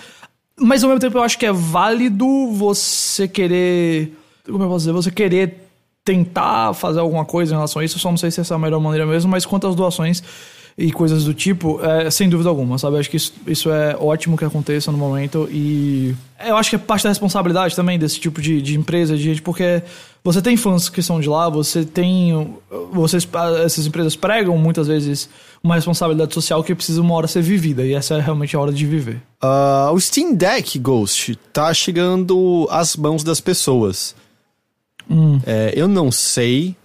Mas 0.59 0.83
ao 0.83 0.89
mesmo 0.89 0.99
tempo 0.99 1.17
eu 1.17 1.21
acho 1.21 1.37
que 1.37 1.45
é 1.45 1.53
válido 1.53 2.25
você 2.51 3.27
querer 3.27 4.11
como 4.51 4.63
eu 4.63 4.69
posso 4.69 4.79
dizer, 4.79 4.91
você 4.93 5.11
querer 5.11 5.69
tentar 6.03 6.73
fazer 6.73 6.99
alguma 6.99 7.25
coisa 7.25 7.53
em 7.53 7.55
relação 7.55 7.81
a 7.81 7.85
isso, 7.85 7.97
eu 7.97 7.99
só 7.99 8.09
não 8.09 8.17
sei 8.17 8.31
se 8.31 8.39
essa 8.39 8.53
é 8.53 8.55
a 8.55 8.59
melhor 8.59 8.79
maneira 8.79 9.05
mesmo, 9.05 9.29
mas 9.29 9.45
quanto 9.45 9.67
às 9.67 9.75
doações 9.75 10.23
e 10.77 10.91
coisas 10.91 11.23
do 11.23 11.33
tipo, 11.33 11.83
é, 11.83 12.11
sem 12.11 12.29
dúvida 12.29 12.49
alguma, 12.49 12.77
sabe? 12.77 12.97
Acho 12.97 13.09
que 13.09 13.17
isso, 13.17 13.33
isso 13.47 13.71
é 13.71 13.95
ótimo 13.99 14.37
que 14.37 14.45
aconteça 14.45 14.91
no 14.91 14.97
momento 14.97 15.49
e 15.51 16.13
eu 16.45 16.55
acho 16.55 16.69
que 16.69 16.75
é 16.75 16.79
parte 16.79 17.03
da 17.03 17.09
responsabilidade 17.09 17.75
também 17.75 17.97
desse 17.97 18.19
tipo 18.19 18.39
de, 18.39 18.61
de 18.61 18.77
empresa, 18.77 19.17
de 19.17 19.23
gente, 19.23 19.41
porque 19.41 19.81
você 20.23 20.41
tem 20.41 20.55
fãs 20.55 20.87
que 20.87 21.01
são 21.01 21.19
de 21.19 21.27
lá, 21.27 21.49
você 21.49 21.83
tem. 21.83 22.55
Vocês, 22.91 23.27
essas 23.63 23.87
empresas 23.87 24.15
pregam 24.15 24.55
muitas 24.57 24.87
vezes 24.87 25.29
uma 25.63 25.75
responsabilidade 25.75 26.33
social 26.33 26.63
que 26.63 26.75
precisa 26.75 27.01
uma 27.01 27.15
hora 27.15 27.27
ser 27.27 27.41
vivida, 27.41 27.83
e 27.83 27.93
essa 27.93 28.15
é 28.15 28.21
realmente 28.21 28.55
a 28.55 28.59
hora 28.59 28.71
de 28.71 28.85
viver. 28.85 29.21
Uh, 29.41 29.91
o 29.93 29.99
Steam 29.99 30.35
Deck 30.35 30.77
Ghost 30.77 31.35
tá 31.51 31.73
chegando 31.73 32.67
às 32.69 32.95
mãos 32.95 33.23
das 33.23 33.39
pessoas. 33.39 34.15
Hum. 35.09 35.39
É, 35.45 35.73
eu 35.75 35.87
não 35.87 36.11
sei. 36.11 36.75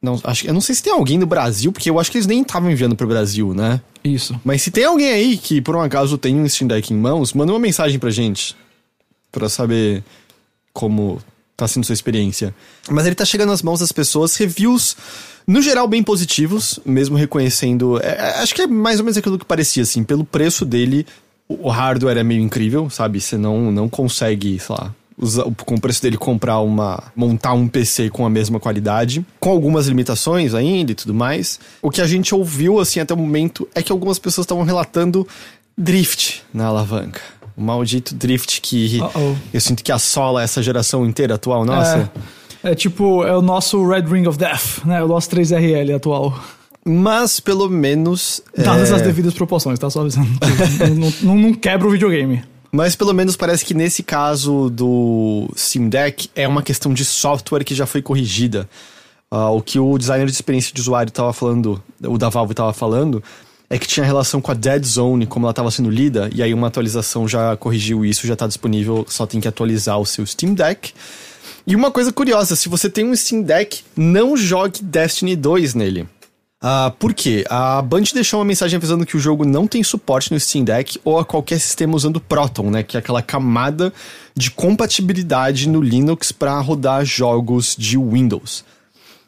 Não, 0.00 0.20
acho, 0.22 0.46
eu 0.46 0.54
não 0.54 0.60
sei 0.60 0.74
se 0.74 0.82
tem 0.82 0.92
alguém 0.92 1.18
no 1.18 1.26
Brasil, 1.26 1.72
porque 1.72 1.90
eu 1.90 1.98
acho 1.98 2.10
que 2.10 2.18
eles 2.18 2.26
nem 2.26 2.42
estavam 2.42 2.70
enviando 2.70 2.94
pro 2.94 3.06
Brasil, 3.06 3.52
né? 3.52 3.80
Isso. 4.04 4.40
Mas 4.44 4.62
se 4.62 4.70
tem 4.70 4.84
alguém 4.84 5.10
aí 5.10 5.36
que 5.36 5.60
por 5.60 5.74
um 5.74 5.80
acaso 5.80 6.16
tem 6.16 6.36
um 6.36 6.48
Steam 6.48 6.68
Deck 6.68 6.92
em 6.92 6.96
mãos, 6.96 7.32
manda 7.32 7.52
uma 7.52 7.58
mensagem 7.58 7.98
pra 7.98 8.10
gente. 8.10 8.56
Pra 9.32 9.48
saber 9.48 10.04
como 10.72 11.20
tá 11.56 11.66
sendo 11.66 11.84
sua 11.84 11.92
experiência. 11.92 12.54
Mas 12.88 13.04
ele 13.06 13.16
tá 13.16 13.24
chegando 13.24 13.50
às 13.50 13.62
mãos 13.62 13.80
das 13.80 13.90
pessoas, 13.90 14.36
reviews 14.36 14.96
no 15.44 15.60
geral 15.60 15.88
bem 15.88 16.02
positivos, 16.02 16.78
mesmo 16.86 17.16
reconhecendo. 17.16 17.98
É, 18.00 18.10
é 18.10 18.42
acho 18.42 18.54
que 18.54 18.62
é 18.62 18.66
mais 18.66 19.00
ou 19.00 19.04
menos 19.04 19.16
aquilo 19.16 19.38
que 19.38 19.44
parecia, 19.44 19.82
assim, 19.82 20.04
pelo 20.04 20.24
preço 20.24 20.64
dele, 20.64 21.04
o 21.48 21.68
hardware 21.68 22.18
é 22.18 22.22
meio 22.22 22.40
incrível, 22.40 22.88
sabe? 22.88 23.20
Você 23.20 23.36
não, 23.36 23.72
não 23.72 23.88
consegue, 23.88 24.60
sei 24.60 24.76
lá, 24.78 24.94
usar, 25.18 25.44
com 25.64 25.74
o 25.74 25.80
preço 25.80 26.00
dele 26.02 26.16
comprar 26.16 26.60
uma. 26.60 27.02
montar 27.14 27.52
um 27.52 27.66
PC 27.68 28.10
com 28.10 28.24
a 28.24 28.30
mesma 28.30 28.60
qualidade, 28.60 29.24
com 29.40 29.50
algumas 29.50 29.86
limitações 29.86 30.54
ainda 30.54 30.92
e 30.92 30.94
tudo 30.94 31.12
mais. 31.12 31.58
O 31.82 31.90
que 31.90 32.00
a 32.00 32.06
gente 32.06 32.34
ouviu 32.34 32.78
assim 32.78 33.00
até 33.00 33.12
o 33.12 33.16
momento 33.16 33.68
é 33.74 33.82
que 33.82 33.92
algumas 33.92 34.18
pessoas 34.18 34.44
estavam 34.44 34.64
relatando 34.64 35.26
drift 35.76 36.42
na 36.52 36.66
alavanca. 36.66 37.20
O 37.56 37.62
maldito 37.62 38.14
drift 38.14 38.60
que 38.60 39.00
uh 39.00 39.10
-oh. 39.14 39.36
eu 39.52 39.60
sinto 39.60 39.82
que 39.82 39.90
assola 39.90 40.42
essa 40.42 40.62
geração 40.62 41.04
inteira 41.04 41.34
atual, 41.34 41.64
nossa. 41.64 42.10
É, 42.62 42.70
é 42.70 42.74
tipo, 42.74 43.24
é 43.24 43.36
o 43.36 43.42
nosso 43.42 43.84
Red 43.86 44.02
Ring 44.02 44.26
of 44.26 44.38
Death, 44.38 44.84
né? 44.84 45.02
O 45.02 45.08
nosso 45.08 45.28
3RL 45.30 45.96
atual. 45.96 46.38
Mas, 46.84 47.38
pelo 47.38 47.68
menos. 47.68 48.40
Dadas 48.56 48.90
é... 48.90 48.94
as 48.94 49.02
devidas 49.02 49.34
proporções, 49.34 49.78
tá? 49.78 49.90
Só 49.90 50.00
avisando. 50.00 50.28
não, 50.96 51.12
não, 51.22 51.42
não 51.42 51.54
quebra 51.54 51.86
o 51.86 51.90
videogame. 51.90 52.42
Mas 52.70 52.94
pelo 52.94 53.14
menos 53.14 53.36
parece 53.36 53.64
que 53.64 53.72
nesse 53.72 54.02
caso 54.02 54.68
do 54.68 55.48
Steam 55.56 55.88
Deck 55.88 56.30
é 56.34 56.46
uma 56.46 56.62
questão 56.62 56.92
de 56.92 57.04
software 57.04 57.64
que 57.64 57.74
já 57.74 57.86
foi 57.86 58.02
corrigida. 58.02 58.68
Uh, 59.30 59.56
o 59.56 59.62
que 59.62 59.78
o 59.78 59.96
designer 59.98 60.26
de 60.26 60.32
experiência 60.32 60.72
de 60.72 60.80
usuário 60.80 61.10
estava 61.10 61.32
falando, 61.32 61.82
o 62.02 62.16
da 62.16 62.28
Valve 62.28 62.52
estava 62.52 62.72
falando, 62.72 63.22
é 63.70 63.78
que 63.78 63.86
tinha 63.86 64.04
relação 64.04 64.40
com 64.40 64.50
a 64.50 64.54
Dead 64.54 64.84
Zone, 64.84 65.26
como 65.26 65.44
ela 65.46 65.50
estava 65.50 65.70
sendo 65.70 65.90
lida, 65.90 66.30
e 66.34 66.42
aí 66.42 66.54
uma 66.54 66.68
atualização 66.68 67.28
já 67.28 67.56
corrigiu 67.56 68.04
isso, 68.04 68.26
já 68.26 68.32
está 68.32 68.46
disponível, 68.46 69.04
só 69.08 69.26
tem 69.26 69.40
que 69.40 69.48
atualizar 69.48 69.98
o 69.98 70.06
seu 70.06 70.24
Steam 70.24 70.54
Deck. 70.54 70.92
E 71.66 71.76
uma 71.76 71.90
coisa 71.90 72.10
curiosa, 72.10 72.56
se 72.56 72.68
você 72.68 72.88
tem 72.88 73.04
um 73.04 73.14
Steam 73.14 73.42
Deck, 73.42 73.82
não 73.94 74.36
jogue 74.36 74.82
Destiny 74.82 75.36
2 75.36 75.74
nele. 75.74 76.08
Uh, 76.60 76.90
por 76.98 77.14
quê? 77.14 77.44
A 77.48 77.80
Band 77.80 78.02
deixou 78.12 78.40
uma 78.40 78.44
mensagem 78.44 78.76
avisando 78.76 79.06
que 79.06 79.16
o 79.16 79.20
jogo 79.20 79.44
não 79.44 79.66
tem 79.68 79.82
suporte 79.84 80.32
no 80.32 80.40
Steam 80.40 80.64
Deck 80.64 80.98
ou 81.04 81.18
a 81.18 81.24
qualquer 81.24 81.60
sistema 81.60 81.94
usando 81.94 82.20
Proton, 82.20 82.68
né? 82.70 82.82
Que 82.82 82.96
é 82.96 83.00
aquela 83.00 83.22
camada 83.22 83.92
de 84.34 84.50
compatibilidade 84.50 85.68
no 85.68 85.80
Linux 85.80 86.32
para 86.32 86.58
rodar 86.58 87.04
jogos 87.04 87.76
de 87.78 87.96
Windows. 87.96 88.64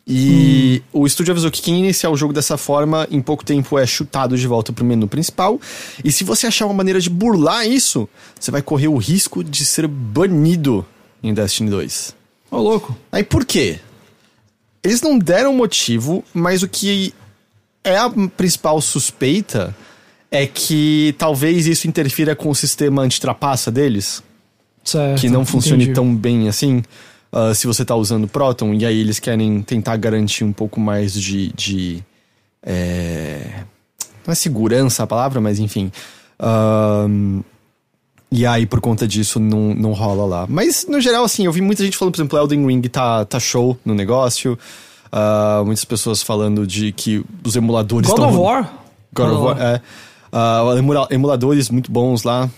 E 0.04 0.82
hum. 0.92 1.02
o 1.02 1.06
estúdio 1.06 1.30
avisou 1.30 1.52
que 1.52 1.62
quem 1.62 1.78
iniciar 1.78 2.10
o 2.10 2.16
jogo 2.16 2.32
dessa 2.32 2.56
forma, 2.56 3.06
em 3.12 3.22
pouco 3.22 3.44
tempo 3.44 3.78
é 3.78 3.86
chutado 3.86 4.36
de 4.36 4.46
volta 4.48 4.72
pro 4.72 4.84
menu 4.84 5.06
principal. 5.06 5.60
E 6.04 6.10
se 6.10 6.24
você 6.24 6.48
achar 6.48 6.66
uma 6.66 6.74
maneira 6.74 7.00
de 7.00 7.08
burlar 7.08 7.64
isso, 7.64 8.08
você 8.38 8.50
vai 8.50 8.60
correr 8.60 8.88
o 8.88 8.96
risco 8.96 9.44
de 9.44 9.64
ser 9.64 9.86
banido 9.86 10.84
em 11.22 11.32
Destiny 11.32 11.70
2. 11.70 12.16
Ô, 12.50 12.56
oh, 12.56 12.60
louco. 12.60 12.96
Aí 13.12 13.22
por 13.22 13.44
quê? 13.44 13.78
Eles 14.82 15.00
não 15.00 15.16
deram 15.16 15.54
motivo, 15.54 16.24
mas 16.34 16.62
o 16.64 16.68
que 16.68 17.14
é 17.84 17.96
a 17.96 18.10
principal 18.36 18.80
suspeita 18.80 19.74
é 20.30 20.46
que 20.46 21.14
talvez 21.18 21.66
isso 21.66 21.88
interfira 21.88 22.36
com 22.36 22.50
o 22.50 22.54
sistema 22.54 23.02
antitrapaça 23.02 23.70
deles. 23.70 24.22
Certo, 24.84 25.20
que 25.20 25.28
não 25.28 25.44
funcione 25.44 25.82
entendi. 25.84 25.94
tão 25.94 26.14
bem 26.14 26.48
assim. 26.48 26.82
Uh, 27.32 27.54
se 27.54 27.66
você 27.66 27.82
está 27.82 27.94
usando 27.94 28.26
Proton, 28.26 28.74
e 28.74 28.84
aí 28.84 28.98
eles 28.98 29.18
querem 29.18 29.62
tentar 29.62 29.96
garantir 29.96 30.44
um 30.44 30.52
pouco 30.52 30.80
mais 30.80 31.12
de. 31.14 31.52
de 31.52 32.02
é... 32.62 33.64
Não 34.26 34.32
é 34.32 34.34
segurança 34.34 35.02
a 35.02 35.06
palavra, 35.06 35.40
mas 35.40 35.58
enfim. 35.58 35.92
Uh, 36.40 37.44
e 38.32 38.46
aí, 38.46 38.64
por 38.64 38.80
conta 38.80 39.08
disso, 39.08 39.40
não, 39.40 39.74
não 39.74 39.92
rola 39.92 40.24
lá. 40.24 40.46
Mas, 40.48 40.86
no 40.88 41.00
geral, 41.00 41.24
assim, 41.24 41.46
eu 41.46 41.52
vi 41.52 41.60
muita 41.60 41.84
gente 41.84 41.96
falando, 41.96 42.14
por 42.14 42.20
exemplo, 42.20 42.38
Elden 42.38 42.66
Ring 42.66 42.82
tá, 42.82 43.24
tá 43.24 43.40
show 43.40 43.76
no 43.84 43.94
negócio. 43.94 44.58
Uh, 45.12 45.64
muitas 45.64 45.84
pessoas 45.84 46.22
falando 46.22 46.66
de 46.66 46.92
que 46.92 47.24
os 47.44 47.56
emuladores 47.56 48.08
God 48.08 48.20
of 48.20 48.36
War? 48.36 48.72
God 49.12 49.30
of 49.30 49.42
War, 49.42 49.56
é. 49.60 49.80
Uh, 50.32 51.08
emuladores 51.10 51.68
muito 51.70 51.90
bons 51.90 52.22
lá. 52.22 52.48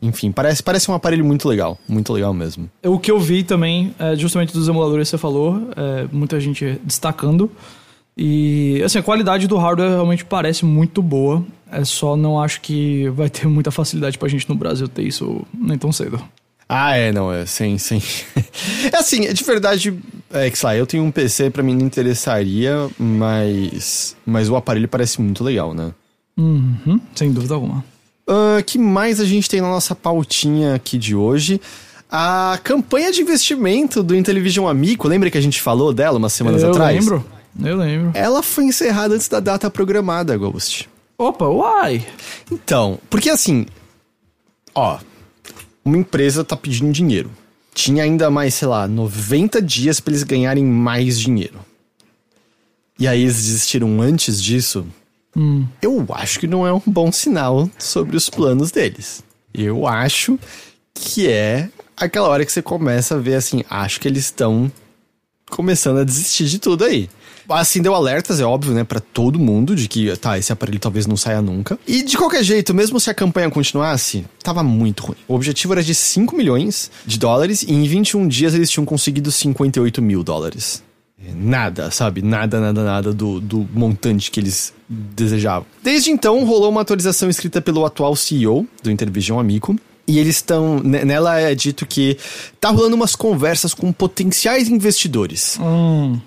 Enfim, 0.00 0.30
parece, 0.30 0.62
parece 0.62 0.88
um 0.90 0.94
aparelho 0.94 1.24
muito 1.24 1.48
legal. 1.48 1.76
Muito 1.88 2.12
legal 2.12 2.32
mesmo. 2.32 2.70
O 2.84 2.98
que 2.98 3.10
eu 3.10 3.18
vi 3.18 3.42
também, 3.42 3.92
é 3.98 4.14
justamente 4.14 4.52
dos 4.52 4.68
emuladores 4.68 5.08
que 5.08 5.10
você 5.10 5.18
falou, 5.18 5.60
é, 5.76 6.06
muita 6.12 6.38
gente 6.38 6.80
destacando. 6.84 7.50
E, 8.16 8.80
assim, 8.84 8.98
a 8.98 9.02
qualidade 9.02 9.48
do 9.48 9.56
hardware 9.56 9.90
realmente 9.90 10.24
parece 10.24 10.64
muito 10.64 11.02
boa. 11.02 11.44
É 11.70 11.84
só 11.84 12.16
não 12.16 12.40
acho 12.40 12.60
que 12.60 13.08
vai 13.10 13.28
ter 13.28 13.46
muita 13.48 13.70
facilidade 13.70 14.16
pra 14.16 14.28
gente 14.28 14.48
no 14.48 14.54
Brasil 14.54 14.88
ter 14.88 15.02
isso 15.02 15.44
nem 15.52 15.76
tão 15.76 15.90
cedo. 15.90 16.20
Ah, 16.68 16.94
é, 16.94 17.12
não, 17.12 17.32
é, 17.32 17.46
sim, 17.46 17.78
sim. 17.78 18.02
é 18.92 18.96
assim, 18.98 19.24
é 19.24 19.32
de 19.32 19.42
verdade, 19.42 19.98
é 20.30 20.50
que 20.50 20.58
sei 20.58 20.66
lá, 20.66 20.76
eu 20.76 20.86
tenho 20.86 21.02
um 21.02 21.10
PC, 21.10 21.48
pra 21.48 21.62
mim 21.62 21.74
não 21.74 21.86
interessaria, 21.86 22.90
mas, 22.98 24.14
mas 24.26 24.50
o 24.50 24.56
aparelho 24.56 24.86
parece 24.86 25.20
muito 25.20 25.42
legal, 25.42 25.72
né? 25.72 25.92
Uhum, 26.36 27.00
sem 27.14 27.32
dúvida 27.32 27.54
alguma. 27.54 27.82
O 28.26 28.58
uh, 28.58 28.62
que 28.62 28.78
mais 28.78 29.18
a 29.18 29.24
gente 29.24 29.48
tem 29.48 29.62
na 29.62 29.68
nossa 29.68 29.94
pautinha 29.94 30.74
aqui 30.74 30.98
de 30.98 31.16
hoje? 31.16 31.58
A 32.10 32.58
campanha 32.62 33.10
de 33.10 33.22
investimento 33.22 34.02
do 34.02 34.14
Intellivision 34.14 34.66
Amico, 34.66 35.08
lembra 35.08 35.30
que 35.30 35.38
a 35.38 35.40
gente 35.40 35.60
falou 35.62 35.94
dela 35.94 36.18
umas 36.18 36.34
semanas 36.34 36.62
eu 36.62 36.70
atrás? 36.70 37.06
Eu 37.06 37.14
lembro, 37.14 37.26
eu 37.64 37.76
lembro. 37.76 38.10
Ela 38.14 38.42
foi 38.42 38.64
encerrada 38.64 39.14
antes 39.14 39.28
da 39.28 39.40
data 39.40 39.70
programada, 39.70 40.36
Ghost. 40.36 40.88
Opa, 41.16 41.46
uai! 41.46 42.06
Então, 42.50 42.98
porque 43.10 43.30
assim, 43.30 43.66
ó, 44.74 44.98
uma 45.88 45.98
empresa 45.98 46.44
tá 46.44 46.56
pedindo 46.56 46.92
dinheiro. 46.92 47.30
Tinha 47.74 48.02
ainda 48.02 48.30
mais, 48.30 48.54
sei 48.54 48.68
lá, 48.68 48.86
90 48.86 49.62
dias 49.62 50.00
para 50.00 50.12
eles 50.12 50.22
ganharem 50.22 50.64
mais 50.64 51.18
dinheiro. 51.18 51.58
E 52.98 53.06
aí 53.06 53.22
eles 53.22 53.36
desistiram 53.36 54.00
antes 54.00 54.42
disso. 54.42 54.86
Hum. 55.36 55.66
Eu 55.80 56.04
acho 56.10 56.40
que 56.40 56.46
não 56.46 56.66
é 56.66 56.72
um 56.72 56.82
bom 56.84 57.10
sinal 57.12 57.70
sobre 57.78 58.16
os 58.16 58.28
planos 58.28 58.70
deles. 58.70 59.22
Eu 59.54 59.86
acho 59.86 60.38
que 60.92 61.28
é 61.28 61.68
aquela 61.96 62.28
hora 62.28 62.44
que 62.44 62.52
você 62.52 62.60
começa 62.60 63.14
a 63.14 63.18
ver 63.18 63.36
assim, 63.36 63.62
acho 63.70 64.00
que 64.00 64.08
eles 64.08 64.24
estão 64.24 64.70
começando 65.48 65.98
a 65.98 66.04
desistir 66.04 66.46
de 66.46 66.58
tudo 66.58 66.84
aí. 66.84 67.08
Assim, 67.48 67.80
deu 67.80 67.94
alertas, 67.94 68.40
é 68.40 68.44
óbvio, 68.44 68.74
né, 68.74 68.84
para 68.84 69.00
todo 69.00 69.38
mundo 69.38 69.74
de 69.74 69.88
que, 69.88 70.14
tá, 70.16 70.38
esse 70.38 70.52
aparelho 70.52 70.78
talvez 70.78 71.06
não 71.06 71.16
saia 71.16 71.40
nunca. 71.40 71.78
E 71.86 72.02
de 72.02 72.16
qualquer 72.16 72.42
jeito, 72.42 72.74
mesmo 72.74 73.00
se 73.00 73.08
a 73.08 73.14
campanha 73.14 73.50
continuasse, 73.50 74.24
tava 74.42 74.62
muito 74.62 75.06
ruim. 75.06 75.16
O 75.26 75.34
objetivo 75.34 75.72
era 75.72 75.82
de 75.82 75.94
5 75.94 76.36
milhões 76.36 76.90
de 77.06 77.18
dólares 77.18 77.62
e 77.62 77.72
em 77.72 77.84
21 77.84 78.28
dias 78.28 78.54
eles 78.54 78.70
tinham 78.70 78.84
conseguido 78.84 79.32
58 79.32 80.02
mil 80.02 80.22
dólares. 80.22 80.82
Nada, 81.34 81.90
sabe? 81.90 82.22
Nada, 82.22 82.60
nada, 82.60 82.84
nada 82.84 83.12
do, 83.12 83.40
do 83.40 83.66
montante 83.74 84.30
que 84.30 84.38
eles 84.38 84.72
desejavam. 84.88 85.66
Desde 85.82 86.10
então, 86.10 86.44
rolou 86.44 86.70
uma 86.70 86.82
atualização 86.82 87.28
escrita 87.28 87.60
pelo 87.60 87.84
atual 87.84 88.14
CEO 88.14 88.66
do 88.82 88.90
Intervision 88.90 89.40
Amico, 89.40 89.76
e 90.06 90.18
eles 90.18 90.36
estão. 90.36 90.80
Nela 90.80 91.38
é 91.38 91.54
dito 91.54 91.84
que 91.84 92.16
tá 92.58 92.70
rolando 92.70 92.96
umas 92.96 93.14
conversas 93.14 93.74
com 93.74 93.92
potenciais 93.92 94.68
investidores. 94.68 95.58
Hum. 95.60 96.18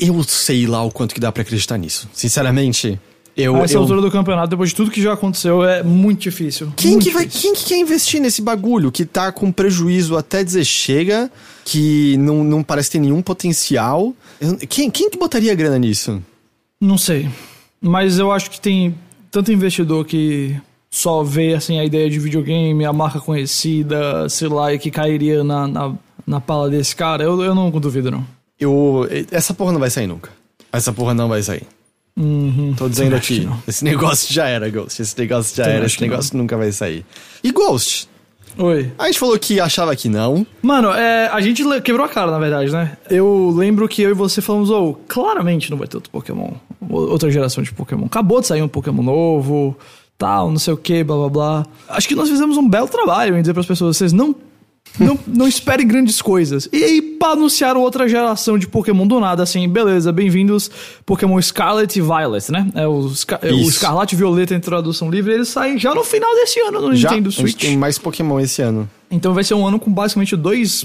Eu 0.00 0.22
sei 0.24 0.66
lá 0.66 0.82
o 0.82 0.90
quanto 0.90 1.14
que 1.14 1.20
dá 1.20 1.30
para 1.30 1.42
acreditar 1.42 1.76
nisso. 1.76 2.08
Sinceramente, 2.12 2.98
eu. 3.36 3.56
A 3.56 3.60
essa 3.60 3.74
eu... 3.74 3.80
altura 3.80 4.00
do 4.00 4.10
campeonato, 4.10 4.48
depois 4.48 4.70
de 4.70 4.76
tudo 4.76 4.90
que 4.90 5.00
já 5.00 5.12
aconteceu, 5.12 5.64
é 5.64 5.82
muito 5.82 6.20
difícil. 6.20 6.72
Quem 6.76 6.92
muito 6.92 7.04
que 7.04 7.10
vai. 7.10 7.26
Quem 7.26 7.54
que 7.54 7.64
quer 7.66 7.78
investir 7.78 8.20
nesse 8.20 8.42
bagulho 8.42 8.90
que 8.90 9.04
tá 9.04 9.30
com 9.30 9.52
prejuízo 9.52 10.16
até 10.16 10.42
dizer 10.42 10.64
chega, 10.64 11.30
que 11.64 12.16
não, 12.16 12.42
não 12.42 12.62
parece 12.62 12.90
ter 12.90 12.98
nenhum 12.98 13.22
potencial? 13.22 14.14
Quem, 14.68 14.90
quem 14.90 15.10
que 15.10 15.18
botaria 15.18 15.54
grana 15.54 15.78
nisso? 15.78 16.22
Não 16.80 16.96
sei. 16.96 17.28
Mas 17.80 18.18
eu 18.18 18.32
acho 18.32 18.50
que 18.50 18.60
tem 18.60 18.94
tanto 19.30 19.52
investidor 19.52 20.04
que 20.04 20.56
só 20.90 21.22
vê 21.22 21.54
assim 21.54 21.78
a 21.78 21.84
ideia 21.84 22.10
de 22.10 22.18
videogame, 22.18 22.84
a 22.84 22.92
marca 22.92 23.20
conhecida, 23.20 24.28
sei 24.28 24.48
lá, 24.48 24.74
e 24.74 24.78
que 24.78 24.90
cairia 24.90 25.44
na, 25.44 25.68
na, 25.68 25.94
na 26.26 26.40
pala 26.40 26.68
desse 26.68 26.96
cara, 26.96 27.22
eu, 27.22 27.40
eu 27.42 27.54
não 27.54 27.70
duvido, 27.70 28.10
não. 28.10 28.26
Eu. 28.60 29.08
Essa 29.30 29.54
porra 29.54 29.72
não 29.72 29.80
vai 29.80 29.90
sair 29.90 30.06
nunca. 30.06 30.30
Essa 30.72 30.92
porra 30.92 31.14
não 31.14 31.28
vai 31.28 31.42
sair. 31.42 31.66
Uhum. 32.16 32.74
Tô 32.76 32.88
dizendo 32.88 33.16
aqui, 33.16 33.48
esse 33.66 33.82
negócio 33.82 34.32
já 34.32 34.46
era, 34.46 34.68
Ghost. 34.68 35.00
Esse 35.00 35.18
negócio 35.18 35.56
já 35.56 35.64
era, 35.64 35.86
esse 35.86 36.00
negócio 36.00 36.34
não. 36.34 36.42
nunca 36.42 36.56
vai 36.56 36.70
sair. 36.70 37.04
E 37.42 37.50
Ghost? 37.50 38.08
Oi. 38.58 38.92
A 38.98 39.06
gente 39.06 39.18
falou 39.18 39.38
que 39.38 39.58
achava 39.58 39.94
que 39.96 40.08
não. 40.08 40.46
Mano, 40.60 40.90
é, 40.90 41.28
a 41.28 41.40
gente 41.40 41.64
quebrou 41.80 42.04
a 42.04 42.08
cara, 42.08 42.30
na 42.30 42.38
verdade, 42.38 42.70
né? 42.70 42.96
Eu 43.08 43.52
lembro 43.56 43.88
que 43.88 44.02
eu 44.02 44.10
e 44.10 44.14
você 44.14 44.42
falamos, 44.42 44.70
oh, 44.70 44.94
claramente 45.08 45.70
não 45.70 45.78
vai 45.78 45.88
ter 45.88 45.96
outro 45.96 46.10
Pokémon. 46.10 46.50
Outra 46.88 47.30
geração 47.30 47.62
de 47.62 47.72
Pokémon. 47.72 48.06
Acabou 48.06 48.40
de 48.40 48.48
sair 48.48 48.62
um 48.62 48.68
Pokémon 48.68 49.02
novo 49.02 49.76
tal, 50.18 50.50
não 50.50 50.58
sei 50.58 50.74
o 50.74 50.76
que, 50.76 51.02
blá 51.02 51.16
blá 51.16 51.28
blá. 51.30 51.66
Acho 51.88 52.06
que 52.06 52.14
nós 52.14 52.28
fizemos 52.28 52.58
um 52.58 52.68
belo 52.68 52.86
trabalho 52.86 53.38
em 53.38 53.40
dizer 53.40 53.54
para 53.54 53.62
as 53.62 53.66
pessoas: 53.66 53.96
vocês 53.96 54.12
não, 54.12 54.34
não, 54.98 55.18
não 55.26 55.48
esperem 55.48 55.86
grandes 55.86 56.20
coisas. 56.20 56.68
E 56.72 56.82
aí, 56.82 57.18
anunciaram 57.22 57.80
outra 57.80 58.08
geração 58.08 58.58
de 58.58 58.66
Pokémon 58.66 59.06
do 59.06 59.20
nada, 59.20 59.42
assim, 59.42 59.68
beleza, 59.68 60.10
bem-vindos, 60.12 60.70
Pokémon 61.06 61.40
Scarlet 61.40 61.98
e 61.98 62.02
Violet, 62.02 62.50
né? 62.50 62.66
É 62.74 62.86
o, 62.86 63.08
Scar 63.10 63.40
o 63.44 63.68
Escarlate 63.68 64.14
e 64.14 64.18
Violeta 64.18 64.54
em 64.54 64.60
tradução 64.60 65.10
livre, 65.10 65.32
eles 65.32 65.48
saem 65.48 65.78
já 65.78 65.94
no 65.94 66.02
final 66.02 66.34
desse 66.34 66.60
ano 66.60 66.80
no 66.80 66.96
já, 66.96 67.10
Nintendo 67.10 67.30
Switch. 67.30 67.60
tem 67.60 67.76
mais 67.76 67.98
Pokémon 67.98 68.40
esse 68.40 68.62
ano. 68.62 68.88
Então 69.10 69.32
vai 69.34 69.44
ser 69.44 69.54
um 69.54 69.66
ano 69.66 69.78
com 69.78 69.92
basicamente 69.92 70.36
dois 70.36 70.84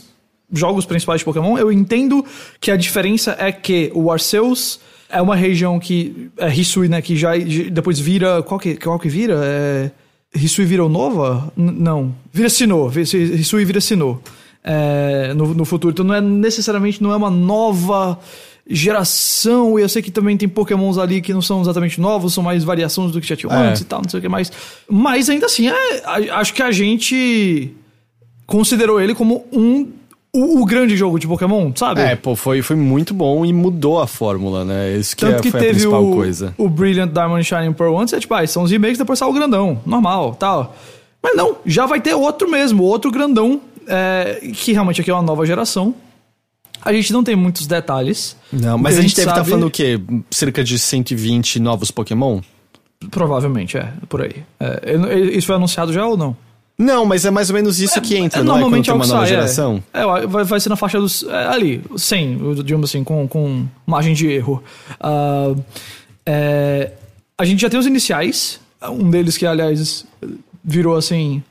jogos 0.51 0.85
principais 0.85 1.19
de 1.19 1.25
Pokémon. 1.25 1.57
Eu 1.57 1.71
entendo 1.71 2.23
que 2.59 2.71
a 2.71 2.77
diferença 2.77 3.35
é 3.39 3.51
que 3.51 3.91
o 3.93 4.11
Arceus 4.11 4.79
é 5.09 5.21
uma 5.21 5.35
região 5.35 5.79
que 5.79 6.29
é 6.37 6.53
Hisui, 6.53 6.87
né? 6.87 7.01
Que 7.01 7.15
já 7.15 7.31
depois 7.71 7.99
vira. 7.99 8.41
Qual 8.43 8.59
que, 8.59 8.75
qual 8.75 8.99
que 8.99 9.09
vira? 9.09 9.41
É. 9.43 9.91
Hisui 10.35 10.65
vira 10.65 10.85
o 10.85 10.89
Nova? 10.89 11.51
N 11.57 11.71
não. 11.71 12.15
Vira 12.31 12.49
Sinnoh. 12.49 12.91
Hisui 12.99 13.65
vira 13.65 13.79
Sinnoh. 13.79 14.21
É, 14.63 15.33
no, 15.33 15.53
no 15.53 15.65
futuro. 15.65 15.91
Então 15.91 16.05
não 16.05 16.15
é 16.15 16.21
necessariamente 16.21 17.01
não 17.01 17.11
é 17.11 17.15
uma 17.15 17.29
nova 17.29 18.19
geração. 18.67 19.77
E 19.77 19.81
eu 19.81 19.89
sei 19.89 20.01
que 20.01 20.11
também 20.11 20.35
tem 20.35 20.49
Pokémons 20.49 20.97
ali 20.97 21.21
que 21.21 21.33
não 21.33 21.41
são 21.41 21.61
exatamente 21.61 22.01
novos, 22.01 22.33
são 22.33 22.43
mais 22.43 22.63
variações 22.63 23.11
do 23.11 23.21
que 23.21 23.27
já 23.27 23.35
tinha 23.35 23.53
é. 23.53 23.69
antes 23.69 23.81
e 23.81 23.85
tal, 23.85 24.01
não 24.01 24.09
sei 24.09 24.19
o 24.19 24.21
que 24.21 24.29
mais. 24.29 24.51
Mas 24.89 25.29
ainda 25.29 25.45
assim, 25.45 25.67
é, 25.67 26.31
acho 26.31 26.53
que 26.53 26.63
a 26.63 26.71
gente 26.71 27.71
considerou 28.45 28.99
ele 28.99 29.13
como 29.13 29.45
um 29.51 29.91
o, 30.35 30.61
o, 30.61 30.65
grande 30.65 30.95
jogo 30.95 31.19
de 31.19 31.27
Pokémon, 31.27 31.71
sabe? 31.75 32.01
É, 32.01 32.15
pô, 32.15 32.35
foi, 32.35 32.61
foi 32.61 32.75
muito 32.75 33.13
bom 33.13 33.45
e 33.45 33.53
mudou 33.53 33.99
a 33.99 34.07
fórmula, 34.07 34.65
né? 34.65 34.95
Isso 34.95 35.15
que, 35.15 35.25
Tanto 35.25 35.39
é, 35.39 35.41
que 35.41 35.51
foi 35.51 35.59
teve 35.59 35.71
a 35.71 35.75
principal 35.75 36.05
o, 36.05 36.15
coisa. 36.15 36.53
O 36.57 36.69
Brilliant 36.69 37.11
Diamond 37.11 37.43
Shining 37.43 37.73
Pearl 37.73 37.97
antes 37.97 38.13
é 38.13 38.19
tipo, 38.19 38.33
ah, 38.33 38.45
são 38.45 38.63
os 38.63 38.71
remakes, 38.71 38.97
depois 38.97 39.17
saiu 39.17 39.29
o 39.29 39.33
grandão, 39.33 39.79
normal, 39.85 40.35
tal. 40.35 40.75
Mas 41.21 41.35
não, 41.35 41.57
já 41.65 41.85
vai 41.85 41.99
ter 41.99 42.13
outro 42.13 42.49
mesmo, 42.49 42.83
outro 42.83 43.09
grandão, 43.09 43.61
é, 43.87 44.41
que 44.53 44.73
realmente 44.73 45.01
aqui 45.01 45.09
é 45.09 45.13
uma 45.13 45.23
nova 45.23 45.45
geração. 45.45 45.95
A 46.81 46.93
gente 46.93 47.11
não 47.11 47.23
tem 47.23 47.35
muitos 47.35 47.65
detalhes. 47.65 48.37
Não, 48.53 48.77
mas 48.77 48.97
a 48.97 49.01
gente, 49.01 49.05
a 49.05 49.07
gente 49.07 49.15
deve 49.15 49.29
estar 49.29 49.43
tá 49.43 49.45
falando 49.45 49.67
o 49.67 49.71
quê? 49.71 49.99
Cerca 50.29 50.63
de 50.63 50.77
120 50.77 51.59
novos 51.59 51.89
Pokémon? 51.89 52.41
Provavelmente, 53.09 53.77
é, 53.77 53.91
por 54.07 54.21
aí. 54.21 54.43
É, 54.59 55.35
isso 55.35 55.47
foi 55.47 55.55
anunciado 55.55 55.91
já 55.91 56.05
ou 56.05 56.15
não? 56.15 56.37
Não, 56.77 57.05
mas 57.05 57.23
é 57.23 57.31
mais 57.31 57.49
ou 57.49 57.55
menos 57.55 57.79
isso 57.79 57.97
é, 57.97 58.01
que 58.01 58.17
entra, 58.17 58.41
é, 58.41 58.43
não 58.43 58.53
normalmente 58.53 58.89
é? 58.89 58.93
Quando 58.93 59.03
é 59.03 59.05
uma 59.05 59.13
nova 59.13 59.25
geração. 59.25 59.83
É, 59.93 60.01
é 60.01 60.27
vai, 60.27 60.43
vai 60.43 60.59
ser 60.59 60.69
na 60.69 60.75
faixa 60.75 60.99
dos... 60.99 61.23
É, 61.23 61.47
ali, 61.47 61.81
100, 61.95 62.55
digamos 62.63 62.89
assim, 62.89 63.03
com, 63.03 63.27
com 63.27 63.65
margem 63.85 64.13
de 64.13 64.27
erro. 64.27 64.61
Uh, 64.99 65.61
a 67.37 67.45
gente 67.45 67.61
já 67.61 67.69
tem 67.69 67.79
os 67.79 67.85
iniciais. 67.85 68.59
Um 68.89 69.09
deles 69.09 69.37
que, 69.37 69.45
aliás, 69.45 70.05
virou, 70.63 70.97
assim, 70.97 71.41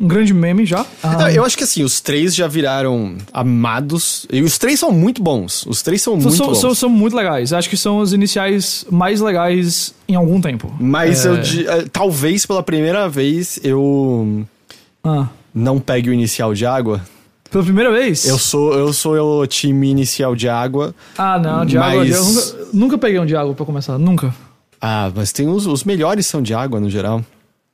um 0.00 0.08
grande 0.08 0.32
meme 0.32 0.64
já. 0.64 0.86
Ah. 1.02 1.30
Eu 1.30 1.44
acho 1.44 1.58
que 1.58 1.64
assim, 1.64 1.82
os 1.82 2.00
três 2.00 2.34
já 2.34 2.48
viraram 2.48 3.16
amados. 3.32 4.26
E 4.32 4.40
os 4.40 4.56
três 4.56 4.80
são 4.80 4.90
muito 4.90 5.22
bons. 5.22 5.66
Os 5.66 5.82
três 5.82 6.00
são, 6.00 6.16
muito 6.16 6.32
são, 6.32 6.46
bons. 6.46 6.60
São, 6.60 6.74
são, 6.74 6.88
muito 6.88 7.14
legais. 7.14 7.52
Acho 7.52 7.68
que 7.68 7.76
são 7.76 7.98
os 7.98 8.14
iniciais 8.14 8.86
mais 8.90 9.20
legais 9.20 9.94
em 10.08 10.14
algum 10.14 10.40
tempo. 10.40 10.74
Mas 10.80 11.26
é... 11.26 11.28
eu, 11.28 11.88
talvez 11.90 12.46
pela 12.46 12.62
primeira 12.62 13.08
vez 13.08 13.60
eu 13.62 14.46
ah. 15.04 15.28
não 15.54 15.78
pegue 15.78 16.10
o 16.10 16.12
inicial 16.12 16.54
de 16.54 16.66
água. 16.66 17.00
Pela 17.50 17.64
primeira 17.64 17.90
vez? 17.90 18.26
Eu 18.26 18.38
sou 18.38 18.72
eu 18.74 18.92
sou 18.92 19.42
o 19.42 19.46
time 19.46 19.90
inicial 19.90 20.36
de 20.36 20.48
água. 20.48 20.94
Ah, 21.18 21.38
não, 21.38 21.66
de 21.66 21.76
mas... 21.76 21.92
água. 21.92 22.06
Eu 22.06 22.24
nunca, 22.24 22.68
nunca 22.72 22.98
peguei 22.98 23.18
um 23.18 23.26
de 23.26 23.34
água 23.34 23.54
pra 23.54 23.66
começar, 23.66 23.98
nunca. 23.98 24.32
Ah, 24.80 25.10
mas 25.14 25.32
tem 25.32 25.48
os, 25.48 25.66
os 25.66 25.84
melhores 25.84 26.26
são 26.26 26.40
de 26.40 26.54
água 26.54 26.80
no 26.80 26.88
geral. 26.88 27.24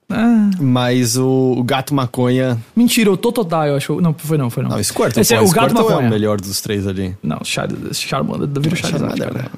Ah. 0.09 0.51
Mas 0.59 1.17
o, 1.17 1.55
o, 1.59 1.63
gato 1.63 1.95
maconha. 1.95 2.59
Mentira, 2.75 3.11
o 3.11 3.17
Totodile, 3.17 3.69
eu 3.69 3.77
acho. 3.77 4.01
Não, 4.01 4.15
foi 4.15 4.39
não, 4.39 4.49
foi 4.49 4.63
não. 4.63 4.71
Não, 4.71 4.83
Squirtle, 4.83 5.21
Esse 5.21 5.35
pô, 5.35 5.43
é 5.43 5.45
o 5.45 5.51
gato 5.51 5.75
maconha. 5.75 6.05
é 6.05 6.09
o 6.09 6.11
melhor 6.11 6.41
dos 6.41 6.61
três 6.61 6.87
ali. 6.87 7.17
Não, 7.23 7.41
Charmander, 7.45 8.49
vira 8.63 8.77
Charizard, 8.77 9.21
cara. 9.21 9.51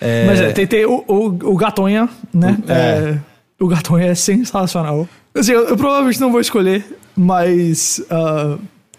É... 0.00 0.26
Mas 0.26 0.40
é, 0.40 0.52
tem, 0.52 0.66
tem 0.66 0.86
o, 0.86 1.04
o, 1.06 1.26
o 1.52 1.56
Gatonha, 1.56 2.08
né? 2.32 2.56
É. 2.68 2.72
é. 2.72 3.18
o 3.60 3.66
Gatonha 3.66 4.06
é 4.06 4.14
sensacional. 4.14 5.08
Assim, 5.34 5.52
eu, 5.52 5.68
eu, 5.68 5.76
provavelmente 5.76 6.20
não 6.20 6.30
vou 6.30 6.40
escolher, 6.40 6.84
mas. 7.16 8.00
Uh, 8.10 8.58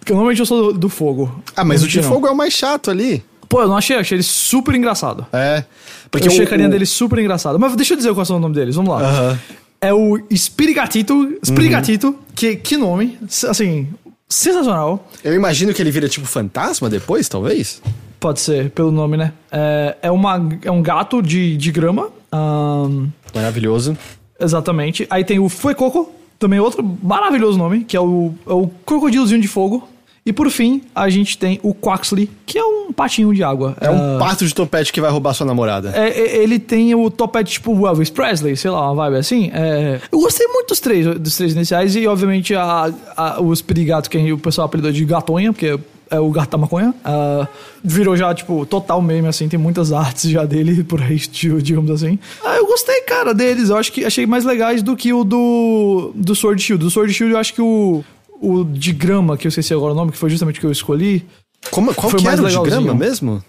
normalmente 0.09 0.39
eu 0.39 0.45
sou 0.45 0.73
do, 0.73 0.79
do 0.79 0.89
fogo. 0.89 1.43
Ah, 1.55 1.63
mas 1.63 1.83
o 1.83 1.87
de 1.87 2.01
não. 2.01 2.09
fogo 2.09 2.27
é 2.27 2.31
o 2.31 2.35
mais 2.35 2.53
chato 2.53 2.91
ali. 2.91 3.23
Pô, 3.47 3.61
eu 3.61 3.67
não 3.67 3.77
achei, 3.77 3.95
achei 3.95 4.17
ele 4.17 4.23
super 4.23 4.75
engraçado. 4.75 5.25
É. 5.31 5.63
Porque 6.11 6.27
eu 6.27 6.31
achei 6.31 6.43
a 6.45 6.47
carinha 6.47 6.69
dele 6.69 6.85
super 6.85 7.19
engraçado. 7.19 7.57
Mas 7.59 7.75
deixa 7.75 7.93
eu 7.93 7.97
dizer 7.97 8.13
qual 8.13 8.25
é 8.27 8.33
o 8.33 8.39
nome 8.39 8.55
deles, 8.55 8.75
vamos 8.75 8.91
lá. 8.91 8.97
Uh 8.97 9.33
-huh. 9.33 9.39
É 9.81 9.93
o 9.93 10.19
Spirigatito. 10.35 11.37
Spirigatito, 11.43 12.07
uhum. 12.07 12.15
que, 12.33 12.55
que 12.55 12.75
nome. 12.75 13.17
Assim, 13.47 13.87
sensacional. 14.27 15.07
Eu 15.23 15.33
imagino 15.33 15.73
que 15.73 15.81
ele 15.81 15.91
vira 15.91 16.09
tipo 16.09 16.25
fantasma 16.25 16.89
depois, 16.89 17.29
talvez? 17.29 17.81
Pode 18.19 18.39
ser, 18.39 18.71
pelo 18.71 18.91
nome, 18.91 19.17
né? 19.17 19.33
É, 19.51 19.97
é, 20.03 20.11
uma, 20.11 20.49
é 20.63 20.71
um 20.71 20.81
gato 20.81 21.21
de, 21.21 21.55
de 21.57 21.71
grama. 21.71 22.09
Um, 22.33 23.09
Maravilhoso. 23.33 23.97
Exatamente. 24.39 25.05
Aí 25.09 25.23
tem 25.23 25.39
o 25.39 25.47
Fuecoco, 25.47 26.11
também 26.39 26.59
outro 26.59 26.83
maravilhoso 27.01 27.57
nome, 27.57 27.83
que 27.83 27.95
é 27.95 28.01
o, 28.01 28.33
é 28.47 28.53
o 28.53 28.69
crocodilozinho 28.85 29.41
de 29.41 29.47
fogo. 29.47 29.87
E 30.27 30.33
por 30.33 30.49
fim, 30.49 30.81
a 30.95 31.07
gente 31.07 31.37
tem 31.37 31.59
o 31.61 31.71
Quaxley, 31.71 32.27
que 32.47 32.57
é 32.57 32.65
um 32.65 32.91
patinho 32.91 33.31
de 33.31 33.43
água. 33.43 33.77
É 33.79 33.91
um 33.91 34.15
uh, 34.15 34.19
pato 34.19 34.43
de 34.43 34.55
topete 34.55 34.91
que 34.91 34.99
vai 34.99 35.11
roubar 35.11 35.35
sua 35.35 35.45
namorada. 35.45 35.91
É, 35.95 36.09
é, 36.09 36.37
ele 36.37 36.57
tem 36.57 36.95
o 36.95 37.11
topete 37.11 37.51
tipo 37.51 37.85
Elvis 37.85 38.09
Presley, 38.09 38.57
sei 38.57 38.71
lá, 38.71 38.91
uma 38.91 38.95
vibe 39.03 39.17
assim. 39.17 39.51
É, 39.53 40.01
eu 40.11 40.19
gostei 40.19 40.47
muito 40.47 40.69
dos 40.69 40.79
três, 40.79 41.05
dos 41.19 41.37
três 41.37 41.53
iniciais 41.53 41.95
e, 41.95 42.07
obviamente, 42.07 42.55
a, 42.55 42.91
a, 43.15 43.39
os 43.39 43.61
perigatos 43.61 44.07
que 44.07 44.33
o 44.33 44.37
pessoal 44.39 44.65
apelidou 44.65 44.91
de 44.91 45.05
gatonha, 45.05 45.53
porque 45.53 45.79
é 46.09 46.19
o 46.19 46.29
gato 46.31 46.51
da 46.51 46.57
maconha. 46.57 46.93
Uh, 47.03 47.47
virou 47.83 48.15
já, 48.15 48.33
tipo, 48.33 48.65
total 48.65 49.01
meme, 49.01 49.27
assim. 49.27 49.47
Tem 49.47 49.59
muitas 49.59 49.91
artes 49.91 50.29
já 50.29 50.45
dele 50.45 50.83
por 50.85 51.01
aí, 51.01 51.17
digamos 51.61 51.91
assim. 51.91 52.19
Ah, 52.43 52.57
eu 52.57 52.65
gostei, 52.65 53.01
cara, 53.01 53.33
deles. 53.33 53.69
Eu 53.69 53.77
acho 53.77 53.91
que 53.91 54.05
achei 54.05 54.25
mais 54.25 54.43
legais 54.43 54.81
do 54.81 54.95
que 54.95 55.13
o 55.13 55.23
do, 55.23 56.11
do 56.15 56.35
Sword 56.35 56.61
Shield. 56.61 56.83
Do 56.83 56.91
Sword 56.91 57.13
Shield, 57.13 57.33
eu 57.33 57.39
acho 57.39 57.53
que 57.53 57.61
o, 57.61 58.03
o 58.41 58.63
de 58.63 58.91
grama, 58.91 59.37
que 59.37 59.47
eu 59.47 59.49
esqueci 59.49 59.73
agora 59.73 59.93
o 59.93 59.95
nome, 59.95 60.11
que 60.11 60.17
foi 60.17 60.29
justamente 60.29 60.57
o 60.57 60.59
que 60.59 60.67
eu 60.67 60.71
escolhi. 60.71 61.25
Como, 61.71 61.93
qual 61.93 62.09
foi 62.09 62.19
que 62.19 62.25
mais 62.25 62.39
era 62.39 62.47
o 62.47 62.63
de 62.63 62.69
grama 62.69 62.93
mesmo? 62.93 63.43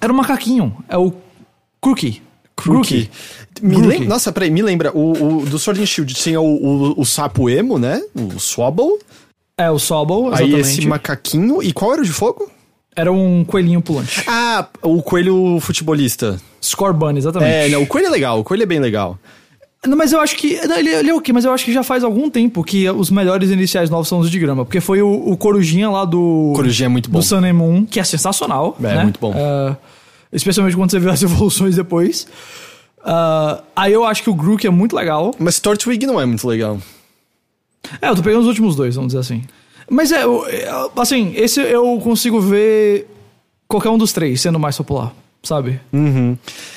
Era 0.00 0.12
um 0.12 0.16
macaquinho. 0.16 0.76
É 0.88 0.96
o 0.96 1.12
Crookie. 1.80 2.22
Crookie. 2.54 3.10
Me 3.62 3.76
lem... 3.76 4.06
Nossa, 4.06 4.32
peraí, 4.32 4.50
me 4.50 4.62
lembra. 4.62 4.90
O, 4.96 5.40
o 5.40 5.46
do 5.46 5.58
Sword 5.58 5.80
and 5.80 5.86
Shield 5.86 6.14
tinha 6.14 6.40
o, 6.40 6.44
o, 6.46 7.00
o 7.00 7.04
sapo 7.04 7.48
emo, 7.48 7.78
né? 7.78 8.02
O 8.14 8.38
Swabble. 8.38 8.98
É, 9.58 9.70
o 9.70 9.78
Sobble, 9.78 10.26
exatamente. 10.26 10.54
Aí 10.54 10.60
esse 10.60 10.86
macaquinho. 10.86 11.62
E 11.62 11.72
qual 11.72 11.94
era 11.94 12.02
o 12.02 12.04
de 12.04 12.12
fogo? 12.12 12.50
Era 12.94 13.12
um 13.12 13.44
coelhinho 13.44 13.80
pulante. 13.80 14.22
Ah, 14.26 14.66
o 14.82 15.02
coelho 15.02 15.58
futebolista. 15.60 16.40
Score 16.62 16.94
Bunny, 16.94 17.18
exatamente. 17.18 17.52
É, 17.52 17.68
não, 17.68 17.82
o 17.82 17.86
coelho 17.86 18.06
é 18.06 18.10
legal, 18.10 18.40
o 18.40 18.44
coelho 18.44 18.62
é 18.62 18.66
bem 18.66 18.80
legal. 18.80 19.18
Não, 19.86 19.96
mas 19.96 20.12
eu 20.12 20.20
acho 20.20 20.36
que. 20.36 20.54
Ele, 20.54 20.90
ele 20.90 21.10
é 21.10 21.14
o 21.14 21.20
quê? 21.20 21.32
Mas 21.32 21.44
eu 21.44 21.52
acho 21.52 21.64
que 21.64 21.72
já 21.72 21.82
faz 21.82 22.02
algum 22.02 22.28
tempo 22.28 22.62
que 22.64 22.88
os 22.90 23.10
melhores 23.10 23.50
iniciais 23.50 23.88
novos 23.88 24.08
são 24.08 24.18
os 24.18 24.30
de 24.30 24.38
grama. 24.38 24.64
Porque 24.64 24.80
foi 24.80 25.00
o, 25.00 25.08
o 25.08 25.36
Corujinha 25.36 25.88
lá 25.88 26.04
do. 26.04 26.52
Corujinha 26.54 26.86
é 26.86 26.88
muito 26.88 27.10
bom. 27.10 27.18
Do 27.18 27.24
Sun 27.24 27.40
Moon, 27.52 27.86
que 27.86 28.00
é 28.00 28.04
sensacional. 28.04 28.76
É, 28.80 28.82
né? 28.82 29.02
muito 29.04 29.20
bom. 29.20 29.32
Uh, 29.32 29.76
especialmente 30.32 30.76
quando 30.76 30.90
você 30.90 30.98
vê 30.98 31.10
as 31.10 31.22
evoluções 31.22 31.76
depois. 31.76 32.26
Uh, 32.98 33.62
aí 33.76 33.92
eu 33.92 34.04
acho 34.04 34.22
que 34.22 34.30
o 34.30 34.34
Grook 34.34 34.66
é 34.66 34.70
muito 34.70 34.96
legal. 34.96 35.32
Mas 35.38 35.60
Tortwig 35.60 36.04
não 36.06 36.20
é 36.20 36.26
muito 36.26 36.46
legal. 36.48 36.78
É, 38.00 38.08
eu 38.08 38.16
tô 38.16 38.22
pegando 38.22 38.40
os 38.42 38.48
últimos 38.48 38.74
dois, 38.74 38.94
vamos 38.94 39.08
dizer 39.08 39.20
assim. 39.20 39.42
Mas 39.88 40.10
é, 40.10 40.22
assim, 40.96 41.32
esse 41.36 41.60
eu 41.60 41.98
consigo 42.02 42.40
ver 42.40 43.06
qualquer 43.68 43.90
um 43.90 43.98
dos 43.98 44.12
três 44.12 44.40
sendo 44.40 44.58
mais 44.58 44.76
popular, 44.76 45.14
sabe? 45.42 45.80
Uhum. 45.92 46.36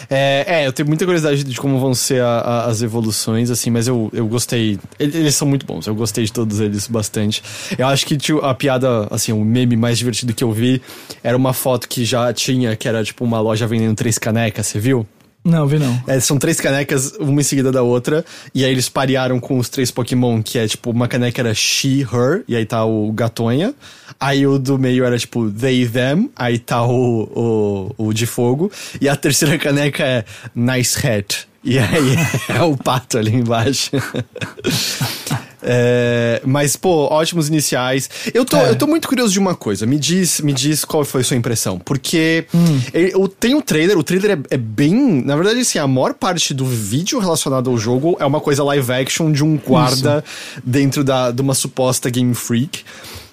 É, 0.10 0.46
é, 0.48 0.68
eu 0.68 0.74
tenho 0.74 0.88
muita 0.88 1.06
curiosidade 1.06 1.44
de 1.44 1.60
como 1.60 1.80
vão 1.80 1.94
ser 1.96 2.22
a, 2.22 2.40
a, 2.40 2.66
as 2.66 2.82
evoluções, 2.84 3.50
assim, 3.50 3.72
mas 3.72 3.88
eu, 3.88 4.10
eu 4.14 4.28
gostei. 4.28 4.80
Eles 5.00 5.36
são 5.36 5.48
muito 5.48 5.66
bons, 5.66 5.88
eu 5.88 5.96
gostei 5.96 6.24
de 6.24 6.32
todos 6.32 6.60
eles 6.60 6.88
bastante. 6.88 7.42
Eu 7.78 7.88
acho 7.88 8.06
que 8.06 8.16
tipo, 8.16 8.40
a 8.46 8.54
piada, 8.54 9.08
assim, 9.10 9.32
o 9.32 9.44
meme 9.44 9.76
mais 9.76 9.98
divertido 9.98 10.34
que 10.34 10.44
eu 10.44 10.52
vi 10.52 10.82
era 11.24 11.36
uma 11.36 11.54
foto 11.54 11.88
que 11.90 12.06
já 12.06 12.32
tinha, 12.32 12.76
que 12.76 12.88
era 12.88 13.04
tipo 13.04 13.24
uma 13.24 13.40
loja 13.42 13.66
vendendo 13.66 13.96
três 13.96 14.20
canecas, 14.20 14.68
você 14.68 14.80
viu? 14.80 15.06
Não, 15.44 15.66
vi 15.66 15.80
não. 15.80 16.02
É, 16.06 16.20
são 16.20 16.38
três 16.38 16.60
canecas, 16.60 17.14
uma 17.20 17.40
em 17.40 17.44
seguida 17.44 17.72
da 17.72 17.82
outra. 17.82 18.26
E 18.54 18.66
aí 18.66 18.72
eles 18.72 18.90
parearam 18.90 19.40
com 19.40 19.58
os 19.58 19.70
três 19.70 19.90
Pokémon, 19.90 20.44
que 20.44 20.60
é 20.60 20.68
tipo, 20.68 20.92
uma 20.92 21.08
caneca 21.08 21.42
era 21.42 21.54
She, 21.54 22.02
Her, 22.02 22.44
e 22.48 22.56
aí 22.56 22.66
tá 22.66 22.84
o 22.86 23.12
Gatonha. 23.12 23.74
Aí 24.20 24.46
o 24.46 24.60
do 24.60 24.78
meio 24.78 25.06
era 25.06 25.18
tipo 25.18 25.50
They, 25.50 25.88
Them, 25.88 26.30
aí 26.36 26.60
tá 26.60 26.86
o, 26.86 27.94
o, 27.98 28.08
o 28.08 28.14
de 28.14 28.26
fogo. 28.26 28.72
E 29.00 29.08
a 29.08 29.16
terceira 29.16 29.58
caneca 29.60 30.04
é 30.04 30.26
Nice 30.54 31.08
Hat. 31.08 31.48
E 31.64 31.78
aí 31.80 32.16
é 32.50 32.62
o 32.62 32.76
pato 32.76 33.18
ali 33.18 33.34
embaixo. 33.34 33.92
É, 35.62 36.42
mas, 36.46 36.76
pô, 36.76 37.08
ótimos 37.12 37.48
iniciais. 37.48 38.10
Eu 38.34 38.46
tô, 38.46 38.58
é. 38.58 38.70
eu 38.70 38.76
tô 38.76 38.88
muito 38.88 39.08
curioso 39.08 39.34
de 39.34 39.40
uma 39.40 39.56
coisa. 39.56 39.86
Me 39.86 39.98
diz, 39.98 40.42
me 40.42 40.54
diz 40.54 40.86
qual 40.86 41.04
foi 41.04 41.22
a 41.22 41.24
sua 41.24 41.38
impressão. 41.38 41.78
Porque 41.80 42.46
hum. 42.54 42.82
eu 42.94 43.28
tenho 43.28 43.58
um 43.58 43.62
trailer, 43.62 43.98
o 43.98 44.04
trailer 44.04 44.32
é, 44.32 44.56
é, 44.56 44.58
bem. 44.58 45.24
Na 45.24 45.36
verdade, 45.36 45.60
assim, 45.60 45.80
a 45.80 45.88
maior 45.88 46.14
parte 46.14 46.54
do 46.54 46.66
vídeo 46.66 47.20
relacionado 47.20 47.70
ao 47.70 47.78
jogo 47.78 48.18
é 48.20 48.26
uma 48.26 48.40
coisa 48.40 48.64
live 48.64 48.92
action 48.92 49.32
de 49.32 49.44
um 49.44 49.58
guarda 49.58 50.24
Isso. 50.26 50.62
dentro 50.64 51.04
da, 51.04 51.32
de 51.32 51.42
uma 51.42 51.54
suposta 51.54 52.10
Game 52.10 52.34
Freak. 52.34 52.84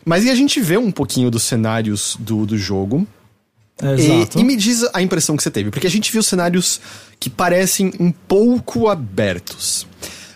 Mas 0.04 0.24
e 0.24 0.30
a 0.30 0.34
gente 0.34 0.60
vê 0.60 0.76
um 0.76 0.90
pouquinho 0.90 1.30
dos 1.30 1.42
cenários 1.42 2.16
do, 2.20 2.46
do 2.46 2.56
jogo. 2.56 3.06
Exato. 3.82 4.38
E, 4.38 4.40
e, 4.40 4.44
me 4.44 4.56
diz 4.56 4.86
a 4.94 5.02
impressão 5.02 5.36
que 5.36 5.42
você 5.42 5.50
teve, 5.50 5.70
porque 5.70 5.86
a 5.86 5.90
gente 5.90 6.10
viu 6.10 6.22
cenários 6.22 6.80
que 7.20 7.28
parecem 7.28 7.92
um 8.00 8.10
pouco 8.10 8.88
abertos. 8.88 9.86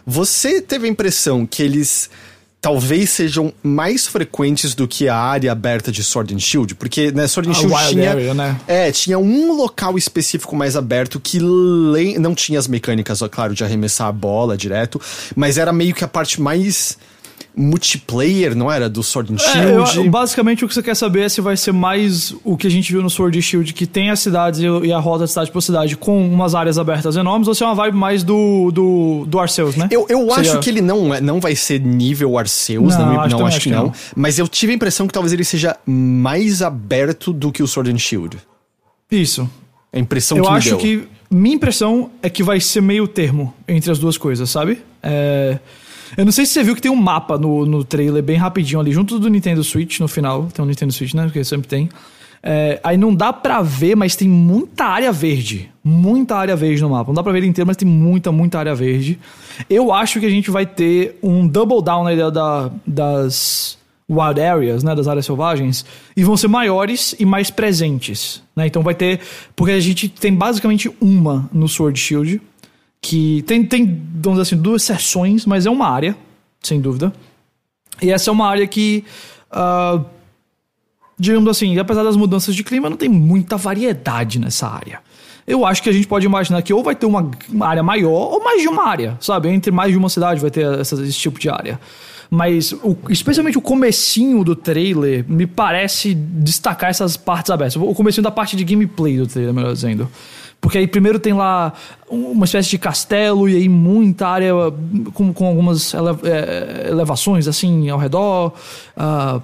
Você 0.06 0.60
teve 0.60 0.86
a 0.86 0.90
impressão 0.90 1.46
que 1.46 1.62
eles 1.62 2.10
talvez 2.60 3.10
sejam 3.10 3.52
mais 3.62 4.06
frequentes 4.06 4.74
do 4.74 4.86
que 4.86 5.08
a 5.08 5.16
área 5.16 5.50
aberta 5.50 5.90
de 5.90 6.04
Sword 6.04 6.34
and 6.34 6.38
Shield, 6.38 6.74
porque 6.74 7.10
né, 7.10 7.26
Sword 7.26 7.50
and 7.50 7.54
Shield 7.54 7.74
tinha, 7.88 8.10
area, 8.10 8.34
né? 8.34 8.60
é, 8.66 8.92
tinha 8.92 9.18
um 9.18 9.56
local 9.56 9.96
específico 9.96 10.54
mais 10.54 10.76
aberto 10.76 11.18
que 11.18 11.38
le... 11.38 12.18
não 12.18 12.34
tinha 12.34 12.58
as 12.58 12.68
mecânicas, 12.68 13.20
claro, 13.30 13.54
de 13.54 13.64
arremessar 13.64 14.08
a 14.08 14.12
bola 14.12 14.58
direto, 14.58 15.00
mas 15.34 15.56
era 15.56 15.72
meio 15.72 15.94
que 15.94 16.04
a 16.04 16.08
parte 16.08 16.40
mais 16.40 16.98
multiplayer, 17.60 18.56
não 18.56 18.70
era? 18.70 18.88
Do 18.88 19.02
Sword 19.02 19.34
and 19.34 19.38
Shield? 19.38 19.98
É, 19.98 20.06
eu, 20.06 20.10
basicamente 20.10 20.64
o 20.64 20.68
que 20.68 20.74
você 20.74 20.82
quer 20.82 20.96
saber 20.96 21.22
é 21.22 21.28
se 21.28 21.40
vai 21.40 21.56
ser 21.56 21.72
mais 21.72 22.34
o 22.42 22.56
que 22.56 22.66
a 22.66 22.70
gente 22.70 22.90
viu 22.90 23.02
no 23.02 23.10
Sword 23.10 23.38
and 23.38 23.42
Shield, 23.42 23.72
que 23.72 23.86
tem 23.86 24.10
as 24.10 24.20
cidades 24.20 24.60
e 24.60 24.92
a 24.92 24.98
rota 24.98 25.24
de 25.24 25.30
cidade 25.30 25.50
por 25.50 25.60
cidade 25.60 25.96
com 25.96 26.26
umas 26.26 26.54
áreas 26.54 26.78
abertas 26.78 27.16
enormes, 27.16 27.46
ou 27.46 27.54
se 27.54 27.62
é 27.62 27.66
uma 27.66 27.74
vibe 27.74 27.96
mais 27.96 28.22
do, 28.24 28.70
do, 28.72 29.24
do 29.26 29.38
Arceus, 29.38 29.76
né? 29.76 29.88
Eu, 29.90 30.06
eu 30.08 30.30
Seria... 30.30 30.52
acho 30.52 30.60
que 30.60 30.70
ele 30.70 30.80
não, 30.80 31.14
é, 31.14 31.20
não 31.20 31.40
vai 31.40 31.54
ser 31.54 31.80
nível 31.80 32.38
Arceus, 32.38 32.96
não, 32.96 33.06
não, 33.06 33.20
acho, 33.20 33.36
não, 33.36 33.46
acho 33.46 33.60
que 33.60 33.70
não. 33.70 33.84
não. 33.84 33.92
Mas 34.16 34.38
eu 34.38 34.48
tive 34.48 34.72
a 34.72 34.74
impressão 34.76 35.06
que 35.06 35.12
talvez 35.12 35.32
ele 35.32 35.44
seja 35.44 35.76
mais 35.86 36.62
aberto 36.62 37.32
do 37.32 37.52
que 37.52 37.62
o 37.62 37.68
Sword 37.68 37.92
and 37.92 37.98
Shield. 37.98 38.38
Isso. 39.10 39.48
A 39.92 39.98
impressão 39.98 40.38
eu 40.38 40.44
que 40.44 40.50
me 40.50 40.56
acho 40.56 40.76
que 40.76 41.08
minha 41.30 41.54
impressão 41.54 42.10
é 42.22 42.30
que 42.30 42.42
vai 42.42 42.60
ser 42.60 42.80
meio 42.80 43.06
termo 43.06 43.54
entre 43.68 43.90
as 43.90 43.98
duas 43.98 44.16
coisas, 44.16 44.48
sabe? 44.48 44.80
É... 45.02 45.58
Eu 46.16 46.24
não 46.24 46.32
sei 46.32 46.46
se 46.46 46.52
você 46.52 46.62
viu 46.62 46.74
que 46.74 46.82
tem 46.82 46.90
um 46.90 46.96
mapa 46.96 47.38
no, 47.38 47.64
no 47.64 47.84
trailer 47.84 48.22
bem 48.22 48.36
rapidinho 48.36 48.80
ali, 48.80 48.92
junto 48.92 49.18
do 49.18 49.28
Nintendo 49.28 49.62
Switch 49.62 50.00
no 50.00 50.08
final. 50.08 50.48
Tem 50.52 50.64
um 50.64 50.68
Nintendo 50.68 50.92
Switch, 50.92 51.14
né? 51.14 51.24
Porque 51.24 51.42
sempre 51.44 51.68
tem. 51.68 51.88
É, 52.42 52.80
aí 52.82 52.96
não 52.96 53.14
dá 53.14 53.32
pra 53.32 53.60
ver, 53.60 53.94
mas 53.94 54.16
tem 54.16 54.28
muita 54.28 54.84
área 54.84 55.12
verde. 55.12 55.70
Muita 55.84 56.36
área 56.36 56.56
verde 56.56 56.82
no 56.82 56.90
mapa. 56.90 57.08
Não 57.08 57.14
dá 57.14 57.22
pra 57.22 57.32
ver 57.32 57.38
ele 57.38 57.46
inteiro, 57.46 57.66
mas 57.66 57.76
tem 57.76 57.86
muita, 57.86 58.32
muita 58.32 58.58
área 58.58 58.74
verde. 58.74 59.18
Eu 59.68 59.92
acho 59.92 60.18
que 60.20 60.26
a 60.26 60.30
gente 60.30 60.50
vai 60.50 60.64
ter 60.64 61.18
um 61.22 61.46
double 61.46 61.82
down 61.82 62.04
na 62.04 62.12
ideia 62.12 62.30
da, 62.30 62.70
das 62.86 63.78
wild 64.08 64.40
areas, 64.40 64.82
né? 64.82 64.94
Das 64.94 65.06
áreas 65.06 65.26
selvagens. 65.26 65.84
E 66.16 66.24
vão 66.24 66.36
ser 66.36 66.48
maiores 66.48 67.14
e 67.18 67.26
mais 67.26 67.50
presentes. 67.50 68.42
Né? 68.56 68.66
Então 68.66 68.82
vai 68.82 68.94
ter. 68.94 69.20
Porque 69.54 69.72
a 69.72 69.80
gente 69.80 70.08
tem 70.08 70.34
basicamente 70.34 70.90
uma 71.00 71.48
no 71.52 71.68
Sword 71.68 71.98
Shield 71.98 72.40
que 73.00 73.42
tem, 73.46 73.64
tem, 73.64 73.86
vamos 74.14 74.38
dizer 74.38 74.54
assim, 74.54 74.62
duas 74.62 74.82
seções, 74.82 75.46
mas 75.46 75.66
é 75.66 75.70
uma 75.70 75.88
área, 75.88 76.16
sem 76.62 76.80
dúvida. 76.80 77.12
E 78.02 78.10
essa 78.10 78.30
é 78.30 78.32
uma 78.32 78.46
área 78.46 78.66
que, 78.66 79.04
uh, 79.52 80.04
digamos 81.18 81.48
assim, 81.48 81.78
apesar 81.78 82.02
das 82.02 82.16
mudanças 82.16 82.54
de 82.54 82.62
clima, 82.62 82.90
não 82.90 82.96
tem 82.96 83.08
muita 83.08 83.56
variedade 83.56 84.38
nessa 84.38 84.68
área. 84.68 85.00
Eu 85.46 85.64
acho 85.64 85.82
que 85.82 85.88
a 85.88 85.92
gente 85.92 86.06
pode 86.06 86.24
imaginar 86.26 86.62
que 86.62 86.72
ou 86.72 86.82
vai 86.82 86.94
ter 86.94 87.06
uma, 87.06 87.28
uma 87.48 87.66
área 87.66 87.82
maior 87.82 88.32
ou 88.32 88.44
mais 88.44 88.62
de 88.62 88.68
uma 88.68 88.86
área, 88.86 89.16
sabe? 89.20 89.48
Entre 89.48 89.70
mais 89.70 89.90
de 89.90 89.98
uma 89.98 90.08
cidade 90.08 90.40
vai 90.40 90.50
ter 90.50 90.64
essa, 90.78 90.94
esse 91.02 91.18
tipo 91.18 91.40
de 91.40 91.48
área. 91.48 91.80
Mas, 92.30 92.72
o, 92.72 92.96
especialmente 93.08 93.58
o 93.58 93.60
comecinho 93.60 94.44
do 94.44 94.54
trailer, 94.54 95.24
me 95.28 95.46
parece 95.48 96.14
destacar 96.14 96.90
essas 96.90 97.16
partes 97.16 97.50
abertas. 97.50 97.74
O 97.74 97.94
comecinho 97.94 98.22
da 98.22 98.30
parte 98.30 98.54
de 98.54 98.62
gameplay 98.62 99.16
do 99.16 99.26
trailer, 99.26 99.52
melhor 99.52 99.72
dizendo. 99.72 100.08
Porque 100.60 100.78
aí 100.78 100.86
primeiro 100.86 101.18
tem 101.18 101.32
lá 101.32 101.72
uma 102.08 102.44
espécie 102.44 102.70
de 102.70 102.78
castelo 102.78 103.48
e 103.48 103.56
aí 103.56 103.68
muita 103.68 104.28
área 104.28 104.52
com, 105.14 105.32
com 105.32 105.46
algumas 105.46 105.94
ele, 105.94 106.08
é, 106.24 106.88
elevações 106.90 107.48
assim 107.48 107.88
ao 107.88 107.98
redor. 107.98 108.52
Uh, 108.96 109.42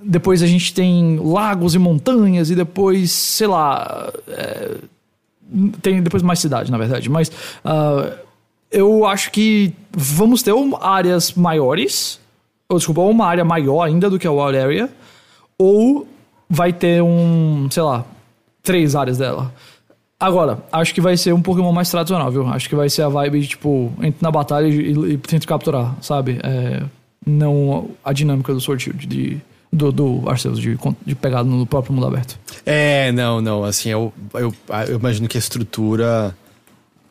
depois 0.00 0.42
a 0.42 0.46
gente 0.46 0.72
tem 0.74 1.18
lagos 1.18 1.74
e 1.74 1.78
montanhas 1.78 2.50
e 2.50 2.54
depois, 2.54 3.10
sei 3.10 3.46
lá. 3.46 4.12
É, 4.28 4.76
tem 5.80 6.02
depois 6.02 6.22
mais 6.22 6.38
cidade, 6.38 6.70
na 6.70 6.76
verdade. 6.76 7.08
Mas 7.08 7.28
uh, 7.28 8.12
eu 8.70 9.06
acho 9.06 9.30
que 9.30 9.74
vamos 9.90 10.42
ter 10.42 10.52
áreas 10.80 11.32
maiores. 11.32 12.20
Ou, 12.68 12.76
desculpa, 12.76 13.00
uma 13.00 13.26
área 13.26 13.44
maior 13.44 13.82
ainda 13.82 14.10
do 14.10 14.18
que 14.18 14.26
a 14.26 14.30
Wild 14.30 14.58
Area. 14.58 14.90
Ou 15.58 16.06
vai 16.48 16.72
ter 16.72 17.02
um, 17.02 17.68
sei 17.70 17.82
lá, 17.82 18.04
três 18.62 18.94
áreas 18.94 19.18
dela. 19.18 19.52
Agora, 20.20 20.58
acho 20.72 20.92
que 20.92 21.00
vai 21.00 21.16
ser 21.16 21.32
um 21.32 21.40
Pokémon 21.40 21.72
mais 21.72 21.88
tradicional, 21.90 22.30
viu? 22.30 22.46
Acho 22.48 22.68
que 22.68 22.74
vai 22.74 22.90
ser 22.90 23.02
a 23.02 23.08
vibe 23.08 23.40
de, 23.40 23.48
tipo, 23.48 23.92
entre 24.02 24.18
na 24.20 24.30
batalha 24.32 24.66
e, 24.66 24.92
e, 24.92 25.12
e 25.12 25.18
tenta 25.18 25.46
capturar, 25.46 25.94
sabe? 26.00 26.40
É, 26.42 26.82
não 27.24 27.90
a 28.04 28.12
dinâmica 28.12 28.52
do 28.52 28.60
Sword 28.60 28.82
Shield, 28.82 29.06
de, 29.06 29.40
do, 29.72 29.92
do 29.92 30.28
Arceus, 30.28 30.58
de, 30.58 30.76
de 31.06 31.14
pegar 31.14 31.44
no 31.44 31.64
próprio 31.64 31.94
mundo 31.94 32.06
aberto. 32.06 32.36
É, 32.66 33.12
não, 33.12 33.40
não. 33.40 33.62
Assim, 33.62 33.90
eu, 33.90 34.12
eu, 34.34 34.52
eu 34.88 34.98
imagino 34.98 35.28
que 35.28 35.36
a 35.36 35.40
estrutura 35.40 36.36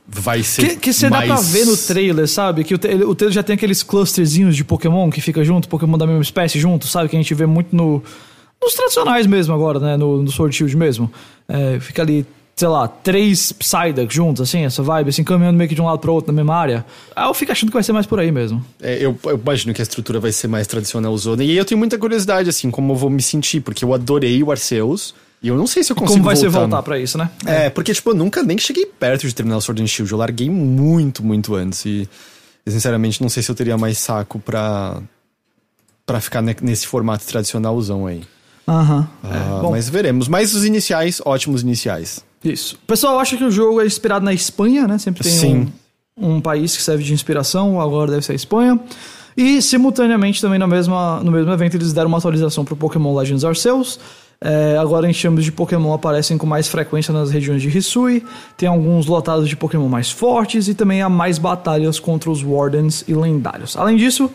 vai 0.06 0.44
ser. 0.44 0.72
Que, 0.72 0.76
que 0.76 0.94
você 0.94 1.10
mais... 1.10 1.30
dá 1.30 1.36
pra 1.36 1.44
ver 1.44 1.66
no 1.66 1.78
trailer, 1.78 2.28
sabe? 2.28 2.66
Que 2.66 2.74
o, 2.74 2.78
o 2.78 3.16
trailer 3.16 3.34
já 3.34 3.44
tem 3.44 3.54
aqueles 3.54 3.84
clusterzinhos 3.84 4.54
de 4.54 4.66
Pokémon 4.66 5.10
que 5.10 5.22
fica 5.22 5.46
junto, 5.46 5.70
Pokémon 5.70 5.98
da 5.98 6.06
mesma 6.06 6.22
espécie 6.22 6.60
junto, 6.60 6.88
sabe? 6.88 7.08
Que 7.08 7.16
a 7.16 7.20
gente 7.20 7.34
vê 7.34 7.46
muito 7.46 7.74
no 7.74 8.04
nos 8.62 8.74
tradicionais 8.74 9.28
mesmo 9.28 9.54
agora, 9.54 9.80
né? 9.80 9.96
No, 9.96 10.24
no 10.24 10.32
Sword 10.32 10.56
Shield 10.56 10.76
mesmo. 10.76 11.10
É, 11.48 11.80
fica 11.80 12.02
ali 12.02 12.26
sei 12.58 12.68
lá, 12.68 12.88
três 12.88 13.52
Psyduck 13.52 14.14
juntos, 14.14 14.42
assim, 14.42 14.66
essa 14.66 14.82
vibe, 14.82 15.10
assim, 15.10 15.24
caminhando 15.24 15.56
meio 15.56 15.70
que 15.70 15.76
de 15.76 15.82
um 15.82 15.86
lado 15.86 16.00
pro 16.00 16.12
outro 16.12 16.34
na 16.34 16.36
mesma 16.36 16.56
área. 16.56 16.84
Aí 17.16 17.28
eu 17.28 17.34
fico 17.36 17.52
achando 17.52 17.70
que 17.70 17.76
vai 17.76 17.84
ser 17.84 17.94
mais 17.94 18.08
por 18.08 18.20
aí 18.20 18.32
mesmo. 18.32 18.66
É, 18.82 18.96
eu, 18.96 19.18
eu, 19.26 19.38
imagino 19.38 19.76
que 19.76 19.82
a 19.82 19.84
estrutura 19.84 20.20
vai 20.20 20.32
ser 20.32 20.48
mais 20.48 20.66
tradicional 20.66 21.16
zona. 21.20 21.44
E 21.44 21.56
eu 21.56 21.64
tenho 21.64 21.78
muita 21.78 22.00
curiosidade, 22.00 22.50
assim, 22.50 22.72
como 22.72 22.94
eu 22.94 22.96
vou 22.96 23.12
me 23.12 23.22
sentir, 23.22 23.62
porque 23.62 23.86
eu 23.86 23.94
adorei 23.94 24.42
o 24.42 24.50
Arceus. 24.50 25.14
E 25.42 25.50
eu 25.50 25.56
não 25.56 25.68
sei 25.68 25.84
se 25.84 25.92
eu 25.92 25.96
consigo 25.96 26.18
Como 26.18 26.26
vai 26.26 26.36
voltar. 26.36 26.52
ser 26.52 26.60
voltar 26.60 26.82
pra 26.82 26.98
isso, 26.98 27.16
né? 27.16 27.30
É, 27.46 27.70
porque, 27.70 27.94
tipo, 27.94 28.10
eu 28.10 28.16
nunca 28.16 28.42
nem 28.42 28.58
cheguei 28.58 28.88
perto 28.88 29.28
de 29.28 29.36
terminar 29.36 29.58
o 29.58 29.62
Sword 29.62 29.84
and 29.84 29.88
Shield. 29.88 30.12
Eu 30.12 30.18
larguei 30.18 30.50
muito, 30.50 31.24
muito 31.24 31.54
antes. 31.54 31.86
E, 31.86 32.10
sinceramente, 32.66 33.22
não 33.22 33.30
sei 33.30 33.44
se 33.44 33.52
eu 33.52 33.56
teria 33.56 33.78
mais 33.78 34.00
saco 34.00 34.40
pra, 34.40 35.00
pra 36.08 36.20
ficar 36.20 36.42
nesse 36.42 36.88
formato 36.88 37.24
tradicionalzão 37.24 38.08
aí. 38.08 38.24
Aham. 38.68 39.08
Uhum. 39.24 39.30
Ah, 39.32 39.70
mas 39.70 39.88
veremos. 39.88 40.28
Mas 40.28 40.56
os 40.56 40.66
iniciais, 40.66 41.22
ótimos 41.24 41.62
iniciais. 41.62 42.26
Isso. 42.52 42.76
O 42.76 42.88
pessoal 42.88 43.20
acha 43.20 43.36
que 43.36 43.44
o 43.44 43.52
jogo 43.52 43.82
é 43.82 43.86
inspirado 43.86 44.24
na 44.24 44.34
Espanha, 44.34 44.88
né? 44.88 44.98
Sempre 44.98 45.24
tem. 45.24 45.72
Um, 46.18 46.36
um 46.36 46.42
país 46.42 46.76
que 46.76 46.82
serve 46.82 47.04
de 47.04 47.14
inspiração, 47.14 47.80
agora 47.80 48.12
deve 48.12 48.26
ser 48.26 48.32
a 48.32 48.36
Espanha. 48.36 48.80
E, 49.36 49.62
simultaneamente, 49.62 50.42
também 50.42 50.58
no 50.58 50.68
mesmo, 50.68 50.96
no 51.24 51.32
mesmo 51.32 51.52
evento, 51.52 51.76
eles 51.78 51.94
deram 51.94 52.08
uma 52.08 52.18
atualização 52.18 52.66
para 52.66 52.74
o 52.74 52.78
Pokémon 52.78 53.16
Legends 53.16 53.44
Arceus. 53.44 54.00
É, 54.40 54.78
agora, 54.80 55.12
termos 55.14 55.44
de 55.44 55.52
Pokémon, 55.52 55.94
aparecem 55.94 56.38
com 56.38 56.46
mais 56.46 56.68
frequência 56.68 57.14
nas 57.14 57.30
regiões 57.30 57.62
de 57.62 57.76
Hisui. 57.76 58.24
Tem 58.56 58.68
alguns 58.68 59.06
lotados 59.06 59.48
de 59.48 59.56
Pokémon 59.56 59.88
mais 59.88 60.10
fortes 60.10 60.68
e 60.68 60.74
também 60.74 61.02
há 61.02 61.10
mais 61.10 61.38
batalhas 61.38 62.00
contra 62.00 62.30
os 62.32 62.42
Wardens 62.42 63.04
e 63.08 63.14
lendários. 63.14 63.76
Além 63.78 63.96
disso, 63.96 64.32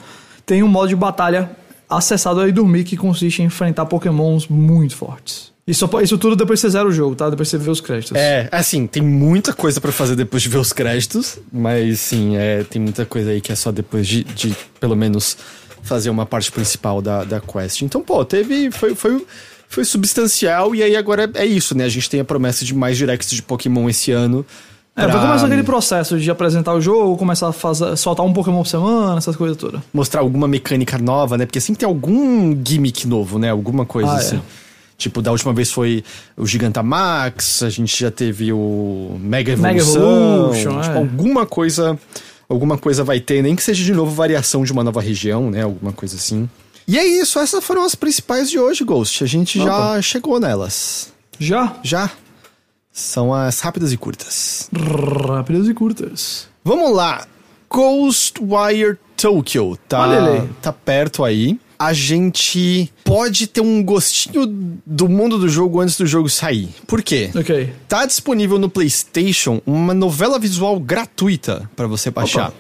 tem 0.47 0.63
um 0.63 0.69
modo 0.69 0.89
de 0.89 0.97
batalha 0.97 1.51
acessado 1.89 2.41
aí 2.41 2.53
dormir 2.53 2.85
que 2.85 2.97
consiste 2.97 3.43
em 3.43 3.47
enfrentar 3.47 3.87
Pokémons 3.87 4.49
muito 4.49 4.97
fortes. 4.97 5.52
Isso, 5.67 5.89
isso 6.03 6.19
tudo 6.19 6.35
depois 6.35 6.59
você 6.59 6.69
zera 6.71 6.89
o 6.89 6.93
jogo, 6.93 7.15
tá? 7.15 7.31
Depois 7.31 7.49
você 7.49 7.57
vê 7.57 7.71
os 7.71 7.81
créditos. 7.81 8.17
É, 8.17 8.49
assim, 8.51 8.87
tem 8.87 9.03
muita 9.03 9.53
coisa 9.53 9.81
para 9.81 9.93
fazer 9.93 10.17
depois 10.17 10.43
de 10.43 10.49
ver 10.49 10.59
os 10.59 10.73
créditos, 10.73 11.39
mas 11.53 12.01
sim, 12.01 12.37
é, 12.37 12.65
tem 12.65 12.83
muita 12.83 13.07
coisa 13.07 13.31
aí 13.31 13.41
que 13.41 13.53
é 13.53 13.55
só 13.55 13.71
depois 13.71 14.07
de, 14.07 14.25
de 14.25 14.57
pelo 14.81 14.97
menos, 14.97 15.37
fazer 15.83 16.11
uma 16.11 16.25
parte 16.25 16.51
principal 16.51 17.03
da, 17.03 17.25
da 17.25 17.41
quest. 17.41 17.83
Então, 17.83 18.03
pô, 18.03 18.25
teve. 18.25 18.71
Foi, 18.71 18.95
foi, 18.95 19.25
foi 19.69 19.85
substancial 19.85 20.75
e 20.75 20.83
aí 20.83 20.97
agora 20.97 21.31
é 21.35 21.45
isso, 21.45 21.77
né? 21.77 21.85
A 21.85 21.89
gente 21.89 22.09
tem 22.09 22.21
a 22.21 22.25
promessa 22.25 22.65
de 22.65 22.75
mais 22.75 22.97
directs 22.97 23.31
de 23.31 23.43
Pokémon 23.43 23.89
esse 23.89 24.11
ano. 24.11 24.47
É, 24.95 25.05
pra... 25.05 25.17
vai 25.17 25.27
começar 25.27 25.47
aquele 25.47 25.63
processo 25.63 26.19
de 26.19 26.31
apresentar 26.31 26.75
o 26.75 26.81
jogo, 26.81 27.17
começar 27.17 27.49
a 27.49 27.53
fazer, 27.53 27.97
soltar 27.97 28.25
um 28.27 28.33
Pokémon 28.33 28.63
por 28.63 28.69
semana, 28.69 29.17
essas 29.17 29.37
coisas 29.37 29.57
todas. 29.57 29.81
Mostrar 29.93 30.21
alguma 30.21 30.47
mecânica 30.47 30.99
nova, 30.99 31.39
né? 31.39 31.47
Porque 31.47 31.61
sempre 31.61 31.81
tem 31.81 31.87
algum 31.87 32.55
gimmick 32.65 33.07
novo, 33.07 33.39
né? 33.39 33.51
Alguma 33.51 33.87
coisa 33.87 34.11
ah, 34.11 34.17
assim. 34.17 34.37
É. 34.37 34.62
Tipo, 35.03 35.21
da 35.21 35.33
última 35.33 35.53
vez 35.53 35.71
foi 35.71 36.05
o 36.37 36.47
Gigantamax, 36.47 37.65
a 37.65 37.69
gente 37.69 37.99
já 37.99 38.11
teve 38.11 38.53
o 38.53 39.19
Mega 39.21 39.53
Evolução. 39.53 40.53
Mega 40.53 40.61
Evolution, 40.61 40.81
tipo, 40.81 40.95
é. 40.95 40.99
alguma 40.99 41.45
coisa. 41.45 41.99
Alguma 42.49 42.77
coisa 42.77 43.03
vai 43.03 43.19
ter, 43.19 43.43
nem 43.43 43.57
que 43.57 43.63
seja 43.63 43.83
de 43.83 43.93
novo 43.93 44.11
variação 44.11 44.63
de 44.63 44.73
uma 44.73 44.85
nova 44.85 45.01
região, 45.01 45.51
né? 45.51 45.63
Alguma 45.63 45.93
coisa 45.93 46.17
assim. 46.17 46.49
E 46.87 46.99
é 46.99 47.05
isso, 47.05 47.39
essas 47.39 47.65
foram 47.65 47.83
as 47.83 47.95
principais 47.95 48.51
de 48.51 48.59
hoje, 48.59 48.85
Ghost. 48.85 49.25
A 49.25 49.27
gente 49.27 49.59
Opa. 49.59 49.71
já 49.71 50.03
chegou 50.03 50.39
nelas. 50.39 51.13
Já? 51.39 51.75
Já. 51.83 52.11
São 52.93 53.33
as 53.33 53.59
rápidas 53.61 53.93
e 53.93 53.97
curtas. 53.97 54.69
Rápidas 55.27 55.67
e 55.67 55.75
curtas. 55.75 56.47
Vamos 56.63 56.95
lá. 56.95 57.27
Ghostwire 57.71 58.99
Tokyo. 59.17 59.79
Tá, 59.89 60.07
tá 60.61 60.73
perto 60.73 61.25
aí 61.25 61.59
a 61.87 61.93
gente 61.93 62.93
pode 63.03 63.49
ter 63.49 63.61
um 63.61 63.83
gostinho 63.83 64.47
do 64.87 65.09
mundo 65.09 65.37
do 65.37 65.49
jogo 65.49 65.81
antes 65.81 65.97
do 65.97 66.07
jogo 66.07 66.29
sair. 66.29 66.69
Por 66.87 67.03
quê? 67.03 67.29
Ok. 67.35 67.73
Tá 67.89 68.07
disponível 68.07 68.57
no 68.57 68.71
PlayStation 68.71 69.61
uma 69.67 69.93
novela 69.93 70.39
visual 70.39 70.79
gratuita 70.79 71.69
para 71.75 71.89
você 71.89 72.09
baixar. 72.09 72.51
Opa. 72.51 72.57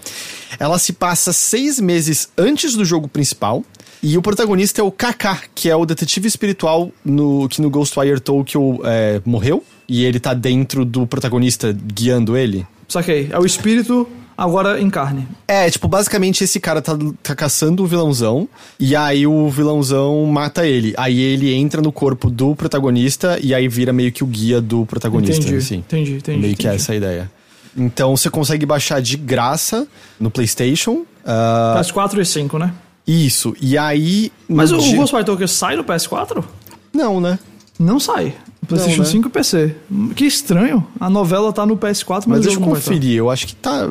Ela 0.58 0.76
se 0.76 0.92
passa 0.92 1.32
seis 1.32 1.78
meses 1.78 2.30
antes 2.36 2.74
do 2.74 2.84
jogo 2.84 3.06
principal. 3.06 3.64
E 4.02 4.18
o 4.18 4.22
protagonista 4.22 4.80
é 4.80 4.84
o 4.84 4.90
Kaká, 4.90 5.40
que 5.54 5.70
é 5.70 5.76
o 5.76 5.86
detetive 5.86 6.26
espiritual 6.26 6.90
no, 7.04 7.48
que 7.48 7.62
no 7.62 7.70
Ghostwire 7.70 8.18
Tokyo 8.18 8.80
é, 8.82 9.22
morreu. 9.24 9.62
E 9.88 10.04
ele 10.04 10.18
tá 10.18 10.34
dentro 10.34 10.84
do 10.84 11.06
protagonista 11.06 11.72
guiando 11.72 12.36
ele. 12.36 12.66
Saquei. 12.88 13.28
É 13.30 13.38
o 13.38 13.46
espírito 13.46 14.08
agora 14.42 14.80
em 14.80 14.90
carne. 14.90 15.26
É, 15.46 15.70
tipo, 15.70 15.86
basicamente 15.86 16.42
esse 16.42 16.58
cara 16.58 16.82
tá, 16.82 16.98
tá 17.22 17.34
caçando 17.34 17.82
o 17.82 17.86
vilãozão, 17.86 18.48
e 18.78 18.96
aí 18.96 19.26
o 19.26 19.48
vilãozão 19.48 20.24
mata 20.26 20.66
ele. 20.66 20.92
Aí 20.96 21.20
ele 21.20 21.54
entra 21.54 21.80
no 21.80 21.92
corpo 21.92 22.28
do 22.28 22.56
protagonista, 22.56 23.38
e 23.40 23.54
aí 23.54 23.68
vira 23.68 23.92
meio 23.92 24.10
que 24.10 24.24
o 24.24 24.26
guia 24.26 24.60
do 24.60 24.84
protagonista. 24.84 25.40
Entendi, 25.40 25.56
assim. 25.56 25.76
entendi, 25.76 26.12
entendi. 26.14 26.38
Meio 26.38 26.52
entendi. 26.52 26.56
que 26.56 26.68
é 26.68 26.74
essa 26.74 26.92
a 26.92 26.96
ideia. 26.96 27.30
Então 27.76 28.16
você 28.16 28.28
consegue 28.28 28.66
baixar 28.66 29.00
de 29.00 29.16
graça 29.16 29.86
no 30.18 30.30
PlayStation. 30.30 31.04
Uh... 31.24 31.78
PS4 31.78 32.18
e 32.18 32.24
5, 32.24 32.58
né? 32.58 32.74
Isso. 33.06 33.54
E 33.60 33.78
aí. 33.78 34.32
Mas 34.48 34.72
o 34.72 34.78
dia... 34.78 34.96
Ghostwire 34.96 35.24
Tokyo 35.24 35.48
sai 35.48 35.76
no 35.76 35.84
PS4? 35.84 36.44
Não, 36.92 37.20
né? 37.20 37.38
Não 37.78 37.98
sai. 37.98 38.34
PlayStation 38.66 38.98
não, 38.98 39.04
né? 39.04 39.10
5 39.10 39.28
e 39.28 39.30
PC. 39.30 39.76
Que 40.14 40.24
estranho. 40.24 40.86
A 41.00 41.10
novela 41.10 41.52
tá 41.52 41.66
no 41.66 41.76
PS4, 41.76 42.08
mas, 42.08 42.26
mas 42.26 42.40
deixa 42.42 42.58
eu 42.58 42.62
conferir. 42.62 43.16
Eu 43.16 43.30
acho 43.30 43.46
que 43.46 43.54
tá. 43.54 43.90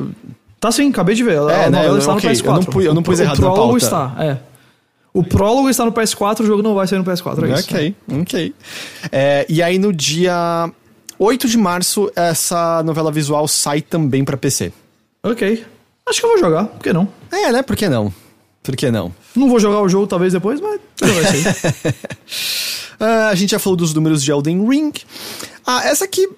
Tá 0.62 0.70
sim, 0.70 0.90
acabei 0.90 1.16
de 1.16 1.24
ver. 1.24 1.38
É, 1.38 1.64
a 1.64 1.70
né, 1.70 1.78
novela 1.78 1.98
está 1.98 2.14
okay. 2.14 2.30
no 2.30 2.36
PS4. 2.36 2.46
Eu 2.46 2.54
não, 2.54 2.62
pus, 2.62 2.84
eu 2.84 2.94
não 2.94 3.02
pus 3.02 3.18
o, 3.18 3.22
errado 3.24 3.36
o 3.36 3.40
prólogo 3.40 3.76
está, 3.76 4.14
é. 4.16 4.38
O 5.12 5.24
prólogo 5.24 5.68
está 5.68 5.84
no 5.84 5.90
PS4, 5.90 6.38
o 6.38 6.46
jogo 6.46 6.62
não 6.62 6.72
vai 6.72 6.86
sair 6.86 7.00
no 7.00 7.04
PS4, 7.04 7.48
é 7.48 7.58
Ok, 7.58 7.96
isso. 8.08 8.20
ok. 8.20 8.54
É, 9.10 9.44
e 9.48 9.60
aí 9.60 9.76
no 9.76 9.92
dia 9.92 10.70
8 11.18 11.48
de 11.48 11.58
março, 11.58 12.12
essa 12.14 12.80
novela 12.84 13.10
visual 13.10 13.48
sai 13.48 13.82
também 13.82 14.24
para 14.24 14.36
PC. 14.36 14.72
Ok. 15.24 15.64
Acho 16.08 16.20
que 16.20 16.26
eu 16.26 16.30
vou 16.30 16.38
jogar, 16.38 16.66
por 16.66 16.80
que 16.80 16.92
não? 16.92 17.08
É, 17.32 17.50
né? 17.50 17.62
Por 17.62 17.74
que 17.74 17.88
não? 17.88 18.14
Por 18.62 18.76
que 18.76 18.88
não? 18.88 19.12
Não 19.34 19.48
vou 19.48 19.58
jogar 19.58 19.80
o 19.80 19.88
jogo 19.88 20.06
talvez 20.06 20.32
depois, 20.32 20.60
mas 20.60 20.80
vai 21.00 21.24
ser. 21.24 21.94
uh, 23.00 23.30
a 23.32 23.34
gente 23.34 23.50
já 23.50 23.58
falou 23.58 23.76
dos 23.76 23.92
números 23.92 24.22
de 24.22 24.30
Elden 24.30 24.64
Ring. 24.68 24.92
Ah, 25.66 25.82
essa 25.86 26.04
aqui, 26.04 26.28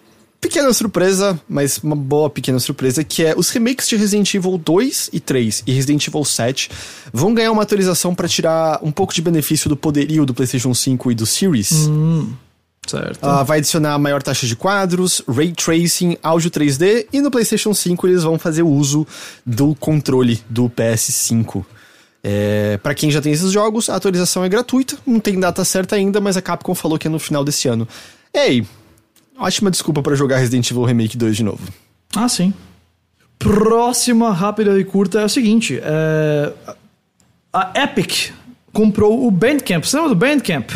pequena 0.44 0.70
surpresa, 0.74 1.40
mas 1.48 1.78
uma 1.78 1.96
boa 1.96 2.28
pequena 2.28 2.60
surpresa, 2.60 3.02
que 3.02 3.24
é 3.24 3.34
os 3.34 3.48
remakes 3.48 3.88
de 3.88 3.96
Resident 3.96 4.34
Evil 4.34 4.58
2 4.58 5.08
e 5.10 5.18
3 5.18 5.62
e 5.66 5.72
Resident 5.72 6.06
Evil 6.06 6.22
7 6.22 6.70
vão 7.10 7.32
ganhar 7.32 7.50
uma 7.50 7.62
atualização 7.62 8.14
para 8.14 8.28
tirar 8.28 8.78
um 8.82 8.92
pouco 8.92 9.14
de 9.14 9.22
benefício 9.22 9.70
do 9.70 9.76
poderio 9.76 10.26
do 10.26 10.34
PlayStation 10.34 10.74
5 10.74 11.12
e 11.12 11.14
do 11.14 11.24
Series. 11.24 11.88
Hum. 11.88 12.34
Certo. 12.86 13.24
Uh, 13.24 13.42
vai 13.42 13.56
adicionar 13.56 13.98
maior 13.98 14.22
taxa 14.22 14.46
de 14.46 14.54
quadros, 14.54 15.22
ray 15.26 15.50
tracing, 15.50 16.18
áudio 16.22 16.50
3D 16.50 17.06
e 17.10 17.22
no 17.22 17.30
PlayStation 17.30 17.72
5 17.72 18.06
eles 18.06 18.22
vão 18.22 18.38
fazer 18.38 18.62
uso 18.62 19.06
do 19.46 19.74
controle 19.74 20.42
do 20.50 20.68
PS5. 20.68 21.64
É, 22.22 22.78
para 22.82 22.94
quem 22.94 23.10
já 23.10 23.22
tem 23.22 23.32
esses 23.32 23.50
jogos, 23.50 23.88
a 23.88 23.96
atualização 23.96 24.44
é 24.44 24.48
gratuita, 24.50 24.98
não 25.06 25.20
tem 25.20 25.40
data 25.40 25.64
certa 25.64 25.96
ainda, 25.96 26.20
mas 26.20 26.36
a 26.36 26.42
Capcom 26.42 26.74
falou 26.74 26.98
que 26.98 27.06
é 27.06 27.10
no 27.10 27.18
final 27.18 27.42
desse 27.42 27.66
ano. 27.66 27.88
Ei, 28.34 28.66
ótima 29.38 29.70
desculpa 29.70 30.02
para 30.02 30.14
jogar 30.14 30.38
Resident 30.38 30.70
Evil 30.70 30.84
Remake 30.84 31.16
2 31.16 31.36
de 31.36 31.42
novo. 31.42 31.62
Ah, 32.14 32.28
sim. 32.28 32.52
Próxima 33.38 34.32
rápida 34.32 34.78
e 34.78 34.84
curta 34.84 35.20
é 35.20 35.24
o 35.24 35.28
seguinte: 35.28 35.78
é... 35.82 36.52
a 37.52 37.82
Epic 37.82 38.32
comprou 38.72 39.26
o 39.26 39.30
Bandcamp. 39.30 39.84
Você 39.84 39.96
lembra 39.96 40.14
do 40.14 40.18
Bandcamp? 40.18 40.70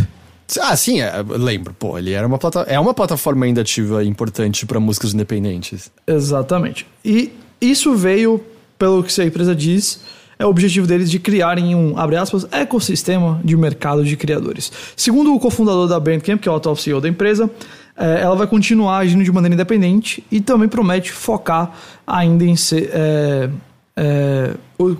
Ah, 0.61 0.77
sim, 0.77 1.01
é, 1.01 1.13
lembro. 1.27 1.75
Pô, 1.75 1.99
ele 1.99 2.13
era 2.13 2.27
uma 2.27 2.39
plata... 2.39 2.61
é 2.61 2.81
uma 2.81 2.95
plataforma 2.95 3.45
ainda 3.45 3.61
ativa 3.61 4.03
importante 4.03 4.65
para 4.65 4.81
músicas 4.81 5.13
independentes. 5.13 5.91
Exatamente. 6.07 6.87
E 7.05 7.33
isso 7.61 7.95
veio, 7.95 8.43
pelo 8.79 9.03
que 9.03 9.21
a 9.21 9.25
empresa 9.25 9.55
diz, 9.55 10.01
é 10.39 10.47
o 10.47 10.49
objetivo 10.49 10.87
deles 10.87 11.11
de 11.11 11.19
criarem 11.19 11.75
um, 11.75 11.99
abre 11.99 12.17
aspas, 12.17 12.47
ecossistema 12.51 13.41
de 13.45 13.57
mercado 13.57 14.05
de 14.05 14.17
criadores. 14.17 14.73
Segundo 14.97 15.35
o 15.35 15.41
cofundador 15.41 15.89
da 15.89 15.99
Bandcamp, 16.01 16.41
que 16.41 16.49
é 16.49 16.53
o 16.53 16.55
atual 16.55 16.77
CEO 16.77 17.01
da 17.01 17.09
empresa, 17.09 17.51
é, 17.99 18.21
ela 18.23 18.37
vai 18.37 18.47
continuar 18.47 18.99
agindo 18.99 19.25
de 19.25 19.33
maneira 19.33 19.55
independente 19.55 20.25
e 20.31 20.41
também 20.41 20.69
promete 20.69 21.11
focar 21.13 21.73
ainda 22.07 22.45
em 22.45 22.55
ser. 22.55 22.91
É, 22.93 23.51
é, 23.97 24.55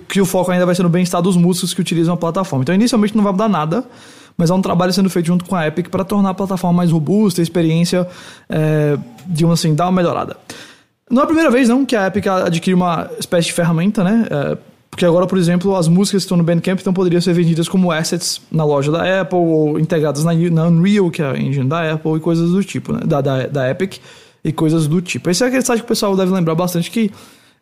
que 0.09 0.19
o 0.19 0.25
foco 0.25 0.51
ainda 0.51 0.65
vai 0.65 0.75
ser 0.75 0.83
no 0.83 0.89
bem-estar 0.89 1.21
dos 1.21 1.37
músicos 1.37 1.73
que 1.73 1.79
utilizam 1.79 2.13
a 2.13 2.17
plataforma. 2.17 2.63
Então, 2.63 2.75
inicialmente 2.75 3.15
não 3.15 3.23
vai 3.23 3.31
mudar 3.31 3.47
nada, 3.47 3.85
mas 4.35 4.49
é 4.49 4.53
um 4.53 4.61
trabalho 4.61 4.91
sendo 4.91 5.09
feito 5.09 5.27
junto 5.27 5.45
com 5.45 5.55
a 5.55 5.67
Epic 5.67 5.87
para 5.87 6.03
tornar 6.03 6.31
a 6.31 6.33
plataforma 6.33 6.75
mais 6.75 6.91
robusta, 6.91 7.41
a 7.41 7.43
experiência, 7.43 8.05
é, 8.49 8.97
digamos 9.25 9.57
assim, 9.59 9.73
dar 9.73 9.85
uma 9.85 9.93
melhorada. 9.93 10.35
Não 11.09 11.21
é 11.21 11.23
a 11.23 11.27
primeira 11.27 11.49
vez, 11.49 11.69
não, 11.69 11.85
que 11.85 11.95
a 11.95 12.07
Epic 12.07 12.27
adquire 12.27 12.73
uma 12.73 13.09
espécie 13.17 13.47
de 13.47 13.53
ferramenta, 13.53 14.03
né? 14.03 14.27
É, 14.29 14.57
porque 14.99 15.05
agora, 15.05 15.25
por 15.25 15.37
exemplo, 15.37 15.77
as 15.77 15.87
músicas 15.87 16.23
que 16.23 16.25
estão 16.25 16.37
no 16.37 16.43
Bandcamp 16.43 16.77
então 16.77 16.91
poderiam 16.91 17.21
ser 17.21 17.31
vendidas 17.31 17.69
como 17.69 17.89
assets 17.89 18.41
na 18.51 18.65
loja 18.65 18.91
da 18.91 19.21
Apple 19.21 19.37
ou 19.37 19.79
integradas 19.79 20.25
na, 20.25 20.33
na 20.33 20.67
Unreal, 20.67 21.09
que 21.09 21.21
é 21.21 21.25
a 21.25 21.37
engine 21.39 21.69
da 21.69 21.93
Apple, 21.93 22.17
e 22.17 22.19
coisas 22.19 22.51
do 22.51 22.61
tipo, 22.61 22.91
né? 22.91 22.99
Da, 23.05 23.21
da, 23.21 23.47
da 23.47 23.69
Epic 23.71 23.99
e 24.43 24.51
coisas 24.51 24.87
do 24.87 25.01
tipo. 25.01 25.29
Esse 25.29 25.41
é 25.41 25.47
aquele 25.47 25.61
site 25.61 25.79
que 25.79 25.85
o 25.85 25.87
pessoal 25.87 26.17
deve 26.17 26.33
lembrar 26.33 26.53
bastante 26.53 26.91
que 26.91 27.09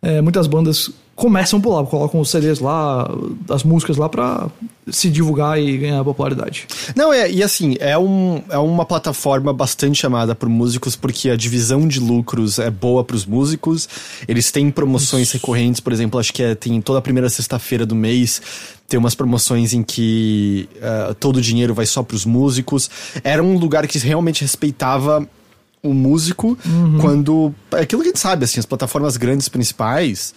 é, 0.02 0.22
muitas 0.22 0.48
bandas 0.48 0.92
começam 1.16 1.60
por 1.60 1.76
lá, 1.76 1.84
colocam 1.84 2.22
os 2.22 2.30
CDs 2.30 2.60
lá, 2.60 3.10
as 3.50 3.64
músicas 3.64 3.98
lá 3.98 4.08
pra 4.08 4.48
se 4.88 5.10
divulgar 5.10 5.60
e 5.60 5.76
ganhar 5.76 6.04
popularidade. 6.04 6.68
Não, 6.96 7.12
é, 7.12 7.30
e 7.30 7.42
assim, 7.42 7.76
é, 7.80 7.98
um, 7.98 8.42
é 8.50 8.58
uma 8.60 8.86
plataforma 8.86 9.52
bastante 9.52 10.00
chamada 10.00 10.36
por 10.36 10.48
músicos 10.48 10.96
porque 10.96 11.32
a 11.32 11.36
divisão 11.36 11.88
de 11.88 12.00
lucros 12.00 12.60
é 12.60 12.70
boa 12.70 13.04
para 13.04 13.16
os 13.16 13.26
músicos. 13.26 13.90
Eles 14.28 14.52
têm 14.52 14.70
promoções 14.70 15.30
Isso. 15.30 15.38
recorrentes, 15.38 15.82
por 15.82 15.92
exemplo, 15.92 16.20
acho 16.20 16.32
que 16.32 16.44
é, 16.44 16.54
tem 16.54 16.80
toda 16.82 17.00
a 17.00 17.02
primeira 17.02 17.30
sexta-feira 17.30 17.86
do 17.86 17.96
mês 17.96 18.40
tem 18.88 18.98
umas 18.98 19.16
promoções 19.16 19.74
em 19.74 19.84
que 19.84 20.70
uh, 20.78 21.14
todo 21.16 21.38
o 21.38 21.42
dinheiro 21.42 21.74
vai 21.74 21.86
só 21.86 22.02
para 22.02 22.16
os 22.16 22.26
músicos. 22.26 22.90
Era 23.22 23.44
um 23.44 23.58
lugar 23.58 23.86
que 23.86 24.00
realmente 24.00 24.44
respeitava 24.44 25.28
o 25.90 25.94
músico 25.94 26.58
uhum. 26.66 26.98
quando. 27.00 27.54
É 27.72 27.82
aquilo 27.82 28.02
que 28.02 28.10
a 28.10 28.12
gente 28.12 28.20
sabe, 28.20 28.46
assim, 28.46 28.60
as 28.60 28.66
plataformas 28.66 29.18
grandes 29.18 29.50
principais 29.50 30.34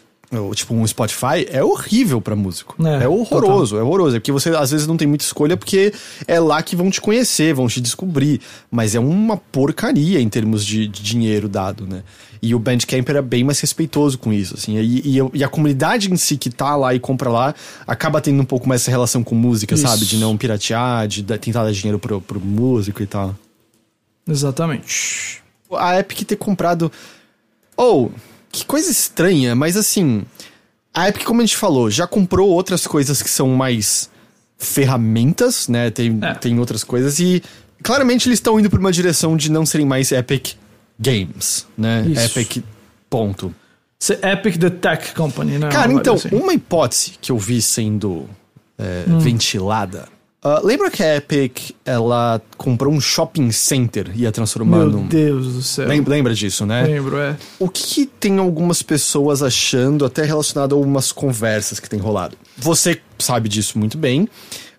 tipo 0.54 0.74
um 0.74 0.86
Spotify, 0.86 1.46
é 1.50 1.62
horrível 1.62 2.20
para 2.20 2.36
músico. 2.36 2.76
É, 2.86 3.04
é 3.04 3.08
horroroso, 3.08 3.72
total. 3.72 3.78
é 3.78 3.82
horroroso. 3.82 4.16
É 4.16 4.20
porque 4.20 4.30
você 4.30 4.50
às 4.50 4.70
vezes 4.70 4.86
não 4.86 4.96
tem 4.96 5.08
muita 5.08 5.24
escolha 5.24 5.56
porque 5.56 5.92
é 6.26 6.38
lá 6.38 6.62
que 6.62 6.76
vão 6.76 6.88
te 6.90 7.00
conhecer, 7.00 7.52
vão 7.52 7.66
te 7.66 7.80
descobrir. 7.80 8.40
Mas 8.70 8.94
é 8.94 9.00
uma 9.00 9.36
porcaria 9.36 10.20
em 10.20 10.28
termos 10.28 10.64
de, 10.64 10.86
de 10.86 11.02
dinheiro 11.02 11.48
dado, 11.48 11.86
né? 11.86 12.02
E 12.42 12.54
o 12.54 12.58
Bandcamp 12.58 13.06
era 13.08 13.20
bem 13.20 13.44
mais 13.44 13.60
respeitoso 13.60 14.16
com 14.16 14.32
isso, 14.32 14.54
assim. 14.54 14.78
E, 14.78 15.18
e, 15.18 15.30
e, 15.34 15.44
a 15.44 15.48
comunidade 15.48 16.10
em 16.10 16.16
si 16.16 16.38
que 16.38 16.48
tá 16.48 16.74
lá 16.74 16.94
e 16.94 17.00
compra 17.00 17.28
lá 17.28 17.54
acaba 17.86 18.20
tendo 18.20 18.40
um 18.40 18.46
pouco 18.46 18.68
mais 18.68 18.82
essa 18.82 18.90
relação 18.90 19.22
com 19.22 19.34
música, 19.34 19.74
isso. 19.74 19.86
sabe? 19.86 20.06
De 20.06 20.16
não 20.16 20.36
piratear, 20.36 21.06
de 21.08 21.22
tentar 21.22 21.64
dar 21.64 21.72
dinheiro 21.72 21.98
pro, 21.98 22.20
pro 22.20 22.40
músico 22.40 23.02
e 23.02 23.06
tal. 23.06 23.34
Exatamente. 24.30 25.42
A 25.72 25.98
Epic 25.98 26.22
ter 26.22 26.36
comprado. 26.36 26.90
Ou. 27.76 28.06
Oh, 28.06 28.10
que 28.50 28.64
coisa 28.64 28.90
estranha, 28.90 29.54
mas 29.54 29.76
assim. 29.76 30.24
A 30.92 31.08
Epic, 31.08 31.24
como 31.24 31.40
a 31.40 31.44
gente 31.44 31.56
falou, 31.56 31.90
já 31.90 32.06
comprou 32.06 32.48
outras 32.48 32.86
coisas 32.86 33.22
que 33.22 33.30
são 33.30 33.48
mais 33.50 34.10
ferramentas, 34.58 35.68
né? 35.68 35.90
Tem, 35.90 36.18
é. 36.20 36.34
tem 36.34 36.58
outras 36.58 36.82
coisas 36.82 37.18
e 37.18 37.42
claramente 37.82 38.28
eles 38.28 38.38
estão 38.38 38.58
indo 38.58 38.68
por 38.68 38.78
uma 38.78 38.92
direção 38.92 39.36
de 39.36 39.50
não 39.50 39.64
serem 39.64 39.86
mais 39.86 40.10
Epic 40.12 40.54
Games, 40.98 41.66
né? 41.78 42.04
Isso. 42.06 42.38
Epic 42.38 42.64
ponto. 43.08 43.54
Epic 44.22 44.58
the 44.58 44.70
Tech 44.70 45.14
Company, 45.14 45.58
né? 45.58 45.68
Cara, 45.68 45.92
então, 45.92 46.14
assim. 46.14 46.28
uma 46.32 46.52
hipótese 46.54 47.12
que 47.20 47.30
eu 47.30 47.38
vi 47.38 47.62
sendo 47.62 48.28
é, 48.78 49.04
hum. 49.06 49.18
ventilada 49.18 50.08
Uh, 50.42 50.64
lembra 50.66 50.90
que 50.90 51.02
a 51.02 51.16
Epic 51.16 51.72
ela 51.84 52.40
comprou 52.56 52.90
um 52.90 53.00
shopping 53.00 53.50
center 53.52 54.10
e 54.14 54.22
ia 54.22 54.32
transformando. 54.32 54.98
Meu 54.98 55.06
Deus 55.06 55.52
do 55.52 55.62
céu. 55.62 55.86
Lembra, 55.86 56.14
lembra 56.14 56.34
disso, 56.34 56.64
né? 56.64 56.82
Lembro, 56.82 57.18
é. 57.18 57.36
O 57.58 57.68
que 57.68 58.06
tem 58.06 58.38
algumas 58.38 58.82
pessoas 58.82 59.42
achando, 59.42 60.02
até 60.04 60.24
relacionado 60.24 60.74
a 60.74 60.78
algumas 60.78 61.12
conversas 61.12 61.78
que 61.78 61.90
tem 61.90 62.00
rolado? 62.00 62.38
Você 62.56 62.98
sabe 63.18 63.50
disso 63.50 63.78
muito 63.78 63.98
bem. 63.98 64.28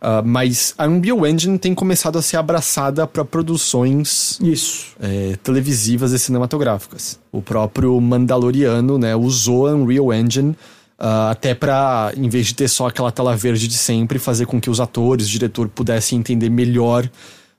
Uh, 0.02 0.26
mas 0.26 0.74
a 0.80 0.88
Unreal 0.88 1.28
Engine 1.28 1.60
tem 1.60 1.76
começado 1.76 2.18
a 2.18 2.24
ser 2.24 2.38
abraçada 2.38 3.06
para 3.06 3.24
produções 3.24 4.40
Isso. 4.42 4.96
É, 5.00 5.38
televisivas 5.44 6.12
e 6.12 6.18
cinematográficas. 6.18 7.20
O 7.32 7.40
próprio 7.40 8.02
Mandaloriano 8.02 8.98
né, 8.98 9.16
usou 9.16 9.68
a 9.68 9.76
Unreal 9.76 10.12
Engine 10.12 10.56
Uh, 11.02 11.32
até 11.32 11.56
para, 11.56 12.14
em 12.16 12.30
vez 12.30 12.46
de 12.46 12.54
ter 12.54 12.68
só 12.68 12.86
aquela 12.86 13.12
tela 13.12 13.36
verde 13.36 13.68
de 13.68 13.76
sempre, 13.76 14.20
fazer 14.20 14.46
com 14.46 14.62
que 14.62 14.70
os 14.70 14.80
atores, 14.80 15.26
o 15.26 15.30
diretor 15.32 15.68
pudessem 15.68 16.20
entender 16.20 16.48
melhor 16.48 17.10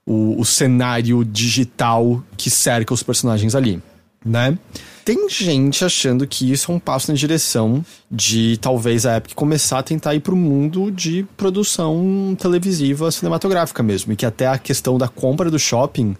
o, 0.07 0.41
o 0.41 0.45
cenário 0.45 1.25
digital 1.25 2.23
que 2.37 2.49
cerca 2.49 2.95
os 2.95 3.03
personagens 3.03 3.57
ali, 3.57 3.83
né? 4.25 4.57
Tem 5.05 5.29
gente 5.29 5.85
achando 5.85 6.25
que 6.25 6.53
isso 6.53 6.71
é 6.71 6.75
um 6.77 6.79
passo 6.79 7.11
na 7.11 7.17
direção 7.17 7.85
de 8.09 8.57
talvez 8.59 9.05
a 9.05 9.17
Epic 9.17 9.35
começar 9.35 9.81
a 9.81 9.83
tentar 9.83 10.15
ir 10.15 10.21
para 10.21 10.35
o 10.35 10.37
mundo 10.37 10.93
de 10.93 11.27
produção 11.37 12.37
televisiva 12.39 13.11
cinematográfica 13.11 13.83
mesmo, 13.83 14.13
e 14.13 14.17
que 14.17 14.25
até 14.25 14.47
a 14.47 14.57
questão 14.57 14.97
da 14.97 15.09
compra 15.09 15.51
do 15.51 15.59
shopping 15.59 16.17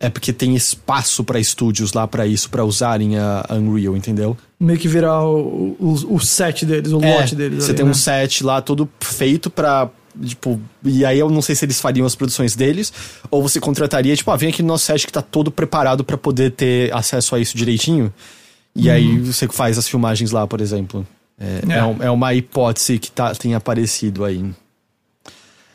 é 0.00 0.08
porque 0.08 0.32
tem 0.32 0.56
espaço 0.56 1.22
para 1.22 1.38
estúdios 1.38 1.92
lá 1.92 2.08
para 2.08 2.26
isso, 2.26 2.48
para 2.48 2.64
usarem 2.64 3.18
a 3.18 3.44
Unreal, 3.50 3.94
entendeu? 3.94 4.36
Meio 4.58 4.78
que 4.78 4.88
virar 4.88 5.22
o, 5.22 5.76
o, 5.78 6.14
o 6.14 6.18
set 6.18 6.64
deles, 6.64 6.90
o 6.90 7.04
é, 7.04 7.16
lote 7.16 7.36
deles. 7.36 7.62
Você 7.62 7.70
ali, 7.70 7.76
tem 7.76 7.84
né? 7.84 7.90
um 7.90 7.94
set 7.94 8.42
lá 8.42 8.62
todo 8.62 8.88
feito 8.98 9.50
para 9.50 9.90
Tipo, 10.24 10.60
e 10.84 11.04
aí 11.04 11.20
eu 11.20 11.30
não 11.30 11.40
sei 11.40 11.54
se 11.54 11.64
eles 11.64 11.80
fariam 11.80 12.04
as 12.04 12.16
produções 12.16 12.56
deles, 12.56 12.92
ou 13.30 13.40
você 13.40 13.60
contrataria, 13.60 14.14
tipo, 14.16 14.28
ah, 14.32 14.36
vem 14.36 14.48
aqui 14.48 14.60
no 14.60 14.66
nosso 14.66 14.86
set 14.86 15.06
que 15.06 15.12
tá 15.12 15.22
todo 15.22 15.52
preparado 15.52 16.02
para 16.02 16.18
poder 16.18 16.50
ter 16.50 16.92
acesso 16.92 17.36
a 17.36 17.38
isso 17.38 17.56
direitinho. 17.56 18.12
E 18.74 18.88
uhum. 18.88 18.94
aí 18.94 19.18
você 19.18 19.46
faz 19.46 19.78
as 19.78 19.88
filmagens 19.88 20.32
lá, 20.32 20.46
por 20.48 20.60
exemplo. 20.60 21.06
É, 21.38 21.60
é. 21.68 22.04
é, 22.04 22.06
é 22.06 22.10
uma 22.10 22.34
hipótese 22.34 22.98
que 22.98 23.10
tá, 23.10 23.32
tem 23.34 23.54
aparecido 23.54 24.24
aí. 24.24 24.44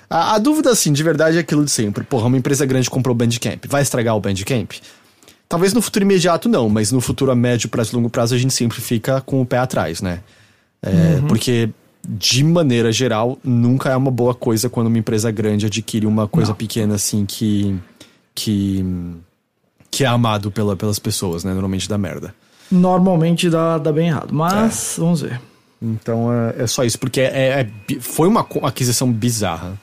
A, 0.09 0.35
a, 0.35 0.37
dúvida, 0.37 0.69
assim, 0.69 0.93
de 0.93 1.03
verdade 1.03 1.37
é 1.37 1.39
aquilo 1.39 1.63
de 1.65 1.71
sempre. 1.71 2.03
Porra, 2.03 2.27
uma 2.27 2.37
empresa 2.37 2.65
grande 2.65 2.89
comprou 2.89 3.13
o 3.13 3.17
Bandcamp. 3.17 3.65
Vai 3.67 3.81
estragar 3.81 4.15
o 4.15 4.19
Bandcamp? 4.19 4.73
Talvez 5.47 5.73
no 5.73 5.81
futuro 5.81 6.03
imediato 6.03 6.49
não, 6.49 6.67
mas 6.69 6.91
no 6.91 6.99
futuro 6.99 7.31
a 7.31 7.35
médio, 7.35 7.69
prazo 7.69 7.91
e 7.93 7.95
longo 7.95 8.09
prazo 8.09 8.33
a 8.33 8.37
gente 8.37 8.53
sempre 8.53 8.81
fica 8.81 9.21
com 9.21 9.41
o 9.41 9.45
pé 9.45 9.59
atrás, 9.59 10.01
né? 10.01 10.21
É, 10.81 10.89
uhum. 10.89 11.27
Porque, 11.27 11.69
de 12.07 12.43
maneira 12.43 12.91
geral, 12.91 13.37
nunca 13.43 13.89
é 13.89 13.95
uma 13.95 14.11
boa 14.11 14.33
coisa 14.33 14.69
quando 14.69 14.87
uma 14.87 14.97
empresa 14.97 15.29
grande 15.31 15.65
adquire 15.65 16.05
uma 16.05 16.27
coisa 16.27 16.49
não. 16.49 16.55
pequena 16.55 16.95
assim 16.95 17.25
que. 17.25 17.75
que. 18.33 18.83
que 19.91 20.03
é 20.03 20.07
amado 20.07 20.51
pela, 20.51 20.75
pelas 20.75 20.97
pessoas, 20.97 21.43
né? 21.43 21.51
Normalmente 21.51 21.87
dá 21.87 21.97
merda. 21.97 22.33
Normalmente 22.71 23.49
dá, 23.49 23.77
dá 23.77 23.91
bem 23.91 24.07
errado, 24.07 24.33
mas 24.33 24.97
é. 24.97 25.01
vamos 25.01 25.21
ver. 25.21 25.39
Então 25.81 26.33
é, 26.33 26.63
é, 26.63 26.67
só 26.67 26.83
isso, 26.83 26.97
porque 26.97 27.21
é, 27.21 27.61
é, 27.61 27.99
foi 27.99 28.27
uma 28.27 28.47
aquisição 28.63 29.11
bizarra. 29.11 29.79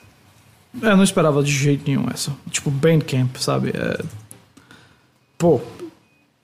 É, 0.81 0.91
eu 0.91 0.97
não 0.97 1.03
esperava 1.03 1.43
de 1.43 1.51
jeito 1.51 1.83
nenhum 1.85 2.07
essa. 2.11 2.31
Tipo, 2.49 2.71
Bandcamp, 2.71 3.35
sabe? 3.37 3.71
É... 3.75 4.03
Pô, 5.37 5.61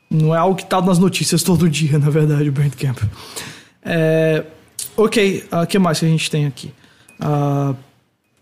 não 0.09 0.33
é 0.35 0.37
algo 0.37 0.55
que 0.55 0.65
tá 0.65 0.81
nas 0.81 0.99
notícias 0.99 1.43
todo 1.43 1.69
dia, 1.69 1.97
na 1.99 2.09
verdade, 2.09 2.49
o 2.49 2.51
Bandcamp. 2.51 2.99
É... 3.83 4.43
Ok, 4.95 5.45
o 5.51 5.61
uh, 5.61 5.67
que 5.67 5.79
mais 5.79 5.99
que 5.99 6.05
a 6.05 6.09
gente 6.09 6.29
tem 6.29 6.45
aqui? 6.45 6.73
Uh... 7.19 7.75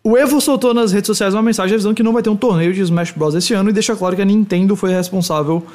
O 0.04 0.18
Evo 0.18 0.40
soltou 0.40 0.74
nas 0.74 0.94
redes 0.94 1.08
sociais 1.08 1.34
uma 1.34 1.44
mensagem 1.44 1.74
avisando 1.74 1.94
que 1.94 2.02
não 2.02 2.14
vai 2.14 2.24
ter 2.24 2.30
um 2.30 2.36
torneio 2.38 2.74
de 2.74 2.80
Smash 2.80 3.12
Bros. 3.12 3.36
esse 3.36 3.54
ano 3.54 3.70
e 3.70 3.74
deixa 3.74 3.94
claro 3.94 4.16
que 4.16 4.22
a 4.22 4.26
Nintendo 4.26 4.74
foi 4.74 4.94
responsável 4.94 5.68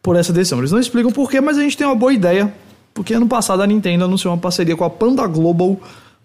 por 0.00 0.16
essa 0.16 0.32
decisão. 0.32 0.58
Eles 0.58 0.72
não 0.72 0.78
explicam 0.78 1.12
porquê, 1.12 1.38
mas 1.38 1.58
a 1.58 1.60
gente 1.60 1.76
tem 1.76 1.86
uma 1.86 1.94
boa 1.94 2.10
ideia. 2.10 2.50
Porque 2.94 3.12
ano 3.12 3.28
passado 3.28 3.62
a 3.62 3.66
Nintendo 3.66 4.04
anunciou 4.04 4.32
uma 4.32 4.40
parceria 4.40 4.74
com 4.74 4.84
a 4.84 4.90
Panda 4.90 5.26
Global 5.26 5.78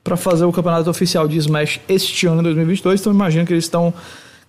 para 0.03 0.17
fazer 0.17 0.45
o 0.45 0.51
campeonato 0.51 0.89
oficial 0.89 1.27
de 1.27 1.37
Smash 1.37 1.79
este 1.87 2.27
ano, 2.27 2.41
em 2.41 2.43
2022. 2.43 3.01
Então 3.01 3.13
imagino 3.13 3.45
que 3.45 3.53
eles 3.53 3.65
estão 3.65 3.93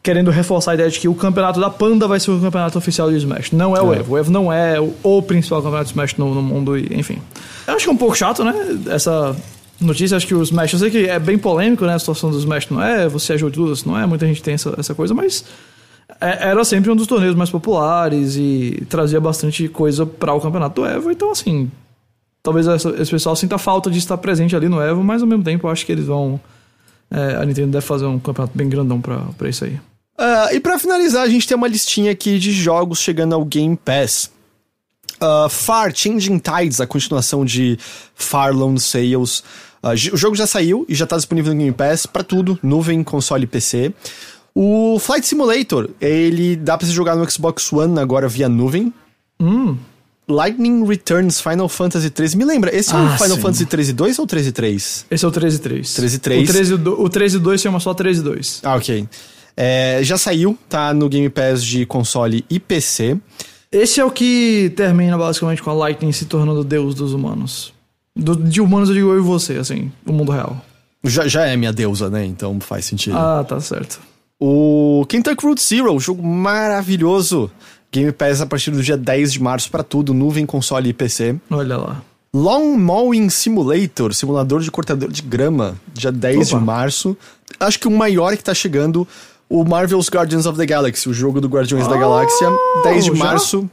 querendo 0.03 0.31
reforçar 0.31 0.73
a 0.73 0.75
ideia 0.75 0.91
de 0.91 0.99
que 0.99 1.09
o 1.09 1.15
campeonato 1.15 1.61
da 1.61 1.69
Panda 1.69 2.09
vai 2.09 2.19
ser 2.19 2.31
o 2.31 2.41
campeonato 2.41 2.79
oficial 2.79 3.11
de 3.11 3.17
Smash. 3.17 3.53
Não 3.53 3.77
é 3.77 3.83
o 3.83 3.93
é. 3.93 3.99
Evo. 3.99 4.15
O 4.15 4.19
Evo 4.19 4.31
não 4.31 4.53
é 4.53 4.81
o, 4.81 4.95
o 5.03 5.23
principal 5.23 5.61
campeonato 5.63 5.87
de 5.87 5.91
Smash 5.91 6.17
no, 6.17 6.35
no, 6.35 6.43
mundo, 6.43 6.79
e, 6.79 6.89
enfim. 6.93 7.19
Eu 7.67 7.75
acho 7.75 7.85
que 7.85 7.91
é 7.91 7.93
um 7.93 7.97
pouco 7.97 8.17
chato, 8.17 8.43
né? 8.43 8.55
Essa 8.89 9.37
notícia, 9.81 10.17
acho 10.17 10.27
que 10.27 10.35
o 10.35 10.43
Smash. 10.43 10.73
Eu 10.73 10.79
sei 10.79 10.91
que 10.91 11.07
é 11.07 11.19
bem 11.19 11.37
polêmico, 11.37 11.85
né? 11.85 11.95
A 11.95 11.99
situação 11.99 12.31
do 12.31 12.39
Smash 12.39 12.69
não 12.71 12.83
é, 12.83 13.09
você 13.09 13.35
ajuda, 13.35 13.59
não 13.85 13.99
é, 13.99 14.07
muita 14.07 14.27
gente 14.27 14.43
tem 14.43 14.55
essa, 14.55 14.75
essa 14.79 14.95
coisa, 14.95 15.15
mas. 15.15 15.45
É, 16.21 16.51
era 16.51 16.65
sempre 16.65 16.91
um 16.91 16.97
dos 16.97 17.07
torneios 17.07 17.37
mais 17.37 17.49
populares 17.49 18.37
e 18.37 18.85
trazia 18.89 19.21
bastante 19.21 19.69
coisa 19.69 20.05
para 20.05 20.35
o 20.35 20.41
campeonato 20.41 20.83
do 20.83 20.87
Evo, 20.87 21.11
então 21.11 21.31
assim, 21.31 21.71
talvez 22.43 22.67
esse 22.67 23.11
pessoal 23.11 23.37
sinta 23.37 23.59
falta 23.59 23.91
de 23.91 23.99
estar 23.99 24.17
presente 24.19 24.55
ali 24.55 24.69
no 24.69 24.81
Evo, 24.81 25.03
mas 25.03 25.23
ao 25.23 25.29
mesmo 25.29 25.45
tempo 25.45 25.67
eu 25.67 25.71
acho 25.71 25.85
que 25.85 25.93
eles 25.93 26.07
vão. 26.07 26.41
É, 27.11 27.37
a 27.37 27.45
Nintendo 27.45 27.73
deve 27.73 27.85
fazer 27.85 28.07
um 28.07 28.19
campeonato 28.19 28.57
bem 28.57 28.69
grandão 28.69 29.01
pra, 29.01 29.19
pra 29.37 29.49
isso 29.49 29.65
aí. 29.65 29.81
Uh, 30.21 30.55
e 30.55 30.61
para 30.61 30.79
finalizar, 30.79 31.23
a 31.23 31.29
gente 31.29 31.49
tem 31.49 31.57
uma 31.57 31.67
listinha 31.67 32.13
aqui 32.13 32.39
de 32.39 32.53
jogos 32.53 33.01
chegando 33.01 33.35
ao 33.35 33.45
Game 33.45 33.77
Pass. 33.77 34.31
Uh, 35.17 35.49
Far 35.49 35.95
Changing 35.95 36.39
Tides, 36.39 36.81
a 36.81 36.87
continuação 36.87 37.45
de 37.45 37.79
Far 38.15 38.55
Lone 38.55 38.79
Sales. 38.79 39.43
Uh, 39.83 40.13
o 40.13 40.17
jogo 40.17 40.37
já 40.37 40.47
saiu 40.47 40.85
e 40.89 40.95
já 40.95 41.07
tá 41.07 41.17
disponível 41.17 41.55
no 41.55 41.59
Game 41.59 41.73
Pass 41.73 42.05
para 42.05 42.23
tudo, 42.23 42.59
nuvem, 42.63 43.03
console 43.03 43.45
e 43.45 43.47
PC. 43.47 43.95
O 44.55 44.99
Flight 44.99 45.27
Simulator, 45.27 45.89
ele 46.01 46.55
dá 46.55 46.77
pra 46.77 46.87
você 46.87 46.93
jogar 46.93 47.17
no 47.17 47.29
Xbox 47.31 47.73
One 47.73 47.99
agora 47.99 48.29
via 48.29 48.49
nuvem. 48.49 48.93
Hum. 49.41 49.77
Lightning 50.31 50.87
Returns 50.87 51.41
Final 51.41 51.69
Fantasy 51.69 52.11
13. 52.11 52.37
Me 52.37 52.45
lembra, 52.45 52.75
esse 52.75 52.95
ah, 52.95 52.99
é 52.99 53.03
o 53.03 53.07
ah, 53.07 53.19
Final 53.19 53.37
sim. 53.37 53.43
Fantasy 53.43 53.67
13 53.67 53.93
2 53.93 54.19
ou 54.19 54.27
13 54.27 54.53
3? 54.53 55.07
Esse 55.11 55.25
é 55.25 55.29
o 55.29 55.31
13 55.31 55.59
3. 55.59 55.95
13 55.95 56.19
3. 56.19 56.43
O 56.43 56.53
13, 56.53 56.75
o 56.75 57.09
13 57.09 57.39
2 57.39 57.61
chama 57.61 57.81
só 57.81 57.93
13 57.93 58.23
2. 58.23 58.61
Ah, 58.65 58.77
ok. 58.77 59.07
É, 59.57 60.01
já 60.03 60.17
saiu, 60.17 60.57
tá 60.69 60.95
no 60.95 61.09
Game 61.09 61.29
Pass 61.29 61.63
de 61.63 61.85
console 61.85 62.45
e 62.49 62.59
PC. 62.59 63.19
Esse 63.71 64.01
é 64.01 64.05
o 64.05 64.11
que 64.11 64.73
termina 64.75 65.17
basicamente 65.19 65.63
com 65.63 65.71
a 65.71 65.75
Lightning 65.75 66.13
se 66.13 66.25
tornando 66.25 66.65
deus 66.65 66.95
dos 66.95 67.13
humanos. 67.13 67.73
Do, 68.17 68.35
de 68.35 68.61
humanos 68.61 68.89
eu 68.89 68.95
digo 68.95 69.11
eu 69.11 69.19
e 69.19 69.21
você, 69.21 69.55
assim, 69.59 69.93
o 70.07 70.13
mundo 70.13 70.33
real. 70.33 70.65
Já, 71.05 71.27
já 71.29 71.47
é 71.47 71.57
minha 71.57 71.73
deusa, 71.73 72.11
né? 72.11 72.25
Então 72.25 72.59
faz 72.61 72.85
sentido. 72.85 73.17
Ah, 73.17 73.45
tá 73.47 73.61
certo. 73.61 74.01
O 74.41 75.05
Kentucky 75.09 75.45
Route 75.45 75.63
Zero, 75.63 75.99
jogo 76.01 76.23
maravilhoso 76.23 77.51
Game 77.93 78.13
Pass 78.13 78.41
a 78.41 78.47
partir 78.47 78.71
do 78.71 78.83
dia 78.83 78.97
10 78.97 79.33
de 79.33 79.43
março 79.43 79.71
para 79.71 79.83
tudo, 79.83 80.15
nuvem, 80.15 80.47
console 80.47 80.91
e 80.91 80.93
PC. 80.93 81.37
Olha 81.51 81.77
lá. 81.77 82.03
Long 82.33 82.77
Mowing 82.77 83.29
Simulator, 83.29 84.15
simulador 84.15 84.61
de 84.61 84.71
cortador 84.71 85.11
de 85.11 85.21
grama, 85.21 85.77
dia 85.93 86.13
10 86.13 86.49
Opa. 86.49 86.59
de 86.59 86.65
março. 86.65 87.17
Acho 87.59 87.79
que 87.81 87.89
o 87.89 87.91
maior 87.91 88.37
que 88.37 88.45
tá 88.45 88.55
chegando, 88.55 89.07
o 89.49 89.65
Marvel's 89.65 90.09
Guardians 90.09 90.47
of 90.47 90.57
the 90.57 90.65
Galaxy, 90.65 91.09
o 91.09 91.13
jogo 91.13 91.41
do 91.41 91.49
Guardiões 91.49 91.87
oh, 91.87 91.91
da 91.91 91.97
Galáxia, 91.97 92.49
10 92.85 93.05
de 93.07 93.11
já? 93.11 93.17
março. 93.17 93.69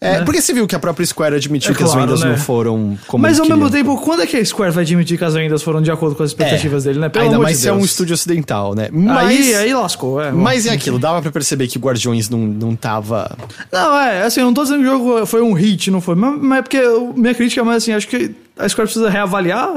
É, 0.00 0.18
né? 0.18 0.24
porque 0.24 0.42
você 0.42 0.52
viu 0.52 0.66
que 0.66 0.74
a 0.74 0.78
própria 0.78 1.06
Square 1.06 1.34
admitiu 1.34 1.72
é 1.72 1.74
que 1.74 1.82
claro, 1.82 1.98
as 1.98 2.04
vendas 2.04 2.20
né? 2.20 2.30
não 2.30 2.36
foram 2.36 2.98
como 3.06 3.22
Mas 3.22 3.40
ao 3.40 3.46
mesmo 3.46 3.70
tempo, 3.70 3.96
quando 3.96 4.22
é 4.22 4.26
que 4.26 4.36
a 4.36 4.44
Square 4.44 4.70
vai 4.70 4.84
admitir 4.84 5.16
que 5.16 5.24
as 5.24 5.32
vendas 5.32 5.62
foram 5.62 5.80
de 5.80 5.90
acordo 5.90 6.14
com 6.14 6.22
as 6.22 6.30
expectativas 6.30 6.84
é, 6.84 6.88
dele, 6.88 7.00
né? 7.00 7.08
Pelo 7.08 7.24
ainda 7.24 7.38
mais 7.38 7.56
de 7.56 7.62
se 7.62 7.68
é 7.68 7.72
um 7.72 7.80
estúdio 7.80 8.12
ocidental, 8.12 8.74
né? 8.74 8.88
Mas, 8.92 9.26
aí, 9.26 9.54
aí 9.54 9.74
lascou, 9.74 10.20
é. 10.20 10.30
Mas 10.30 10.66
é 10.66 10.70
aquilo, 10.70 10.98
dava 10.98 11.22
pra 11.22 11.32
perceber 11.32 11.66
que 11.66 11.78
Guardiões 11.78 12.28
não, 12.28 12.40
não 12.40 12.76
tava... 12.76 13.36
Não, 13.72 13.96
é, 13.96 14.22
assim, 14.22 14.40
eu 14.40 14.46
não 14.46 14.54
tô 14.54 14.64
dizendo 14.64 14.82
que 14.82 14.88
o 14.88 14.92
jogo 14.92 15.26
foi 15.26 15.40
um 15.40 15.54
hit, 15.54 15.90
não 15.90 16.02
foi, 16.02 16.14
mas, 16.14 16.38
mas 16.42 16.58
é 16.58 16.62
porque 16.62 16.82
minha 17.16 17.34
crítica 17.34 17.62
é 17.62 17.64
mais 17.64 17.82
assim, 17.82 17.92
acho 17.92 18.08
que 18.08 18.34
a 18.58 18.68
Square 18.68 18.88
precisa 18.88 19.08
reavaliar 19.08 19.70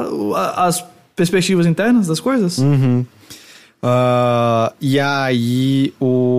as 0.57 0.83
perspectivas 1.15 1.65
internas 1.65 2.07
das 2.07 2.19
coisas. 2.19 2.57
Uhum. 2.57 3.05
Uh, 3.81 4.73
e 4.81 4.99
aí, 4.99 5.93
o, 5.99 6.38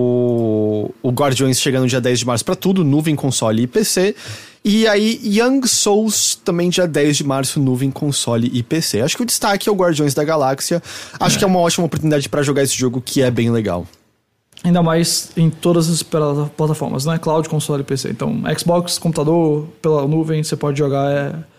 o 1.01 1.09
Guardiões 1.09 1.59
chega 1.59 1.79
no 1.79 1.87
dia 1.87 2.01
10 2.01 2.19
de 2.19 2.25
março 2.25 2.45
para 2.45 2.55
tudo, 2.55 2.83
nuvem, 2.83 3.15
console 3.15 3.63
e 3.63 3.67
PC. 3.67 4.15
E 4.63 4.87
aí, 4.87 5.19
Young 5.23 5.65
Souls 5.67 6.35
também 6.35 6.69
dia 6.69 6.87
10 6.87 7.17
de 7.17 7.23
março, 7.23 7.59
nuvem, 7.59 7.89
console 7.89 8.49
e 8.53 8.61
PC. 8.61 9.01
Acho 9.01 9.17
que 9.17 9.23
o 9.23 9.25
destaque 9.25 9.67
é 9.67 9.71
o 9.71 9.75
Guardiões 9.75 10.13
da 10.13 10.23
Galáxia. 10.23 10.81
Acho 11.19 11.35
é. 11.35 11.39
que 11.39 11.43
é 11.43 11.47
uma 11.47 11.59
ótima 11.59 11.85
oportunidade 11.85 12.29
para 12.29 12.43
jogar 12.43 12.63
esse 12.63 12.77
jogo 12.77 13.01
que 13.01 13.21
é 13.21 13.31
bem 13.31 13.49
legal. 13.49 13.87
Ainda 14.63 14.83
mais 14.83 15.31
em 15.35 15.49
todas 15.49 15.89
as 15.89 16.03
plataformas, 16.03 17.05
né? 17.05 17.17
Cloud, 17.17 17.49
console 17.49 17.81
e 17.81 17.85
PC. 17.85 18.09
Então, 18.09 18.43
Xbox, 18.57 18.99
computador, 18.99 19.67
pela 19.81 20.07
nuvem, 20.07 20.43
você 20.43 20.55
pode 20.55 20.77
jogar. 20.77 21.11
É 21.11 21.50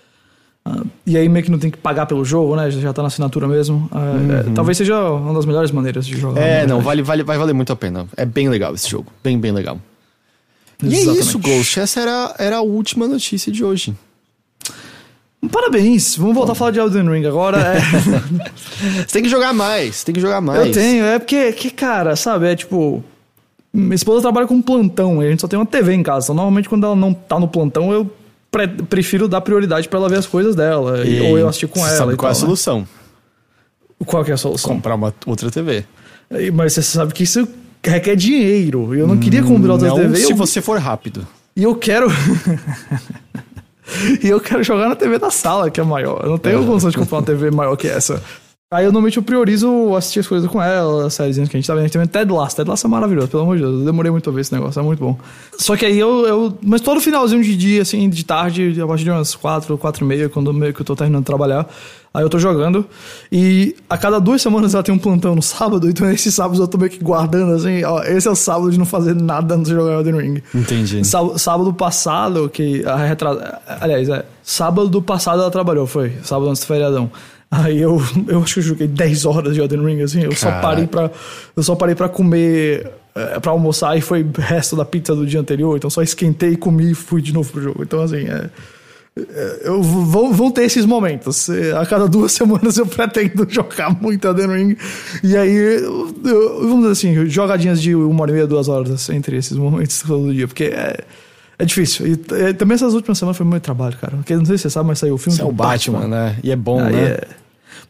Uh, 0.66 0.86
e 1.04 1.16
aí 1.16 1.28
meio 1.28 1.44
que 1.44 1.50
não 1.50 1.58
tem 1.58 1.70
que 1.70 1.78
pagar 1.78 2.06
pelo 2.06 2.24
jogo, 2.24 2.54
né? 2.54 2.70
Já 2.70 2.92
tá 2.92 3.02
na 3.02 3.08
assinatura 3.08 3.48
mesmo. 3.48 3.88
Uh, 3.90 3.96
uhum. 3.96 4.32
é, 4.32 4.54
talvez 4.54 4.78
seja 4.78 4.98
uma 5.10 5.34
das 5.34 5.44
melhores 5.44 5.70
maneiras 5.70 6.06
de 6.06 6.16
jogar. 6.16 6.40
É, 6.40 6.66
não, 6.66 6.80
vale, 6.80 7.02
vale, 7.02 7.22
vai 7.22 7.36
valer 7.36 7.52
muito 7.52 7.72
a 7.72 7.76
pena. 7.76 8.06
É 8.16 8.24
bem 8.24 8.48
legal 8.48 8.74
esse 8.74 8.88
jogo. 8.88 9.12
Bem, 9.22 9.38
bem 9.38 9.52
legal. 9.52 9.78
Exatamente. 10.82 11.06
E 11.06 11.18
é 11.18 11.20
isso, 11.20 11.38
Ghost. 11.38 11.80
Essa 11.80 12.00
era, 12.00 12.34
era 12.38 12.56
a 12.56 12.60
última 12.62 13.08
notícia 13.08 13.50
de 13.50 13.64
hoje. 13.64 13.94
Parabéns! 15.50 16.16
Vamos 16.16 16.36
voltar 16.36 16.52
a 16.52 16.54
falar 16.54 16.70
de 16.70 16.78
Elden 16.78 17.10
Ring 17.10 17.26
agora. 17.26 17.58
É... 17.58 17.80
Você 19.02 19.12
tem 19.12 19.22
que 19.24 19.28
jogar 19.28 19.52
mais, 19.52 20.04
tem 20.04 20.14
que 20.14 20.20
jogar 20.20 20.40
mais. 20.40 20.66
Eu 20.66 20.72
tenho, 20.72 21.04
é 21.04 21.18
porque, 21.18 21.52
que, 21.52 21.70
cara, 21.70 22.14
sabe, 22.14 22.46
é 22.46 22.54
tipo. 22.54 23.02
Minha 23.74 23.94
esposa 23.94 24.20
trabalha 24.20 24.46
com 24.46 24.60
plantão 24.60 25.22
e 25.22 25.26
a 25.26 25.30
gente 25.30 25.40
só 25.40 25.48
tem 25.48 25.58
uma 25.58 25.64
TV 25.64 25.94
em 25.94 26.02
casa. 26.02 26.26
Então, 26.26 26.34
normalmente, 26.36 26.68
quando 26.68 26.84
ela 26.84 26.94
não 26.94 27.12
tá 27.14 27.40
no 27.40 27.48
plantão, 27.48 27.90
eu 27.90 28.08
pre 28.52 28.68
prefiro 28.68 29.26
dar 29.26 29.40
prioridade 29.40 29.88
para 29.88 29.98
ela 29.98 30.08
ver 30.08 30.18
as 30.18 30.26
coisas 30.26 30.54
dela. 30.54 31.04
E 31.04 31.20
ou 31.22 31.38
eu 31.38 31.48
assistir 31.48 31.66
com 31.66 31.80
ela. 31.80 31.96
Sabe 31.96 32.14
qual 32.14 32.18
tal, 32.18 32.28
é 32.28 32.32
a 32.32 32.34
solução? 32.34 32.80
Né? 32.80 32.86
Qual 34.04 34.24
que 34.24 34.30
é 34.30 34.34
a 34.34 34.36
solução? 34.36 34.74
Comprar 34.74 34.94
uma 34.94 35.12
outra 35.26 35.50
TV. 35.50 35.84
Mas 36.52 36.74
você 36.74 36.82
sabe 36.82 37.12
que 37.14 37.22
isso 37.22 37.48
requer 37.82 38.14
dinheiro. 38.14 38.94
Eu 38.94 39.06
não 39.06 39.16
queria 39.18 39.42
comprar 39.42 39.72
outra 39.72 39.88
não 39.88 39.96
TV. 39.96 40.16
se 40.16 40.32
eu... 40.32 40.36
você 40.36 40.60
for 40.60 40.78
rápido. 40.78 41.26
E 41.56 41.62
eu 41.62 41.74
quero. 41.74 42.08
e 44.22 44.28
eu 44.28 44.40
quero 44.40 44.62
jogar 44.62 44.88
na 44.88 44.96
TV 44.96 45.18
da 45.18 45.30
sala, 45.30 45.70
que 45.70 45.80
é 45.80 45.84
maior. 45.84 46.20
Eu 46.22 46.30
não 46.30 46.38
tenho 46.38 46.62
é. 46.62 46.66
condição 46.66 46.90
de 46.90 46.96
comprar 46.96 47.18
uma 47.18 47.24
TV 47.24 47.50
maior 47.50 47.76
que 47.76 47.88
essa. 47.88 48.22
Aí 48.72 48.86
eu 48.86 48.90
normalmente 48.90 49.18
eu 49.18 49.22
priorizo 49.22 49.94
assistir 49.94 50.20
as 50.20 50.26
coisas 50.26 50.50
com 50.50 50.60
ela, 50.62 51.06
as 51.06 51.12
séries 51.12 51.36
que 51.36 51.42
a 51.42 51.60
gente 51.60 51.66
tá 51.66 51.74
vendo. 51.74 51.82
A 51.82 51.86
gente 51.88 51.92
tá 51.92 51.98
vendo 51.98 52.08
Ted 52.08 52.32
Lasso. 52.32 52.56
Ted 52.56 52.70
Lasso 52.70 52.86
é 52.86 52.90
maravilhoso, 52.90 53.28
pelo 53.28 53.42
amor 53.42 53.56
de 53.56 53.62
Deus. 53.62 53.80
Eu 53.80 53.84
demorei 53.84 54.10
muito 54.10 54.30
a 54.30 54.32
ver 54.32 54.40
esse 54.40 54.54
negócio, 54.54 54.80
é 54.80 54.82
muito 54.82 54.98
bom. 54.98 55.18
Só 55.58 55.76
que 55.76 55.84
aí 55.84 55.98
eu, 55.98 56.26
eu. 56.26 56.58
Mas 56.62 56.80
todo 56.80 56.98
finalzinho 56.98 57.44
de 57.44 57.54
dia, 57.54 57.82
assim, 57.82 58.08
de 58.08 58.24
tarde, 58.24 58.80
a 58.80 58.86
partir 58.86 59.04
de 59.04 59.10
umas 59.10 59.34
quatro, 59.34 59.76
quatro 59.76 60.06
e 60.06 60.08
meia, 60.08 60.26
quando 60.30 60.54
meio 60.54 60.72
que 60.72 60.80
eu 60.80 60.86
tô 60.86 60.96
terminando 60.96 61.20
de 61.20 61.26
trabalhar, 61.26 61.68
aí 62.14 62.24
eu 62.24 62.30
tô 62.30 62.38
jogando. 62.38 62.86
E 63.30 63.76
a 63.90 63.98
cada 63.98 64.18
duas 64.18 64.40
semanas 64.40 64.72
ela 64.72 64.82
tem 64.82 64.94
um 64.94 64.98
plantão 64.98 65.34
no 65.34 65.42
sábado, 65.42 65.86
então 65.90 66.10
esses 66.10 66.34
sábados 66.34 66.58
eu 66.58 66.66
tô 66.66 66.78
meio 66.78 66.90
que 66.90 67.04
guardando, 67.04 67.52
assim, 67.52 67.84
ó, 67.84 68.02
esse 68.04 68.26
é 68.26 68.30
o 68.30 68.34
sábado 68.34 68.70
de 68.70 68.78
não 68.78 68.86
fazer 68.86 69.14
nada 69.14 69.54
antes 69.54 69.68
de 69.68 69.74
jogar 69.74 69.98
Elden 69.98 70.16
Ring. 70.16 70.42
Entendi. 70.54 71.04
Sábado, 71.04 71.38
sábado 71.38 71.74
passado, 71.74 72.48
que 72.48 72.82
a 72.86 72.96
retrasa. 72.96 73.60
Aliás, 73.82 74.08
é. 74.08 74.24
Sábado 74.42 74.88
do 74.88 75.02
passado 75.02 75.42
ela 75.42 75.50
trabalhou, 75.50 75.86
foi. 75.86 76.14
Sábado 76.22 76.48
antes 76.48 76.62
do 76.62 76.66
feriadão. 76.66 77.10
Aí 77.54 77.82
eu, 77.82 78.00
eu 78.28 78.42
acho 78.42 78.54
que 78.54 78.60
eu 78.60 78.64
joguei 78.64 78.88
10 78.88 79.26
horas 79.26 79.52
de 79.52 79.60
Elden 79.60 79.84
Ring, 79.84 80.00
assim. 80.00 80.22
Eu 80.22 80.34
só 80.34 80.50
parei 80.62 80.86
pra, 80.86 81.10
eu 81.54 81.62
só 81.62 81.74
parei 81.74 81.94
pra 81.94 82.08
comer, 82.08 82.90
é, 83.14 83.38
pra 83.40 83.52
almoçar 83.52 83.94
e 83.94 84.00
foi 84.00 84.22
o 84.22 84.40
resto 84.40 84.74
da 84.74 84.86
pizza 84.86 85.14
do 85.14 85.26
dia 85.26 85.38
anterior. 85.38 85.76
Então 85.76 85.90
só 85.90 86.00
esquentei, 86.00 86.56
comi 86.56 86.92
e 86.92 86.94
fui 86.94 87.20
de 87.20 87.34
novo 87.34 87.52
pro 87.52 87.60
jogo. 87.60 87.82
Então, 87.82 88.00
assim, 88.00 88.26
é, 88.26 88.48
é, 89.18 89.60
eu 89.64 89.82
vou, 89.82 90.32
vão 90.32 90.50
ter 90.50 90.62
esses 90.62 90.86
momentos. 90.86 91.50
A 91.78 91.84
cada 91.84 92.08
duas 92.08 92.32
semanas 92.32 92.78
eu 92.78 92.86
pretendo 92.86 93.46
jogar 93.46 94.00
muito 94.00 94.26
Elden 94.26 94.46
Ring. 94.46 94.76
E 95.22 95.36
aí, 95.36 95.54
eu, 95.54 96.14
eu, 96.24 96.60
vamos 96.62 96.78
dizer 96.78 96.92
assim, 96.92 97.26
jogadinhas 97.28 97.82
de 97.82 97.94
uma 97.94 98.22
hora 98.22 98.30
e 98.30 98.34
meia, 98.34 98.46
duas 98.46 98.66
horas 98.66 99.10
entre 99.10 99.36
esses 99.36 99.58
momentos 99.58 100.00
todo 100.08 100.32
dia. 100.32 100.48
Porque 100.48 100.64
é. 100.64 101.00
É 101.58 101.64
difícil. 101.66 102.06
E, 102.06 102.12
e, 102.12 102.54
também 102.54 102.74
essas 102.74 102.94
últimas 102.94 103.18
semanas 103.18 103.36
foi 103.36 103.46
muito 103.46 103.62
trabalho, 103.62 103.96
cara. 104.00 104.16
Porque 104.16 104.34
não 104.34 104.44
sei 104.44 104.56
se 104.56 104.62
você 104.62 104.70
sabe, 104.70 104.88
mas 104.88 104.98
saiu 104.98 105.14
o 105.14 105.18
filme 105.18 105.34
Isso 105.34 105.42
do 105.44 105.48
é 105.48 105.52
o 105.52 105.54
Batman, 105.54 105.98
Batman, 106.00 106.16
né? 106.16 106.36
E 106.42 106.50
é 106.50 106.56
bom, 106.56 106.82
né? 106.82 107.04
É, 107.04 107.26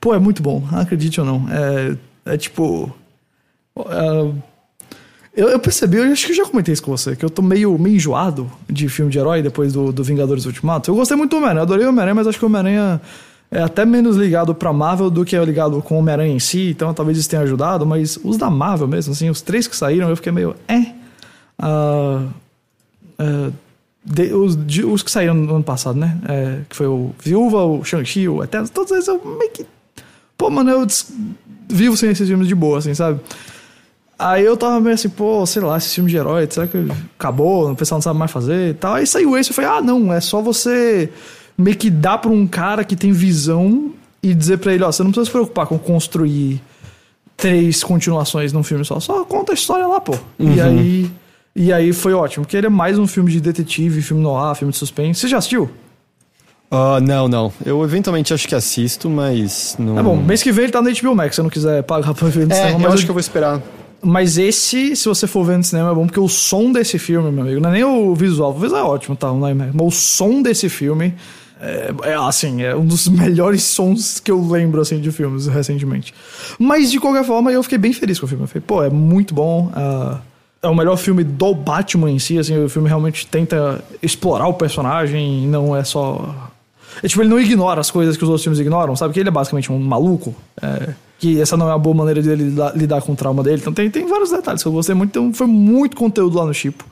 Pô, 0.03 0.13
é 0.13 0.19
muito 0.19 0.43
bom, 0.43 0.65
acredite 0.73 1.21
ou 1.21 1.25
não. 1.25 1.47
É, 1.49 2.33
é 2.35 2.37
tipo. 2.37 2.93
É, 3.79 4.33
eu, 5.33 5.49
eu, 5.49 5.61
percebi, 5.61 5.99
eu 5.99 6.13
acho 6.13 6.27
que 6.27 6.33
eu 6.33 6.37
já 6.37 6.45
comentei 6.45 6.73
isso 6.73 6.83
com 6.83 6.91
você, 6.91 7.15
que 7.15 7.25
eu 7.25 7.31
tô 7.31 7.41
meio, 7.41 7.79
meio 7.79 7.95
enjoado 7.95 8.51
de 8.69 8.89
filme 8.89 9.13
de 9.13 9.19
herói 9.21 9.43
depois 9.43 9.73
do, 9.73 9.93
do 9.93 10.03
Vingadores 10.03 10.45
Ultimato. 10.45 10.91
Eu 10.91 10.97
gostei 10.97 11.17
muito 11.17 11.31
do 11.31 11.37
Homem-Aranha, 11.37 11.63
adorei 11.63 11.87
o 11.87 11.91
Homem-Aranha, 11.91 12.17
mas 12.17 12.27
acho 12.27 12.37
que 12.37 12.45
o 12.45 12.49
Homem-Aranha 12.49 13.01
é 13.49 13.63
até 13.63 13.85
menos 13.85 14.17
ligado 14.17 14.53
pra 14.57 14.73
Marvel 14.73 15.09
do 15.09 15.25
que 15.25 15.37
é 15.37 15.45
ligado 15.45 15.81
com 15.83 15.95
o 15.95 15.99
Homem-Aranha 15.99 16.35
em 16.35 16.41
si, 16.41 16.71
então 16.71 16.93
talvez 16.93 17.17
isso 17.17 17.31
tenha 17.31 17.43
ajudado, 17.43 17.87
mas 17.87 18.19
os 18.25 18.37
da 18.37 18.51
Marvel 18.51 18.89
mesmo, 18.89 19.13
assim, 19.13 19.31
os 19.31 19.41
três 19.41 19.69
que 19.69 19.77
saíram, 19.77 20.11
eu 20.11 20.17
fiquei 20.17 20.33
meio. 20.33 20.57
É. 20.67 20.81
Uh, 21.65 22.29
uh, 23.21 23.53
de, 24.05 24.35
os, 24.35 24.67
de, 24.67 24.85
os, 24.85 25.01
que 25.01 25.13
saíram 25.13 25.35
no 25.35 25.55
ano 25.55 25.65
passado, 25.65 25.97
né? 25.97 26.19
É, 26.29 26.59
que 26.69 26.75
foi 26.75 26.89
o 26.89 27.15
Viúva, 27.23 27.65
o 27.65 27.85
Shang-Chi, 27.85 28.29
o 28.29 28.43
Eterno, 28.43 28.69
todos 28.69 28.91
eles 28.91 29.07
eu 29.07 29.23
meio 29.39 29.51
que 29.53 29.65
Pô, 30.43 30.51
mano, 30.51 30.71
eu 30.71 30.85
vivo 31.69 31.97
sem 31.97 32.11
esses 32.11 32.27
filmes 32.27 32.49
de 32.49 32.55
boa, 32.57 32.79
assim, 32.79 32.93
sabe? 32.95 33.21
Aí 34.19 34.45
eu 34.45 34.57
tava 34.57 34.81
meio 34.81 34.95
assim, 34.95 35.09
pô, 35.09 35.47
sei 35.47 35.63
lá, 35.63 35.79
esse 35.79 35.95
filme 35.95 36.11
de 36.11 36.17
herói, 36.17 36.49
será 36.51 36.67
que 36.67 36.85
acabou? 37.17 37.71
O 37.71 37.77
pessoal 37.77 37.99
não 37.99 38.03
sabe 38.03 38.19
mais 38.19 38.33
fazer 38.33 38.71
e 38.71 38.75
tal. 38.75 38.95
Aí 38.95 39.07
saiu 39.07 39.39
esse, 39.39 39.51
eu 39.51 39.55
falei, 39.55 39.71
ah, 39.71 39.81
não, 39.81 40.13
é 40.13 40.21
só 40.21 40.43
você 40.43 41.09
meio 41.57 41.77
que 41.77 41.89
dar 41.89 42.19
pra 42.19 42.29
um 42.29 42.45
cara 42.45 42.83
que 42.83 42.97
tem 42.97 43.13
visão 43.13 43.93
e 44.21 44.35
dizer 44.35 44.59
pra 44.59 44.75
ele, 44.75 44.83
ó, 44.83 44.91
você 44.91 45.05
não 45.05 45.13
precisa 45.13 45.27
se 45.27 45.31
preocupar 45.31 45.69
com 45.69 45.79
construir 45.79 46.61
três 47.37 47.85
continuações 47.85 48.53
num 48.53 48.65
filme 48.65 48.85
só, 48.85 48.99
só 48.99 49.25
conta 49.25 49.53
a 49.53 49.55
história 49.55 49.87
lá, 49.87 50.01
pô. 50.01 50.19
Uhum. 50.41 50.57
E 50.57 50.61
aí. 50.61 51.11
E 51.55 51.73
aí 51.73 51.93
foi 51.93 52.15
ótimo, 52.15 52.45
porque 52.45 52.57
ele 52.57 52.67
é 52.67 52.71
mais 52.71 52.99
um 52.99 53.07
filme 53.07 53.31
de 53.31 53.41
detetive, 53.41 54.03
filme 54.03 54.21
noir, 54.25 54.57
filme 54.57 54.73
de 54.73 54.79
suspense. 54.79 55.21
Você 55.21 55.29
já 55.29 55.39
assistiu? 55.39 55.71
Uh, 56.73 57.01
não, 57.03 57.29
não. 57.29 57.53
Eu 57.67 57.85
eventualmente 57.85 58.33
acho 58.33 58.49
que 58.49 58.55
assisto, 58.55 59.11
mas 59.11 59.77
não. 59.79 59.99
É 59.99 60.03
bom, 60.03 60.17
mês 60.17 60.43
que 60.43 60.51
vem 60.51 60.65
ele 60.65 60.73
tá 60.73 60.81
no 60.81 60.91
HBO 60.91 61.15
Max, 61.15 61.35
se 61.35 61.37
você 61.37 61.43
não 61.43 61.51
quiser 61.51 61.83
pagar 61.83 62.15
pra 62.15 62.29
ver 62.29 62.47
no 62.47 62.53
é, 62.53 62.57
cinema. 62.57 62.79
Mas 62.79 62.85
eu 62.85 62.93
acho 62.93 63.05
que 63.05 63.11
eu 63.11 63.15
vou 63.15 63.21
esperar. 63.21 63.61
Mas 64.01 64.39
esse, 64.39 64.97
se 64.97 65.07
você 65.07 65.27
for 65.27 65.45
ver 65.45 65.59
no 65.59 65.65
cinema, 65.65 65.91
é 65.91 65.95
bom 65.95 66.07
porque 66.07 66.19
o 66.19 66.29
som 66.29 66.73
desse 66.73 66.99
filme, 66.99 67.31
meu 67.31 67.45
amigo, 67.45 67.61
não 67.61 67.69
é 67.69 67.73
nem 67.75 67.85
o 67.85 68.15
visual. 68.15 68.53
O 68.53 68.59
visual 68.59 68.81
é 68.81 68.89
ótimo, 68.89 69.15
tá? 69.15 69.31
Mas 69.33 69.55
o 69.79 69.91
som 69.91 70.41
desse 70.41 70.71
filme 70.71 71.15
é, 71.61 71.93
é, 72.05 72.15
assim, 72.15 72.63
é 72.63 72.75
um 72.75 72.87
dos 72.87 73.07
melhores 73.13 73.63
sons 73.65 74.19
que 74.19 74.31
eu 74.31 74.43
lembro, 74.43 74.81
assim, 74.81 74.99
de 74.99 75.13
filmes 75.13 75.47
recentemente. 75.47 76.15
Mas, 76.59 76.91
de 76.91 76.99
qualquer 76.99 77.25
forma, 77.25 77.53
eu 77.53 77.63
fiquei 77.63 77.79
bem 77.79 77.93
feliz 77.93 78.19
com 78.19 78.25
o 78.25 78.29
filme. 78.29 78.45
Eu 78.45 78.49
falei, 78.49 78.65
pô, 78.67 78.83
é 78.83 78.89
muito 78.89 79.35
bom. 79.35 79.71
Uh, 79.77 80.19
é 80.63 80.69
o 80.69 80.75
melhor 80.75 80.97
filme 80.97 81.23
do 81.23 81.55
Batman 81.55 82.11
em 82.11 82.19
si, 82.19 82.39
assim, 82.39 82.65
o 82.65 82.69
filme 82.69 82.89
realmente 82.89 83.27
tenta 83.27 83.85
explorar 84.03 84.49
o 84.49 84.55
personagem, 84.55 85.47
não 85.47 85.77
é 85.77 85.85
só 85.85 86.51
é, 87.03 87.09
tipo, 87.09 87.23
ele 87.23 87.29
não 87.29 87.41
ignora 87.41 87.81
as 87.81 87.91
coisas 87.91 88.17
que 88.17 88.23
os 88.23 88.29
outros 88.29 88.43
filmes 88.43 88.59
ignoram, 88.59 88.97
sabe? 88.97 89.15
Que 89.15 89.21
ele 89.21 89.29
é 89.29 89.33
basicamente 89.33 89.71
um 89.71 89.79
maluco. 89.79 90.35
É, 90.61 90.95
que 91.19 91.41
essa 91.41 91.57
não 91.57 91.69
é 91.69 91.73
uma 91.73 91.79
boa 91.79 91.95
maneira 91.95 92.21
dele 92.21 92.45
lidar, 92.45 92.77
lidar, 92.77 93.01
com 93.03 93.13
o 93.13 93.17
trauma 93.17 93.45
dele. 93.45 93.59
Então 93.61 93.73
tem, 93.73 93.89
tem 93.89 94.07
vários 94.09 94.31
detalhes 94.31 94.61
que 94.61 94.69
eu 94.69 94.73
gostei 94.73 94.95
muito. 94.95 95.11
Então 95.11 95.33
foi 95.33 95.47
muito 95.47 95.97
conteúdo 95.97 96.37
lá 96.37 96.45
no 96.45 96.53
Chipo. 96.53 96.85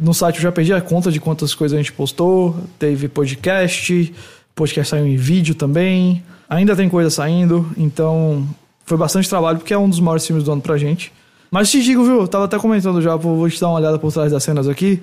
No 0.00 0.14
site 0.14 0.36
eu 0.36 0.42
já 0.42 0.52
perdi 0.52 0.72
a 0.72 0.80
conta 0.80 1.10
de 1.10 1.20
quantas 1.20 1.54
coisas 1.54 1.76
a 1.76 1.78
gente 1.78 1.92
postou. 1.92 2.56
Teve 2.78 3.08
podcast, 3.08 4.14
podcast 4.54 4.90
saiu 4.90 5.06
em 5.06 5.16
vídeo 5.16 5.54
também. 5.54 6.22
Ainda 6.48 6.74
tem 6.74 6.88
coisa 6.88 7.10
saindo, 7.10 7.70
então 7.76 8.46
foi 8.86 8.96
bastante 8.96 9.28
trabalho, 9.28 9.58
porque 9.58 9.74
é 9.74 9.78
um 9.78 9.88
dos 9.88 10.00
maiores 10.00 10.26
filmes 10.26 10.44
do 10.44 10.50
ano 10.50 10.62
pra 10.62 10.78
gente. 10.78 11.12
Mas 11.50 11.70
te 11.70 11.82
digo, 11.82 12.02
viu? 12.02 12.22
Eu 12.22 12.28
tava 12.28 12.46
até 12.46 12.58
comentando 12.58 13.02
já, 13.02 13.16
vou 13.16 13.48
te 13.50 13.60
dar 13.60 13.68
uma 13.68 13.78
olhada 13.78 13.98
por 13.98 14.10
trás 14.10 14.32
das 14.32 14.42
cenas 14.42 14.66
aqui. 14.66 15.02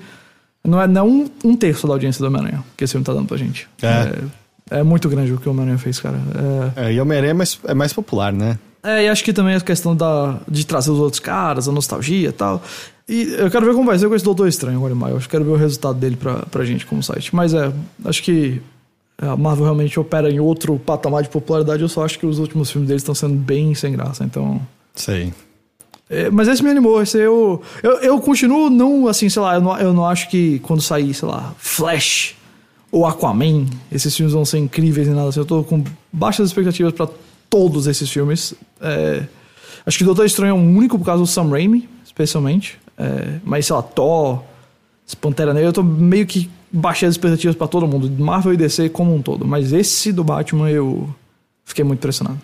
Não 0.65 0.81
é 0.81 0.87
não 0.87 1.07
um, 1.07 1.29
um 1.43 1.55
terço 1.55 1.87
da 1.87 1.93
audiência 1.93 2.19
do 2.19 2.27
Homem-Aranha 2.27 2.63
que 2.75 2.83
esse 2.83 2.91
filme 2.91 3.05
tá 3.05 3.13
dando 3.13 3.27
pra 3.27 3.37
gente. 3.37 3.67
É. 3.81 3.87
é, 4.71 4.79
é 4.79 4.83
muito 4.83 5.07
grande 5.09 5.33
o 5.33 5.37
que 5.37 5.47
o 5.47 5.51
Homem-Aranha 5.51 5.77
fez, 5.77 5.99
cara. 5.99 6.19
É, 6.75 6.87
é 6.87 6.93
e 6.93 6.99
o 6.99 7.03
Homem-Aranha 7.03 7.31
é 7.31 7.33
mais, 7.33 7.59
é 7.65 7.73
mais 7.73 7.93
popular, 7.93 8.33
né? 8.33 8.57
É, 8.83 9.05
e 9.05 9.09
acho 9.09 9.23
que 9.23 9.33
também 9.33 9.55
a 9.55 9.61
questão 9.61 9.95
da, 9.95 10.37
de 10.47 10.65
trazer 10.65 10.91
os 10.91 10.99
outros 10.99 11.19
caras, 11.19 11.67
a 11.67 11.71
nostalgia 11.71 12.29
e 12.29 12.31
tal. 12.31 12.61
E 13.09 13.35
eu 13.37 13.49
quero 13.49 13.65
ver 13.65 13.73
como 13.73 13.85
vai 13.85 13.97
ser 13.97 14.07
com 14.07 14.15
esse 14.15 14.25
Doutor 14.25 14.47
Estranho 14.47 14.77
agora 14.77 14.93
em 14.93 14.97
maio. 14.97 15.15
Eu 15.15 15.21
quero 15.21 15.43
ver 15.43 15.51
o 15.51 15.55
resultado 15.55 15.97
dele 15.97 16.15
pra, 16.15 16.37
pra 16.45 16.63
gente 16.63 16.85
como 16.85 17.01
site. 17.01 17.35
Mas 17.35 17.53
é, 17.53 17.71
acho 18.03 18.21
que 18.21 18.61
a 19.17 19.35
Marvel 19.35 19.63
realmente 19.63 19.99
opera 19.99 20.29
em 20.29 20.39
outro 20.39 20.77
patamar 20.77 21.23
de 21.23 21.29
popularidade, 21.29 21.81
eu 21.81 21.89
só 21.89 22.03
acho 22.03 22.19
que 22.19 22.25
os 22.25 22.39
últimos 22.39 22.69
filmes 22.69 22.87
deles 22.87 23.01
estão 23.01 23.15
sendo 23.15 23.35
bem 23.35 23.73
sem 23.73 23.93
graça, 23.93 24.23
então. 24.23 24.61
Sei. 24.93 25.33
É, 26.09 26.29
mas 26.29 26.47
esse 26.47 26.63
me 26.63 26.69
animou, 26.69 27.01
esse 27.01 27.17
eu, 27.17 27.61
eu. 27.81 27.91
Eu 27.99 28.19
continuo 28.19 28.69
não, 28.69 29.07
assim, 29.07 29.27
sei 29.27 29.41
lá, 29.41 29.55
eu 29.55 29.61
não, 29.61 29.77
eu 29.77 29.93
não 29.93 30.05
acho 30.05 30.29
que 30.29 30.59
quando 30.59 30.81
sair, 30.81 31.13
sei 31.13 31.27
lá, 31.27 31.53
Flash 31.57 32.35
ou 32.91 33.05
Aquaman, 33.05 33.65
esses 33.91 34.15
filmes 34.15 34.33
vão 34.33 34.45
ser 34.45 34.59
incríveis 34.59 35.07
nem 35.07 35.15
nada 35.15 35.29
assim. 35.29 35.39
Eu 35.39 35.45
tô 35.45 35.63
com 35.63 35.83
baixas 36.13 36.47
expectativas 36.49 36.93
para 36.93 37.07
todos 37.49 37.87
esses 37.87 38.09
filmes. 38.09 38.53
É, 38.79 39.23
acho 39.85 39.97
que 39.97 40.03
Doutor 40.03 40.25
Estranho 40.25 40.51
é 40.51 40.53
o 40.53 40.61
único 40.61 40.97
por 40.99 41.05
causa 41.05 41.21
do 41.21 41.27
Sam 41.27 41.49
Raimi, 41.49 41.89
especialmente. 42.05 42.79
É, 42.97 43.39
mas, 43.43 43.65
sei 43.65 43.75
lá, 43.75 43.81
Thor, 43.81 44.41
Pantera 45.19 45.53
Negra, 45.53 45.69
eu 45.69 45.73
tô 45.73 45.83
meio 45.83 46.25
que 46.25 46.49
baixei 46.71 47.07
as 47.07 47.15
expectativas 47.15 47.55
para 47.55 47.67
todo 47.67 47.87
mundo, 47.87 48.09
Marvel 48.21 48.53
e 48.53 48.57
DC 48.57 48.89
como 48.89 49.15
um 49.15 49.21
todo. 49.21 49.45
Mas 49.45 49.71
esse 49.71 50.11
do 50.11 50.23
Batman 50.23 50.69
eu 50.69 51.09
fiquei 51.63 51.83
muito 51.83 51.99
impressionado. 51.99 52.39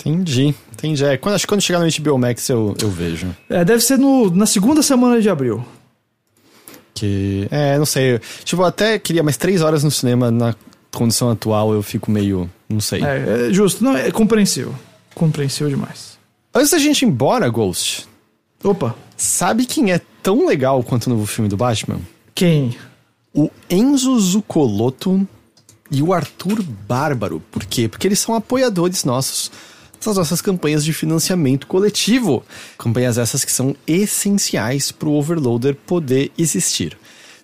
Entendi, 0.00 0.54
entendi. 0.72 1.04
É, 1.04 1.16
quando, 1.16 1.34
acho 1.34 1.44
que 1.44 1.48
quando 1.48 1.60
chegar 1.60 1.78
no 1.78 1.86
HBO 1.86 2.18
Max 2.18 2.48
eu, 2.48 2.74
eu 2.80 2.90
vejo. 2.90 3.34
É, 3.48 3.64
deve 3.64 3.82
ser 3.82 3.98
no, 3.98 4.30
na 4.30 4.46
segunda 4.46 4.82
semana 4.82 5.20
de 5.20 5.28
abril. 5.28 5.64
Que. 6.94 7.46
É, 7.50 7.78
não 7.78 7.86
sei. 7.86 8.18
Tipo, 8.44 8.62
eu 8.62 8.66
até 8.66 8.98
queria 8.98 9.22
mais 9.22 9.36
três 9.36 9.60
horas 9.60 9.84
no 9.84 9.90
cinema 9.90 10.30
na 10.30 10.54
condição 10.90 11.30
atual, 11.30 11.72
eu 11.72 11.82
fico 11.82 12.10
meio. 12.10 12.50
Não 12.68 12.80
sei. 12.80 13.02
É, 13.04 13.48
é 13.48 13.52
justo. 13.52 13.84
Não, 13.84 13.96
é 13.96 14.10
compreensível. 14.10 14.74
Compreensível 15.14 15.68
demais. 15.68 16.18
Antes 16.54 16.70
da 16.70 16.78
gente 16.78 17.02
ir 17.02 17.08
embora, 17.08 17.48
Ghost. 17.48 18.08
Opa. 18.64 18.94
Sabe 19.16 19.66
quem 19.66 19.92
é 19.92 20.00
tão 20.22 20.46
legal 20.46 20.82
quanto 20.82 21.06
o 21.06 21.10
novo 21.10 21.26
filme 21.26 21.48
do 21.48 21.56
Batman? 21.56 22.00
Quem? 22.34 22.76
O 23.34 23.50
Enzo 23.68 24.18
Zucoloto 24.18 25.26
e 25.90 26.02
o 26.02 26.12
Arthur 26.12 26.62
Bárbaro. 26.62 27.42
Por 27.50 27.64
quê? 27.64 27.88
Porque 27.88 28.06
eles 28.06 28.18
são 28.18 28.34
apoiadores 28.34 29.04
nossos 29.04 29.50
das 30.08 30.16
nossas 30.16 30.40
campanhas 30.40 30.84
de 30.84 30.92
financiamento 30.92 31.66
coletivo. 31.66 32.42
Campanhas 32.78 33.18
essas 33.18 33.44
que 33.44 33.52
são 33.52 33.76
essenciais 33.86 34.90
para 34.90 35.08
o 35.08 35.14
Overloader 35.14 35.74
poder 35.74 36.32
existir. 36.38 36.96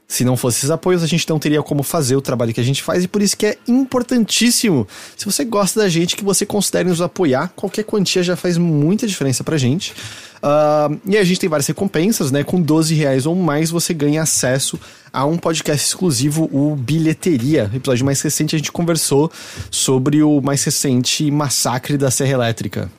Se 0.08 0.24
não 0.24 0.36
fosse 0.36 0.58
esses 0.58 0.70
apoios, 0.70 1.02
a 1.02 1.06
gente 1.06 1.28
não 1.28 1.38
teria 1.38 1.60
como 1.62 1.82
fazer 1.82 2.14
o 2.14 2.20
trabalho 2.20 2.54
que 2.54 2.60
a 2.60 2.64
gente 2.64 2.82
faz 2.82 3.02
e 3.02 3.08
por 3.08 3.20
isso 3.20 3.36
que 3.36 3.46
é 3.46 3.58
importantíssimo. 3.66 4.86
Se 5.16 5.24
você 5.24 5.44
gosta 5.44 5.80
da 5.80 5.88
gente, 5.88 6.14
que 6.14 6.24
você 6.24 6.46
considere 6.46 6.88
nos 6.88 7.00
apoiar. 7.00 7.52
Qualquer 7.56 7.82
quantia 7.82 8.22
já 8.22 8.36
faz 8.36 8.56
muita 8.56 9.06
diferença 9.06 9.42
pra 9.42 9.56
gente. 9.56 9.92
Uh, 10.36 11.00
e 11.06 11.16
a 11.16 11.24
gente 11.24 11.40
tem 11.40 11.48
várias 11.48 11.66
recompensas, 11.66 12.30
né? 12.30 12.44
Com 12.44 12.62
12 12.62 12.94
reais 12.94 13.26
ou 13.26 13.34
mais 13.34 13.70
você 13.70 13.92
ganha 13.92 14.22
acesso 14.22 14.78
a 15.12 15.24
um 15.24 15.36
podcast 15.36 15.84
exclusivo, 15.84 16.48
o 16.52 16.76
Bilheteria. 16.76 17.68
Episódio 17.74 18.04
mais 18.04 18.20
recente 18.20 18.54
a 18.54 18.58
gente 18.58 18.70
conversou 18.70 19.30
sobre 19.70 20.22
o 20.22 20.40
mais 20.40 20.62
recente 20.62 21.28
massacre 21.32 21.96
da 21.96 22.12
Serra 22.12 22.32
Elétrica. 22.32 22.90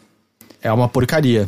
É 0.62 0.72
uma 0.72 0.89
porcaria. 0.89 1.47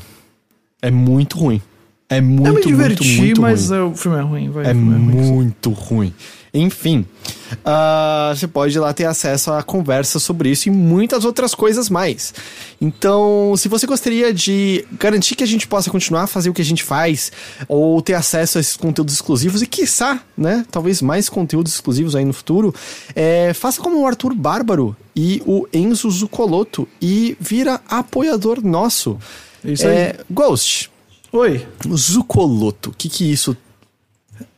É 0.82 0.89
muito 0.89 1.38
ruim. 1.38 1.62
É 2.10 2.20
muito, 2.20 2.47
eu 2.47 2.53
me 2.55 2.62
diverti, 2.62 3.07
muito, 3.07 3.20
muito 3.22 3.41
mas 3.41 3.70
ruim. 3.70 3.91
o 3.91 3.95
filme 3.95 4.18
é 4.18 4.22
ruim. 4.22 4.49
Vai, 4.49 4.66
é, 4.66 4.70
é 4.72 4.74
muito 4.74 5.70
ruim. 5.70 6.14
Enfim, 6.51 7.05
uh, 7.51 8.36
você 8.36 8.47
pode 8.47 8.76
ir 8.76 8.80
lá 8.80 8.91
ter 8.91 9.05
acesso 9.05 9.51
a 9.51 9.62
conversa 9.62 10.18
sobre 10.18 10.49
isso 10.49 10.68
e 10.68 10.72
muitas 10.72 11.24
outras 11.24 11.53
coisas 11.53 11.89
mais. 11.89 12.34
Então, 12.82 13.53
se 13.55 13.68
você 13.68 13.86
gostaria 13.86 14.34
de 14.34 14.84
garantir 14.93 15.36
que 15.36 15.43
a 15.43 15.47
gente 15.47 15.68
possa 15.68 15.91
continuar 15.91 16.24
a 16.24 16.28
fazer 16.28 16.49
o 16.49 16.53
que 16.53 16.62
a 16.62 16.66
gente 16.66 16.84
faz, 16.84 17.32
ou 17.68 18.01
ter 18.01 18.16
acesso 18.16 18.57
a 18.57 18.62
esses 18.62 18.76
conteúdos 18.76 19.14
exclusivos 19.14 19.62
e, 19.62 19.68
quiçá, 19.68 20.24
né, 20.36 20.66
talvez 20.72 21.03
mais 21.03 21.30
conteúdos 21.30 21.76
exclusivos 21.76 22.16
aí 22.16 22.26
no 22.26 22.34
futuro, 22.34 22.74
é, 23.16 23.53
faça 23.53 23.80
como 23.80 24.01
o 24.01 24.07
Arthur 24.07 24.34
Bárbaro 24.34 24.95
e 25.16 25.43
o 25.45 25.68
Enzo 25.72 26.10
Zucoloto 26.10 26.88
e 26.99 27.38
vira 27.39 27.80
apoiador 27.88 28.66
nosso. 28.66 29.20
Isso 29.64 29.86
aí. 29.86 29.93
É, 29.95 30.16
Ghost, 30.32 30.89
Oi. 31.32 31.68
Zucoloto, 31.96 32.90
o 32.90 32.94
que 32.94 33.08
que 33.08 33.32
isso 33.32 33.56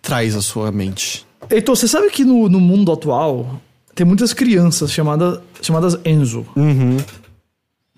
traz 0.01 0.35
à 0.35 0.41
sua 0.41 0.71
mente? 0.71 1.25
Heitor, 1.49 1.75
você 1.75 1.87
sabe 1.87 2.09
que 2.09 2.23
no, 2.23 2.47
no 2.47 2.59
mundo 2.59 2.91
atual 2.91 3.61
tem 3.93 4.05
muitas 4.05 4.33
crianças 4.33 4.91
chamada, 4.91 5.43
chamadas 5.61 5.97
Enzo. 6.05 6.45
Uhum. 6.55 6.97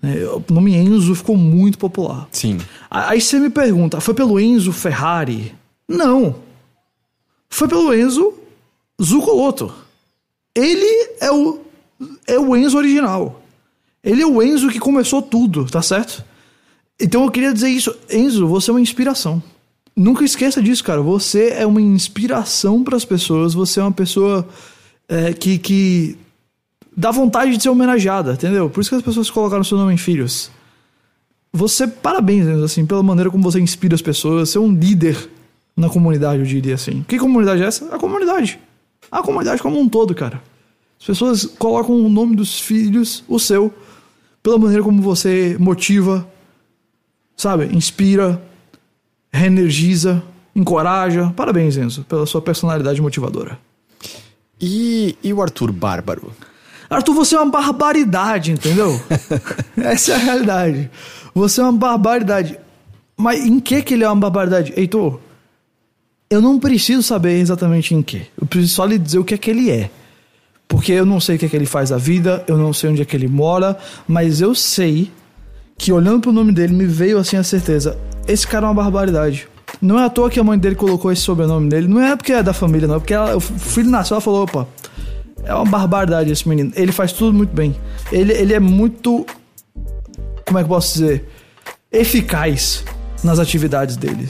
É, 0.02 0.26
o 0.26 0.42
nome 0.52 0.74
Enzo 0.74 1.14
ficou 1.14 1.36
muito 1.36 1.78
popular. 1.78 2.28
Sim. 2.32 2.58
Aí 2.90 3.20
você 3.20 3.38
me 3.38 3.48
pergunta, 3.48 4.00
foi 4.00 4.12
pelo 4.12 4.40
Enzo 4.40 4.72
Ferrari? 4.72 5.54
Não. 5.88 6.36
Foi 7.48 7.68
pelo 7.68 7.94
Enzo 7.94 8.34
Zucoloto. 9.00 9.72
Ele 10.54 11.10
é 11.20 11.30
o, 11.30 11.60
é 12.26 12.38
o 12.38 12.56
Enzo 12.56 12.76
original. 12.76 13.40
Ele 14.02 14.22
é 14.22 14.26
o 14.26 14.42
Enzo 14.42 14.68
que 14.68 14.78
começou 14.78 15.22
tudo, 15.22 15.64
tá 15.64 15.80
certo? 15.80 16.24
Então 17.00 17.24
eu 17.24 17.30
queria 17.30 17.52
dizer 17.52 17.68
isso. 17.68 17.94
Enzo, 18.10 18.46
você 18.46 18.70
é 18.70 18.74
uma 18.74 18.80
inspiração. 18.80 19.42
Nunca 19.96 20.24
esqueça 20.24 20.62
disso, 20.62 20.82
cara. 20.82 21.00
Você 21.02 21.50
é 21.50 21.66
uma 21.66 21.80
inspiração 21.80 22.82
para 22.82 22.96
as 22.96 23.04
pessoas. 23.04 23.54
Você 23.54 23.80
é 23.80 23.82
uma 23.82 23.92
pessoa 23.92 24.46
é, 25.08 25.32
que, 25.32 25.58
que 25.58 26.16
dá 26.96 27.10
vontade 27.10 27.56
de 27.56 27.62
ser 27.62 27.68
homenageada, 27.68 28.32
entendeu? 28.32 28.68
Por 28.70 28.80
isso 28.80 28.90
que 28.90 28.96
as 28.96 29.02
pessoas 29.02 29.30
colocaram 29.30 29.64
seu 29.64 29.78
nome 29.78 29.94
em 29.94 29.98
filhos. 29.98 30.50
Você, 31.52 31.86
parabéns, 31.86 32.46
Enzo, 32.46 32.64
assim, 32.64 32.84
pela 32.84 33.02
maneira 33.02 33.30
como 33.30 33.42
você 33.42 33.60
inspira 33.60 33.94
as 33.94 34.02
pessoas. 34.02 34.50
Você 34.50 34.58
é 34.58 34.60
um 34.60 34.74
líder 34.74 35.30
na 35.76 35.88
comunidade, 35.88 36.40
eu 36.40 36.46
diria 36.46 36.74
assim. 36.74 37.04
Que 37.06 37.18
comunidade 37.18 37.62
é 37.62 37.66
essa? 37.66 37.94
A 37.94 37.98
comunidade. 37.98 38.58
A 39.10 39.22
comunidade 39.22 39.62
como 39.62 39.78
um 39.78 39.88
todo, 39.88 40.14
cara. 40.14 40.42
As 40.98 41.06
pessoas 41.06 41.44
colocam 41.44 41.94
o 41.94 42.08
nome 42.08 42.34
dos 42.34 42.58
filhos, 42.58 43.22
o 43.28 43.38
seu, 43.38 43.72
pela 44.42 44.58
maneira 44.58 44.82
como 44.82 45.02
você 45.02 45.56
motiva, 45.60 46.26
sabe? 47.36 47.66
Inspira, 47.74 48.40
reenergiza, 49.32 50.22
encoraja. 50.54 51.32
Parabéns, 51.36 51.76
Enzo, 51.76 52.04
pela 52.04 52.26
sua 52.26 52.40
personalidade 52.40 53.00
motivadora. 53.00 53.58
E, 54.60 55.16
e 55.22 55.32
o 55.32 55.42
Arthur 55.42 55.72
Bárbaro? 55.72 56.32
Arthur, 56.88 57.14
você 57.14 57.34
é 57.34 57.40
uma 57.40 57.50
barbaridade, 57.50 58.52
entendeu? 58.52 59.00
Essa 59.76 60.12
é 60.12 60.14
a 60.14 60.18
realidade. 60.18 60.90
Você 61.34 61.60
é 61.60 61.64
uma 61.64 61.72
barbaridade. 61.72 62.58
Mas 63.16 63.44
em 63.44 63.58
que 63.58 63.82
que 63.82 63.94
ele 63.94 64.04
é 64.04 64.08
uma 64.08 64.16
barbaridade? 64.16 64.72
Heitor, 64.76 65.20
eu 66.30 66.40
não 66.40 66.58
preciso 66.58 67.02
saber 67.02 67.38
exatamente 67.38 67.94
em 67.94 68.02
que. 68.02 68.26
Eu 68.40 68.46
preciso 68.46 68.74
só 68.74 68.84
lhe 68.84 68.98
dizer 68.98 69.18
o 69.18 69.24
que 69.24 69.34
é 69.34 69.38
que 69.38 69.50
ele 69.50 69.70
é. 69.70 69.90
Porque 70.66 70.92
eu 70.92 71.04
não 71.04 71.20
sei 71.20 71.36
o 71.36 71.38
que 71.38 71.46
é 71.46 71.48
que 71.48 71.56
ele 71.56 71.66
faz 71.66 71.90
da 71.90 71.98
vida, 71.98 72.44
eu 72.48 72.56
não 72.56 72.72
sei 72.72 72.90
onde 72.90 73.02
é 73.02 73.04
que 73.04 73.14
ele 73.14 73.28
mora, 73.28 73.78
mas 74.08 74.40
eu 74.40 74.54
sei 74.54 75.10
que 75.76 75.92
olhando 75.92 76.20
pro 76.20 76.32
nome 76.32 76.52
dele 76.52 76.72
me 76.72 76.86
veio 76.86 77.18
assim 77.18 77.36
a 77.36 77.42
certeza: 77.42 77.98
esse 78.26 78.46
cara 78.46 78.66
é 78.66 78.68
uma 78.70 78.82
barbaridade. 78.82 79.48
Não 79.80 79.98
é 79.98 80.04
à 80.04 80.10
toa 80.10 80.30
que 80.30 80.38
a 80.38 80.44
mãe 80.44 80.58
dele 80.58 80.74
colocou 80.74 81.10
esse 81.10 81.22
sobrenome 81.22 81.68
dele. 81.68 81.88
Não 81.88 82.00
é 82.00 82.16
porque 82.16 82.32
é 82.32 82.42
da 82.42 82.52
família, 82.52 82.86
não. 82.86 82.96
É 82.96 82.98
porque 82.98 83.14
ela, 83.14 83.36
o 83.36 83.40
filho 83.40 83.90
nasceu, 83.90 84.14
ela 84.14 84.20
falou: 84.20 84.44
opa, 84.44 84.68
é 85.42 85.54
uma 85.54 85.64
barbaridade 85.64 86.30
esse 86.30 86.48
menino. 86.48 86.72
Ele 86.74 86.92
faz 86.92 87.12
tudo 87.12 87.32
muito 87.32 87.54
bem. 87.54 87.74
Ele, 88.10 88.32
ele 88.32 88.54
é 88.54 88.60
muito. 88.60 89.26
Como 90.46 90.58
é 90.58 90.62
que 90.62 90.66
eu 90.66 90.74
posso 90.74 90.94
dizer? 90.94 91.28
Eficaz 91.92 92.84
nas 93.22 93.38
atividades 93.38 93.96
dele. 93.96 94.28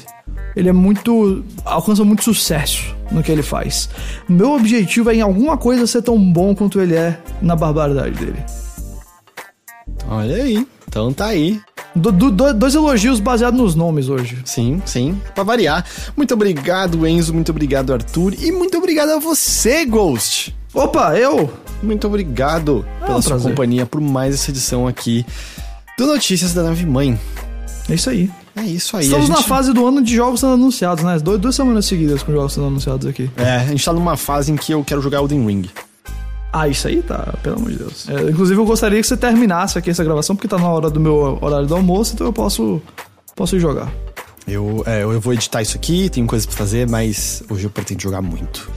Ele 0.56 0.68
é 0.68 0.72
muito. 0.72 1.44
alcança 1.64 2.04
muito 2.04 2.22
sucesso 2.22 2.94
no 3.10 3.22
que 3.22 3.30
ele 3.30 3.42
faz. 3.42 3.88
Meu 4.28 4.52
objetivo 4.52 5.10
é 5.10 5.16
em 5.16 5.20
alguma 5.20 5.56
coisa 5.56 5.86
ser 5.86 6.02
tão 6.02 6.18
bom 6.18 6.54
quanto 6.54 6.80
ele 6.80 6.94
é 6.94 7.18
na 7.42 7.56
barbaridade 7.56 8.16
dele. 8.16 8.44
Olha 10.08 10.36
aí. 10.36 10.66
Então 10.94 11.12
tá 11.12 11.26
aí. 11.26 11.60
Do, 11.92 12.12
do, 12.12 12.54
dois 12.54 12.72
elogios 12.76 13.18
baseados 13.18 13.58
nos 13.58 13.74
nomes 13.74 14.08
hoje. 14.08 14.38
Sim, 14.44 14.80
sim. 14.86 15.20
Pra 15.34 15.42
variar. 15.42 15.84
Muito 16.16 16.32
obrigado, 16.34 17.04
Enzo. 17.04 17.34
Muito 17.34 17.50
obrigado, 17.50 17.92
Arthur. 17.92 18.32
E 18.40 18.52
muito 18.52 18.78
obrigado 18.78 19.10
a 19.10 19.18
você, 19.18 19.84
Ghost. 19.84 20.54
Opa, 20.72 21.18
eu? 21.18 21.52
Muito 21.82 22.06
obrigado 22.06 22.86
é 23.02 23.06
pela 23.06 23.18
um 23.18 23.22
sua 23.22 23.40
companhia 23.40 23.84
por 23.84 24.00
mais 24.00 24.34
essa 24.36 24.52
edição 24.52 24.86
aqui 24.86 25.26
do 25.98 26.06
Notícias 26.06 26.54
da 26.54 26.62
Nave 26.62 26.86
Mãe. 26.86 27.18
É 27.88 27.94
isso 27.94 28.10
aí. 28.10 28.30
É 28.54 28.62
isso 28.62 28.96
aí. 28.96 29.02
Estamos 29.02 29.26
gente... 29.26 29.36
na 29.36 29.42
fase 29.42 29.72
do 29.72 29.84
ano 29.84 30.00
de 30.00 30.14
jogos 30.14 30.38
sendo 30.38 30.52
anunciados, 30.52 31.02
né? 31.02 31.18
Duas, 31.18 31.40
duas 31.40 31.56
semanas 31.56 31.86
seguidas 31.86 32.22
com 32.22 32.30
jogos 32.30 32.52
sendo 32.52 32.68
anunciados 32.68 33.04
aqui. 33.08 33.28
É, 33.36 33.56
a 33.56 33.66
gente 33.66 33.84
tá 33.84 33.92
numa 33.92 34.16
fase 34.16 34.52
em 34.52 34.56
que 34.56 34.72
eu 34.72 34.84
quero 34.84 35.02
jogar 35.02 35.18
Elden 35.18 35.44
Ring. 35.44 35.68
Ah, 36.56 36.68
isso 36.68 36.86
aí 36.86 37.02
tá, 37.02 37.34
pelo 37.42 37.56
amor 37.56 37.72
de 37.72 37.78
Deus. 37.78 38.08
É, 38.08 38.30
inclusive, 38.30 38.60
eu 38.60 38.64
gostaria 38.64 39.00
que 39.00 39.06
você 39.08 39.16
terminasse 39.16 39.76
aqui 39.76 39.90
essa 39.90 40.04
gravação, 40.04 40.36
porque 40.36 40.46
tá 40.46 40.56
na 40.56 40.68
hora 40.68 40.88
do 40.88 41.00
meu 41.00 41.36
horário 41.42 41.66
do 41.66 41.74
almoço, 41.74 42.14
então 42.14 42.28
eu 42.28 42.32
posso, 42.32 42.80
posso 43.34 43.58
jogar. 43.58 43.92
Eu, 44.46 44.84
é, 44.86 45.02
eu 45.02 45.20
vou 45.20 45.32
editar 45.32 45.62
isso 45.62 45.76
aqui, 45.76 46.08
tenho 46.08 46.28
coisas 46.28 46.46
pra 46.46 46.54
fazer, 46.54 46.88
mas 46.88 47.42
hoje 47.50 47.64
eu 47.64 47.70
pretendo 47.70 48.02
jogar 48.02 48.22
muito. 48.22 48.70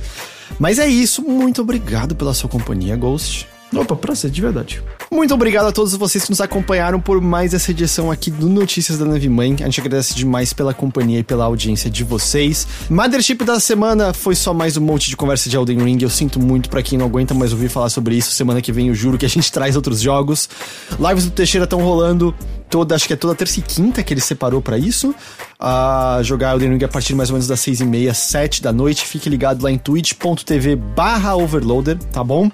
Mas 0.57 0.79
é 0.79 0.87
isso, 0.87 1.21
muito 1.21 1.61
obrigado 1.61 2.15
pela 2.15 2.33
sua 2.33 2.49
companhia, 2.49 2.95
Ghost. 2.95 3.47
Opa, 3.75 3.95
prazer, 3.95 4.31
de 4.31 4.41
verdade. 4.41 4.81
Muito 5.11 5.33
obrigado 5.33 5.67
a 5.67 5.71
todos 5.71 5.93
vocês 5.95 6.23
que 6.23 6.29
nos 6.29 6.39
acompanharam 6.39 6.99
por 6.99 7.19
mais 7.21 7.53
essa 7.53 7.71
edição 7.71 8.09
aqui 8.09 8.31
do 8.31 8.47
Notícias 8.47 8.97
da 8.97 9.05
Nave 9.05 9.27
Mãe. 9.27 9.55
A 9.59 9.65
gente 9.65 9.81
agradece 9.81 10.15
demais 10.15 10.53
pela 10.53 10.73
companhia 10.73 11.19
e 11.19 11.23
pela 11.23 11.45
audiência 11.45 11.89
de 11.89 12.03
vocês. 12.03 12.67
Mothership 12.89 13.43
da 13.43 13.59
semana 13.59 14.13
foi 14.13 14.35
só 14.35 14.53
mais 14.53 14.77
um 14.77 14.81
monte 14.81 15.09
de 15.09 15.17
conversa 15.17 15.49
de 15.49 15.55
Elden 15.57 15.83
Ring. 15.83 15.97
Eu 16.01 16.09
sinto 16.09 16.39
muito 16.39 16.69
para 16.69 16.81
quem 16.81 16.97
não 16.97 17.05
aguenta 17.07 17.33
mais 17.33 17.51
ouvir 17.51 17.69
falar 17.69 17.89
sobre 17.89 18.15
isso. 18.15 18.31
Semana 18.31 18.61
que 18.61 18.71
vem 18.71 18.87
eu 18.87 18.95
juro 18.95 19.17
que 19.17 19.25
a 19.25 19.29
gente 19.29 19.51
traz 19.51 19.75
outros 19.75 19.99
jogos. 19.99 20.49
Lives 20.97 21.25
do 21.25 21.31
Teixeira 21.31 21.65
estão 21.65 21.81
rolando 21.81 22.33
toda, 22.69 22.95
acho 22.95 23.07
que 23.07 23.13
é 23.13 23.17
toda 23.17 23.35
terça 23.35 23.59
e 23.59 23.63
quinta 23.63 24.01
que 24.01 24.13
ele 24.13 24.21
separou 24.21 24.61
para 24.61 24.77
isso. 24.77 25.13
A 25.59 26.19
jogar 26.23 26.53
Elden 26.53 26.73
Ring 26.73 26.83
a 26.85 26.87
partir 26.87 27.15
mais 27.15 27.29
ou 27.29 27.33
menos 27.33 27.47
das 27.47 27.59
seis 27.59 27.81
e 27.81 27.85
meia, 27.85 28.13
sete 28.13 28.61
da 28.61 28.71
noite. 28.71 29.05
Fique 29.05 29.29
ligado 29.29 29.61
lá 29.61 29.71
em 29.71 29.77
twitch.tv 29.77 30.75
barra 30.75 31.35
overloader, 31.35 31.97
tá 32.11 32.23
bom? 32.23 32.49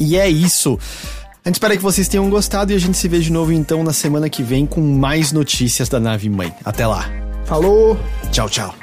E 0.00 0.16
é 0.16 0.28
isso. 0.28 0.78
A 1.44 1.48
gente 1.48 1.56
espera 1.56 1.76
que 1.76 1.82
vocês 1.82 2.08
tenham 2.08 2.28
gostado 2.28 2.72
e 2.72 2.74
a 2.74 2.78
gente 2.78 2.96
se 2.96 3.06
vê 3.06 3.18
de 3.18 3.30
novo 3.30 3.52
então 3.52 3.84
na 3.84 3.92
semana 3.92 4.28
que 4.28 4.42
vem 4.42 4.66
com 4.66 4.80
mais 4.80 5.32
notícias 5.32 5.88
da 5.88 6.00
nave 6.00 6.28
mãe. 6.28 6.52
Até 6.64 6.86
lá. 6.86 7.06
Falou! 7.44 7.98
Tchau, 8.32 8.48
tchau. 8.48 8.74